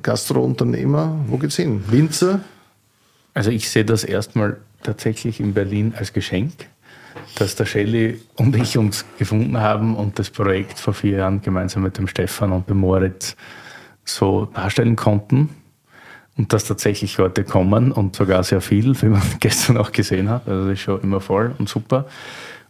Gastrounternehmer, 0.02 1.16
wo 1.26 1.38
geht's 1.38 1.56
hin? 1.56 1.82
Winzer? 1.88 2.40
Also 3.34 3.50
ich 3.50 3.68
sehe 3.70 3.84
das 3.84 4.04
erstmal 4.04 4.58
tatsächlich 4.82 5.40
in 5.40 5.54
Berlin 5.54 5.94
als 5.96 6.12
Geschenk, 6.12 6.52
dass 7.36 7.56
der 7.56 7.66
Shelley 7.66 8.20
und 8.36 8.54
ich 8.56 8.76
uns 8.76 9.04
gefunden 9.18 9.58
haben 9.58 9.96
und 9.96 10.18
das 10.18 10.30
Projekt 10.30 10.78
vor 10.78 10.94
vier 10.94 11.18
Jahren 11.18 11.42
gemeinsam 11.42 11.82
mit 11.82 11.98
dem 11.98 12.06
Stefan 12.06 12.52
und 12.52 12.68
dem 12.68 12.78
Moritz 12.78 13.36
so 14.04 14.46
darstellen 14.46 14.96
konnten. 14.96 15.50
Und 16.36 16.52
dass 16.52 16.64
tatsächlich 16.64 17.18
Leute 17.18 17.44
kommen 17.44 17.92
und 17.92 18.16
sogar 18.16 18.42
sehr 18.42 18.62
viel, 18.62 19.00
wie 19.02 19.06
man 19.06 19.22
gestern 19.40 19.76
auch 19.76 19.92
gesehen 19.92 20.30
hat. 20.30 20.48
Also 20.48 20.64
das 20.64 20.74
ist 20.74 20.80
schon 20.80 21.00
immer 21.02 21.20
voll 21.20 21.54
und 21.58 21.68
super. 21.68 22.06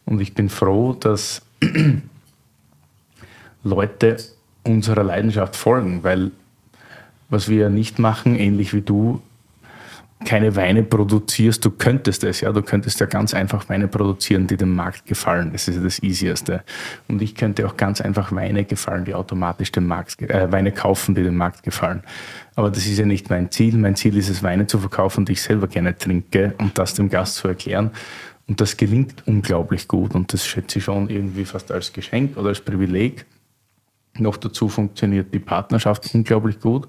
Und 0.04 0.20
ich 0.20 0.34
bin 0.34 0.48
froh, 0.48 0.94
dass 0.94 1.42
Leute 3.62 4.16
unserer 4.64 5.04
Leidenschaft 5.04 5.54
folgen, 5.54 6.02
weil 6.02 6.32
was 7.32 7.48
wir 7.48 7.70
nicht 7.70 7.98
machen, 7.98 8.36
ähnlich 8.36 8.74
wie 8.74 8.82
du, 8.82 9.22
keine 10.24 10.54
Weine 10.54 10.82
produzierst, 10.84 11.64
du 11.64 11.70
könntest 11.70 12.22
es, 12.22 12.42
ja, 12.42 12.52
du 12.52 12.62
könntest 12.62 13.00
ja 13.00 13.06
ganz 13.06 13.34
einfach 13.34 13.68
Weine 13.68 13.88
produzieren, 13.88 14.46
die 14.46 14.56
dem 14.56 14.74
Markt 14.74 15.06
gefallen. 15.06 15.50
Das 15.50 15.66
ist 15.66 15.76
ja 15.76 15.82
das 15.82 16.00
Easieste. 16.02 16.62
Und 17.08 17.22
ich 17.22 17.34
könnte 17.34 17.66
auch 17.66 17.76
ganz 17.76 18.00
einfach 18.00 18.30
Weine 18.32 18.64
gefallen, 18.64 19.04
die 19.04 19.14
automatisch 19.14 19.72
dem 19.72 19.86
Markt, 19.86 20.20
äh, 20.22 20.52
Weine 20.52 20.70
kaufen, 20.70 21.14
die 21.14 21.22
dem 21.22 21.36
Markt 21.36 21.62
gefallen. 21.62 22.02
Aber 22.54 22.70
das 22.70 22.86
ist 22.86 22.98
ja 22.98 23.06
nicht 23.06 23.30
mein 23.30 23.50
Ziel. 23.50 23.76
Mein 23.76 23.96
Ziel 23.96 24.16
ist 24.16 24.28
es, 24.28 24.42
Weine 24.42 24.66
zu 24.66 24.78
verkaufen, 24.78 25.24
die 25.24 25.32
ich 25.32 25.42
selber 25.42 25.66
gerne 25.66 25.96
trinke 25.96 26.54
und 26.58 26.78
das 26.78 26.94
dem 26.94 27.08
Gast 27.08 27.36
zu 27.36 27.48
erklären. 27.48 27.90
Und 28.46 28.60
das 28.60 28.76
gelingt 28.76 29.26
unglaublich 29.26 29.88
gut 29.88 30.14
und 30.14 30.32
das 30.32 30.46
schätze 30.46 30.78
ich 30.78 30.84
schon 30.84 31.08
irgendwie 31.08 31.44
fast 31.44 31.72
als 31.72 31.92
Geschenk 31.92 32.36
oder 32.36 32.50
als 32.50 32.60
Privileg. 32.60 33.24
Noch 34.18 34.36
dazu 34.36 34.68
funktioniert 34.68 35.32
die 35.32 35.38
Partnerschaft 35.38 36.14
unglaublich 36.14 36.60
gut 36.60 36.86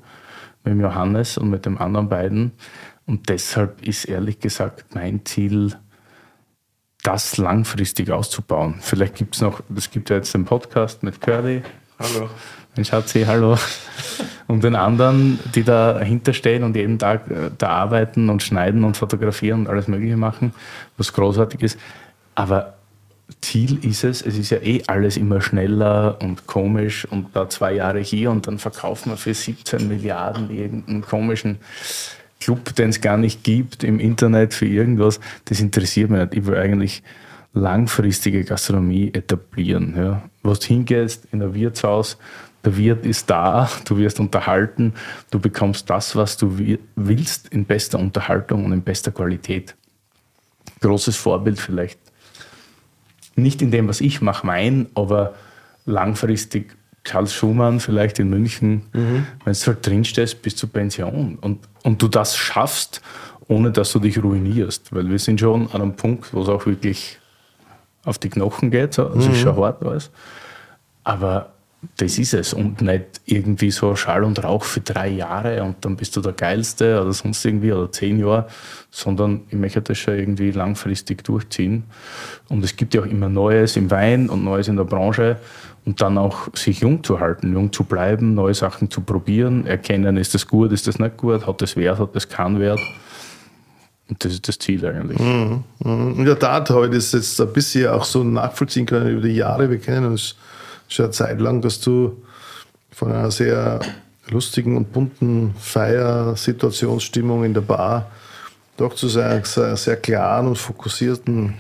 mit 0.64 0.73
dem 0.73 0.81
Johannes 0.81 1.38
und 1.38 1.49
mit 1.49 1.65
den 1.65 1.77
anderen 1.77 2.10
beiden. 2.10 2.52
Und 3.06 3.30
deshalb 3.30 3.85
ist 3.85 4.06
ehrlich 4.06 4.40
gesagt 4.40 4.95
mein 4.95 5.26
Ziel, 5.26 5.76
das 7.03 7.38
langfristig 7.38 8.11
auszubauen. 8.11 8.76
Vielleicht 8.80 9.15
gibt 9.15 9.35
es 9.35 9.41
noch, 9.41 9.61
es 9.76 9.91
gibt 9.91 10.10
ja 10.10 10.15
jetzt 10.15 10.34
den 10.34 10.45
Podcast 10.45 11.03
mit 11.03 11.19
Curly. 11.19 11.61
Hallo. 11.99 12.30
Mein 12.76 12.85
Schatzi, 12.85 13.23
hallo. 13.23 13.57
Und 14.48 14.64
den 14.64 14.76
anderen, 14.76 15.40
die 15.53 15.64
dahinter 15.64 16.34
stehen 16.34 16.64
und 16.64 16.76
jeden 16.76 16.98
Tag 16.98 17.30
äh, 17.30 17.52
da 17.57 17.69
arbeiten 17.69 18.30
und 18.30 18.41
schneiden 18.41 18.84
und 18.84 18.98
fotografieren 18.98 19.61
und 19.61 19.68
alles 19.68 19.88
Mögliche 19.88 20.18
machen, 20.18 20.53
was 20.98 21.14
großartig 21.14 21.61
ist. 21.61 21.80
Aber 22.35 22.76
Ziel 23.41 23.84
ist 23.86 24.04
es, 24.04 24.22
es 24.22 24.38
ist 24.38 24.50
ja 24.50 24.58
eh 24.62 24.84
alles 24.88 25.18
immer 25.18 25.41
schneller 25.41 26.18
und 26.22 26.45
komisch 26.48 27.06
und 27.06 27.36
da 27.36 27.50
zwei 27.50 27.74
Jahre 27.74 28.00
hier 28.00 28.32
und 28.32 28.48
dann 28.48 28.60
verkaufen 28.60 29.12
wir 29.12 29.18
für 29.18 29.34
17 29.34 29.88
Milliarden 29.88 30.50
irgendeinen 30.50 31.02
komischen 31.02 31.58
Club, 32.40 32.76
den 32.76 32.90
es 32.90 33.02
gar 33.02 33.18
nicht 33.18 33.44
gibt 33.44 33.84
im 33.84 34.00
Internet 34.00 34.54
für 34.54 34.66
irgendwas. 34.66 35.20
Das 35.45 35.62
interessiert 35.62 36.10
mich 36.10 36.20
nicht. 36.20 36.34
Ich 36.34 36.45
will 36.45 36.58
eigentlich 36.58 37.04
langfristige 37.54 38.44
Gastronomie 38.44 39.12
etablieren. 39.14 39.94
Ja. 39.95 40.24
Was 40.41 40.60
du 40.60 40.68
hingehst 40.68 41.26
in 41.32 41.41
ein 41.41 41.54
Wirtshaus, 41.54 42.18
der 42.66 42.78
Wirt 42.78 43.06
ist 43.06 43.30
da, 43.30 43.70
du 43.86 43.98
wirst 43.98 44.20
unterhalten, 44.20 44.94
du 45.32 45.40
bekommst 45.40 45.90
das, 45.90 46.16
was 46.16 46.38
du 46.38 46.78
willst, 46.95 47.50
in 47.50 47.66
bester 47.66 48.00
Unterhaltung 48.00 48.66
und 48.66 48.72
in 48.72 48.82
bester 48.82 49.12
Qualität. 49.12 49.76
Großes 50.82 51.16
Vorbild 51.16 51.60
vielleicht 51.60 52.00
nicht 53.35 53.61
in 53.61 53.72
dem, 53.72 53.88
was 53.88 54.01
ich 54.01 54.22
mache, 54.22 54.45
mein, 54.45 54.88
aber 54.95 55.34
langfristig 55.85 56.76
Karls 57.03 57.34
Schumann 57.34 57.80
vielleicht 57.80 58.19
in 58.19 58.30
München, 58.30 58.84
mhm. 58.93 59.26
wenn 59.43 59.53
du 59.53 59.68
halt 59.68 59.85
drinstehst 59.85 60.41
bis 60.41 60.55
zur 60.55 60.69
Pension 60.69 61.38
und, 61.41 61.60
und 61.84 62.01
du 62.01 62.07
das 62.07 62.38
schaffst, 62.38 63.01
ohne 63.47 63.72
dass 63.72 63.91
du 63.91 63.99
dich 63.99 64.23
ruinierst. 64.23 64.93
Weil 64.95 65.10
wir 65.10 65.19
sind 65.19 65.39
schon 65.39 65.69
an 65.73 65.81
einem 65.81 65.95
Punkt, 65.95 66.34
wo 66.34 66.41
es 66.41 66.49
auch 66.49 66.65
wirklich 66.65 67.19
auf 68.05 68.18
die 68.18 68.30
Knochen 68.30 68.72
geht, 68.72 68.97
also 68.99 69.15
mhm. 69.15 69.34
ist 69.34 69.41
schon 69.41 69.57
hart 69.57 69.84
alles. 69.84 70.11
Aber 71.03 71.53
das 71.97 72.18
ist 72.18 72.34
es 72.34 72.53
und 72.53 72.81
nicht 72.81 73.22
irgendwie 73.26 73.72
so 73.72 73.95
Schall 73.95 74.23
und 74.23 74.43
Rauch 74.43 74.64
für 74.64 74.81
drei 74.81 75.10
Jahre 75.10 75.64
und 75.64 75.84
dann 75.85 75.95
bist 75.95 76.15
du 76.15 76.22
der 76.22 76.34
Geilste 76.34 77.01
oder 77.01 77.14
sonst 77.14 77.43
irgendwie 77.45 77.72
oder 77.72 77.91
zehn 77.91 78.19
Jahre, 78.19 78.47
sondern 78.91 79.41
ich 79.49 79.55
möchte 79.55 79.81
das 79.81 79.97
schon 79.97 80.18
irgendwie 80.18 80.51
langfristig 80.51 81.23
durchziehen. 81.23 81.84
Und 82.49 82.64
es 82.64 82.76
gibt 82.76 82.93
ja 82.93 83.01
auch 83.01 83.05
immer 83.05 83.30
Neues 83.30 83.76
im 83.76 83.91
Wein 83.91 84.30
und 84.30 84.43
Neues 84.43 84.68
in 84.68 84.77
der 84.77 84.85
Branche 84.85 85.38
und 85.85 86.01
dann 86.01 86.18
auch 86.18 86.47
sich 86.55 86.80
jung 86.80 87.03
zu 87.03 87.19
halten, 87.19 87.53
jung 87.53 87.72
zu 87.73 87.84
bleiben, 87.84 88.34
neue 88.34 88.53
Sachen 88.53 88.89
zu 88.89 89.01
probieren, 89.01 89.65
erkennen, 89.65 90.18
ist 90.18 90.34
das 90.34 90.47
gut, 90.47 90.72
ist 90.72 90.88
das 90.88 90.99
nicht 90.99 91.18
gut, 91.18 91.45
hat 91.45 91.61
das 91.61 91.76
Wert, 91.76 91.99
hat 91.99 92.15
das 92.15 92.30
keinen 92.30 92.60
Wert. 92.60 92.80
Und 94.10 94.23
das 94.23 94.34
ist 94.34 94.47
das 94.47 94.60
Ziel 94.60 94.85
eigentlich. 94.85 95.19
Mhm. 95.19 95.64
mhm. 95.84 96.15
In 96.19 96.26
der 96.26 96.38
Tat 96.38 96.69
ich 96.69 96.91
das 96.91 97.11
jetzt 97.14 97.39
ein 97.39 97.51
bisschen 97.51 97.89
auch 97.89 98.03
so 98.03 98.23
nachvollziehen 98.23 98.85
können 98.85 99.10
über 99.10 99.27
die 99.27 99.35
Jahre. 99.35 99.69
Wir 99.69 99.80
kennen 99.80 100.05
uns 100.05 100.35
schon 100.94 101.06
eine 101.06 101.11
Zeit 101.11 101.40
lang, 101.40 101.61
dass 101.61 101.80
du 101.80 102.24
von 102.91 103.11
einer 103.11 103.32
sehr 103.32 103.80
lustigen 104.30 104.78
und 104.78 104.94
bunten 104.94 105.53
Feiersituationsstimmung 105.60 107.44
in 107.44 107.53
der 107.53 107.61
Bar 107.61 108.11
doch 108.78 108.94
zu 108.94 109.07
sehr, 109.07 109.44
sehr, 109.45 109.76
sehr 109.76 109.98
klaren 109.98 110.48
und 110.48 110.57
fokussierten 110.57 111.56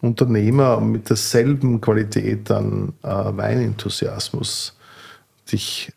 Unternehmer 0.00 0.80
mit 0.80 1.08
derselben 1.08 1.80
Qualität 1.80 2.50
an 2.50 2.92
äh, 3.02 3.08
Weinenthusiasmus 3.08 4.76
dich 5.50 5.92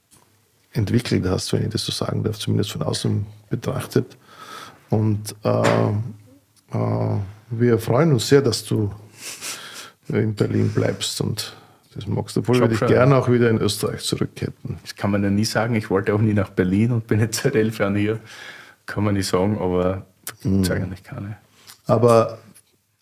entwickelt 0.74 1.26
hast, 1.26 1.54
wenn 1.54 1.64
ich 1.64 1.70
das 1.70 1.86
so 1.86 1.92
sagen 1.92 2.24
darf, 2.24 2.38
zumindest 2.38 2.72
von 2.72 2.82
außen 2.82 3.26
betrachtet. 3.50 4.18
Und 4.90 5.36
äh, 5.44 5.90
äh, 6.72 7.18
wir 7.50 7.80
freuen 7.80 8.14
uns 8.14 8.28
sehr, 8.28 8.42
dass 8.42 8.66
du 8.66 8.92
in 10.10 10.36
Berlin 10.36 10.70
bleibst 10.70 11.22
und 11.22 11.56
Das 11.96 12.08
magst 12.08 12.36
du 12.36 12.42
Ich 12.42 12.48
würde 12.48 12.74
ich 12.74 12.80
gerne 12.80 13.16
auch 13.16 13.30
wieder 13.30 13.50
in 13.50 13.58
Österreich 13.60 14.02
zurück 14.02 14.32
hätten. 14.40 14.80
Das 14.82 14.96
kann 14.96 15.12
man 15.12 15.24
ja 15.24 15.30
nie 15.30 15.46
sagen. 15.46 15.76
Ich 15.76 15.90
wollte 15.90 16.14
auch 16.14 16.22
nie 16.22 16.34
nach 16.34 16.50
Berlin 16.50 16.92
und 16.92 17.08
bin 17.08 17.20
jetzt 17.20 17.42
seit 17.44 17.56
elf 17.56 17.78
Jahren 17.80 17.96
hier. 17.96 18.20
Kann 18.86 19.04
man 19.04 19.14
nicht 19.14 19.28
sagen, 19.28 19.58
aber 19.60 20.06
gibt 20.42 20.66
es 20.66 20.72
eigentlich 20.72 21.04
keine. 21.04 21.38
Aber 21.86 22.38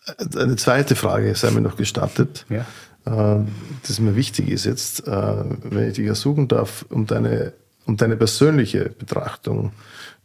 äh, 0.06 0.38
eine 0.38 0.56
zweite 0.56 0.94
Frage 0.96 1.34
sei 1.34 1.50
mir 1.50 1.60
noch 1.60 1.76
gestattet, 1.76 2.46
Ja. 2.48 2.66
äh, 3.06 3.44
das 3.86 3.98
mir 4.00 4.14
wichtig 4.16 4.48
ist 4.50 4.64
jetzt, 4.64 5.06
äh, 5.06 5.44
wenn 5.64 5.88
ich 5.88 5.94
dich 5.94 6.06
ersuchen 6.06 6.48
darf, 6.48 6.84
um 6.90 7.06
deine, 7.06 7.52
um 7.86 7.96
deine 7.96 8.16
persönliche 8.16 8.90
Betrachtung 8.90 9.72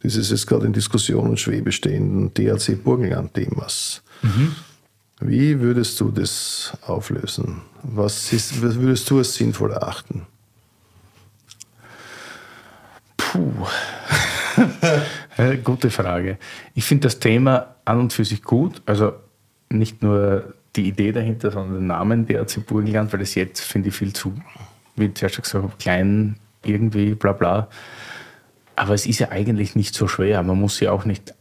dieses 0.02 0.30
jetzt 0.30 0.46
gerade 0.46 0.66
in 0.66 0.72
Diskussion 0.72 1.28
und 1.28 1.40
Schwebe 1.40 1.72
stehenden 1.72 2.32
DAC-Burgenland-Themas. 2.34 4.02
Wie 5.20 5.60
würdest 5.60 5.98
du 6.00 6.10
das 6.10 6.76
auflösen? 6.86 7.62
Was, 7.82 8.32
ist, 8.32 8.62
was 8.62 8.76
würdest 8.78 9.10
du 9.10 9.18
als 9.18 9.34
sinnvoll 9.34 9.72
erachten? 9.72 10.26
Puh. 13.16 13.66
Gute 15.64 15.90
Frage. 15.90 16.38
Ich 16.74 16.84
finde 16.84 17.08
das 17.08 17.18
Thema 17.18 17.74
an 17.84 18.00
und 18.00 18.12
für 18.12 18.24
sich 18.24 18.42
gut. 18.42 18.80
Also 18.86 19.12
nicht 19.70 20.02
nur 20.02 20.54
die 20.76 20.88
Idee 20.88 21.12
dahinter, 21.12 21.50
sondern 21.50 21.74
den 21.74 21.86
Namen 21.88 22.26
DRC 22.26 22.64
Burgenland, 22.66 23.12
weil 23.12 23.20
das 23.20 23.34
jetzt 23.34 23.60
finde 23.60 23.88
ich 23.88 23.96
viel 23.96 24.12
zu, 24.12 24.34
wie 24.96 25.06
ich 25.06 25.14
zuerst 25.14 25.42
gesagt 25.42 25.78
klein, 25.80 26.36
irgendwie, 26.64 27.14
bla 27.14 27.32
bla. 27.32 27.68
Aber 28.76 28.94
es 28.94 29.06
ist 29.06 29.18
ja 29.18 29.30
eigentlich 29.30 29.74
nicht 29.74 29.94
so 29.94 30.06
schwer. 30.06 30.42
Man 30.44 30.60
muss 30.60 30.78
ja 30.78 30.92
auch 30.92 31.04
nicht 31.04 31.34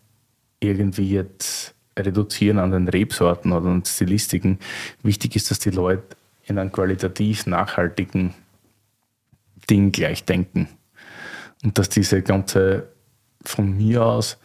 irgendwie 0.59 1.11
jetzt 1.11 1.75
reduzieren 1.97 2.59
an 2.59 2.71
den 2.71 2.87
Rebsorten 2.87 3.51
oder 3.51 3.67
an 3.67 3.85
Stilistiken. 3.85 4.59
Wichtig 5.03 5.35
ist, 5.35 5.51
dass 5.51 5.59
die 5.59 5.71
Leute 5.71 6.15
in 6.45 6.57
einem 6.57 6.71
qualitativ 6.71 7.45
nachhaltigen 7.45 8.33
Ding 9.69 9.91
gleich 9.91 10.23
denken. 10.23 10.69
Und 11.63 11.77
dass 11.77 11.89
diese 11.89 12.21
ganze 12.21 12.87
von 13.43 13.75
mir 13.75 14.05
aus 14.05 14.37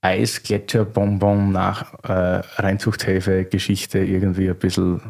Eis, 0.00 0.42
Gletscher, 0.42 0.84
Bonbon 0.84 1.50
nach 1.50 1.94
äh, 2.04 2.42
Reinzuchthäfe 2.60 3.46
Geschichte 3.46 4.00
irgendwie 4.00 4.50
ein 4.50 4.56
bisschen 4.56 5.00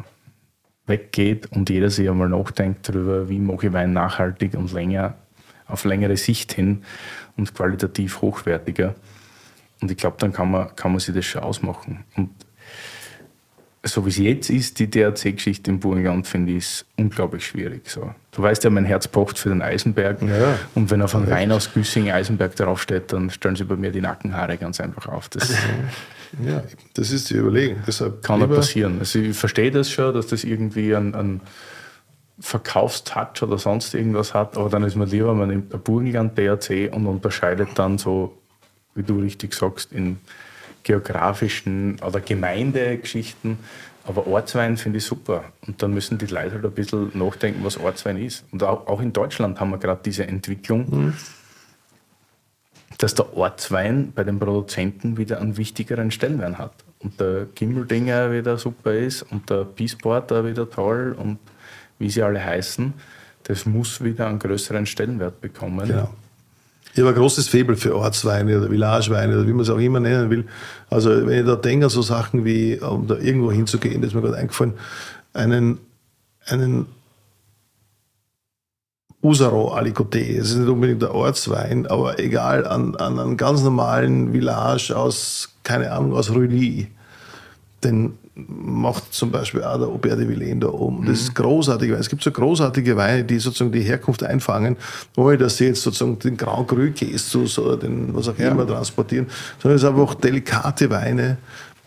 weggeht 0.85 1.51
und 1.51 1.69
jeder 1.69 1.89
sich 1.89 2.09
einmal 2.09 2.29
nachdenkt 2.29 2.87
darüber, 2.87 3.27
wie 3.27 3.39
mache 3.39 3.67
ich 3.67 3.73
Wein 3.73 3.91
nachhaltig 3.91 4.53
und 4.53 4.71
länger, 4.71 5.15
auf 5.67 5.83
längere 5.83 6.15
Sicht 6.15 6.53
hin 6.53 6.83
und 7.35 7.53
qualitativ 7.53 8.21
hochwertiger. 8.21 8.95
Und 9.81 9.91
ich 9.91 9.97
glaube, 9.97 10.17
dann 10.19 10.31
kann 10.31 10.51
man, 10.51 10.75
kann 10.75 10.91
man 10.91 10.99
sich 10.99 11.13
das 11.13 11.25
schon 11.25 11.41
ausmachen. 11.41 12.05
Und 12.15 12.29
so 13.83 14.03
wie 14.05 14.09
es 14.09 14.17
jetzt 14.17 14.49
ist, 14.49 14.79
die 14.79 14.89
DRC-Geschichte 14.89 15.69
im 15.69 15.79
Burgenland, 15.79 16.25
finde 16.25 16.53
ich, 16.53 16.57
ist 16.57 16.85
unglaublich 16.97 17.45
schwierig. 17.45 17.87
So. 17.87 18.15
Du 18.31 18.41
weißt 18.41 18.63
ja, 18.63 18.71
mein 18.71 18.85
Herz 18.85 19.07
pocht 19.07 19.37
für 19.37 19.49
den 19.49 19.61
Eisenberg. 19.61 20.21
Ja. 20.23 20.57
Und 20.73 20.89
wenn 20.89 21.01
auf 21.03 21.13
einem 21.15 21.29
Wein 21.29 21.51
aus 21.51 21.71
Güssing 21.71 22.09
Eisenberg 22.09 22.55
draufsteht, 22.55 23.13
dann 23.13 23.29
stellen 23.29 23.55
sie 23.55 23.63
bei 23.63 23.75
mir 23.75 23.91
die 23.91 24.01
Nackenhaare 24.01 24.57
ganz 24.57 24.79
einfach 24.79 25.07
auf. 25.07 25.29
Das 25.29 25.53
Ja, 26.43 26.63
das 26.93 27.11
ist 27.11 27.29
die 27.29 27.35
Überlegung. 27.35 27.77
Deshalb 27.87 28.23
kann 28.23 28.41
ja 28.41 28.47
passieren. 28.47 28.99
Also 28.99 29.19
ich 29.19 29.37
verstehe 29.37 29.71
das 29.71 29.89
schon, 29.89 30.13
dass 30.13 30.27
das 30.27 30.43
irgendwie 30.43 30.95
ein, 30.95 31.15
ein 31.15 31.41
Verkaufstouch 32.39 33.41
oder 33.41 33.57
sonst 33.57 33.93
irgendwas 33.93 34.33
hat, 34.33 34.57
aber 34.57 34.69
dann 34.69 34.83
ist 34.83 34.95
mir 34.95 35.05
lieber, 35.05 35.33
man 35.33 35.49
nimmt 35.49 35.73
ein 35.73 35.81
Burgenland 35.81 36.37
DRC 36.37 36.93
und 36.93 37.07
unterscheidet 37.07 37.69
dann 37.75 37.97
so, 37.97 38.37
wie 38.95 39.03
du 39.03 39.19
richtig 39.19 39.53
sagst, 39.53 39.91
in 39.91 40.17
geografischen 40.83 41.99
oder 41.99 42.21
Gemeindegeschichten. 42.21 43.57
Aber 44.07 44.27
Ortswein 44.27 44.77
finde 44.77 44.99
ich 44.99 45.05
super. 45.05 45.45
Und 45.65 45.81
dann 45.81 45.93
müssen 45.93 46.17
die 46.17 46.27
Leute 46.27 46.53
halt 46.53 46.65
ein 46.65 46.71
bisschen 46.71 47.11
nachdenken, 47.13 47.63
was 47.63 47.77
Ortswein 47.77 48.17
ist. 48.17 48.45
Und 48.51 48.63
auch, 48.63 48.87
auch 48.87 49.01
in 49.01 49.11
Deutschland 49.11 49.59
haben 49.59 49.71
wir 49.71 49.79
gerade 49.79 50.01
diese 50.05 50.27
Entwicklung, 50.27 51.13
dass 52.97 53.15
der 53.15 53.35
Ortswein 53.35 54.13
bei 54.13 54.23
den 54.23 54.39
Produzenten 54.39 55.17
wieder 55.17 55.41
einen 55.41 55.57
wichtigeren 55.57 56.11
Stellenwert 56.11 56.57
hat. 56.57 56.73
Und 56.99 57.19
der 57.19 57.47
Gimmeldinger 57.55 58.31
wieder 58.31 58.57
super 58.57 58.93
ist 58.93 59.23
und 59.23 59.49
der 59.49 59.65
Peaceporter 59.65 60.45
wieder 60.45 60.69
toll 60.69 61.15
und 61.17 61.39
wie 61.99 62.09
sie 62.09 62.21
alle 62.21 62.43
heißen, 62.43 62.93
das 63.43 63.65
muss 63.65 64.03
wieder 64.03 64.27
einen 64.27 64.39
größeren 64.39 64.85
Stellenwert 64.85 65.41
bekommen. 65.41 65.87
Genau. 65.87 66.13
Ich 66.95 67.01
habe 67.01 67.09
ein 67.09 67.15
großes 67.15 67.49
Faible 67.49 67.75
für 67.75 67.93
Ortsweine 67.93 68.57
oder 68.57 68.71
Villageweine 68.71 69.35
oder 69.35 69.45
wie 69.45 69.51
man 69.51 69.63
es 69.63 69.69
auch 69.69 69.79
immer 69.79 69.99
nennen 69.99 70.29
will. 70.29 70.45
Also 70.89 71.27
wenn 71.27 71.39
ich 71.39 71.45
da 71.45 71.57
denke 71.57 71.89
so 71.89 72.01
Sachen 72.01 72.45
wie, 72.45 72.79
um 72.79 73.05
da 73.05 73.17
irgendwo 73.17 73.51
hinzugehen, 73.51 74.01
das 74.01 74.11
ist 74.11 74.15
mir 74.15 74.21
gerade 74.21 74.37
eingefallen, 74.37 74.75
einen, 75.33 75.79
einen 76.45 76.85
Usaro 79.21 79.75
Alicoté. 79.75 80.37
Es 80.39 80.51
ist 80.51 80.55
nicht 80.55 80.69
unbedingt 80.69 81.01
der 81.01 81.13
Ortswein, 81.13 81.85
aber 81.85 82.17
egal, 82.17 82.65
an, 82.65 82.95
an 82.95 83.19
einem 83.19 83.35
ganz 83.35 83.61
normalen 83.61 84.31
Village 84.31 84.95
aus, 84.95 85.53
keine 85.63 85.91
Ahnung, 85.91 86.13
aus 86.13 86.29
Rully. 86.29 86.87
Den 87.83 88.17
macht 88.35 89.13
zum 89.13 89.31
Beispiel 89.31 89.63
auch 89.63 89.77
der 89.77 89.87
Aubert 89.87 90.19
de 90.19 90.27
Villaine 90.27 90.59
da 90.59 90.67
oben. 90.67 91.05
Das 91.05 91.21
ist 91.21 91.35
großartig. 91.35 91.91
weil 91.91 91.99
Es 91.99 92.09
gibt 92.09 92.21
so 92.21 92.31
großartige 92.31 92.97
Weine, 92.97 93.23
die 93.23 93.39
sozusagen 93.39 93.71
die 93.71 93.81
Herkunft 93.81 94.23
einfangen, 94.23 94.75
ohne 95.15 95.37
dass 95.37 95.57
sie 95.57 95.67
jetzt 95.67 95.81
sozusagen 95.83 96.19
den 96.19 96.35
Grand 96.35 96.67
Cru 96.67 96.83
Jesus 96.83 97.57
oder 97.57 97.77
den 97.77 98.13
was 98.13 98.27
auch 98.27 98.37
immer 98.37 98.67
transportieren, 98.67 99.27
sondern 99.61 99.75
es 99.75 99.81
sind 99.81 99.97
einfach 99.97 100.15
delikate 100.15 100.89
Weine, 100.89 101.37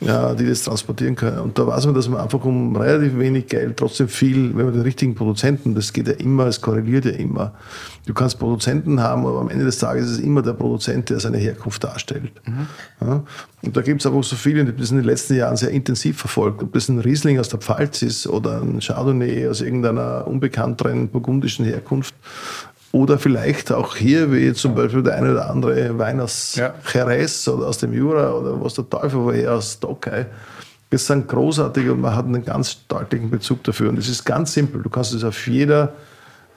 ja, 0.01 0.35
die 0.35 0.47
das 0.47 0.63
transportieren 0.63 1.17
können. 1.17 1.41
Und 1.41 1.59
da 1.59 1.67
weiß 1.67 1.87
man, 1.87 1.95
dass 1.95 2.09
man 2.09 2.21
einfach 2.21 2.45
um 2.45 2.77
relativ 2.77 3.19
wenig 3.19 3.47
Geld 3.47 3.77
trotzdem 3.77 4.09
viel, 4.09 4.57
wenn 4.57 4.67
man 4.67 4.73
den 4.73 4.83
richtigen 4.83 5.15
Produzenten, 5.15 5.75
das 5.75 5.93
geht 5.93 6.07
ja 6.07 6.15
immer, 6.15 6.47
es 6.47 6.61
korreliert 6.61 7.05
ja 7.05 7.13
immer. 7.13 7.53
Du 8.07 8.15
kannst 8.15 8.39
Produzenten 8.39 9.01
haben, 9.01 9.27
aber 9.27 9.41
am 9.41 9.51
Ende 9.51 9.65
des 9.65 9.79
Tages 9.79 10.07
ist 10.07 10.13
es 10.13 10.19
immer 10.21 10.43
der 10.43 10.53
Produzent, 10.53 11.11
der 11.11 11.19
seine 11.21 11.39
Herkunft 11.39 11.83
darstellt. 11.83 12.31
Ja? 13.01 13.25
Und 13.63 13.77
da 13.77 13.83
gibt 13.83 14.01
es 14.01 14.07
einfach 14.07 14.23
so 14.23 14.37
viele, 14.37 14.65
die 14.65 14.77
das 14.77 14.91
in 14.91 14.99
den 14.99 15.05
letzten 15.05 15.35
Jahren 15.35 15.57
sehr 15.57 15.71
intensiv 15.71 16.19
verfolgt. 16.19 16.63
Ob 16.63 16.73
das 16.73 16.89
ein 16.89 17.01
Riesling 17.01 17.41
aus 17.41 17.49
der 17.49 17.59
Pfalz 17.59 18.03
ist 18.03 18.29
oder 18.29 18.63
ein 18.63 18.81
Chardonnay 18.81 19.49
aus 19.49 19.61
irgendeiner 19.61 20.27
unbekannteren 20.29 21.09
burgundischen 21.09 21.65
Herkunft. 21.65 22.15
Oder 22.93 23.19
vielleicht 23.19 23.71
auch 23.71 23.97
hier, 23.97 24.33
wie 24.33 24.53
zum 24.55 24.75
Beispiel 24.75 25.03
der 25.03 25.17
eine 25.17 25.33
oder 25.33 25.51
andere 25.51 25.99
Wein 25.99 26.21
aus 26.21 26.55
Ja. 26.57 26.75
Jerez 26.93 27.47
oder 27.49 27.67
aus 27.69 27.79
dem 27.79 27.93
Jura 27.93 28.33
oder 28.33 28.63
was 28.65 28.75
der 28.75 28.89
Teufel 28.89 29.21
woher, 29.25 29.55
aus 29.55 29.79
Tokai. 29.79 30.27
Das 30.91 31.07
sind 31.07 31.29
großartige 31.29 31.93
und 31.93 32.01
man 32.01 32.17
hat 32.17 32.25
einen 32.25 32.43
ganz 32.45 32.87
deutlichen 32.89 33.29
Bezug 33.31 33.63
dafür. 33.65 33.91
Und 33.91 33.99
es 33.99 34.09
ist 34.09 34.25
ganz 34.25 34.55
simpel. 34.55 34.83
Du 34.83 34.89
kannst 34.89 35.13
es 35.13 35.23
auf 35.23 35.47
jeder, 35.47 35.93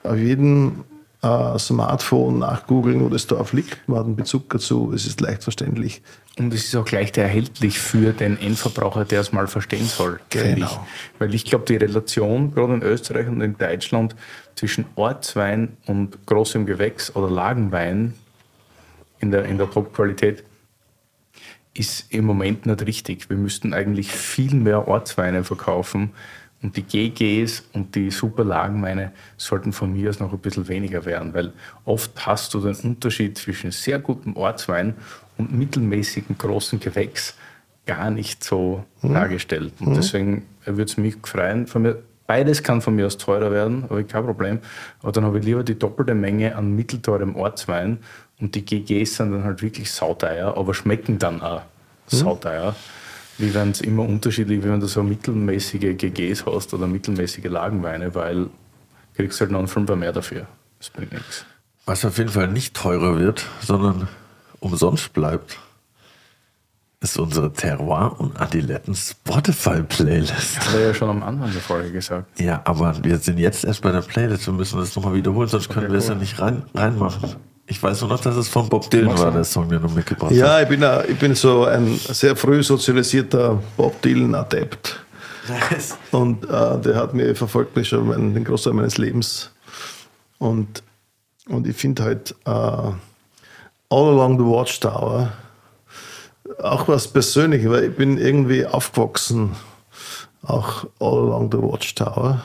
auf 0.03 0.15
jedem 0.17 0.85
äh, 1.21 1.59
Smartphone 1.59 2.39
nachgoogeln, 2.39 3.01
wo 3.03 3.09
das 3.09 3.27
Dorf 3.27 3.51
liegt. 3.51 3.77
Man 3.89 3.99
hat 3.99 4.05
einen 4.05 4.15
Bezug 4.15 4.49
dazu. 4.49 4.93
Es 4.95 5.05
ist 5.05 5.19
leicht 5.19 5.43
verständlich. 5.43 6.01
Und 6.39 6.53
es 6.53 6.63
ist 6.63 6.75
auch 6.77 6.89
leicht 6.91 7.17
erhältlich 7.17 7.77
für 7.77 8.13
den 8.13 8.39
Endverbraucher, 8.39 9.03
der 9.03 9.19
es 9.19 9.33
mal 9.33 9.47
verstehen 9.47 9.85
soll, 9.85 10.21
Genau. 10.29 10.65
ich. 10.65 11.19
Weil 11.19 11.35
ich 11.35 11.43
glaube, 11.43 11.65
die 11.65 11.75
Relation, 11.75 12.55
gerade 12.55 12.75
in 12.75 12.81
Österreich 12.83 13.27
und 13.27 13.41
in 13.41 13.57
Deutschland, 13.57 14.15
zwischen 14.55 14.85
Ortswein 14.95 15.77
und 15.85 16.25
großem 16.25 16.65
Gewächs 16.65 17.15
oder 17.15 17.29
Lagenwein 17.29 18.13
in 19.19 19.31
der, 19.31 19.45
in 19.45 19.57
der 19.57 19.69
Top-Qualität 19.69 20.43
ist 21.73 22.11
im 22.13 22.25
Moment 22.25 22.65
nicht 22.65 22.85
richtig. 22.85 23.29
Wir 23.29 23.37
müssten 23.37 23.73
eigentlich 23.73 24.11
viel 24.11 24.55
mehr 24.55 24.87
Ortsweine 24.87 25.43
verkaufen 25.43 26.11
und 26.61 26.77
die 26.77 26.83
GGs 26.83 27.63
und 27.73 27.95
die 27.95 28.11
Superlagenweine 28.11 29.13
sollten 29.37 29.73
von 29.73 29.93
mir 29.93 30.09
aus 30.09 30.19
noch 30.19 30.31
ein 30.31 30.39
bisschen 30.39 30.67
weniger 30.67 31.05
werden, 31.05 31.33
weil 31.33 31.53
oft 31.85 32.25
hast 32.25 32.53
du 32.53 32.59
den 32.59 32.75
Unterschied 32.75 33.37
zwischen 33.37 33.71
sehr 33.71 33.99
gutem 33.99 34.35
Ortswein 34.35 34.95
und 35.37 35.57
mittelmäßigen 35.57 36.37
großen 36.37 36.79
Gewächs 36.79 37.35
gar 37.85 38.11
nicht 38.11 38.43
so 38.43 38.85
dargestellt. 39.01 39.73
Und 39.79 39.95
deswegen 39.95 40.45
würde 40.65 40.83
es 40.83 40.97
mich 40.97 41.15
freuen, 41.23 41.65
von 41.65 41.81
mir, 41.81 42.03
beides 42.31 42.63
kann 42.63 42.81
von 42.81 42.95
mir 42.95 43.07
aus 43.07 43.17
teurer 43.17 43.51
werden, 43.51 43.83
habe 43.89 44.03
ich 44.03 44.07
kein 44.07 44.23
Problem, 44.23 44.59
aber 45.01 45.11
dann 45.11 45.25
habe 45.25 45.39
ich 45.39 45.43
lieber 45.43 45.65
die 45.65 45.77
doppelte 45.77 46.15
Menge 46.15 46.55
an 46.55 46.73
mittelteurem 46.73 47.35
Ortswein 47.35 47.97
und 48.39 48.55
die 48.55 48.63
GGs 48.63 49.17
sind 49.17 49.33
dann 49.33 49.43
halt 49.43 49.61
wirklich 49.61 49.91
sauteuer, 49.91 50.55
aber 50.55 50.73
schmecken 50.73 51.19
dann 51.19 51.41
auch 51.41 51.63
sauteuer. 52.07 52.73
Wie 53.37 53.53
wenn 53.53 53.71
es 53.71 53.81
immer 53.81 54.03
unterschiedlich, 54.03 54.63
wie 54.63 54.69
wenn 54.69 54.79
du 54.79 54.87
so 54.87 55.03
mittelmäßige 55.03 55.97
GGs 55.97 56.45
hast 56.45 56.73
oder 56.73 56.87
mittelmäßige 56.87 57.49
Lagenweine, 57.49 58.15
weil 58.15 58.47
kriegst 59.17 59.41
halt 59.41 59.51
noch 59.51 59.59
einen 59.59 59.67
Fünfer 59.67 59.97
mehr 59.97 60.13
dafür. 60.13 60.47
Das 60.79 60.89
bringt 60.89 61.11
nichts. 61.11 61.45
Was 61.85 62.05
auf 62.05 62.17
jeden 62.17 62.29
Fall 62.29 62.47
nicht 62.47 62.73
teurer 62.73 63.19
wird, 63.19 63.45
sondern 63.59 64.07
umsonst 64.61 65.11
bleibt, 65.11 65.59
ist 67.01 67.17
unsere 67.17 67.51
Terroir- 67.51 68.15
und 68.19 68.39
Adiletten 68.39 68.93
Spotify-Playlist. 68.95 70.59
Hat 70.59 70.73
er 70.75 70.87
ja 70.87 70.93
schon 70.93 71.09
am 71.09 71.23
Anfang 71.23 71.51
der 71.51 71.61
Folge 71.61 71.91
gesagt. 71.91 72.39
Ja, 72.39 72.61
aber 72.63 72.95
wir 73.03 73.17
sind 73.17 73.39
jetzt 73.39 73.65
erst 73.65 73.81
bei 73.81 73.91
der 73.91 74.01
Playlist. 74.01 74.45
Wir 74.45 74.53
müssen 74.53 74.79
das 74.79 74.95
nochmal 74.95 75.15
wiederholen, 75.15 75.47
sonst 75.49 75.69
können 75.69 75.91
wir 75.91 75.97
es 75.97 76.07
ja 76.07 76.15
nicht 76.15 76.39
rein, 76.39 76.63
reinmachen. 76.75 77.35
Ich 77.65 77.81
weiß 77.81 78.01
nur 78.01 78.09
noch, 78.11 78.19
dass 78.19 78.35
es 78.35 78.49
von 78.49 78.67
Bob 78.69 78.89
Dylan 78.91 79.17
war, 79.17 79.31
der 79.31 79.43
Song, 79.45 79.69
den 79.69 79.81
du 79.81 79.87
mitgebracht 79.89 80.31
hast. 80.31 80.37
Ja, 80.37 80.61
ich 80.61 80.67
bin, 80.67 80.83
ein- 80.83 81.05
ich 81.07 81.17
bin 81.17 81.33
so 81.35 81.65
ein 81.65 81.97
sehr 81.97 82.35
früh 82.35 82.61
sozialisierter 82.61 83.61
Bob 83.77 84.01
Dylan-Adept. 84.01 84.99
Nice. 85.47 85.97
Und 86.11 86.43
äh, 86.45 86.79
der 86.81 86.95
hat 86.95 87.13
mir 87.13 87.35
verfolgt 87.35 87.75
mich 87.75 87.87
schon 87.89 88.07
mein, 88.07 88.33
den 88.33 88.43
Großteil 88.43 88.73
meines 88.73 88.97
Lebens. 88.97 89.51
Und, 90.37 90.83
und 91.49 91.65
ich 91.65 91.75
finde 91.75 92.03
halt 92.03 92.35
äh, 92.45 92.49
All 92.49 92.93
Along 93.89 94.37
the 94.37 94.45
Watchtower 94.45 95.31
auch 96.63 96.87
was 96.87 97.07
Persönliches, 97.07 97.69
weil 97.69 97.85
ich 97.85 97.95
bin 97.95 98.17
irgendwie 98.17 98.65
aufgewachsen, 98.65 99.55
auch 100.43 100.85
All 100.99 101.17
Along 101.17 101.51
the 101.51 101.57
Watchtower. 101.57 102.43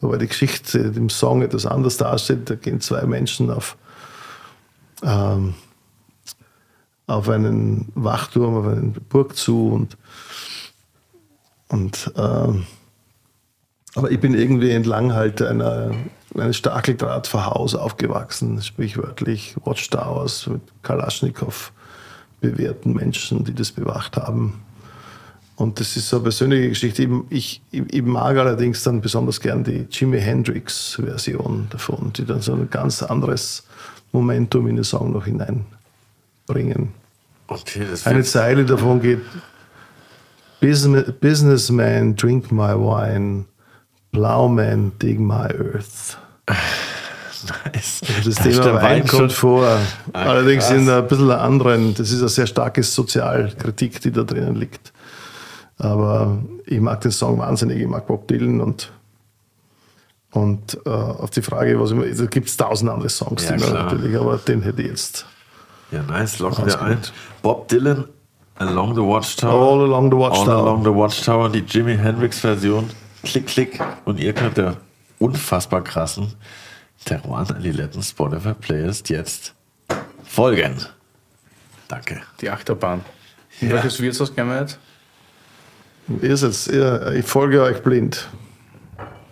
Wobei 0.00 0.16
die 0.16 0.28
Geschichte 0.28 0.78
im 0.78 1.10
Song 1.10 1.42
etwas 1.42 1.66
anders 1.66 1.96
dasteht. 1.98 2.48
Da 2.48 2.54
gehen 2.54 2.80
zwei 2.80 3.02
Menschen 3.02 3.50
auf, 3.50 3.76
ähm, 5.02 5.54
auf 7.06 7.28
einen 7.28 7.92
Wachturm, 7.94 8.56
auf 8.56 8.66
eine 8.66 8.92
Burg 9.08 9.36
zu 9.36 9.68
und, 9.68 9.96
und 11.68 12.12
ähm, 12.16 12.66
aber 13.96 14.10
ich 14.10 14.20
bin 14.20 14.34
irgendwie 14.34 14.70
entlang 14.70 15.12
halt 15.12 15.42
einer, 15.42 15.90
eines 16.34 16.56
Stacheldrahtverhaus 16.56 17.74
aufgewachsen, 17.74 18.62
sprichwörtlich 18.62 19.56
Watchtowers 19.64 20.46
mit 20.46 20.62
Kalaschnikow 20.82 21.72
bewährten 22.40 22.94
Menschen, 22.94 23.44
die 23.44 23.54
das 23.54 23.70
bewacht 23.72 24.16
haben. 24.16 24.60
Und 25.56 25.78
das 25.78 25.94
ist 25.96 26.08
so 26.08 26.16
eine 26.16 26.22
persönliche 26.22 26.70
Geschichte. 26.70 27.06
Ich, 27.28 27.60
ich, 27.70 27.82
ich 27.92 28.02
mag 28.02 28.36
allerdings 28.38 28.82
dann 28.82 29.00
besonders 29.02 29.40
gern 29.40 29.62
die 29.62 29.86
Jimi 29.90 30.18
Hendrix-Version 30.18 31.66
davon, 31.70 32.12
die 32.14 32.24
dann 32.24 32.40
so 32.40 32.54
ein 32.54 32.70
ganz 32.70 33.02
anderes 33.02 33.64
Momentum 34.12 34.66
in 34.68 34.76
den 34.76 34.84
Song 34.84 35.12
noch 35.12 35.26
hineinbringen. 35.26 36.88
Okay, 37.46 37.84
Eine 38.04 38.22
Zeile 38.22 38.64
davon 38.64 39.02
geht: 39.02 39.20
Business- 40.60 41.12
Businessman, 41.20 42.16
drink 42.16 42.50
my 42.50 42.72
wine, 42.74 43.44
plowman, 44.12 44.92
dig 45.00 45.18
my 45.20 45.46
earth. 45.48 46.16
Das 47.72 48.00
Da 48.00 48.14
ist 48.28 48.42
Thema 48.42 48.64
der 48.64 48.74
Wein 48.82 49.06
kommt 49.06 49.32
vor. 49.32 49.66
Ah, 50.12 50.18
Allerdings 50.18 50.66
krass. 50.66 50.76
in 50.76 50.88
ein 50.88 51.06
bisschen 51.06 51.30
anderen, 51.30 51.94
das 51.94 52.10
ist 52.10 52.20
eine 52.20 52.28
sehr 52.28 52.46
starke 52.46 52.82
Sozialkritik, 52.82 54.00
die 54.00 54.10
da 54.10 54.22
drinnen 54.22 54.56
liegt. 54.56 54.92
Aber 55.78 56.38
ich 56.66 56.80
mag 56.80 57.00
den 57.00 57.10
Song 57.10 57.38
wahnsinnig, 57.38 57.78
ich 57.80 57.88
mag 57.88 58.06
Bob 58.06 58.28
Dylan 58.28 58.60
und, 58.60 58.92
und 60.32 60.78
äh, 60.84 60.90
auf 60.90 61.30
die 61.30 61.42
Frage, 61.42 61.80
was 61.80 61.92
ich, 61.92 62.18
da 62.18 62.26
gibt 62.26 62.48
es 62.48 62.56
tausend 62.56 62.90
andere 62.90 63.08
Songs, 63.08 63.48
Ja, 63.48 63.56
die 63.56 63.64
man 63.64 63.72
natürlich, 63.72 64.16
aber 64.18 64.36
den 64.36 64.62
hätte 64.62 64.82
ich 64.82 64.88
jetzt. 64.88 65.26
Ja, 65.90 66.02
nice, 66.02 66.38
locken 66.38 66.66
wir 66.66 66.80
ein. 66.82 66.98
Bob 67.42 67.68
Dylan, 67.68 68.04
Along 68.60 68.94
the 68.94 69.00
Watchtower. 69.00 69.72
All 69.72 69.80
Along 69.84 70.10
the 70.10 70.16
All 70.16 70.20
Watchtower. 70.20 70.62
Along 70.62 70.84
the 70.84 70.90
Watchtower, 70.94 71.48
die 71.48 71.60
Jimi 71.60 71.96
Hendrix-Version. 71.96 72.90
Klick, 73.22 73.46
klick. 73.46 73.80
Und 74.04 74.20
ihr 74.20 74.34
könnt 74.34 74.58
der 74.58 74.76
unfassbar 75.18 75.82
krassen 75.82 76.34
Teruan 77.04 77.46
Aliletten 77.50 78.02
Spotify 78.02 78.54
Playlist 78.54 79.08
jetzt 79.10 79.54
folgen. 80.24 80.76
Danke. 81.88 82.22
Die 82.40 82.50
Achterbahn. 82.50 83.00
In 83.60 83.68
Ja. 83.68 83.74
Welches 83.74 84.00
Wirtshaus 84.00 84.34
gehen 84.34 84.48
wir 84.48 84.60
jetzt? 84.60 84.78
Ihr 86.22 86.36
seid, 86.36 86.72
ihr, 86.72 87.12
ich 87.16 87.26
folge 87.26 87.62
euch 87.62 87.82
blind. 87.82 88.28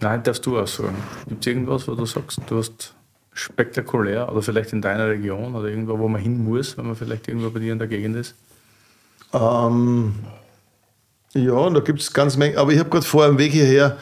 Nein, 0.00 0.22
darfst 0.22 0.46
du 0.46 0.58
auch 0.58 0.66
sagen. 0.66 0.96
Gibt 1.28 1.44
es 1.44 1.46
irgendwas, 1.52 1.88
wo 1.88 1.94
du 1.94 2.06
sagst, 2.06 2.40
du 2.46 2.58
hast 2.58 2.94
spektakulär 3.32 4.30
oder 4.30 4.42
vielleicht 4.42 4.72
in 4.72 4.82
deiner 4.82 5.08
Region 5.08 5.54
oder 5.54 5.68
irgendwo, 5.68 5.98
wo 5.98 6.08
man 6.08 6.20
hin 6.20 6.42
muss, 6.42 6.76
wenn 6.76 6.86
man 6.86 6.96
vielleicht 6.96 7.28
irgendwo 7.28 7.50
bei 7.50 7.60
dir 7.60 7.72
in 7.72 7.78
der 7.78 7.88
Gegend 7.88 8.16
ist? 8.16 8.34
Ähm, 9.32 10.14
ja, 11.34 11.52
und 11.52 11.74
da 11.74 11.80
gibt 11.80 12.00
es 12.00 12.12
ganz 12.12 12.36
Menge. 12.36 12.58
Aber 12.58 12.72
ich 12.72 12.78
habe 12.78 12.90
gerade 12.90 13.06
vor 13.06 13.26
dem 13.26 13.38
Weg 13.38 13.52
hierher, 13.52 13.96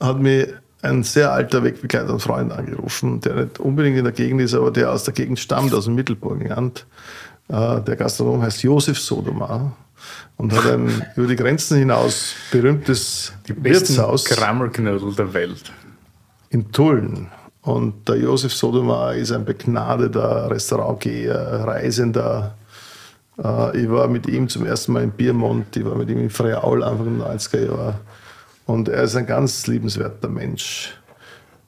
hat 0.00 0.18
mir 0.18 0.60
ein 0.88 1.02
sehr 1.02 1.32
alter 1.32 1.62
Wegbegleiter 1.62 2.12
und 2.12 2.20
Freund 2.20 2.52
angerufen, 2.52 3.20
der 3.20 3.34
nicht 3.34 3.60
unbedingt 3.60 3.98
in 3.98 4.04
der 4.04 4.12
Gegend 4.12 4.40
ist, 4.40 4.54
aber 4.54 4.70
der 4.70 4.92
aus 4.92 5.04
der 5.04 5.14
Gegend 5.14 5.38
stammt, 5.38 5.74
aus 5.74 5.84
dem 5.84 5.94
Mittelburgenland. 5.94 6.86
Äh, 7.48 7.80
der 7.82 7.96
Gastronom 7.96 8.42
heißt 8.42 8.62
Josef 8.62 8.98
Sodoma 8.98 9.76
und 10.36 10.52
hat 10.52 10.66
ein 10.66 11.04
über 11.16 11.26
die 11.26 11.36
Grenzen 11.36 11.78
hinaus 11.78 12.34
berühmtes 12.50 13.32
Wirtshaus 13.46 14.24
Krammelknödel 14.24 15.14
der 15.14 15.32
Welt. 15.32 15.72
in 16.50 16.70
Tulln. 16.72 17.28
Und 17.62 18.08
der 18.08 18.16
Josef 18.16 18.52
Sodoma 18.52 19.12
ist 19.12 19.32
ein 19.32 19.44
begnadeter 19.44 20.48
Restaurantgeher, 20.50 21.64
Reisender. 21.66 22.54
Äh, 23.42 23.82
ich 23.82 23.90
war 23.90 24.08
mit 24.08 24.26
ihm 24.28 24.48
zum 24.48 24.66
ersten 24.66 24.92
Mal 24.92 25.02
in 25.02 25.10
Biermont, 25.10 25.76
ich 25.76 25.84
war 25.84 25.96
mit 25.96 26.08
ihm 26.08 26.20
in 26.20 26.30
Freiaul 26.30 26.82
Anfang 26.82 27.18
der 27.18 27.28
90er 27.28 27.66
Jahre. 27.66 27.94
Und 28.66 28.88
er 28.88 29.04
ist 29.04 29.14
ein 29.14 29.26
ganz 29.26 29.66
liebenswerter 29.68 30.28
Mensch, 30.28 30.94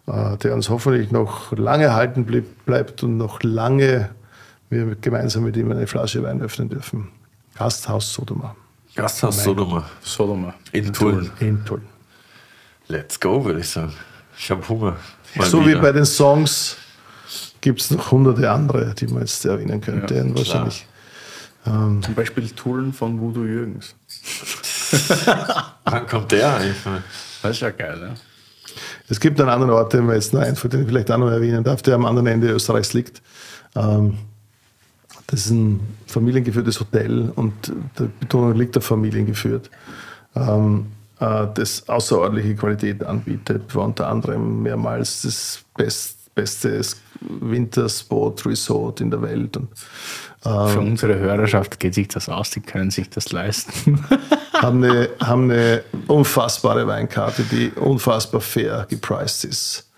äh, 0.06 0.36
der 0.38 0.54
uns 0.54 0.68
hoffentlich 0.68 1.12
noch 1.12 1.52
lange 1.52 1.94
halten 1.94 2.26
bleibt 2.66 3.02
und 3.02 3.16
noch 3.16 3.42
lange 3.42 4.10
wir 4.70 4.96
gemeinsam 4.96 5.44
mit 5.44 5.56
ihm 5.56 5.70
eine 5.70 5.86
Flasche 5.86 6.22
Wein 6.22 6.42
öffnen 6.42 6.68
dürfen. 6.68 7.08
Gasthaus 7.54 8.12
Sodoma 8.12 8.54
Gasthaus 8.94 9.42
Sodoma 9.42 9.88
Sodoma. 10.02 10.54
in 10.72 10.92
Tulln. 10.92 11.30
in 11.40 11.64
Tulln. 11.64 11.86
Let's 12.88 13.18
go, 13.18 13.44
würde 13.44 13.60
ich 13.60 13.68
sagen. 13.68 13.94
Ich 14.36 14.50
habe 14.50 14.68
Hunger. 14.68 14.96
Mal 15.34 15.46
so 15.46 15.62
wie 15.62 15.70
wieder. 15.70 15.80
bei 15.80 15.92
den 15.92 16.04
Songs 16.04 16.76
gibt 17.60 17.80
es 17.80 17.90
noch 17.90 18.10
hunderte 18.10 18.50
andere, 18.50 18.94
die 18.94 19.06
man 19.06 19.20
jetzt 19.20 19.44
erwähnen 19.44 19.80
könnte. 19.80 20.14
Ja, 20.14 20.36
wahrscheinlich. 20.36 20.86
Zum 21.64 22.14
Beispiel 22.14 22.48
Tullen 22.50 22.92
von 22.92 23.20
Voodoo 23.20 23.44
Jürgens. 23.44 23.94
Wann 25.90 26.06
kommt 26.06 26.32
der 26.32 26.56
eigentlich? 26.56 26.76
Das 27.42 27.52
ist 27.52 27.60
ja 27.60 27.70
geil, 27.70 27.98
ne? 27.98 28.14
Es 29.08 29.18
gibt 29.18 29.40
einen 29.40 29.48
anderen 29.48 29.72
Ort, 29.72 29.92
den 29.92 30.06
mir 30.06 30.14
jetzt 30.14 30.32
noch 30.32 30.40
einfällt, 30.40 30.74
den 30.74 30.82
ich 30.82 30.88
vielleicht 30.88 31.10
auch 31.10 31.18
noch 31.18 31.30
erwähnen 31.30 31.64
darf, 31.64 31.82
der 31.82 31.94
am 31.94 32.04
anderen 32.04 32.26
Ende 32.26 32.50
Österreichs 32.50 32.92
liegt. 32.92 33.22
Ähm, 33.74 34.18
das 35.26 35.46
ist 35.46 35.50
ein 35.50 35.80
familiengeführtes 36.06 36.80
Hotel 36.80 37.30
und 37.34 37.72
die 37.98 38.08
Betonung 38.20 38.54
liegt 38.54 38.76
auf 38.76 38.84
familiengeführt, 38.84 39.70
ähm, 40.34 40.86
äh, 41.20 41.46
das 41.52 41.88
außerordentliche 41.88 42.54
Qualität 42.54 43.04
anbietet, 43.04 43.74
war 43.74 43.84
unter 43.84 44.08
anderem 44.08 44.62
mehrmals 44.62 45.22
das 45.22 45.60
best, 45.76 46.34
beste 46.34 46.70
Wintersport 47.20 48.46
Resort 48.46 49.00
in 49.00 49.10
der 49.10 49.22
Welt. 49.22 49.56
Und, 49.56 49.68
Für 50.42 50.80
unsere 50.80 51.18
Hörerschaft 51.18 51.80
geht 51.80 51.94
sich 51.94 52.08
das 52.08 52.28
aus, 52.28 52.50
die 52.50 52.60
können 52.60 52.90
sich 52.90 53.10
das 53.10 53.32
leisten. 53.32 54.04
haben 54.62 54.84
eine, 54.84 55.08
haben 55.20 55.50
eine 55.50 55.82
unfassbare 56.06 56.86
Weinkarte, 56.86 57.42
die 57.42 57.70
unfassbar 57.72 58.40
fair 58.40 58.86
gepriced 58.88 59.44
ist, 59.44 59.88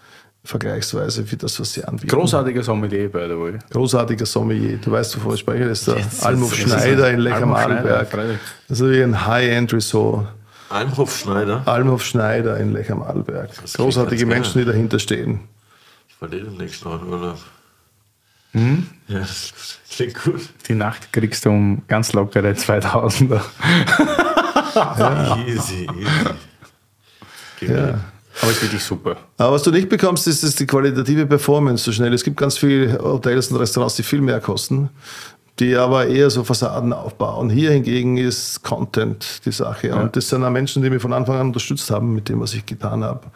vergleichsweise 0.44 1.24
für 1.24 1.36
das, 1.36 1.60
was 1.60 1.74
sie 1.74 1.84
anbieten. 1.84 2.08
Großartiger 2.08 2.62
Sommelier, 2.62 3.08
by 3.10 3.26
the 3.28 3.38
way. 3.38 3.58
Großartiger 3.70 4.26
Sommelier. 4.26 4.78
Du 4.78 4.90
weißt, 4.90 5.16
wovon 5.16 5.34
ich 5.34 5.40
spreche. 5.40 5.68
Das 5.68 5.80
ist 5.80 5.88
der 5.88 5.98
Jetzt 5.98 6.24
Almhof 6.24 6.54
Schneider 6.54 7.10
in 7.10 7.20
freilich. 7.22 8.38
Das 8.68 8.80
ist 8.80 8.90
wie 8.90 9.02
ein 9.02 9.26
High-End-Resort. 9.26 10.28
Almhof 10.70 11.16
Schneider. 11.16 11.62
Almhof 11.66 12.04
Schneider 12.04 12.56
in 12.58 12.72
Lech-am-Arlberg. 12.72 13.50
klingt 13.52 13.74
Großartige 13.74 14.24
Menschen, 14.24 14.60
die 14.60 14.64
dahinter 14.64 14.98
stehen. 14.98 15.40
Ich 16.22 16.28
verliere 16.28 16.50
demnächst 16.50 16.84
noch 16.84 17.00
einen 17.00 17.10
Urlaub. 17.10 17.38
Ja, 18.52 19.20
das 19.20 19.54
klingt 19.90 20.22
gut. 20.22 20.42
Die 20.68 20.74
Nacht 20.74 21.10
kriegst 21.14 21.46
du 21.46 21.48
um 21.48 21.80
ganz 21.88 22.12
lockere 22.12 22.50
2000er. 22.50 23.40
Easy, 25.46 25.86
easy. 25.86 25.88
Gib 27.58 27.70
Ja. 27.70 28.00
Aber 28.42 28.50
ist 28.50 28.60
wirklich 28.62 28.84
super. 28.84 29.16
Aber 29.38 29.52
was 29.52 29.62
du 29.62 29.70
nicht 29.70 29.88
bekommst, 29.88 30.26
ist, 30.26 30.42
ist 30.42 30.60
die 30.60 30.66
qualitative 30.66 31.24
Performance 31.24 31.84
so 31.84 31.92
schnell. 31.92 32.12
Es 32.12 32.22
gibt 32.22 32.36
ganz 32.36 32.58
viele 32.58 32.98
Hotels 32.98 33.50
und 33.50 33.56
Restaurants, 33.56 33.96
die 33.96 34.02
viel 34.02 34.20
mehr 34.20 34.40
kosten, 34.40 34.90
die 35.60 35.76
aber 35.76 36.06
eher 36.06 36.30
so 36.30 36.42
Fassaden 36.42 36.92
aufbauen. 36.92 37.50
Hier 37.50 37.70
hingegen 37.70 38.16
ist 38.16 38.62
Content 38.62 39.42
die 39.44 39.52
Sache. 39.52 39.94
Und 39.94 40.16
das 40.16 40.28
sind 40.30 40.42
auch 40.42 40.50
Menschen, 40.50 40.82
die 40.82 40.88
mich 40.90 41.02
von 41.02 41.12
Anfang 41.12 41.36
an 41.36 41.46
unterstützt 41.48 41.90
haben 41.90 42.14
mit 42.14 42.28
dem, 42.30 42.40
was 42.40 42.54
ich 42.54 42.64
getan 42.64 43.04
habe. 43.04 43.26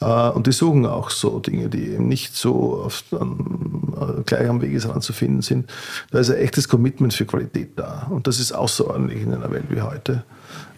Äh, 0.00 0.30
Und 0.34 0.46
die 0.46 0.52
suchen 0.52 0.86
auch 0.86 1.10
so 1.10 1.38
Dinge, 1.38 1.68
die 1.68 1.90
eben 1.90 2.08
nicht 2.08 2.34
so 2.34 2.82
auf, 2.84 3.04
an, 3.12 4.18
äh, 4.18 4.22
gleich 4.22 4.48
am 4.48 4.60
Wegesrand 4.62 5.04
zu 5.04 5.12
finden 5.12 5.42
sind. 5.42 5.70
Da 6.10 6.18
ist 6.18 6.30
ein 6.30 6.38
echtes 6.38 6.68
Commitment 6.68 7.12
für 7.12 7.26
Qualität 7.26 7.78
da. 7.78 8.06
Und 8.10 8.26
das 8.26 8.40
ist 8.40 8.52
außerordentlich 8.52 9.22
in 9.22 9.34
einer 9.34 9.50
Welt 9.50 9.66
wie 9.68 9.82
heute. 9.82 10.24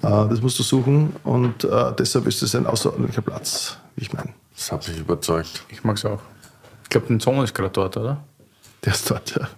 Äh, 0.03 0.09
Das 0.29 0.43
musst 0.43 0.59
du 0.59 0.63
suchen 0.65 1.15
und 1.25 1.67
deshalb 1.99 2.27
ist 2.27 2.43
es 2.43 2.55
ein 2.55 2.67
außerordentlicher 2.67 3.23
Platz, 3.23 3.77
wie 3.97 4.03
ich 4.03 4.13
meine. 4.13 4.31
Das 4.55 4.73
hat 4.73 4.89
mich 4.89 4.99
überzeugt. 4.99 5.65
Ich 5.69 5.85
mag's 5.85 6.05
auch. 6.05 6.21
Ich 6.85 6.89
glaube, 6.91 7.07
dein 7.09 7.21
Sohn 7.21 7.45
ist 7.45 7.55
gerade 7.55 7.71
dort, 7.71 7.97
oder? 7.97 8.25
Der 8.85 8.93
ist 8.93 9.09
dort, 9.11 9.37
ja. 9.37 9.49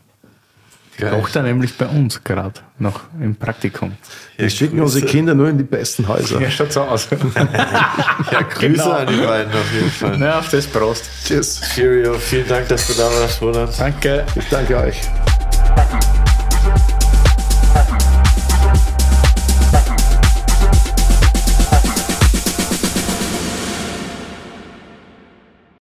Geil. 1.01 1.11
Kocht 1.11 1.35
er 1.37 1.43
nämlich 1.43 1.77
bei 1.77 1.87
uns 1.87 2.23
gerade 2.23 2.61
noch 2.79 3.01
im 3.21 3.35
Praktikum. 3.37 3.93
Wir 4.37 4.51
schicken 4.51 4.81
unsere 4.81 5.07
Kinder 5.07 5.35
nur 5.35 5.49
in 5.49 5.59
die 5.59 5.65
besten 5.65 6.07
Häuser. 6.09 6.41
Ja, 6.41 6.51
schaut 6.51 6.73
so 6.73 6.83
aus. 6.83 7.09
Ja, 8.31 8.43
Grüße 8.43 8.59
Genau. 8.69 8.91
an 8.93 9.07
die 9.07 9.17
beiden 9.17 9.53
auf 9.53 9.73
jeden 9.75 9.91
Fall. 9.91 10.17
Na, 10.19 10.39
auf 10.39 10.49
das 10.51 10.67
Prost. 10.67 11.05
Tschüss. 11.25 11.61
Cheerio, 11.75 12.15
vielen 12.15 12.47
Dank, 12.49 12.69
dass 12.69 12.87
du 12.87 12.93
da 12.95 13.05
warst, 13.21 13.41
Roland. 13.43 13.73
Danke. 13.79 14.25
Ich 14.37 14.49
danke 14.49 14.77
euch. 14.77 15.01